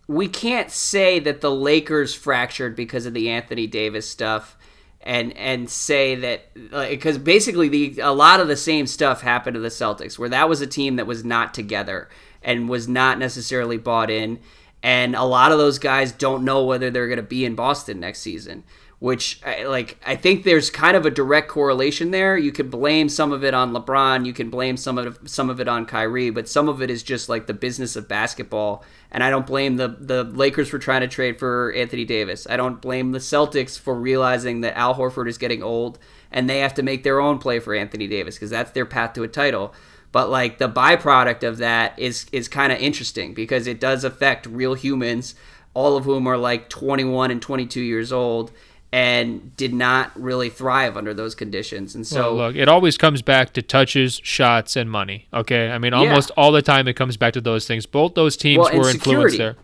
we 0.07 0.28
can't 0.28 0.70
say 0.70 1.18
that 1.20 1.41
the 1.41 1.51
Lakers 1.51 2.14
fractured 2.14 2.76
because 2.76 3.07
of 3.07 3.14
the 3.14 3.31
Anthony 3.31 3.66
Davis 3.66 4.09
stuff 4.09 4.57
and 5.01 5.37
and 5.37 5.70
say 5.70 6.14
that 6.14 6.53
because 6.89 7.16
basically 7.16 7.68
the 7.68 8.01
a 8.01 8.12
lot 8.12 8.41
of 8.41 8.49
the 8.49 8.57
same 8.57 8.87
stuff 8.87 9.22
happened 9.22 9.55
to 9.55 9.61
the 9.61 9.68
Celtics 9.68 10.18
where 10.18 10.28
that 10.28 10.49
was 10.49 10.61
a 10.61 10.66
team 10.66 10.97
that 10.97 11.07
was 11.07 11.24
not 11.24 11.55
together 11.55 12.09
and 12.43 12.68
was 12.68 12.87
not 12.87 13.18
necessarily 13.18 13.78
bought 13.78 14.11
in 14.11 14.39
and 14.83 15.14
a 15.14 15.24
lot 15.24 15.53
of 15.53 15.59
those 15.59 15.78
guys 15.78 16.12
don't 16.12 16.45
know 16.45 16.64
whether 16.64 16.91
they're 16.91 17.09
going 17.09 17.16
to 17.16 17.22
be 17.22 17.45
in 17.45 17.55
Boston 17.55 18.01
next 18.01 18.20
season 18.20 18.62
which 19.01 19.41
like 19.65 19.99
I 20.07 20.15
think 20.15 20.45
there's 20.45 20.69
kind 20.69 20.95
of 20.95 21.07
a 21.07 21.11
direct 21.11 21.49
correlation 21.49 22.11
there. 22.11 22.37
You 22.37 22.53
could 22.53 22.71
blame 22.71 23.09
some 23.09 23.33
of 23.33 23.43
it 23.43 23.55
on 23.55 23.73
LeBron, 23.73 24.27
you 24.27 24.35
can 24.35 24.51
blame 24.51 24.77
some 24.77 24.99
of 24.99 25.19
some 25.25 25.49
of 25.49 25.59
it 25.59 25.67
on 25.67 25.87
Kyrie, 25.87 26.29
but 26.29 26.49
some 26.49 26.69
of 26.69 26.83
it 26.83 26.91
is 26.91 27.03
just 27.03 27.29
like 27.29 27.47
the 27.47 27.55
business 27.55 27.97
of 27.97 28.07
basketball. 28.07 28.85
And 29.11 29.25
I 29.25 29.31
don't 29.31 29.47
blame 29.47 29.77
the 29.77 29.89
the 29.89 30.23
Lakers 30.23 30.69
for 30.69 30.79
trying 30.79 31.01
to 31.01 31.09
trade 31.09 31.39
for 31.39 31.73
Anthony 31.73 32.05
Davis. 32.05 32.47
I 32.49 32.59
don't 32.59 32.83
blame 32.83 33.13
the 33.13 33.19
Celtics 33.19 33.79
for 33.79 33.95
realizing 33.95 34.61
that 34.61 34.77
Al 34.77 34.95
Horford 34.95 35.29
is 35.29 35.39
getting 35.39 35.63
old 35.63 35.99
and 36.31 36.49
they 36.49 36.59
have 36.59 36.75
to 36.75 36.83
make 36.83 37.03
their 37.03 37.21
own 37.21 37.39
play 37.39 37.59
for 37.59 37.75
Anthony 37.75 38.07
Davis 38.07 38.37
because 38.37 38.51
that's 38.51 38.73
their 38.73 38.87
path 38.87 39.15
to 39.15 39.23
a 39.23 39.29
title. 39.29 39.75
But 40.13 40.29
like 40.29 40.59
the 40.59 40.69
byproduct 40.69 41.43
of 41.43 41.57
that 41.57 41.99
is 41.99 42.27
is 42.33 42.49
kind 42.49 42.71
of 42.71 42.79
interesting 42.79 43.33
because 43.33 43.67
it 43.67 43.81
does 43.81 44.05
affect 44.05 44.45
real 44.45 44.75
humans, 44.75 45.35
all 45.73 45.97
of 45.97 46.05
whom 46.05 46.27
are 46.27 46.37
like 46.37 46.69
21 46.69 47.31
and 47.31 47.41
22 47.41 47.81
years 47.81 48.13
old 48.13 48.53
and 48.93 49.55
did 49.57 49.72
not 49.72 50.11
really 50.20 50.51
thrive 50.51 50.97
under 50.97 51.14
those 51.14 51.34
conditions. 51.34 51.95
And 51.95 52.07
so, 52.07 52.34
well, 52.34 52.49
look, 52.49 52.57
it 52.57 52.68
always 52.68 52.99
comes 52.99 53.22
back 53.22 53.53
to 53.53 53.62
touches, 53.62 54.20
shots, 54.24 54.74
and 54.76 54.91
money. 54.91 55.28
Okay, 55.32 55.70
I 55.70 55.78
mean, 55.78 55.93
almost 55.93 56.30
yeah. 56.30 56.43
all 56.43 56.53
the 56.53 56.62
time 56.62 56.88
it 56.88 56.95
comes 56.95 57.16
back 57.16 57.32
to 57.34 57.41
those 57.41 57.66
things. 57.66 57.86
Both 57.86 58.14
those 58.14 58.36
teams 58.36 58.68
well, 58.70 58.80
were 58.80 58.91
influenced 58.91 59.38
there. 59.38 59.57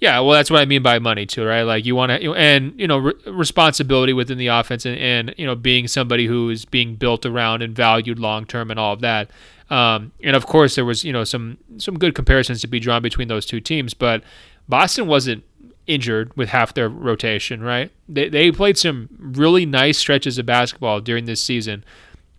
Yeah, 0.00 0.18
well, 0.20 0.32
that's 0.32 0.50
what 0.50 0.60
I 0.60 0.64
mean 0.64 0.82
by 0.82 0.98
money 0.98 1.26
too, 1.26 1.44
right? 1.44 1.62
Like 1.62 1.86
you 1.86 1.94
want 1.94 2.10
to, 2.10 2.34
and 2.34 2.78
you 2.78 2.88
know, 2.88 2.98
re- 2.98 3.14
responsibility 3.26 4.12
within 4.12 4.36
the 4.36 4.48
offense, 4.48 4.84
and, 4.84 4.98
and 4.98 5.34
you 5.38 5.46
know, 5.46 5.54
being 5.54 5.86
somebody 5.86 6.26
who 6.26 6.50
is 6.50 6.64
being 6.64 6.96
built 6.96 7.24
around 7.24 7.62
and 7.62 7.74
valued 7.74 8.18
long 8.18 8.46
term, 8.46 8.70
and 8.70 8.80
all 8.80 8.94
of 8.94 9.00
that. 9.00 9.30
Um, 9.70 10.12
and 10.22 10.34
of 10.34 10.46
course, 10.46 10.74
there 10.74 10.84
was 10.84 11.04
you 11.04 11.12
know 11.12 11.22
some 11.22 11.58
some 11.78 11.98
good 11.98 12.14
comparisons 12.14 12.60
to 12.62 12.66
be 12.66 12.80
drawn 12.80 13.00
between 13.00 13.28
those 13.28 13.46
two 13.46 13.60
teams, 13.60 13.94
but 13.94 14.24
Boston 14.68 15.06
wasn't 15.06 15.44
injured 15.86 16.36
with 16.36 16.48
half 16.50 16.74
their 16.74 16.88
rotation, 16.88 17.62
right? 17.62 17.90
They, 18.08 18.28
they 18.28 18.52
played 18.52 18.78
some 18.78 19.08
really 19.18 19.66
nice 19.66 19.98
stretches 19.98 20.38
of 20.38 20.46
basketball 20.46 21.00
during 21.00 21.24
this 21.26 21.42
season. 21.42 21.84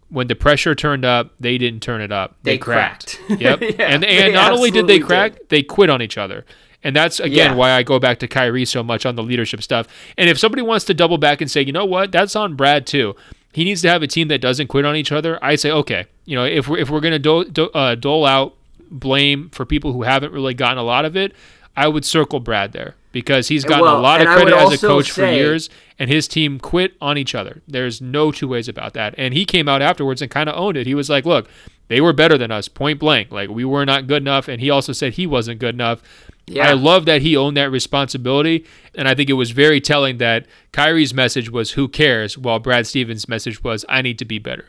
When 0.09 0.27
the 0.27 0.35
pressure 0.35 0.75
turned 0.75 1.03
up, 1.03 1.33
they 1.39 1.57
didn't 1.57 1.81
turn 1.81 2.01
it 2.01 2.11
up. 2.11 2.37
They, 2.43 2.53
they 2.53 2.57
cracked. 2.57 3.19
cracked. 3.25 3.41
Yep. 3.41 3.61
yeah, 3.79 3.85
and 3.87 4.05
and 4.05 4.33
not 4.33 4.51
only 4.51 4.71
did 4.71 4.87
they 4.87 4.99
crack, 4.99 5.33
did. 5.33 5.49
they 5.49 5.63
quit 5.63 5.89
on 5.89 6.01
each 6.01 6.17
other. 6.17 6.45
And 6.83 6.95
that's 6.95 7.19
again 7.19 7.51
yeah. 7.51 7.55
why 7.55 7.71
I 7.71 7.81
go 7.81 7.99
back 7.99 8.19
to 8.19 8.27
Kyrie 8.27 8.65
so 8.65 8.83
much 8.83 9.05
on 9.05 9.15
the 9.15 9.23
leadership 9.23 9.63
stuff. 9.63 9.87
And 10.17 10.29
if 10.29 10.37
somebody 10.37 10.61
wants 10.61 10.85
to 10.85 10.93
double 10.93 11.17
back 11.17 11.41
and 11.41 11.49
say, 11.49 11.61
you 11.61 11.71
know 11.71 11.85
what, 11.85 12.11
that's 12.11 12.35
on 12.35 12.55
Brad 12.55 12.85
too. 12.85 13.15
He 13.53 13.63
needs 13.63 13.81
to 13.81 13.89
have 13.89 14.03
a 14.03 14.07
team 14.07 14.27
that 14.27 14.41
doesn't 14.41 14.67
quit 14.67 14.85
on 14.85 14.95
each 14.95 15.11
other. 15.11 15.43
I 15.43 15.55
say, 15.55 15.71
okay, 15.71 16.05
you 16.25 16.35
know, 16.35 16.45
if 16.45 16.67
we're 16.67 16.77
if 16.77 16.89
we're 16.89 16.99
gonna 16.99 17.19
do, 17.19 17.45
do, 17.45 17.69
uh, 17.69 17.95
dole 17.95 18.25
out 18.25 18.55
blame 18.91 19.49
for 19.49 19.65
people 19.65 19.93
who 19.93 20.03
haven't 20.03 20.31
really 20.31 20.53
gotten 20.53 20.77
a 20.77 20.83
lot 20.83 21.05
of 21.05 21.17
it, 21.17 21.33
I 21.75 21.87
would 21.87 22.05
circle 22.05 22.39
Brad 22.39 22.71
there 22.73 22.95
because 23.15 23.47
he's 23.47 23.63
gotten 23.63 23.85
well, 23.85 23.97
a 23.97 24.01
lot 24.01 24.19
of 24.19 24.27
credit 24.27 24.53
as 24.53 24.73
a 24.73 24.85
coach 24.85 25.09
say, 25.09 25.21
for 25.21 25.33
years, 25.33 25.69
and 25.97 26.09
his 26.09 26.27
team 26.27 26.59
quit 26.59 26.95
on 26.99 27.17
each 27.17 27.33
other. 27.33 27.61
There's 27.65 28.01
no 28.01 28.29
two 28.29 28.45
ways 28.45 28.67
about 28.67 28.93
that. 28.95 29.15
And 29.17 29.33
he 29.33 29.45
came 29.45 29.69
out 29.69 29.81
afterwards 29.81 30.21
and 30.21 30.29
kind 30.29 30.49
of 30.49 30.59
owned 30.59 30.75
it. 30.75 30.85
He 30.85 30.93
was 30.93 31.09
like, 31.09 31.25
"Look, 31.25 31.47
they 31.87 32.01
were 32.01 32.11
better 32.11 32.37
than 32.37 32.51
us, 32.51 32.67
point 32.67 32.99
blank. 32.99 33.31
Like 33.31 33.49
we 33.49 33.63
were 33.63 33.85
not 33.85 34.07
good 34.07 34.21
enough." 34.21 34.49
And 34.49 34.59
he 34.59 34.69
also 34.69 34.91
said 34.91 35.13
he 35.13 35.25
wasn't 35.25 35.61
good 35.61 35.75
enough. 35.75 36.01
Yeah. 36.45 36.67
I 36.67 36.73
love 36.73 37.05
that 37.05 37.21
he 37.21 37.37
owned 37.37 37.55
that 37.55 37.71
responsibility, 37.71 38.65
and 38.95 39.07
I 39.07 39.15
think 39.15 39.29
it 39.29 39.33
was 39.33 39.51
very 39.51 39.79
telling 39.79 40.17
that 40.17 40.45
Kyrie's 40.73 41.13
message 41.13 41.49
was 41.49 41.71
"Who 41.71 41.87
cares," 41.87 42.37
while 42.37 42.59
Brad 42.59 42.85
Stevens' 42.85 43.29
message 43.29 43.63
was 43.63 43.85
"I 43.87 44.01
need 44.01 44.19
to 44.19 44.25
be 44.25 44.39
better." 44.39 44.67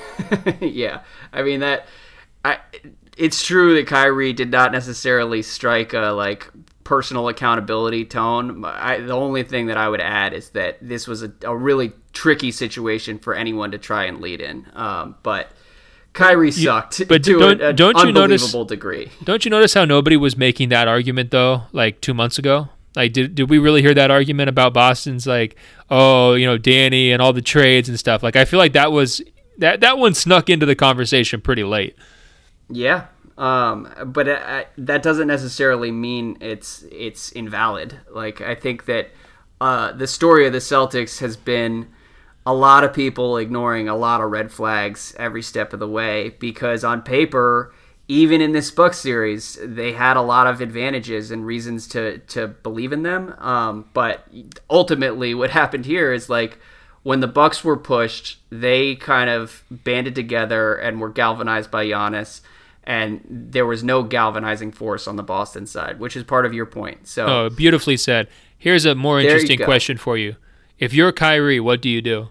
yeah, 0.62 1.00
I 1.30 1.42
mean 1.42 1.60
that. 1.60 1.84
I 2.42 2.58
it's 3.18 3.44
true 3.44 3.74
that 3.74 3.86
Kyrie 3.86 4.32
did 4.32 4.50
not 4.50 4.72
necessarily 4.72 5.42
strike 5.42 5.92
a 5.92 6.12
like 6.12 6.50
personal 6.86 7.26
accountability 7.26 8.04
tone. 8.04 8.64
I, 8.64 8.98
the 8.98 9.12
only 9.12 9.42
thing 9.42 9.66
that 9.66 9.76
I 9.76 9.88
would 9.88 10.00
add 10.00 10.32
is 10.32 10.50
that 10.50 10.78
this 10.80 11.08
was 11.08 11.24
a, 11.24 11.32
a 11.42 11.54
really 11.54 11.92
tricky 12.12 12.52
situation 12.52 13.18
for 13.18 13.34
anyone 13.34 13.72
to 13.72 13.78
try 13.78 14.04
and 14.04 14.20
lead 14.20 14.40
in. 14.40 14.68
Um, 14.72 15.16
but 15.24 15.50
Kyrie 16.12 16.52
sucked 16.52 17.00
you, 17.00 17.06
but 17.06 17.24
to 17.24 17.40
don't, 17.40 17.60
a, 17.60 17.72
don't 17.72 17.98
you 17.98 18.12
notice, 18.12 18.52
degree. 18.68 19.10
Don't 19.24 19.44
you 19.44 19.50
notice 19.50 19.74
how 19.74 19.84
nobody 19.84 20.16
was 20.16 20.36
making 20.36 20.68
that 20.68 20.86
argument 20.86 21.32
though, 21.32 21.62
like 21.72 22.00
two 22.00 22.14
months 22.14 22.38
ago? 22.38 22.68
Like, 22.94 23.12
did, 23.12 23.34
did 23.34 23.50
we 23.50 23.58
really 23.58 23.82
hear 23.82 23.92
that 23.92 24.12
argument 24.12 24.48
about 24.48 24.72
Boston's 24.72 25.26
like, 25.26 25.56
oh, 25.90 26.34
you 26.34 26.46
know, 26.46 26.56
Danny 26.56 27.10
and 27.10 27.20
all 27.20 27.32
the 27.32 27.42
trades 27.42 27.88
and 27.88 27.98
stuff? 27.98 28.22
Like, 28.22 28.36
I 28.36 28.44
feel 28.44 28.58
like 28.58 28.74
that 28.74 28.92
was 28.92 29.20
that 29.58 29.80
that 29.80 29.98
one 29.98 30.14
snuck 30.14 30.48
into 30.48 30.66
the 30.66 30.76
conversation 30.76 31.40
pretty 31.40 31.64
late. 31.64 31.96
Yeah, 32.70 33.06
um, 33.38 33.92
but 34.06 34.28
it, 34.28 34.68
that 34.78 35.02
doesn't 35.02 35.28
necessarily 35.28 35.90
mean 35.90 36.38
it's 36.40 36.84
it's 36.90 37.32
invalid. 37.32 38.00
Like, 38.10 38.40
I 38.40 38.54
think 38.54 38.86
that 38.86 39.10
uh, 39.60 39.92
the 39.92 40.06
story 40.06 40.46
of 40.46 40.52
the 40.52 40.58
Celtics 40.58 41.20
has 41.20 41.36
been 41.36 41.88
a 42.44 42.54
lot 42.54 42.84
of 42.84 42.92
people 42.92 43.36
ignoring 43.36 43.88
a 43.88 43.96
lot 43.96 44.20
of 44.20 44.30
red 44.30 44.52
flags 44.52 45.14
every 45.18 45.42
step 45.42 45.72
of 45.72 45.80
the 45.80 45.88
way 45.88 46.30
because 46.38 46.84
on 46.84 47.02
paper 47.02 47.72
even 48.08 48.40
in 48.40 48.52
this 48.52 48.70
Bucks 48.70 48.98
series, 48.98 49.58
they 49.60 49.92
had 49.92 50.16
a 50.16 50.22
lot 50.22 50.46
of 50.46 50.60
advantages 50.60 51.30
and 51.30 51.44
reasons 51.44 51.88
to 51.88 52.18
to 52.18 52.48
believe 52.48 52.92
in 52.92 53.02
them. 53.02 53.34
Um, 53.38 53.88
but 53.94 54.26
ultimately, 54.70 55.34
what 55.34 55.50
happened 55.60 55.86
here 55.86 56.12
is 56.12 56.28
like 56.28 56.58
when 57.02 57.20
the 57.20 57.28
Bucks 57.28 57.64
were 57.64 57.76
pushed, 57.76 58.38
they 58.50 58.94
kind 58.94 59.30
of 59.30 59.64
banded 59.70 60.14
together 60.14 60.74
and 60.74 61.00
were 61.00 61.10
galvanized 61.10 61.70
by 61.70 61.86
Giannis, 61.86 62.40
and 62.86 63.20
there 63.28 63.66
was 63.66 63.82
no 63.82 64.02
galvanizing 64.02 64.70
force 64.70 65.08
on 65.08 65.16
the 65.16 65.22
Boston 65.22 65.66
side, 65.66 65.98
which 65.98 66.16
is 66.16 66.22
part 66.22 66.46
of 66.46 66.54
your 66.54 66.66
point. 66.66 67.08
So, 67.08 67.26
oh, 67.26 67.50
beautifully 67.50 67.96
said. 67.96 68.28
Here's 68.56 68.84
a 68.84 68.94
more 68.94 69.20
interesting 69.20 69.58
question 69.58 69.98
for 69.98 70.16
you: 70.16 70.36
If 70.78 70.94
you're 70.94 71.12
Kyrie, 71.12 71.60
what 71.60 71.82
do 71.82 71.88
you 71.88 72.00
do? 72.00 72.28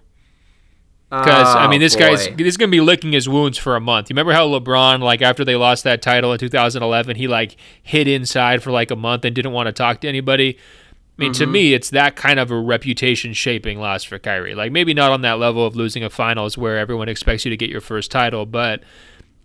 Because 1.10 1.56
oh, 1.56 1.60
I 1.60 1.68
mean, 1.68 1.82
this 1.82 1.95
boy. 1.95 2.01
guy's 2.01 2.28
this 2.36 2.47
is 2.47 2.58
gonna 2.58 2.72
be 2.72 2.82
licking 2.82 3.12
his 3.12 3.30
wounds 3.30 3.58
for 3.58 3.76
a 3.76 3.80
month. 3.80 4.10
You 4.10 4.16
remember 4.16 4.34
how 4.34 4.47
LeBron, 4.47 5.01
like 5.01 5.22
after 5.22 5.45
they 5.45 5.56
lost 5.56 5.84
that 5.84 6.01
title 6.01 6.32
in 6.34 6.39
2011, 6.39 7.16
he 7.16 7.28
like 7.28 7.58
hid 7.84 8.08
inside 8.08 8.64
for 8.64 8.72
like 8.72 8.91
a 8.91 8.95
month 8.95 9.24
and 9.24 9.36
didn't 9.36 9.51
want 9.51 9.68
to 9.68 9.74
talk 9.74 10.01
to 10.01 10.08
anybody. 10.08 10.58
I 10.58 11.22
mean, 11.22 11.32
mm-hmm. 11.32 11.43
to 11.43 11.47
me, 11.47 11.74
it's 11.74 11.91
that 11.91 12.16
kind 12.16 12.39
of 12.39 12.51
a 12.51 12.60
reputation 12.60 13.34
shaping 13.34 13.80
loss 13.80 14.03
for 14.03 14.20
Kyrie. 14.20 14.56
Like 14.56 14.72
maybe 14.72 14.93
not 14.93 15.12
on 15.12 15.22
that 15.22 15.38
level 15.38 15.66
of 15.66 15.76
losing 15.76 16.03
a 16.03 16.10
finals 16.10 16.58
where 16.58 16.78
everyone 16.78 17.08
expects 17.08 17.45
you 17.45 17.51
to 17.51 17.58
get 17.58 17.70
your 17.70 17.82
first 17.82 18.10
title, 18.10 18.45
but 18.45 18.82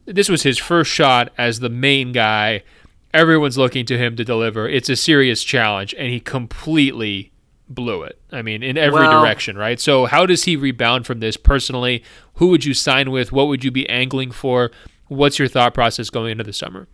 this 0.06 0.28
was 0.28 0.42
his 0.42 0.58
first 0.58 0.90
shot 0.90 1.32
as 1.38 1.60
the 1.60 1.68
main 1.68 2.12
guy. 2.12 2.62
Everyone's 3.12 3.58
looking 3.58 3.86
to 3.86 3.98
him 3.98 4.16
to 4.16 4.24
deliver. 4.24 4.68
It's 4.68 4.88
a 4.88 4.96
serious 4.96 5.42
challenge, 5.42 5.94
and 5.98 6.08
he 6.10 6.20
completely 6.20 7.32
blew 7.68 8.02
it. 8.02 8.20
I 8.30 8.42
mean, 8.42 8.62
in 8.62 8.76
every 8.76 9.00
well, 9.00 9.22
direction, 9.22 9.56
right? 9.56 9.80
So, 9.80 10.06
how 10.06 10.26
does 10.26 10.44
he 10.44 10.56
rebound 10.56 11.06
from 11.06 11.20
this 11.20 11.36
personally? 11.36 12.02
Who 12.34 12.48
would 12.48 12.64
you 12.64 12.74
sign 12.74 13.10
with? 13.10 13.32
What 13.32 13.48
would 13.48 13.64
you 13.64 13.70
be 13.70 13.88
angling 13.88 14.32
for? 14.32 14.70
What's 15.08 15.38
your 15.38 15.48
thought 15.48 15.74
process 15.74 16.10
going 16.10 16.32
into 16.32 16.44
the 16.44 16.52
summer? 16.52 16.86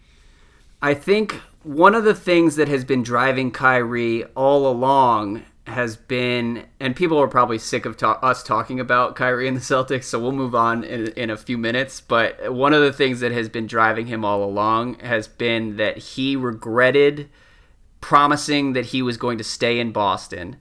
I 0.81 0.95
think 0.95 1.35
one 1.63 1.95
of 1.95 2.05
the 2.05 2.15
things 2.15 2.57
that 2.57 2.69
has 2.69 2.85
been 2.85 3.03
driving 3.03 3.51
Kyrie 3.51 4.25
all 4.37 4.71
along 4.71 5.43
has 5.67 5.97
been, 5.97 6.67
and 6.79 6.95
people 6.95 7.19
are 7.19 7.29
probably 7.29 7.59
sick 7.59 7.87
of 7.87 7.97
ta- 7.97 8.19
us 8.23 8.43
talking 8.43 8.79
about 8.79 9.17
Kyrie 9.17 9.49
and 9.49 9.57
the 9.57 9.61
Celtics, 9.61 10.05
so 10.05 10.19
we'll 10.19 10.33
move 10.33 10.55
on 10.55 10.85
in, 10.85 11.09
in 11.09 11.31
a 11.31 11.37
few 11.37 11.59
minutes. 11.59 12.01
But 12.01 12.53
one 12.53 12.73
of 12.73 12.83
the 12.83 12.93
things 12.93 13.21
that 13.21 13.33
has 13.33 13.49
been 13.49 13.67
driving 13.67 14.07
him 14.07 14.25
all 14.25 14.45
along 14.45 15.01
has 15.01 15.27
been 15.29 15.77
that 15.77 15.99
he 15.99 16.37
regretted 16.37 17.29
promising 18.01 18.75
that 18.75 18.87
he 18.87 19.03
was 19.03 19.17
going 19.17 19.39
to 19.39 19.45
stay 19.45 19.81
in 19.81 19.91
Boston 19.91 20.57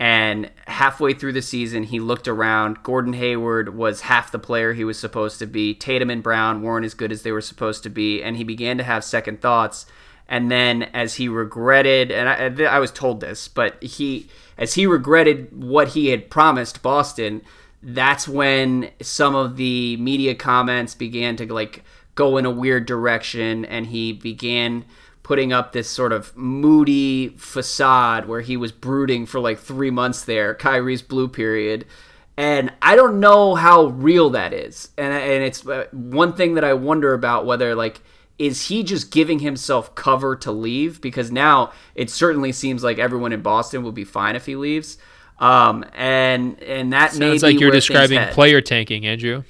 and 0.00 0.50
halfway 0.66 1.14
through 1.14 1.32
the 1.32 1.42
season, 1.42 1.84
he 1.84 2.00
looked 2.00 2.26
around. 2.26 2.82
Gordon 2.82 3.12
Hayward 3.12 3.76
was 3.76 4.02
half 4.02 4.32
the 4.32 4.38
player 4.38 4.72
he 4.72 4.84
was 4.84 4.98
supposed 4.98 5.38
to 5.38 5.46
be. 5.46 5.74
Tatum 5.74 6.10
and 6.10 6.22
Brown 6.22 6.62
weren't 6.62 6.84
as 6.84 6.94
good 6.94 7.12
as 7.12 7.22
they 7.22 7.32
were 7.32 7.40
supposed 7.40 7.82
to 7.84 7.90
be. 7.90 8.22
And 8.22 8.36
he 8.36 8.44
began 8.44 8.76
to 8.78 8.84
have 8.84 9.04
second 9.04 9.40
thoughts. 9.40 9.86
And 10.28 10.50
then, 10.50 10.84
as 10.84 11.14
he 11.14 11.28
regretted, 11.28 12.10
and 12.10 12.28
I, 12.28 12.64
I 12.64 12.78
was 12.80 12.90
told 12.90 13.20
this, 13.20 13.46
but 13.46 13.82
he, 13.82 14.28
as 14.56 14.74
he 14.74 14.86
regretted 14.86 15.48
what 15.52 15.88
he 15.88 16.08
had 16.08 16.30
promised 16.30 16.82
Boston, 16.82 17.42
that's 17.82 18.26
when 18.26 18.90
some 19.02 19.34
of 19.34 19.56
the 19.56 19.96
media 19.98 20.34
comments 20.34 20.94
began 20.94 21.36
to 21.36 21.52
like 21.52 21.82
go 22.14 22.36
in 22.36 22.46
a 22.46 22.50
weird 22.50 22.86
direction. 22.86 23.64
And 23.64 23.86
he 23.86 24.12
began 24.12 24.84
putting 25.22 25.52
up 25.52 25.72
this 25.72 25.88
sort 25.88 26.12
of 26.12 26.36
moody 26.36 27.28
facade 27.36 28.26
where 28.28 28.42
he 28.42 28.56
was 28.56 28.72
brooding 28.72 29.26
for 29.26 29.40
like 29.40 29.58
three 29.58 29.90
months 29.90 30.24
there, 30.24 30.54
Kyrie's 30.54 31.02
blue 31.02 31.28
period. 31.28 31.86
And 32.36 32.72
I 32.82 32.96
don't 32.96 33.20
know 33.20 33.54
how 33.54 33.86
real 33.86 34.30
that 34.30 34.52
is. 34.52 34.88
And, 34.98 35.12
and 35.12 35.44
it's 35.44 35.66
uh, 35.66 35.86
one 35.92 36.32
thing 36.32 36.54
that 36.54 36.64
I 36.64 36.74
wonder 36.74 37.14
about 37.14 37.46
whether, 37.46 37.74
like, 37.74 38.00
is 38.38 38.68
he 38.68 38.82
just 38.82 39.10
giving 39.10 39.38
himself 39.38 39.94
cover 39.94 40.36
to 40.36 40.52
leave? 40.52 41.00
Because 41.00 41.30
now 41.30 41.72
it 41.94 42.10
certainly 42.10 42.52
seems 42.52 42.82
like 42.82 42.98
everyone 42.98 43.32
in 43.32 43.42
Boston 43.42 43.82
will 43.82 43.92
be 43.92 44.04
fine 44.04 44.36
if 44.36 44.46
he 44.46 44.56
leaves. 44.56 44.98
Um, 45.38 45.84
and 45.94 46.60
and 46.62 46.92
that 46.92 47.12
sounds 47.12 47.42
like 47.42 47.58
you're 47.58 47.70
describing 47.70 48.20
player 48.28 48.60
tanking, 48.60 49.06
Andrew. 49.06 49.42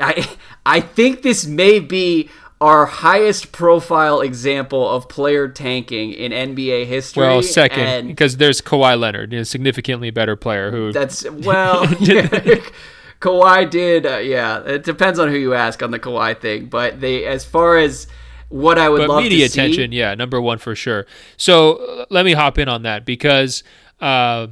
I 0.00 0.28
I 0.66 0.80
think 0.80 1.22
this 1.22 1.46
may 1.46 1.80
be 1.80 2.28
our 2.60 2.86
highest 2.86 3.52
profile 3.52 4.20
example 4.20 4.88
of 4.88 5.08
player 5.08 5.48
tanking 5.48 6.12
in 6.12 6.32
NBA 6.32 6.86
history. 6.86 7.22
Well, 7.22 7.42
second, 7.42 8.08
because 8.08 8.36
there's 8.36 8.60
Kawhi 8.60 8.98
Leonard, 8.98 9.32
a 9.32 9.44
significantly 9.44 10.10
better 10.10 10.36
player 10.36 10.70
who. 10.70 10.92
That's 10.92 11.28
well. 11.30 11.86
Kawhi 13.20 13.68
did, 13.68 14.06
uh, 14.06 14.18
yeah. 14.18 14.62
It 14.64 14.84
depends 14.84 15.18
on 15.18 15.28
who 15.28 15.36
you 15.36 15.52
ask 15.52 15.82
on 15.82 15.90
the 15.90 15.98
Kawhi 15.98 16.40
thing, 16.40 16.66
but 16.66 17.00
they, 17.00 17.24
as 17.24 17.44
far 17.44 17.76
as 17.76 18.06
what 18.48 18.78
I 18.78 18.88
would 18.88 19.00
love 19.00 19.00
to 19.00 19.04
see. 19.04 19.08
but 19.08 19.12
love 19.14 19.22
media 19.24 19.46
attention, 19.46 19.92
yeah, 19.92 20.14
number 20.14 20.40
one 20.40 20.58
for 20.58 20.74
sure. 20.74 21.06
So 21.36 21.76
uh, 21.76 22.06
let 22.10 22.24
me 22.24 22.32
hop 22.32 22.58
in 22.58 22.68
on 22.68 22.82
that 22.82 23.04
because 23.04 23.62
uh, 24.00 24.48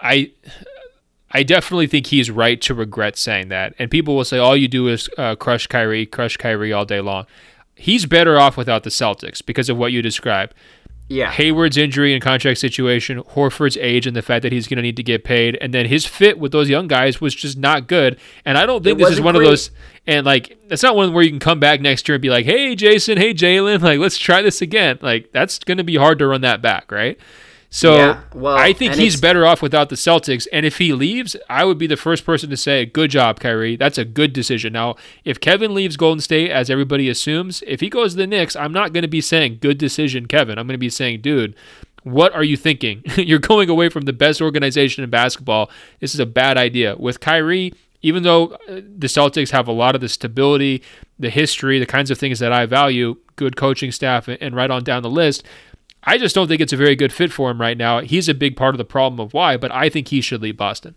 I. 0.00 0.32
I 1.32 1.42
definitely 1.42 1.88
think 1.88 2.06
he's 2.06 2.30
right 2.30 2.58
to 2.62 2.72
regret 2.72 3.18
saying 3.18 3.48
that. 3.48 3.74
And 3.78 3.90
people 3.90 4.16
will 4.16 4.24
say 4.24 4.38
all 4.38 4.56
you 4.56 4.68
do 4.68 4.86
is 4.88 5.10
uh, 5.18 5.34
crush 5.34 5.66
Kyrie, 5.66 6.06
crush 6.06 6.36
Kyrie 6.36 6.72
all 6.72 6.86
day 6.86 7.00
long. 7.00 7.26
He's 7.74 8.06
better 8.06 8.38
off 8.38 8.56
without 8.56 8.84
the 8.84 8.90
Celtics 8.90 9.44
because 9.44 9.68
of 9.68 9.76
what 9.76 9.92
you 9.92 10.00
described. 10.00 10.54
Yeah. 11.08 11.30
Hayward's 11.30 11.76
injury 11.76 12.12
and 12.14 12.22
contract 12.22 12.58
situation, 12.58 13.22
Horford's 13.22 13.76
age 13.76 14.06
and 14.06 14.16
the 14.16 14.22
fact 14.22 14.42
that 14.42 14.50
he's 14.50 14.66
going 14.66 14.76
to 14.76 14.82
need 14.82 14.96
to 14.96 15.04
get 15.04 15.22
paid, 15.22 15.56
and 15.60 15.72
then 15.72 15.86
his 15.86 16.04
fit 16.04 16.38
with 16.38 16.50
those 16.50 16.68
young 16.68 16.88
guys 16.88 17.20
was 17.20 17.34
just 17.34 17.56
not 17.56 17.86
good. 17.86 18.18
And 18.44 18.58
I 18.58 18.66
don't 18.66 18.82
think 18.82 18.98
it 18.98 19.04
this 19.04 19.14
is 19.14 19.20
one 19.20 19.34
great. 19.34 19.44
of 19.44 19.50
those. 19.50 19.70
And 20.06 20.26
like, 20.26 20.58
it's 20.68 20.82
not 20.82 20.96
one 20.96 21.12
where 21.12 21.22
you 21.22 21.30
can 21.30 21.38
come 21.38 21.60
back 21.60 21.80
next 21.80 22.08
year 22.08 22.16
and 22.16 22.22
be 22.22 22.30
like, 22.30 22.44
"Hey, 22.44 22.74
Jason, 22.74 23.18
hey, 23.18 23.32
Jalen, 23.32 23.80
like 23.82 24.00
let's 24.00 24.18
try 24.18 24.42
this 24.42 24.60
again." 24.60 24.98
Like 25.00 25.30
that's 25.32 25.58
going 25.60 25.78
to 25.78 25.84
be 25.84 25.96
hard 25.96 26.18
to 26.18 26.26
run 26.26 26.40
that 26.40 26.60
back, 26.60 26.90
right? 26.90 27.18
So 27.70 27.96
yeah, 27.96 28.20
well, 28.32 28.56
I 28.56 28.72
think 28.72 28.94
he's 28.94 29.20
better 29.20 29.44
off 29.44 29.60
without 29.60 29.88
the 29.88 29.96
Celtics. 29.96 30.46
And 30.52 30.64
if 30.64 30.78
he 30.78 30.92
leaves, 30.92 31.36
I 31.50 31.64
would 31.64 31.78
be 31.78 31.86
the 31.86 31.96
first 31.96 32.24
person 32.24 32.48
to 32.50 32.56
say, 32.56 32.86
"Good 32.86 33.10
job, 33.10 33.40
Kyrie. 33.40 33.76
That's 33.76 33.98
a 33.98 34.04
good 34.04 34.32
decision." 34.32 34.72
Now, 34.72 34.96
if 35.24 35.40
Kevin 35.40 35.74
leaves 35.74 35.96
Golden 35.96 36.20
State, 36.20 36.50
as 36.50 36.70
everybody 36.70 37.08
assumes, 37.08 37.62
if 37.66 37.80
he 37.80 37.88
goes 37.88 38.12
to 38.12 38.18
the 38.18 38.26
Knicks, 38.26 38.56
I'm 38.56 38.72
not 38.72 38.92
going 38.92 39.02
to 39.02 39.08
be 39.08 39.20
saying 39.20 39.58
"Good 39.60 39.78
decision, 39.78 40.26
Kevin." 40.26 40.58
I'm 40.58 40.66
going 40.66 40.74
to 40.74 40.78
be 40.78 40.90
saying, 40.90 41.20
"Dude." 41.20 41.54
What 42.02 42.32
are 42.34 42.44
you 42.44 42.56
thinking? 42.56 43.02
You're 43.16 43.40
going 43.40 43.68
away 43.68 43.88
from 43.88 44.04
the 44.04 44.12
best 44.12 44.40
organization 44.40 45.02
in 45.02 45.10
basketball. 45.10 45.68
This 45.98 46.14
is 46.14 46.20
a 46.20 46.26
bad 46.26 46.56
idea. 46.56 46.94
With 46.96 47.18
Kyrie, 47.18 47.72
even 48.00 48.22
though 48.22 48.50
uh, 48.68 48.74
the 48.76 49.08
Celtics 49.08 49.50
have 49.50 49.66
a 49.66 49.72
lot 49.72 49.96
of 49.96 50.00
the 50.00 50.08
stability, 50.08 50.84
the 51.18 51.30
history, 51.30 51.80
the 51.80 51.86
kinds 51.86 52.12
of 52.12 52.16
things 52.16 52.38
that 52.38 52.52
I 52.52 52.64
value, 52.64 53.16
good 53.34 53.56
coaching 53.56 53.90
staff, 53.90 54.28
and 54.28 54.54
right 54.54 54.70
on 54.70 54.84
down 54.84 55.02
the 55.02 55.10
list, 55.10 55.42
I 56.06 56.18
just 56.18 56.36
don't 56.36 56.46
think 56.46 56.60
it's 56.60 56.72
a 56.72 56.76
very 56.76 56.94
good 56.94 57.12
fit 57.12 57.32
for 57.32 57.50
him 57.50 57.60
right 57.60 57.76
now. 57.76 58.00
He's 58.00 58.28
a 58.28 58.34
big 58.34 58.56
part 58.56 58.74
of 58.74 58.78
the 58.78 58.84
problem 58.84 59.18
of 59.18 59.34
why, 59.34 59.56
but 59.56 59.72
I 59.72 59.88
think 59.88 60.08
he 60.08 60.20
should 60.20 60.40
leave 60.40 60.56
Boston. 60.56 60.94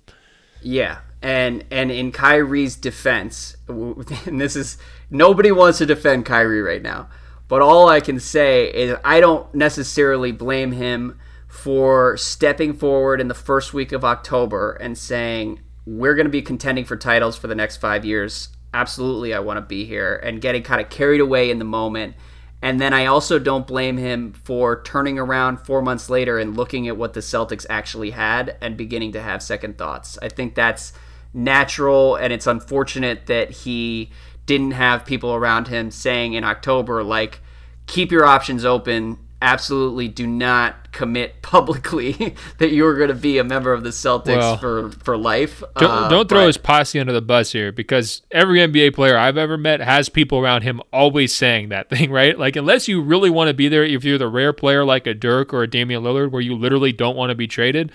Yeah, 0.61 0.99
and 1.21 1.65
and 1.71 1.89
in 1.89 2.11
Kyrie's 2.11 2.75
defense, 2.75 3.57
and 3.67 4.39
this 4.39 4.55
is 4.55 4.77
nobody 5.09 5.51
wants 5.51 5.79
to 5.79 5.87
defend 5.87 6.25
Kyrie 6.25 6.61
right 6.61 6.81
now, 6.81 7.09
but 7.47 7.61
all 7.61 7.89
I 7.89 8.01
can 8.01 8.19
say 8.19 8.71
is 8.71 8.95
I 9.03 9.19
don't 9.19 9.53
necessarily 9.55 10.31
blame 10.31 10.73
him 10.73 11.17
for 11.47 12.15
stepping 12.15 12.73
forward 12.73 13.19
in 13.19 13.27
the 13.27 13.33
first 13.33 13.73
week 13.73 13.91
of 13.91 14.05
October 14.05 14.73
and 14.73 14.95
saying 14.95 15.59
we're 15.87 16.13
going 16.13 16.27
to 16.27 16.31
be 16.31 16.43
contending 16.43 16.85
for 16.85 16.95
titles 16.95 17.35
for 17.35 17.47
the 17.47 17.55
next 17.55 17.77
5 17.77 18.05
years. 18.05 18.49
Absolutely, 18.71 19.33
I 19.33 19.39
want 19.39 19.57
to 19.57 19.61
be 19.61 19.85
here 19.85 20.17
and 20.17 20.39
getting 20.39 20.61
kind 20.61 20.79
of 20.79 20.91
carried 20.91 21.19
away 21.19 21.49
in 21.49 21.57
the 21.57 21.65
moment 21.65 22.13
and 22.61 22.79
then 22.79 22.93
I 22.93 23.05
also 23.05 23.39
don't 23.39 23.65
blame 23.65 23.97
him 23.97 24.33
for 24.33 24.81
turning 24.83 25.17
around 25.17 25.57
four 25.57 25.81
months 25.81 26.09
later 26.09 26.37
and 26.37 26.57
looking 26.57 26.87
at 26.87 26.97
what 26.97 27.13
the 27.13 27.21
Celtics 27.21 27.65
actually 27.69 28.11
had 28.11 28.57
and 28.59 28.75
beginning 28.75 29.13
to 29.13 29.21
have 29.21 29.41
second 29.41 29.77
thoughts. 29.77 30.17
I 30.21 30.29
think 30.29 30.55
that's 30.55 30.91
natural, 31.33 32.15
and 32.15 32.33
it's 32.33 32.47
unfortunate 32.47 33.27
that 33.27 33.51
he 33.51 34.09
didn't 34.45 34.71
have 34.71 35.05
people 35.05 35.33
around 35.33 35.67
him 35.67 35.91
saying 35.91 36.33
in 36.33 36.43
October, 36.43 37.03
like, 37.03 37.39
keep 37.85 38.11
your 38.11 38.25
options 38.25 38.65
open. 38.65 39.19
Absolutely 39.41 40.07
do 40.07 40.27
not 40.27 40.91
commit 40.91 41.41
publicly 41.41 42.35
that 42.57 42.71
you're 42.71 42.95
going 42.97 43.09
to 43.09 43.15
be 43.15 43.37
a 43.37 43.43
member 43.43 43.73
of 43.73 43.83
the 43.83 43.89
Celtics 43.89 44.37
well, 44.37 44.57
for 44.57 44.91
for 44.91 45.17
life. 45.17 45.63
Don't, 45.77 45.91
uh, 45.91 46.09
don't 46.09 46.29
throw 46.29 46.39
but, 46.39 46.47
his 46.47 46.57
posse 46.57 46.99
under 46.99 47.13
the 47.13 47.21
bus 47.21 47.51
here 47.51 47.71
because 47.71 48.21
every 48.31 48.59
NBA 48.59 48.93
player 48.93 49.17
I've 49.17 49.37
ever 49.37 49.57
met 49.57 49.79
has 49.79 50.09
people 50.09 50.39
around 50.39 50.63
him 50.63 50.81
always 50.91 51.33
saying 51.33 51.69
that 51.69 51.89
thing, 51.91 52.11
right? 52.11 52.37
Like 52.37 52.55
unless 52.55 52.87
you 52.87 53.01
really 53.01 53.29
want 53.29 53.47
to 53.49 53.53
be 53.53 53.67
there, 53.67 53.83
if 53.83 54.03
you're 54.03 54.17
the 54.17 54.27
rare 54.27 54.53
player 54.53 54.83
like 54.83 55.07
a 55.07 55.13
Dirk 55.13 55.53
or 55.53 55.63
a 55.63 55.69
Damian 55.69 56.03
Lillard, 56.03 56.31
where 56.31 56.41
you 56.41 56.55
literally 56.55 56.91
don't 56.91 57.15
want 57.15 57.29
to 57.29 57.35
be 57.35 57.47
traded. 57.47 57.91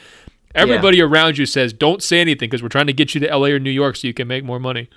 Everybody 0.55 0.99
yeah. 0.99 1.05
around 1.05 1.37
you 1.37 1.47
says, 1.47 1.73
"Don't 1.73 2.01
say 2.01 2.21
anything 2.21 2.49
because 2.49 2.63
we're 2.63 2.69
trying 2.69 2.87
to 2.87 2.93
get 2.93 3.13
you 3.13 3.21
to 3.23 3.37
LA 3.37 3.49
or 3.49 3.59
New 3.59 3.71
York 3.71 3.97
so 3.97 4.07
you 4.07 4.15
can 4.15 4.29
make 4.29 4.45
more 4.45 4.61
money." 4.61 4.89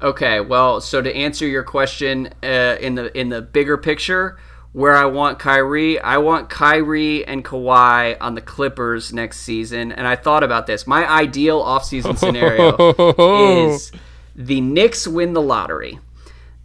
Okay, 0.00 0.40
well, 0.40 0.80
so 0.80 1.00
to 1.00 1.14
answer 1.14 1.46
your 1.46 1.62
question 1.62 2.30
uh, 2.42 2.76
in 2.80 2.94
the 2.94 3.16
in 3.16 3.28
the 3.28 3.42
bigger 3.42 3.76
picture, 3.76 4.38
where 4.72 4.96
I 4.96 5.04
want 5.04 5.38
Kyrie, 5.38 6.00
I 6.00 6.16
want 6.18 6.48
Kyrie 6.48 7.26
and 7.26 7.44
Kawhi 7.44 8.16
on 8.20 8.34
the 8.34 8.40
Clippers 8.40 9.12
next 9.12 9.40
season. 9.40 9.92
And 9.92 10.06
I 10.06 10.16
thought 10.16 10.42
about 10.42 10.66
this. 10.66 10.86
My 10.86 11.08
ideal 11.08 11.62
offseason 11.62 12.16
scenario 12.16 12.76
is 13.68 13.92
the 14.34 14.60
Knicks 14.60 15.06
win 15.06 15.34
the 15.34 15.42
lottery. 15.42 15.98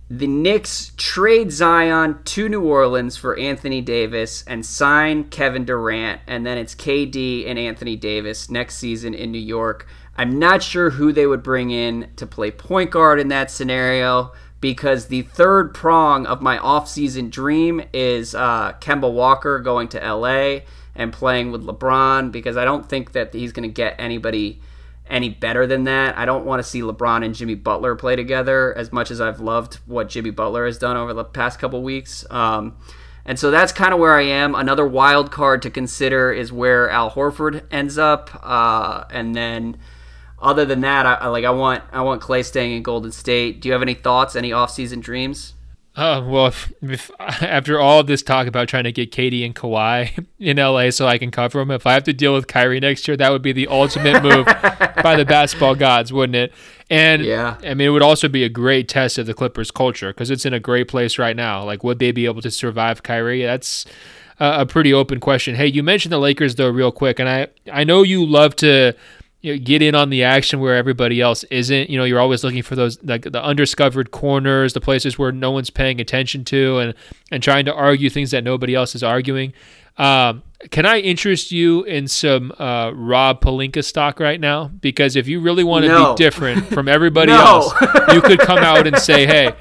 The 0.09 0.27
Knicks 0.27 0.93
trade 0.95 1.51
Zion 1.51 2.19
to 2.23 2.47
New 2.47 2.63
Orleans 2.63 3.17
for 3.17 3.37
Anthony 3.37 3.81
Davis 3.81 4.41
and 4.47 4.65
sign 4.65 5.25
Kevin 5.25 5.65
Durant, 5.65 6.21
and 6.27 6.45
then 6.45 6.57
it's 6.57 6.73
KD 6.73 7.45
and 7.45 7.59
Anthony 7.59 7.97
Davis 7.97 8.49
next 8.49 8.77
season 8.77 9.13
in 9.13 9.33
New 9.33 9.37
York. 9.37 9.85
I'm 10.15 10.39
not 10.39 10.63
sure 10.63 10.91
who 10.91 11.11
they 11.11 11.27
would 11.27 11.43
bring 11.43 11.71
in 11.71 12.09
to 12.15 12.25
play 12.25 12.51
point 12.51 12.89
guard 12.89 13.19
in 13.19 13.27
that 13.27 13.51
scenario 13.51 14.31
because 14.59 15.07
the 15.07 15.21
third 15.23 15.73
prong 15.73 16.25
of 16.25 16.41
my 16.41 16.57
offseason 16.57 17.29
dream 17.29 17.81
is 17.93 18.33
uh, 18.33 18.73
Kemba 18.73 19.11
Walker 19.11 19.59
going 19.59 19.87
to 19.89 19.99
LA 19.99 20.59
and 20.95 21.13
playing 21.13 21.51
with 21.51 21.63
LeBron 21.63 22.31
because 22.31 22.57
I 22.57 22.65
don't 22.65 22.89
think 22.89 23.11
that 23.11 23.33
he's 23.33 23.51
going 23.51 23.69
to 23.69 23.73
get 23.73 23.95
anybody 23.99 24.61
any 25.09 25.29
better 25.29 25.65
than 25.67 25.85
that. 25.85 26.17
I 26.17 26.25
don't 26.25 26.45
want 26.45 26.61
to 26.61 26.67
see 26.67 26.81
LeBron 26.81 27.23
and 27.23 27.33
Jimmy 27.33 27.55
Butler 27.55 27.95
play 27.95 28.15
together 28.15 28.75
as 28.75 28.91
much 28.91 29.11
as 29.11 29.21
I've 29.21 29.39
loved 29.39 29.75
what 29.85 30.09
Jimmy 30.09 30.31
Butler 30.31 30.65
has 30.65 30.77
done 30.77 30.97
over 30.97 31.13
the 31.13 31.23
past 31.23 31.59
couple 31.59 31.81
weeks. 31.81 32.25
Um, 32.29 32.77
and 33.25 33.37
so 33.37 33.51
that's 33.51 33.71
kind 33.71 33.93
of 33.93 33.99
where 33.99 34.15
I 34.15 34.23
am. 34.23 34.55
Another 34.55 34.87
wild 34.87 35.31
card 35.31 35.61
to 35.63 35.69
consider 35.69 36.31
is 36.31 36.51
where 36.51 36.89
Al 36.89 37.11
Horford 37.11 37.63
ends 37.71 37.97
up, 37.97 38.29
uh, 38.41 39.03
and 39.11 39.35
then 39.35 39.77
other 40.39 40.65
than 40.65 40.81
that, 40.81 41.05
I, 41.05 41.13
I, 41.15 41.27
like 41.27 41.45
I 41.45 41.51
want 41.51 41.83
I 41.91 42.01
want 42.01 42.21
Klay 42.21 42.45
staying 42.45 42.73
in 42.73 42.83
Golden 42.83 43.11
State. 43.11 43.61
Do 43.61 43.69
you 43.69 43.73
have 43.73 43.81
any 43.81 43.93
thoughts? 43.93 44.35
Any 44.35 44.51
offseason 44.51 45.01
dreams? 45.01 45.53
Uh, 45.97 46.23
well, 46.23 46.45
if, 46.45 46.71
if, 46.83 47.09
after 47.19 47.79
all 47.79 48.03
this 48.03 48.21
talk 48.21 48.45
about 48.45 48.67
trying 48.67 48.83
to 48.83 48.91
get 48.91 49.11
KD 49.11 49.43
and 49.43 49.55
Kawhi 49.55 50.27
in 50.39 50.57
LA 50.57 50.91
so 50.91 51.07
I 51.07 51.17
can 51.17 51.31
cover 51.31 51.57
them, 51.57 51.71
if 51.71 51.87
I 51.87 51.93
have 51.93 52.03
to 52.03 52.13
deal 52.13 52.35
with 52.35 52.45
Kyrie 52.45 52.79
next 52.79 53.07
year, 53.07 53.17
that 53.17 53.31
would 53.31 53.41
be 53.41 53.51
the 53.51 53.67
ultimate 53.67 54.21
move 54.21 54.45
by 55.03 55.15
the 55.15 55.25
basketball 55.25 55.73
gods, 55.73 56.13
wouldn't 56.13 56.35
it? 56.35 56.53
And 56.89 57.23
yeah, 57.23 57.57
I 57.63 57.73
mean, 57.73 57.87
it 57.87 57.89
would 57.89 58.03
also 58.03 58.29
be 58.29 58.43
a 58.43 58.49
great 58.49 58.87
test 58.87 59.17
of 59.17 59.25
the 59.25 59.33
Clippers' 59.33 59.71
culture 59.71 60.09
because 60.09 60.29
it's 60.29 60.45
in 60.45 60.53
a 60.53 60.59
great 60.59 60.87
place 60.87 61.17
right 61.17 61.35
now. 61.35 61.63
Like, 61.63 61.83
would 61.83 61.97
they 61.97 62.11
be 62.11 62.25
able 62.25 62.41
to 62.43 62.51
survive 62.51 63.01
Kyrie? 63.01 63.43
That's 63.43 63.85
a, 64.39 64.61
a 64.61 64.65
pretty 64.65 64.93
open 64.93 65.19
question. 65.19 65.55
Hey, 65.55 65.67
you 65.67 65.81
mentioned 65.81 66.13
the 66.13 66.19
Lakers 66.19 66.55
though, 66.55 66.69
real 66.69 66.91
quick, 66.91 67.19
and 67.19 67.27
I 67.27 67.47
I 67.73 67.83
know 67.83 68.03
you 68.03 68.23
love 68.23 68.55
to 68.57 68.93
you 69.47 69.53
know, 69.53 69.63
get 69.63 69.81
in 69.81 69.95
on 69.95 70.09
the 70.09 70.25
action 70.25 70.59
where 70.59 70.75
everybody 70.75 71.21
else 71.21 71.45
isn't. 71.45 71.89
You 71.89 71.97
know, 71.97 72.03
you're 72.03 72.19
always 72.19 72.43
looking 72.43 72.63
for 72.63 72.75
those 72.75 73.01
like 73.01 73.21
the 73.23 73.41
undiscovered 73.41 74.11
corners, 74.11 74.73
the 74.73 74.81
places 74.81 75.17
where 75.17 75.31
no 75.31 75.51
one's 75.51 75.69
paying 75.69 76.01
attention 76.01 76.43
to, 76.45 76.79
and 76.79 76.93
and 77.31 77.41
trying 77.41 77.63
to 77.65 77.73
argue 77.73 78.09
things 78.09 78.31
that 78.31 78.43
nobody 78.43 78.75
else 78.75 78.93
is 78.93 79.03
arguing. 79.03 79.53
Um, 79.97 80.43
can 80.69 80.85
I 80.85 80.99
interest 80.99 81.51
you 81.51 81.83
in 81.85 82.09
some 82.09 82.51
uh, 82.59 82.91
Rob 82.93 83.41
Pelinka 83.41 83.83
stock 83.83 84.19
right 84.19 84.39
now? 84.39 84.67
Because 84.67 85.15
if 85.15 85.29
you 85.29 85.39
really 85.39 85.63
want 85.63 85.85
to 85.85 85.89
no. 85.89 86.13
be 86.13 86.17
different 86.17 86.67
from 86.67 86.87
everybody 86.89 87.31
no. 87.31 87.39
else, 87.39 87.73
you 88.13 88.21
could 88.21 88.39
come 88.39 88.59
out 88.59 88.85
and 88.85 88.97
say, 89.01 89.25
"Hey, 89.25 89.53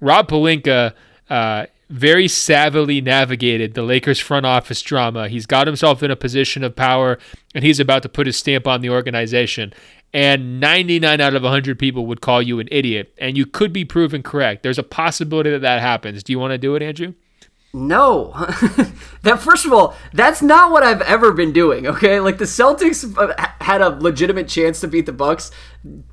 Rob 0.00 0.28
Pelinka." 0.28 0.94
Uh, 1.28 1.66
very 1.92 2.26
savvily 2.26 3.04
navigated 3.04 3.74
the 3.74 3.82
Lakers 3.82 4.18
front 4.18 4.46
office 4.46 4.80
drama. 4.80 5.28
He's 5.28 5.44
got 5.44 5.66
himself 5.66 6.02
in 6.02 6.10
a 6.10 6.16
position 6.16 6.64
of 6.64 6.74
power 6.74 7.18
and 7.54 7.62
he's 7.62 7.78
about 7.78 8.02
to 8.02 8.08
put 8.08 8.26
his 8.26 8.36
stamp 8.36 8.66
on 8.66 8.80
the 8.80 8.88
organization. 8.88 9.74
And 10.14 10.58
99 10.58 11.20
out 11.20 11.34
of 11.34 11.42
100 11.42 11.78
people 11.78 12.06
would 12.06 12.22
call 12.22 12.40
you 12.40 12.60
an 12.60 12.68
idiot. 12.70 13.14
And 13.18 13.36
you 13.36 13.44
could 13.44 13.74
be 13.74 13.84
proven 13.84 14.22
correct. 14.22 14.62
There's 14.62 14.78
a 14.78 14.82
possibility 14.82 15.50
that 15.50 15.60
that 15.60 15.82
happens. 15.82 16.22
Do 16.22 16.32
you 16.32 16.38
want 16.38 16.52
to 16.52 16.58
do 16.58 16.74
it, 16.74 16.82
Andrew? 16.82 17.12
No. 17.74 18.32
that 19.22 19.40
first 19.40 19.64
of 19.64 19.72
all, 19.72 19.94
that's 20.12 20.42
not 20.42 20.70
what 20.70 20.82
I've 20.82 21.00
ever 21.02 21.32
been 21.32 21.52
doing, 21.52 21.86
okay? 21.86 22.20
Like 22.20 22.36
the 22.36 22.44
Celtics 22.44 23.16
uh, 23.16 23.34
had 23.62 23.80
a 23.80 23.88
legitimate 23.88 24.48
chance 24.48 24.80
to 24.80 24.88
beat 24.88 25.06
the 25.06 25.12
Bucks. 25.12 25.50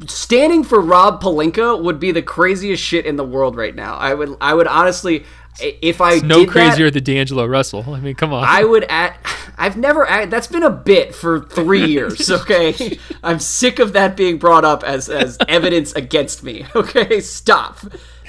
Standing 0.08 0.64
for 0.64 0.80
Rob 0.80 1.22
Pelinka 1.22 1.82
would 1.82 2.00
be 2.00 2.12
the 2.12 2.22
craziest 2.22 2.82
shit 2.82 3.06
in 3.06 3.18
the 3.18 3.26
world 3.26 3.58
right 3.58 3.76
now. 3.76 3.96
I 3.96 4.14
would 4.14 4.38
I 4.40 4.54
would 4.54 4.68
honestly 4.68 5.26
if 5.60 6.02
I 6.02 6.14
it's 6.14 6.24
no 6.24 6.46
crazier 6.46 6.86
that, 6.86 7.06
than 7.06 7.16
D'Angelo 7.16 7.46
Russell. 7.46 7.94
I 7.94 8.00
mean, 8.00 8.16
come 8.16 8.34
on. 8.34 8.44
I 8.46 8.64
would 8.64 8.86
add. 8.90 9.16
I've 9.58 9.78
never. 9.78 10.08
Add, 10.08 10.32
that's 10.32 10.48
been 10.48 10.64
a 10.64 10.70
bit 10.70 11.14
for 11.14 11.42
three 11.42 11.86
years. 11.86 12.30
Okay, 12.40 12.98
I'm 13.24 13.40
sick 13.40 13.80
of 13.80 13.94
that 13.94 14.16
being 14.16 14.38
brought 14.38 14.64
up 14.64 14.84
as 14.84 15.10
as 15.10 15.38
evidence 15.48 15.94
against 15.94 16.44
me. 16.44 16.66
Okay, 16.76 17.20
stop. 17.20 17.80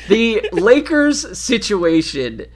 The 0.08 0.48
Lakers 0.52 1.38
situation 1.38 2.46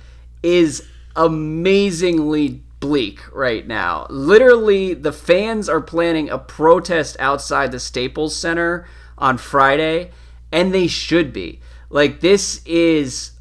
is 0.43 0.87
amazingly 1.15 2.63
bleak 2.81 3.21
right 3.33 3.67
now. 3.67 4.07
Literally, 4.11 4.95
the 4.95 5.13
fans 5.13 5.69
are 5.69 5.81
planning 5.81 6.29
a 6.29 6.39
protest 6.39 7.17
outside 7.21 7.71
the 7.71 7.81
Staples 7.81 8.35
Center 8.35 8.87
on 9.17 9.39
Friday, 9.39 10.11
and 10.51 10.75
they 10.75 10.87
should 10.87 11.33
be. 11.33 11.61
Like 11.91 12.21
this 12.21 12.61
is 12.67 13.34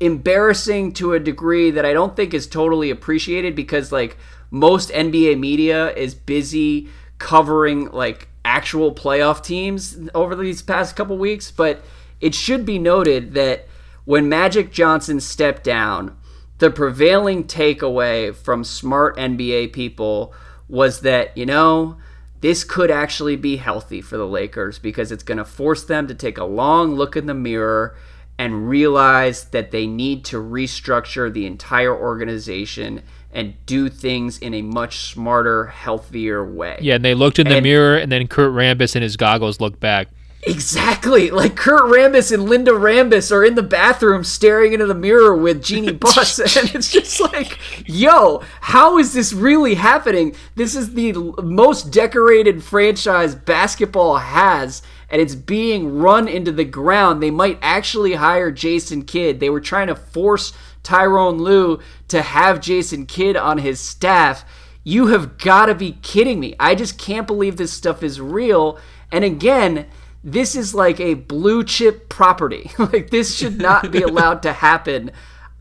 embarrassing 0.00 0.92
to 0.94 1.12
a 1.12 1.20
degree 1.20 1.70
that 1.70 1.84
I 1.84 1.92
don't 1.92 2.16
think 2.16 2.32
is 2.32 2.46
totally 2.46 2.90
appreciated 2.90 3.54
because 3.54 3.92
like 3.92 4.16
most 4.50 4.90
NBA 4.90 5.38
media 5.38 5.92
is 5.94 6.14
busy 6.14 6.88
covering 7.18 7.90
like 7.90 8.28
actual 8.44 8.94
playoff 8.94 9.44
teams 9.44 10.08
over 10.14 10.34
these 10.34 10.62
past 10.62 10.96
couple 10.96 11.18
weeks, 11.18 11.50
but 11.50 11.82
it 12.20 12.34
should 12.34 12.64
be 12.64 12.78
noted 12.78 13.34
that 13.34 13.68
when 14.04 14.28
Magic 14.28 14.72
Johnson 14.72 15.20
stepped 15.20 15.62
down, 15.62 16.16
the 16.58 16.70
prevailing 16.70 17.44
takeaway 17.44 18.34
from 18.34 18.64
smart 18.64 19.16
NBA 19.16 19.72
people 19.72 20.34
was 20.68 21.00
that, 21.00 21.36
you 21.36 21.46
know, 21.46 21.96
this 22.40 22.64
could 22.64 22.90
actually 22.90 23.36
be 23.36 23.56
healthy 23.56 24.00
for 24.00 24.16
the 24.16 24.26
Lakers 24.26 24.78
because 24.78 25.12
it's 25.12 25.22
going 25.22 25.38
to 25.38 25.44
force 25.44 25.84
them 25.84 26.06
to 26.08 26.14
take 26.14 26.38
a 26.38 26.44
long 26.44 26.94
look 26.94 27.16
in 27.16 27.26
the 27.26 27.34
mirror 27.34 27.96
and 28.40 28.70
realize 28.70 29.44
that 29.50 29.70
they 29.70 29.86
need 29.86 30.24
to 30.24 30.38
restructure 30.38 31.30
the 31.30 31.44
entire 31.44 31.94
organization 31.94 33.02
and 33.34 33.54
do 33.66 33.90
things 33.90 34.38
in 34.38 34.54
a 34.54 34.62
much 34.62 35.00
smarter, 35.00 35.66
healthier 35.66 36.42
way. 36.42 36.78
Yeah, 36.80 36.94
and 36.94 37.04
they 37.04 37.12
looked 37.12 37.38
in 37.38 37.46
the 37.48 37.56
and, 37.56 37.62
mirror, 37.62 37.98
and 37.98 38.10
then 38.10 38.26
Kurt 38.28 38.52
Rambis 38.52 38.96
and 38.96 39.02
his 39.02 39.18
goggles 39.18 39.60
looked 39.60 39.78
back. 39.78 40.08
Exactly. 40.44 41.30
Like 41.40 41.54
Kurt 41.54 41.82
Rambis 41.82 42.32
and 42.32 42.48
Linda 42.48 42.70
Rambis 42.70 43.30
are 43.30 43.44
in 43.44 43.56
the 43.56 43.62
bathroom 43.62 44.24
staring 44.24 44.72
into 44.72 44.86
the 44.86 44.94
mirror 44.94 45.36
with 45.36 45.62
Jeanie 45.62 45.92
Buss. 45.92 46.38
and 46.38 46.74
it's 46.74 46.90
just 46.90 47.20
like, 47.20 47.58
yo, 47.86 48.42
how 48.62 48.96
is 48.96 49.12
this 49.12 49.34
really 49.34 49.74
happening? 49.74 50.34
This 50.54 50.74
is 50.74 50.94
the 50.94 51.12
most 51.42 51.90
decorated 51.90 52.64
franchise 52.64 53.34
basketball 53.34 54.16
has 54.16 54.80
and 55.10 55.20
it's 55.20 55.34
being 55.34 55.98
run 55.98 56.28
into 56.28 56.52
the 56.52 56.64
ground. 56.64 57.22
They 57.22 57.30
might 57.30 57.58
actually 57.60 58.14
hire 58.14 58.50
Jason 58.50 59.02
Kidd. 59.02 59.40
They 59.40 59.50
were 59.50 59.60
trying 59.60 59.88
to 59.88 59.96
force 59.96 60.52
Tyronn 60.82 61.40
Lue 61.40 61.80
to 62.08 62.22
have 62.22 62.60
Jason 62.60 63.06
Kidd 63.06 63.36
on 63.36 63.58
his 63.58 63.80
staff. 63.80 64.44
You 64.84 65.08
have 65.08 65.36
got 65.36 65.66
to 65.66 65.74
be 65.74 65.98
kidding 66.02 66.40
me. 66.40 66.54
I 66.58 66.74
just 66.74 66.98
can't 66.98 67.26
believe 67.26 67.56
this 67.56 67.72
stuff 67.72 68.02
is 68.02 68.20
real. 68.20 68.78
And 69.12 69.24
again, 69.24 69.86
this 70.22 70.54
is 70.54 70.74
like 70.74 71.00
a 71.00 71.14
blue 71.14 71.64
chip 71.64 72.08
property. 72.08 72.70
like 72.78 73.10
this 73.10 73.36
should 73.36 73.58
not 73.58 73.90
be 73.90 74.02
allowed 74.02 74.42
to 74.42 74.52
happen. 74.52 75.10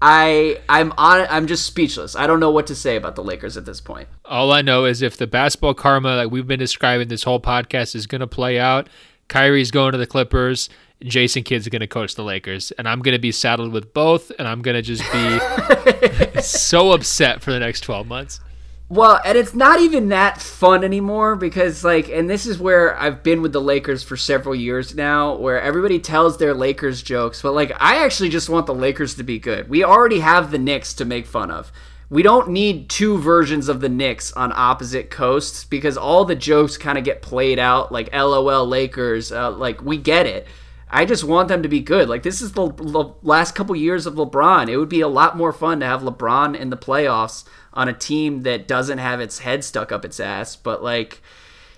I 0.02 0.62
I'm 0.70 0.94
on 0.98 1.28
I'm 1.30 1.48
just 1.48 1.66
speechless. 1.66 2.16
I 2.16 2.26
don't 2.26 2.40
know 2.40 2.52
what 2.52 2.68
to 2.68 2.76
say 2.76 2.96
about 2.96 3.16
the 3.16 3.24
Lakers 3.24 3.58
at 3.58 3.66
this 3.66 3.82
point. 3.82 4.08
All 4.24 4.52
I 4.54 4.62
know 4.62 4.86
is 4.86 5.02
if 5.02 5.18
the 5.18 5.28
basketball 5.28 5.74
karma 5.74 6.16
like 6.16 6.32
we've 6.32 6.48
been 6.48 6.60
describing 6.60 7.10
this 7.10 7.24
whole 7.24 7.42
podcast 7.42 7.96
is 7.96 8.08
going 8.08 8.22
to 8.22 8.28
play 8.28 8.58
out, 8.58 8.88
Kyrie's 9.30 9.72
going 9.72 9.94
to 9.94 9.98
the 9.98 10.08
Clippers. 10.08 10.70
Jason 11.02 11.44
Kidd's 11.44 11.68
going 11.70 11.80
to 11.80 11.88
coach 11.88 12.16
the 12.16 12.24
Lakers, 12.24 12.72
and 12.72 12.88
I'm 12.88 13.00
going 13.00 13.16
to 13.16 13.22
be 13.22 13.32
saddled 13.32 13.72
with 13.72 13.94
both, 13.94 14.32
and 14.38 14.48
I'm 14.48 14.62
going 14.62 14.76
to 14.76 14.82
just 14.82 15.04
be 15.14 16.42
so 16.42 16.92
upset 16.92 17.42
for 17.42 17.52
the 17.52 17.60
next 17.60 17.82
12 17.82 18.06
months. 18.06 18.42
Well, 18.90 19.22
and 19.24 19.38
it's 19.38 19.54
not 19.54 19.80
even 19.80 20.10
that 20.10 20.42
fun 20.42 20.84
anymore 20.84 21.36
because, 21.36 21.86
like, 21.86 22.10
and 22.10 22.28
this 22.28 22.48
is 22.48 22.58
where 22.58 23.00
I've 23.00 23.22
been 23.22 23.44
with 23.44 23.54
the 23.54 23.62
Lakers 23.62 24.04
for 24.04 24.18
several 24.18 24.56
years 24.56 24.96
now, 24.96 25.36
where 25.36 25.62
everybody 25.62 26.00
tells 26.00 26.38
their 26.38 26.56
Lakers 26.56 27.04
jokes, 27.04 27.42
but, 27.42 27.54
like, 27.54 27.72
I 27.80 28.04
actually 28.04 28.30
just 28.30 28.50
want 28.50 28.66
the 28.66 28.74
Lakers 28.74 29.14
to 29.16 29.24
be 29.24 29.38
good. 29.38 29.70
We 29.70 29.84
already 29.84 30.20
have 30.22 30.50
the 30.50 30.58
Knicks 30.58 30.96
to 30.96 31.06
make 31.06 31.28
fun 31.28 31.52
of. 31.52 31.72
We 32.10 32.24
don't 32.24 32.50
need 32.50 32.90
two 32.90 33.20
versions 33.20 33.70
of 33.70 33.82
the 33.82 33.90
Knicks 33.90 34.34
on 34.34 34.52
opposite 34.56 35.12
coasts 35.12 35.64
because 35.64 35.96
all 35.96 36.26
the 36.26 36.36
jokes 36.36 36.78
kind 36.78 36.98
of 36.98 37.04
get 37.04 37.22
played 37.22 37.60
out 37.60 37.92
like 37.92 38.14
LOL 38.14 38.66
Lakers. 38.66 39.32
Uh, 39.32 39.52
like 39.52 39.82
we 39.84 39.98
get 39.98 40.26
it. 40.26 40.48
I 40.90 41.06
just 41.06 41.24
want 41.24 41.50
them 41.50 41.62
to 41.62 41.70
be 41.70 41.82
good. 41.82 42.10
Like 42.10 42.24
this 42.24 42.42
is 42.42 42.54
the, 42.54 43.14
last 43.22 43.54
couple 43.54 43.76
years 43.76 44.08
of 44.08 44.16
LeBron. 44.16 44.70
It 44.70 44.78
would 44.78 44.90
be 44.90 45.02
a 45.02 45.08
lot 45.08 45.38
more 45.38 45.54
fun 45.54 45.80
to 45.82 45.86
have 45.86 46.02
LeBron 46.02 46.58
in 46.58 46.72
the 46.72 46.78
playoffs 46.78 47.46
on 47.74 47.88
a 47.88 47.94
team 47.94 48.42
that 48.42 48.68
doesn't 48.68 48.98
have 48.98 49.20
its 49.20 49.40
head 49.40 49.64
stuck 49.64 49.92
up 49.92 50.04
its 50.04 50.20
ass. 50.20 50.56
But 50.56 50.82
like 50.82 51.22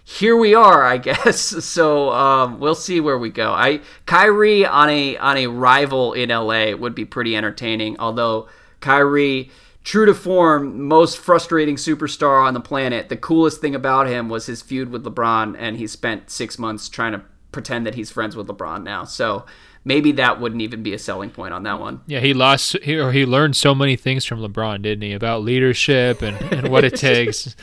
here 0.05 0.37
we 0.37 0.55
are, 0.55 0.83
I 0.83 0.97
guess. 0.97 1.41
So 1.41 2.09
um, 2.11 2.61
we'll 2.61 2.73
see 2.73 3.01
where 3.01 3.17
we 3.17 3.31
go. 3.31 3.51
I 3.51 3.81
Kyrie 4.05 4.65
on 4.65 4.89
a 4.89 5.17
on 5.17 5.35
a 5.35 5.47
rival 5.47 6.13
in 6.13 6.29
LA 6.29 6.73
would 6.73 6.95
be 6.95 7.03
pretty 7.03 7.35
entertaining. 7.35 7.99
Although 7.99 8.47
Kyrie 8.79 9.51
true 9.83 10.05
to 10.05 10.13
form, 10.13 10.87
most 10.87 11.17
frustrating 11.17 11.75
superstar 11.75 12.45
on 12.45 12.53
the 12.53 12.59
planet. 12.59 13.09
The 13.09 13.17
coolest 13.17 13.61
thing 13.61 13.75
about 13.75 14.07
him 14.07 14.29
was 14.29 14.45
his 14.45 14.61
feud 14.61 14.89
with 14.89 15.03
LeBron, 15.03 15.55
and 15.57 15.77
he 15.77 15.87
spent 15.87 16.29
six 16.29 16.59
months 16.59 16.89
trying 16.89 17.13
to 17.13 17.21
pretend 17.51 17.85
that 17.85 17.95
he's 17.95 18.11
friends 18.11 18.35
with 18.35 18.47
LeBron 18.47 18.83
now. 18.83 19.03
So 19.03 19.45
maybe 19.83 20.11
that 20.13 20.39
wouldn't 20.39 20.61
even 20.61 20.83
be 20.83 20.93
a 20.93 20.99
selling 20.99 21.31
point 21.31 21.53
on 21.53 21.63
that 21.63 21.79
one. 21.79 22.01
Yeah, 22.07 22.19
he 22.19 22.33
lost, 22.33 22.77
he, 22.83 22.97
or 22.97 23.11
he 23.11 23.25
learned 23.25 23.55
so 23.55 23.73
many 23.73 23.95
things 23.95 24.25
from 24.25 24.39
LeBron, 24.39 24.83
didn't 24.83 25.01
he? 25.01 25.13
About 25.13 25.43
leadership 25.43 26.21
and, 26.21 26.39
and 26.53 26.69
what 26.69 26.83
it 26.83 26.95
takes. 26.95 27.55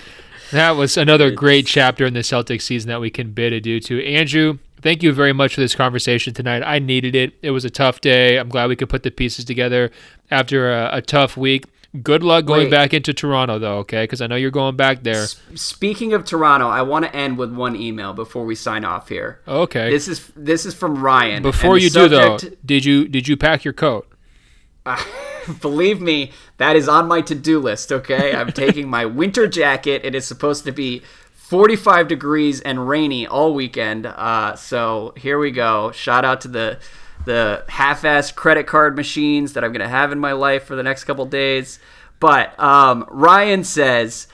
That 0.51 0.73
was 0.73 0.97
another 0.97 1.31
great 1.31 1.67
chapter 1.67 2.07
in 2.07 2.15
the 2.15 2.21
Celtics 2.21 2.63
season 2.63 2.89
that 2.89 3.01
we 3.01 3.11
can 3.11 3.33
bid 3.33 3.53
adieu 3.53 3.81
to. 3.81 4.05
Andrew, 4.05 4.59
thank 4.81 5.03
you 5.03 5.13
very 5.13 5.33
much 5.35 5.55
for 5.55 5.61
this 5.61 5.75
conversation 5.75 6.33
tonight. 6.33 6.63
I 6.63 6.79
needed 6.79 7.15
it. 7.15 7.35
It 7.43 7.51
was 7.51 7.65
a 7.65 7.71
tough 7.71 8.01
day. 8.01 8.39
I'm 8.39 8.49
glad 8.49 8.69
we 8.69 8.77
could 8.77 8.89
put 8.89 9.03
the 9.03 9.11
pieces 9.11 9.45
together 9.45 9.91
after 10.31 10.73
a, 10.73 10.97
a 10.97 11.03
tough 11.03 11.37
week. 11.37 11.67
Good 12.03 12.23
luck 12.23 12.45
going 12.45 12.65
Wait. 12.65 12.71
back 12.71 12.93
into 12.93 13.15
Toronto, 13.15 13.59
though, 13.59 13.79
okay? 13.79 14.03
Because 14.03 14.21
I 14.21 14.27
know 14.27 14.37
you're 14.37 14.51
going 14.51 14.77
back 14.77 15.05
there. 15.05 15.23
S- 15.23 15.41
speaking 15.55 16.13
of 16.13 16.25
Toronto, 16.27 16.69
I 16.69 16.83
want 16.83 17.07
to 17.07 17.17
end 17.17 17.39
with 17.39 17.51
one 17.51 17.75
email 17.75 18.13
before 18.13 18.45
we 18.45 18.55
sign 18.55 18.85
off 18.85 19.09
here. 19.09 19.41
Okay. 19.49 19.91
This 19.91 20.07
is 20.07 20.31
this 20.37 20.67
is 20.67 20.75
from 20.75 21.03
Ryan. 21.03 21.43
Before 21.43 21.79
you 21.79 21.89
subject... 21.89 22.41
do 22.41 22.51
though, 22.51 22.57
did 22.65 22.85
you 22.85 23.09
did 23.09 23.27
you 23.27 23.39
pack 23.39 23.65
your 23.65 23.73
coat? 23.73 24.07
Uh, 24.85 25.03
believe 25.63 25.99
me, 25.99 26.33
that 26.59 26.77
is 26.77 26.91
on 26.91 27.09
my 27.09 27.23
to-do 27.23 27.59
list. 27.59 27.91
Okay, 27.91 28.35
I'm 28.35 28.53
taking 28.53 28.91
my 28.91 29.05
winter 29.07 29.47
jacket. 29.47 30.05
It 30.05 30.15
is 30.15 30.27
supposed 30.27 30.65
to 30.65 30.73
be 30.73 31.03
45 31.33 32.07
degrees 32.07 32.61
and 32.61 32.87
rainy 32.87 33.27
all 33.27 33.55
weekend. 33.55 34.05
Uh, 34.05 34.55
so 34.57 35.15
here 35.17 35.39
we 35.39 35.51
go. 35.51 35.91
Shout 35.93 36.23
out 36.23 36.43
to 36.43 36.49
the 36.49 36.79
the 37.29 37.63
half-ass 37.69 38.33
credit 38.33 38.67
card 38.67 38.97
machines 38.97 39.53
that 39.53 39.63
I'm 39.63 39.71
going 39.71 39.83
to 39.83 39.89
have 39.89 40.13
in 40.13 40.19
my 40.19 40.33
life 40.33 40.65
for 40.65 40.75
the 40.75 40.83
next 40.83 41.05
couple 41.05 41.27
days. 41.27 41.79
But 42.21 42.59
um, 42.59 43.05
Ryan 43.11 43.65
says, 43.65 44.29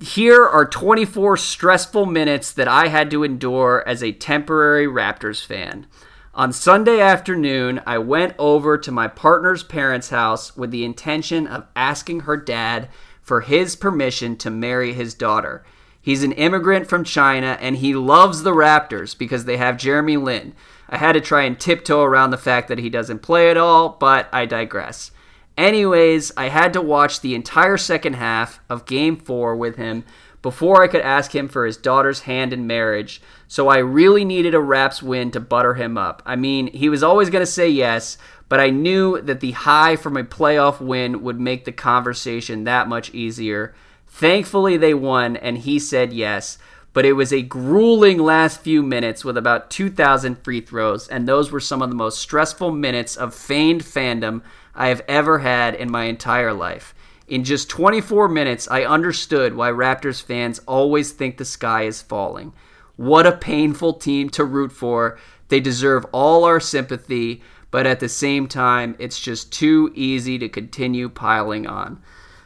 here 0.00 0.44
are 0.44 0.66
24 0.66 1.36
stressful 1.36 2.06
minutes 2.06 2.52
that 2.52 2.66
I 2.66 2.88
had 2.88 3.08
to 3.12 3.22
endure 3.22 3.84
as 3.86 4.02
a 4.02 4.10
temporary 4.10 4.86
Raptors 4.86 5.46
fan. 5.46 5.86
On 6.34 6.52
Sunday 6.52 7.00
afternoon, 7.00 7.80
I 7.86 7.98
went 7.98 8.34
over 8.36 8.76
to 8.78 8.90
my 8.90 9.06
partner's 9.06 9.62
parents' 9.62 10.10
house 10.10 10.56
with 10.56 10.72
the 10.72 10.84
intention 10.84 11.46
of 11.46 11.68
asking 11.76 12.20
her 12.20 12.36
dad 12.36 12.88
for 13.22 13.42
his 13.42 13.76
permission 13.76 14.36
to 14.38 14.50
marry 14.50 14.92
his 14.92 15.14
daughter. 15.14 15.64
He's 16.02 16.24
an 16.24 16.32
immigrant 16.32 16.88
from 16.88 17.04
China 17.04 17.56
and 17.60 17.76
he 17.76 17.94
loves 17.94 18.42
the 18.42 18.50
Raptors 18.50 19.16
because 19.16 19.44
they 19.44 19.56
have 19.56 19.78
Jeremy 19.78 20.16
Lin. 20.16 20.52
I 20.88 20.98
had 20.98 21.12
to 21.12 21.20
try 21.20 21.42
and 21.42 21.58
tiptoe 21.58 22.02
around 22.02 22.30
the 22.30 22.38
fact 22.38 22.68
that 22.68 22.78
he 22.78 22.90
doesn't 22.90 23.22
play 23.22 23.50
at 23.50 23.56
all, 23.56 23.90
but 23.90 24.28
I 24.32 24.46
digress. 24.46 25.10
Anyways, 25.56 26.32
I 26.36 26.48
had 26.48 26.72
to 26.72 26.82
watch 26.82 27.20
the 27.20 27.34
entire 27.34 27.76
second 27.76 28.14
half 28.14 28.60
of 28.68 28.86
game 28.86 29.16
four 29.16 29.54
with 29.56 29.76
him 29.76 30.04
before 30.42 30.82
I 30.82 30.88
could 30.88 31.00
ask 31.00 31.34
him 31.34 31.48
for 31.48 31.64
his 31.64 31.78
daughter's 31.78 32.20
hand 32.20 32.52
in 32.52 32.66
marriage, 32.66 33.22
so 33.48 33.68
I 33.68 33.78
really 33.78 34.26
needed 34.26 34.54
a 34.54 34.60
Raps 34.60 35.02
win 35.02 35.30
to 35.30 35.40
butter 35.40 35.74
him 35.74 35.96
up. 35.96 36.22
I 36.26 36.36
mean, 36.36 36.66
he 36.66 36.88
was 36.88 37.02
always 37.02 37.30
going 37.30 37.40
to 37.40 37.50
say 37.50 37.68
yes, 37.68 38.18
but 38.50 38.60
I 38.60 38.68
knew 38.68 39.22
that 39.22 39.40
the 39.40 39.52
high 39.52 39.96
from 39.96 40.18
a 40.18 40.24
playoff 40.24 40.80
win 40.80 41.22
would 41.22 41.40
make 41.40 41.64
the 41.64 41.72
conversation 41.72 42.64
that 42.64 42.88
much 42.88 43.14
easier. 43.14 43.74
Thankfully, 44.06 44.76
they 44.76 44.92
won, 44.92 45.36
and 45.36 45.56
he 45.56 45.78
said 45.78 46.12
yes 46.12 46.58
but 46.94 47.04
it 47.04 47.12
was 47.12 47.32
a 47.32 47.42
grueling 47.42 48.18
last 48.18 48.60
few 48.60 48.82
minutes 48.82 49.24
with 49.24 49.36
about 49.36 49.68
2,000 49.68 50.36
free 50.36 50.60
throws, 50.60 51.08
and 51.08 51.28
those 51.28 51.50
were 51.50 51.60
some 51.60 51.82
of 51.82 51.90
the 51.90 51.96
most 51.96 52.20
stressful 52.20 52.70
minutes 52.70 53.16
of 53.16 53.34
feigned 53.34 53.82
fandom 53.82 54.40
I 54.74 54.88
have 54.88 55.02
ever 55.08 55.40
had 55.40 55.74
in 55.74 55.90
my 55.90 56.04
entire 56.04 56.54
life. 56.54 56.94
In 57.26 57.42
just 57.42 57.68
24 57.68 58.28
minutes, 58.28 58.68
I 58.70 58.84
understood 58.84 59.54
why 59.54 59.70
Raptors 59.70 60.22
fans 60.22 60.60
always 60.66 61.10
think 61.10 61.36
the 61.36 61.44
sky 61.44 61.82
is 61.82 62.00
falling. 62.00 62.52
What 62.96 63.26
a 63.26 63.36
painful 63.36 63.94
team 63.94 64.30
to 64.30 64.44
root 64.44 64.70
for. 64.70 65.18
They 65.48 65.58
deserve 65.58 66.06
all 66.12 66.44
our 66.44 66.60
sympathy, 66.60 67.42
but 67.72 67.88
at 67.88 67.98
the 67.98 68.08
same 68.08 68.46
time, 68.46 68.94
it's 69.00 69.18
just 69.18 69.52
too 69.52 69.90
easy 69.96 70.38
to 70.38 70.48
continue 70.48 71.08
piling 71.08 71.66
on. 71.66 72.00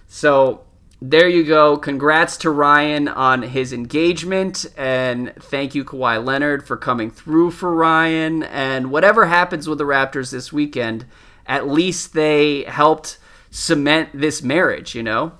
So, 0.06 0.62
there 1.00 1.28
you 1.28 1.44
go. 1.44 1.76
Congrats 1.76 2.36
to 2.38 2.50
Ryan 2.50 3.08
on 3.08 3.42
his 3.42 3.72
engagement, 3.72 4.66
and 4.76 5.32
thank 5.38 5.74
you, 5.74 5.84
Kawhi 5.84 6.24
Leonard, 6.24 6.66
for 6.66 6.76
coming 6.76 7.10
through 7.10 7.52
for 7.52 7.72
Ryan. 7.74 8.42
And 8.42 8.90
whatever 8.90 9.26
happens 9.26 9.68
with 9.68 9.78
the 9.78 9.84
Raptors 9.84 10.32
this 10.32 10.52
weekend, 10.52 11.06
at 11.46 11.68
least 11.68 12.14
they 12.14 12.64
helped 12.64 13.18
cement 13.50 14.10
this 14.12 14.42
marriage, 14.42 14.94
you 14.94 15.02
know? 15.02 15.37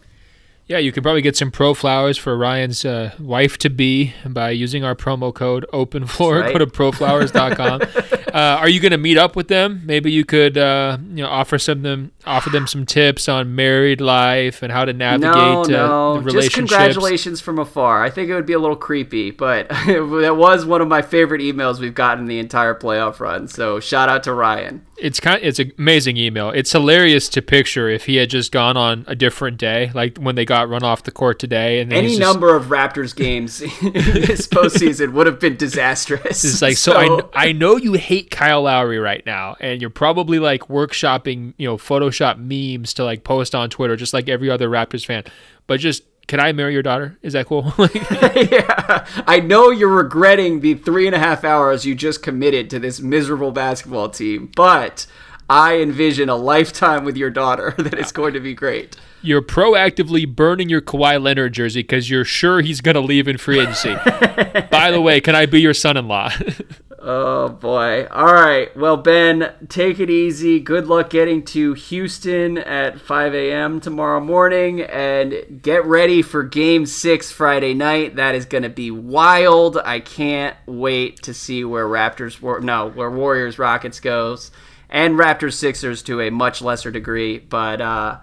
Yeah, 0.69 0.77
you 0.77 0.93
could 0.93 1.03
probably 1.03 1.23
get 1.23 1.35
some 1.35 1.51
pro 1.51 1.73
flowers 1.73 2.19
for 2.19 2.37
Ryan's 2.37 2.85
uh, 2.85 3.13
wife 3.19 3.57
to 3.59 3.71
be 3.71 4.13
by 4.27 4.51
using 4.51 4.85
our 4.85 4.95
promo 4.95 5.35
code 5.35 5.65
OpenFloor. 5.73 6.29
Right. 6.39 6.53
Go 6.53 6.59
to 6.59 6.67
proflowers.com. 6.67 7.81
uh, 8.35 8.59
are 8.61 8.69
you 8.69 8.81
going 8.81 8.93
to 8.93 8.99
meet 8.99 9.17
up 9.17 9.35
with 9.35 9.49
them? 9.49 9.83
Maybe 9.87 10.13
you 10.13 10.25
could, 10.25 10.59
uh, 10.59 10.99
you 11.09 11.23
know, 11.23 11.29
offer 11.29 11.59
some 11.59 11.83
them 11.83 12.13
offer 12.27 12.51
them 12.51 12.67
some 12.67 12.85
tips 12.85 13.29
on 13.29 13.57
married 13.57 14.01
life 14.01 14.63
and 14.63 14.71
how 14.71 14.85
to 14.85 14.93
navigate 14.93 15.33
no, 15.33 15.63
uh, 15.63 15.67
no. 15.67 16.15
the 16.15 16.21
relationships. 16.21 16.45
Just 16.45 16.55
congratulations 16.55 17.41
from 17.41 17.59
afar. 17.59 18.05
I 18.05 18.11
think 18.11 18.29
it 18.29 18.35
would 18.35 18.47
be 18.47 18.53
a 18.53 18.59
little 18.59 18.77
creepy, 18.77 19.31
but 19.31 19.69
that 19.87 20.37
was 20.37 20.67
one 20.67 20.83
of 20.83 20.89
my 20.89 21.01
favorite 21.03 21.41
emails 21.41 21.81
we've 21.81 21.95
gotten 21.95 22.27
the 22.27 22.39
entire 22.39 22.75
playoff 22.75 23.21
run. 23.21 23.49
So 23.49 23.81
shout 23.81 24.09
out 24.09 24.23
to 24.25 24.35
Ryan 24.35 24.87
it's 24.99 25.21
kind 25.21 25.41
of, 25.41 25.47
it's 25.47 25.59
an 25.59 25.73
amazing 25.79 26.17
email. 26.17 26.51
It's 26.51 26.73
hilarious 26.73 27.29
to 27.31 27.43
picture 27.43 27.89
if 27.89 28.07
he 28.07 28.17
had 28.17 28.31
just 28.31 28.53
gone 28.53 28.77
on 28.77 29.05
a 29.07 29.15
different 29.15 29.59
day, 29.59 29.91
like 29.95 30.19
when 30.19 30.35
they 30.35 30.45
got 30.45 30.58
run 30.65 30.83
off 30.83 31.03
the 31.03 31.11
court 31.11 31.39
today. 31.39 31.81
And 31.81 31.93
any 31.93 32.19
number 32.19 32.55
of 32.55 32.67
Raptors 32.67 33.15
games 33.15 33.59
this 33.83 34.47
postseason 34.47 35.13
would 35.13 35.27
have 35.27 35.41
been 35.41 35.57
disastrous. 35.57 36.45
It's 36.45 36.63
like 36.63 36.77
so. 36.77 36.93
so 36.93 37.31
I 37.35 37.49
I 37.49 37.53
know 37.53 37.77
you 37.77 37.95
hate 37.95 38.31
Kyle 38.31 38.63
Lowry 38.63 38.99
right 38.99 39.25
now, 39.27 39.57
and 39.61 39.81
you're 39.81 39.91
probably 39.91 40.39
like 40.39 40.63
workshopping, 40.63 41.55
you 41.57 41.67
know, 41.69 41.77
Photoshop 41.77 42.39
memes 42.39 42.95
to 42.95 43.05
like 43.05 43.25
post 43.25 43.55
on 43.55 43.71
Twitter, 43.71 43.97
just 43.97 44.13
like 44.13 44.29
every 44.29 44.51
other 44.51 44.69
Raptors 44.69 45.05
fan. 45.05 45.25
But 45.67 45.81
just 45.81 46.03
can 46.29 46.41
I 46.41 46.53
marry 46.53 46.75
your 46.75 46.83
daughter? 46.83 47.19
Is 47.23 47.33
that 47.33 47.47
cool? 47.47 47.73
yeah. 47.79 49.07
I 49.27 49.41
know 49.41 49.71
you're 49.71 49.89
regretting 49.89 50.61
the 50.61 50.75
three 50.75 51.07
and 51.07 51.17
a 51.17 51.19
half 51.19 51.43
hours 51.43 51.87
you 51.87 51.95
just 51.95 52.23
committed 52.23 52.69
to 52.71 52.79
this 52.79 53.01
miserable 53.01 53.51
basketball 53.51 54.11
team, 54.11 54.53
but 54.55 55.07
I 55.49 55.79
envision 55.79 56.29
a 56.29 56.37
lifetime 56.37 57.05
with 57.05 57.17
your 57.17 57.31
daughter 57.31 57.75
that 57.79 57.99
is 57.99 58.13
going 58.13 58.35
to 58.35 58.41
be 58.41 58.55
great. 58.55 58.97
You're 59.23 59.43
proactively 59.43 60.33
burning 60.33 60.69
your 60.69 60.81
Kawhi 60.81 61.21
Leonard 61.21 61.55
jersey 61.55 61.81
because 61.81 62.09
you're 62.09 62.25
sure 62.25 62.61
he's 62.61 62.81
going 62.81 62.95
to 62.95 63.01
leave 63.01 63.27
in 63.27 63.39
free 63.39 63.59
agency. 63.61 63.95
By 64.71 64.91
the 64.93 65.01
way, 65.01 65.21
can 65.21 65.35
I 65.35 65.47
be 65.47 65.61
your 65.61 65.75
son 65.75 65.97
in 65.97 66.09
law? 66.09 66.31
Oh 67.01 67.49
boy. 67.49 68.07
All 68.11 68.35
right. 68.35 68.77
Well, 68.77 68.97
Ben, 68.97 69.53
take 69.69 70.01
it 70.01 70.11
easy. 70.11 70.59
Good 70.59 70.89
luck 70.89 71.11
getting 71.11 71.45
to 71.45 71.75
Houston 71.75 72.59
at 72.59 73.01
5 73.01 73.35
a.m. 73.35 73.81
tomorrow 73.81 74.21
morning 74.21 74.83
and 74.83 75.61
get 75.63 75.87
ready 75.87 76.23
for 76.23 76.43
game 76.43 76.87
six 76.87 77.31
Friday 77.31 77.73
night. 77.73 78.17
That 78.17 78.35
is 78.35 78.47
going 78.47 78.65
to 78.65 78.69
be 78.69 78.91
wild. 78.91 79.79
I 79.79 80.01
can't 80.01 80.57
wait 80.67 81.23
to 81.23 81.33
see 81.33 81.65
where 81.65 81.87
Raptors, 81.87 82.43
no, 82.63 82.91
where 82.91 83.11
Warriors 83.11 83.61
Rockets 83.61 84.01
goes 84.01 84.51
and 84.89 85.19
Raptors 85.19 85.55
Sixers 85.55 86.03
to 86.05 86.21
a 86.21 86.31
much 86.31 86.63
lesser 86.63 86.91
degree. 86.91 87.39
But, 87.39 87.81
uh, 87.81 88.19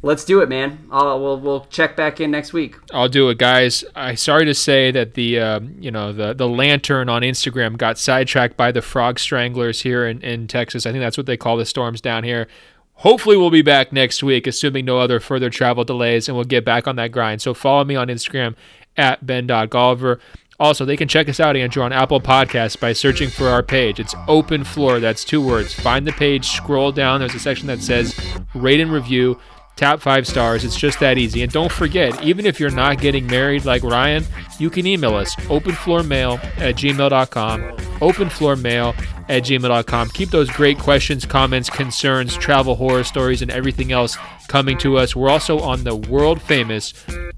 Let's 0.00 0.24
do 0.24 0.40
it, 0.40 0.48
man. 0.48 0.86
I'll, 0.92 1.20
we'll 1.20 1.40
we'll 1.40 1.64
check 1.70 1.96
back 1.96 2.20
in 2.20 2.30
next 2.30 2.52
week. 2.52 2.76
I'll 2.92 3.08
do 3.08 3.28
it, 3.30 3.38
guys. 3.38 3.84
I 3.96 4.14
sorry 4.14 4.44
to 4.44 4.54
say 4.54 4.92
that 4.92 5.14
the 5.14 5.40
uh, 5.40 5.60
you 5.80 5.90
know 5.90 6.12
the 6.12 6.34
the 6.34 6.48
lantern 6.48 7.08
on 7.08 7.22
Instagram 7.22 7.76
got 7.76 7.98
sidetracked 7.98 8.56
by 8.56 8.70
the 8.70 8.80
frog 8.80 9.18
stranglers 9.18 9.80
here 9.80 10.06
in, 10.06 10.20
in 10.22 10.46
Texas. 10.46 10.86
I 10.86 10.92
think 10.92 11.02
that's 11.02 11.16
what 11.16 11.26
they 11.26 11.36
call 11.36 11.56
the 11.56 11.66
storms 11.66 12.00
down 12.00 12.22
here. 12.22 12.46
Hopefully, 12.94 13.36
we'll 13.36 13.50
be 13.50 13.62
back 13.62 13.92
next 13.92 14.22
week, 14.22 14.46
assuming 14.46 14.84
no 14.84 15.00
other 15.00 15.18
further 15.18 15.50
travel 15.50 15.82
delays, 15.82 16.28
and 16.28 16.36
we'll 16.36 16.44
get 16.44 16.64
back 16.64 16.86
on 16.86 16.94
that 16.94 17.10
grind. 17.10 17.42
So 17.42 17.52
follow 17.52 17.84
me 17.84 17.96
on 17.96 18.06
Instagram 18.06 18.54
at 18.96 19.26
ben.golliver. 19.26 20.20
Also, 20.60 20.84
they 20.84 20.96
can 20.96 21.06
check 21.06 21.28
us 21.28 21.38
out, 21.38 21.56
Andrew, 21.56 21.84
on 21.84 21.92
Apple 21.92 22.20
Podcasts 22.20 22.78
by 22.78 22.92
searching 22.92 23.28
for 23.28 23.46
our 23.48 23.62
page. 23.62 24.00
It's 24.00 24.14
Open 24.26 24.64
Floor. 24.64 24.98
That's 24.98 25.24
two 25.24 25.40
words. 25.40 25.72
Find 25.72 26.04
the 26.04 26.12
page, 26.12 26.48
scroll 26.48 26.90
down. 26.90 27.20
There's 27.20 27.34
a 27.34 27.38
section 27.38 27.68
that 27.68 27.80
says 27.80 28.18
rate 28.54 28.80
and 28.80 28.90
review 28.90 29.38
tap 29.78 30.00
five 30.00 30.26
stars. 30.26 30.64
It's 30.64 30.76
just 30.76 30.98
that 31.00 31.16
easy. 31.18 31.42
And 31.42 31.52
don't 31.52 31.70
forget, 31.70 32.22
even 32.22 32.44
if 32.44 32.58
you're 32.58 32.70
not 32.70 33.00
getting 33.00 33.26
married 33.26 33.64
like 33.64 33.84
Ryan, 33.84 34.24
you 34.58 34.70
can 34.70 34.86
email 34.86 35.14
us 35.14 35.36
openfloormail 35.36 36.42
at 36.58 36.74
gmail.com. 36.74 37.60
Openfloormail 38.00 38.98
at 39.28 39.42
gmail.com. 39.44 40.08
Keep 40.10 40.30
those 40.30 40.50
great 40.50 40.78
questions, 40.78 41.24
comments, 41.24 41.70
concerns, 41.70 42.36
travel 42.36 42.74
horror 42.74 43.04
stories, 43.04 43.40
and 43.40 43.50
everything 43.50 43.92
else 43.92 44.18
coming 44.48 44.76
to 44.78 44.98
us. 44.98 45.14
We're 45.14 45.30
also 45.30 45.60
on 45.60 45.84
the 45.84 45.94
world 45.94 46.42
famous 46.42 46.92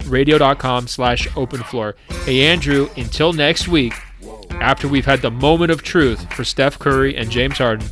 radio.com 0.07 0.89
slash 0.89 1.29
openfloor. 1.29 1.95
Hey, 2.25 2.47
Andrew, 2.47 2.89
until 2.97 3.33
next 3.35 3.69
week, 3.69 3.93
after 4.53 4.89
we've 4.89 5.05
had 5.05 5.21
the 5.21 5.31
moment 5.31 5.71
of 5.71 5.83
truth 5.83 6.33
for 6.33 6.45
Steph 6.45 6.79
Curry 6.79 7.17
and 7.17 7.31
James 7.31 7.59
Harden, 7.59 7.89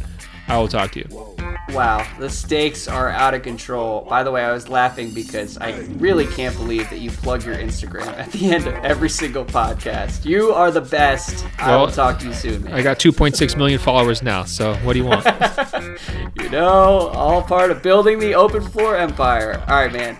I 0.48 0.56
will 0.56 0.68
talk 0.68 0.92
to 0.92 1.00
you. 1.00 1.34
Wow, 1.74 2.06
the 2.18 2.30
stakes 2.30 2.88
are 2.88 3.10
out 3.10 3.34
of 3.34 3.42
control. 3.42 4.06
By 4.08 4.22
the 4.22 4.30
way, 4.30 4.42
I 4.42 4.52
was 4.52 4.70
laughing 4.70 5.10
because 5.10 5.58
I 5.58 5.80
really 5.98 6.26
can't 6.26 6.56
believe 6.56 6.88
that 6.88 7.00
you 7.00 7.10
plug 7.10 7.44
your 7.44 7.56
Instagram 7.56 8.06
at 8.06 8.32
the 8.32 8.50
end 8.52 8.66
of 8.66 8.74
every 8.76 9.10
single 9.10 9.44
podcast. 9.44 10.24
You 10.24 10.52
are 10.52 10.70
the 10.70 10.80
best. 10.80 11.44
I 11.58 11.76
will 11.76 11.90
talk 11.90 12.18
to 12.20 12.26
you 12.26 12.32
soon. 12.32 12.64
Man. 12.64 12.72
I 12.72 12.80
got 12.80 12.98
2.6 12.98 13.56
million 13.58 13.78
followers 13.78 14.22
now, 14.22 14.44
so 14.44 14.76
what 14.76 14.94
do 14.94 15.00
you 15.00 15.04
want? 15.04 15.26
you 16.40 16.48
know, 16.48 17.08
all 17.08 17.42
part 17.42 17.70
of 17.70 17.82
building 17.82 18.18
the 18.18 18.34
open 18.34 18.62
floor 18.62 18.96
empire. 18.96 19.62
All 19.68 19.76
right, 19.76 19.92
man. 19.92 20.16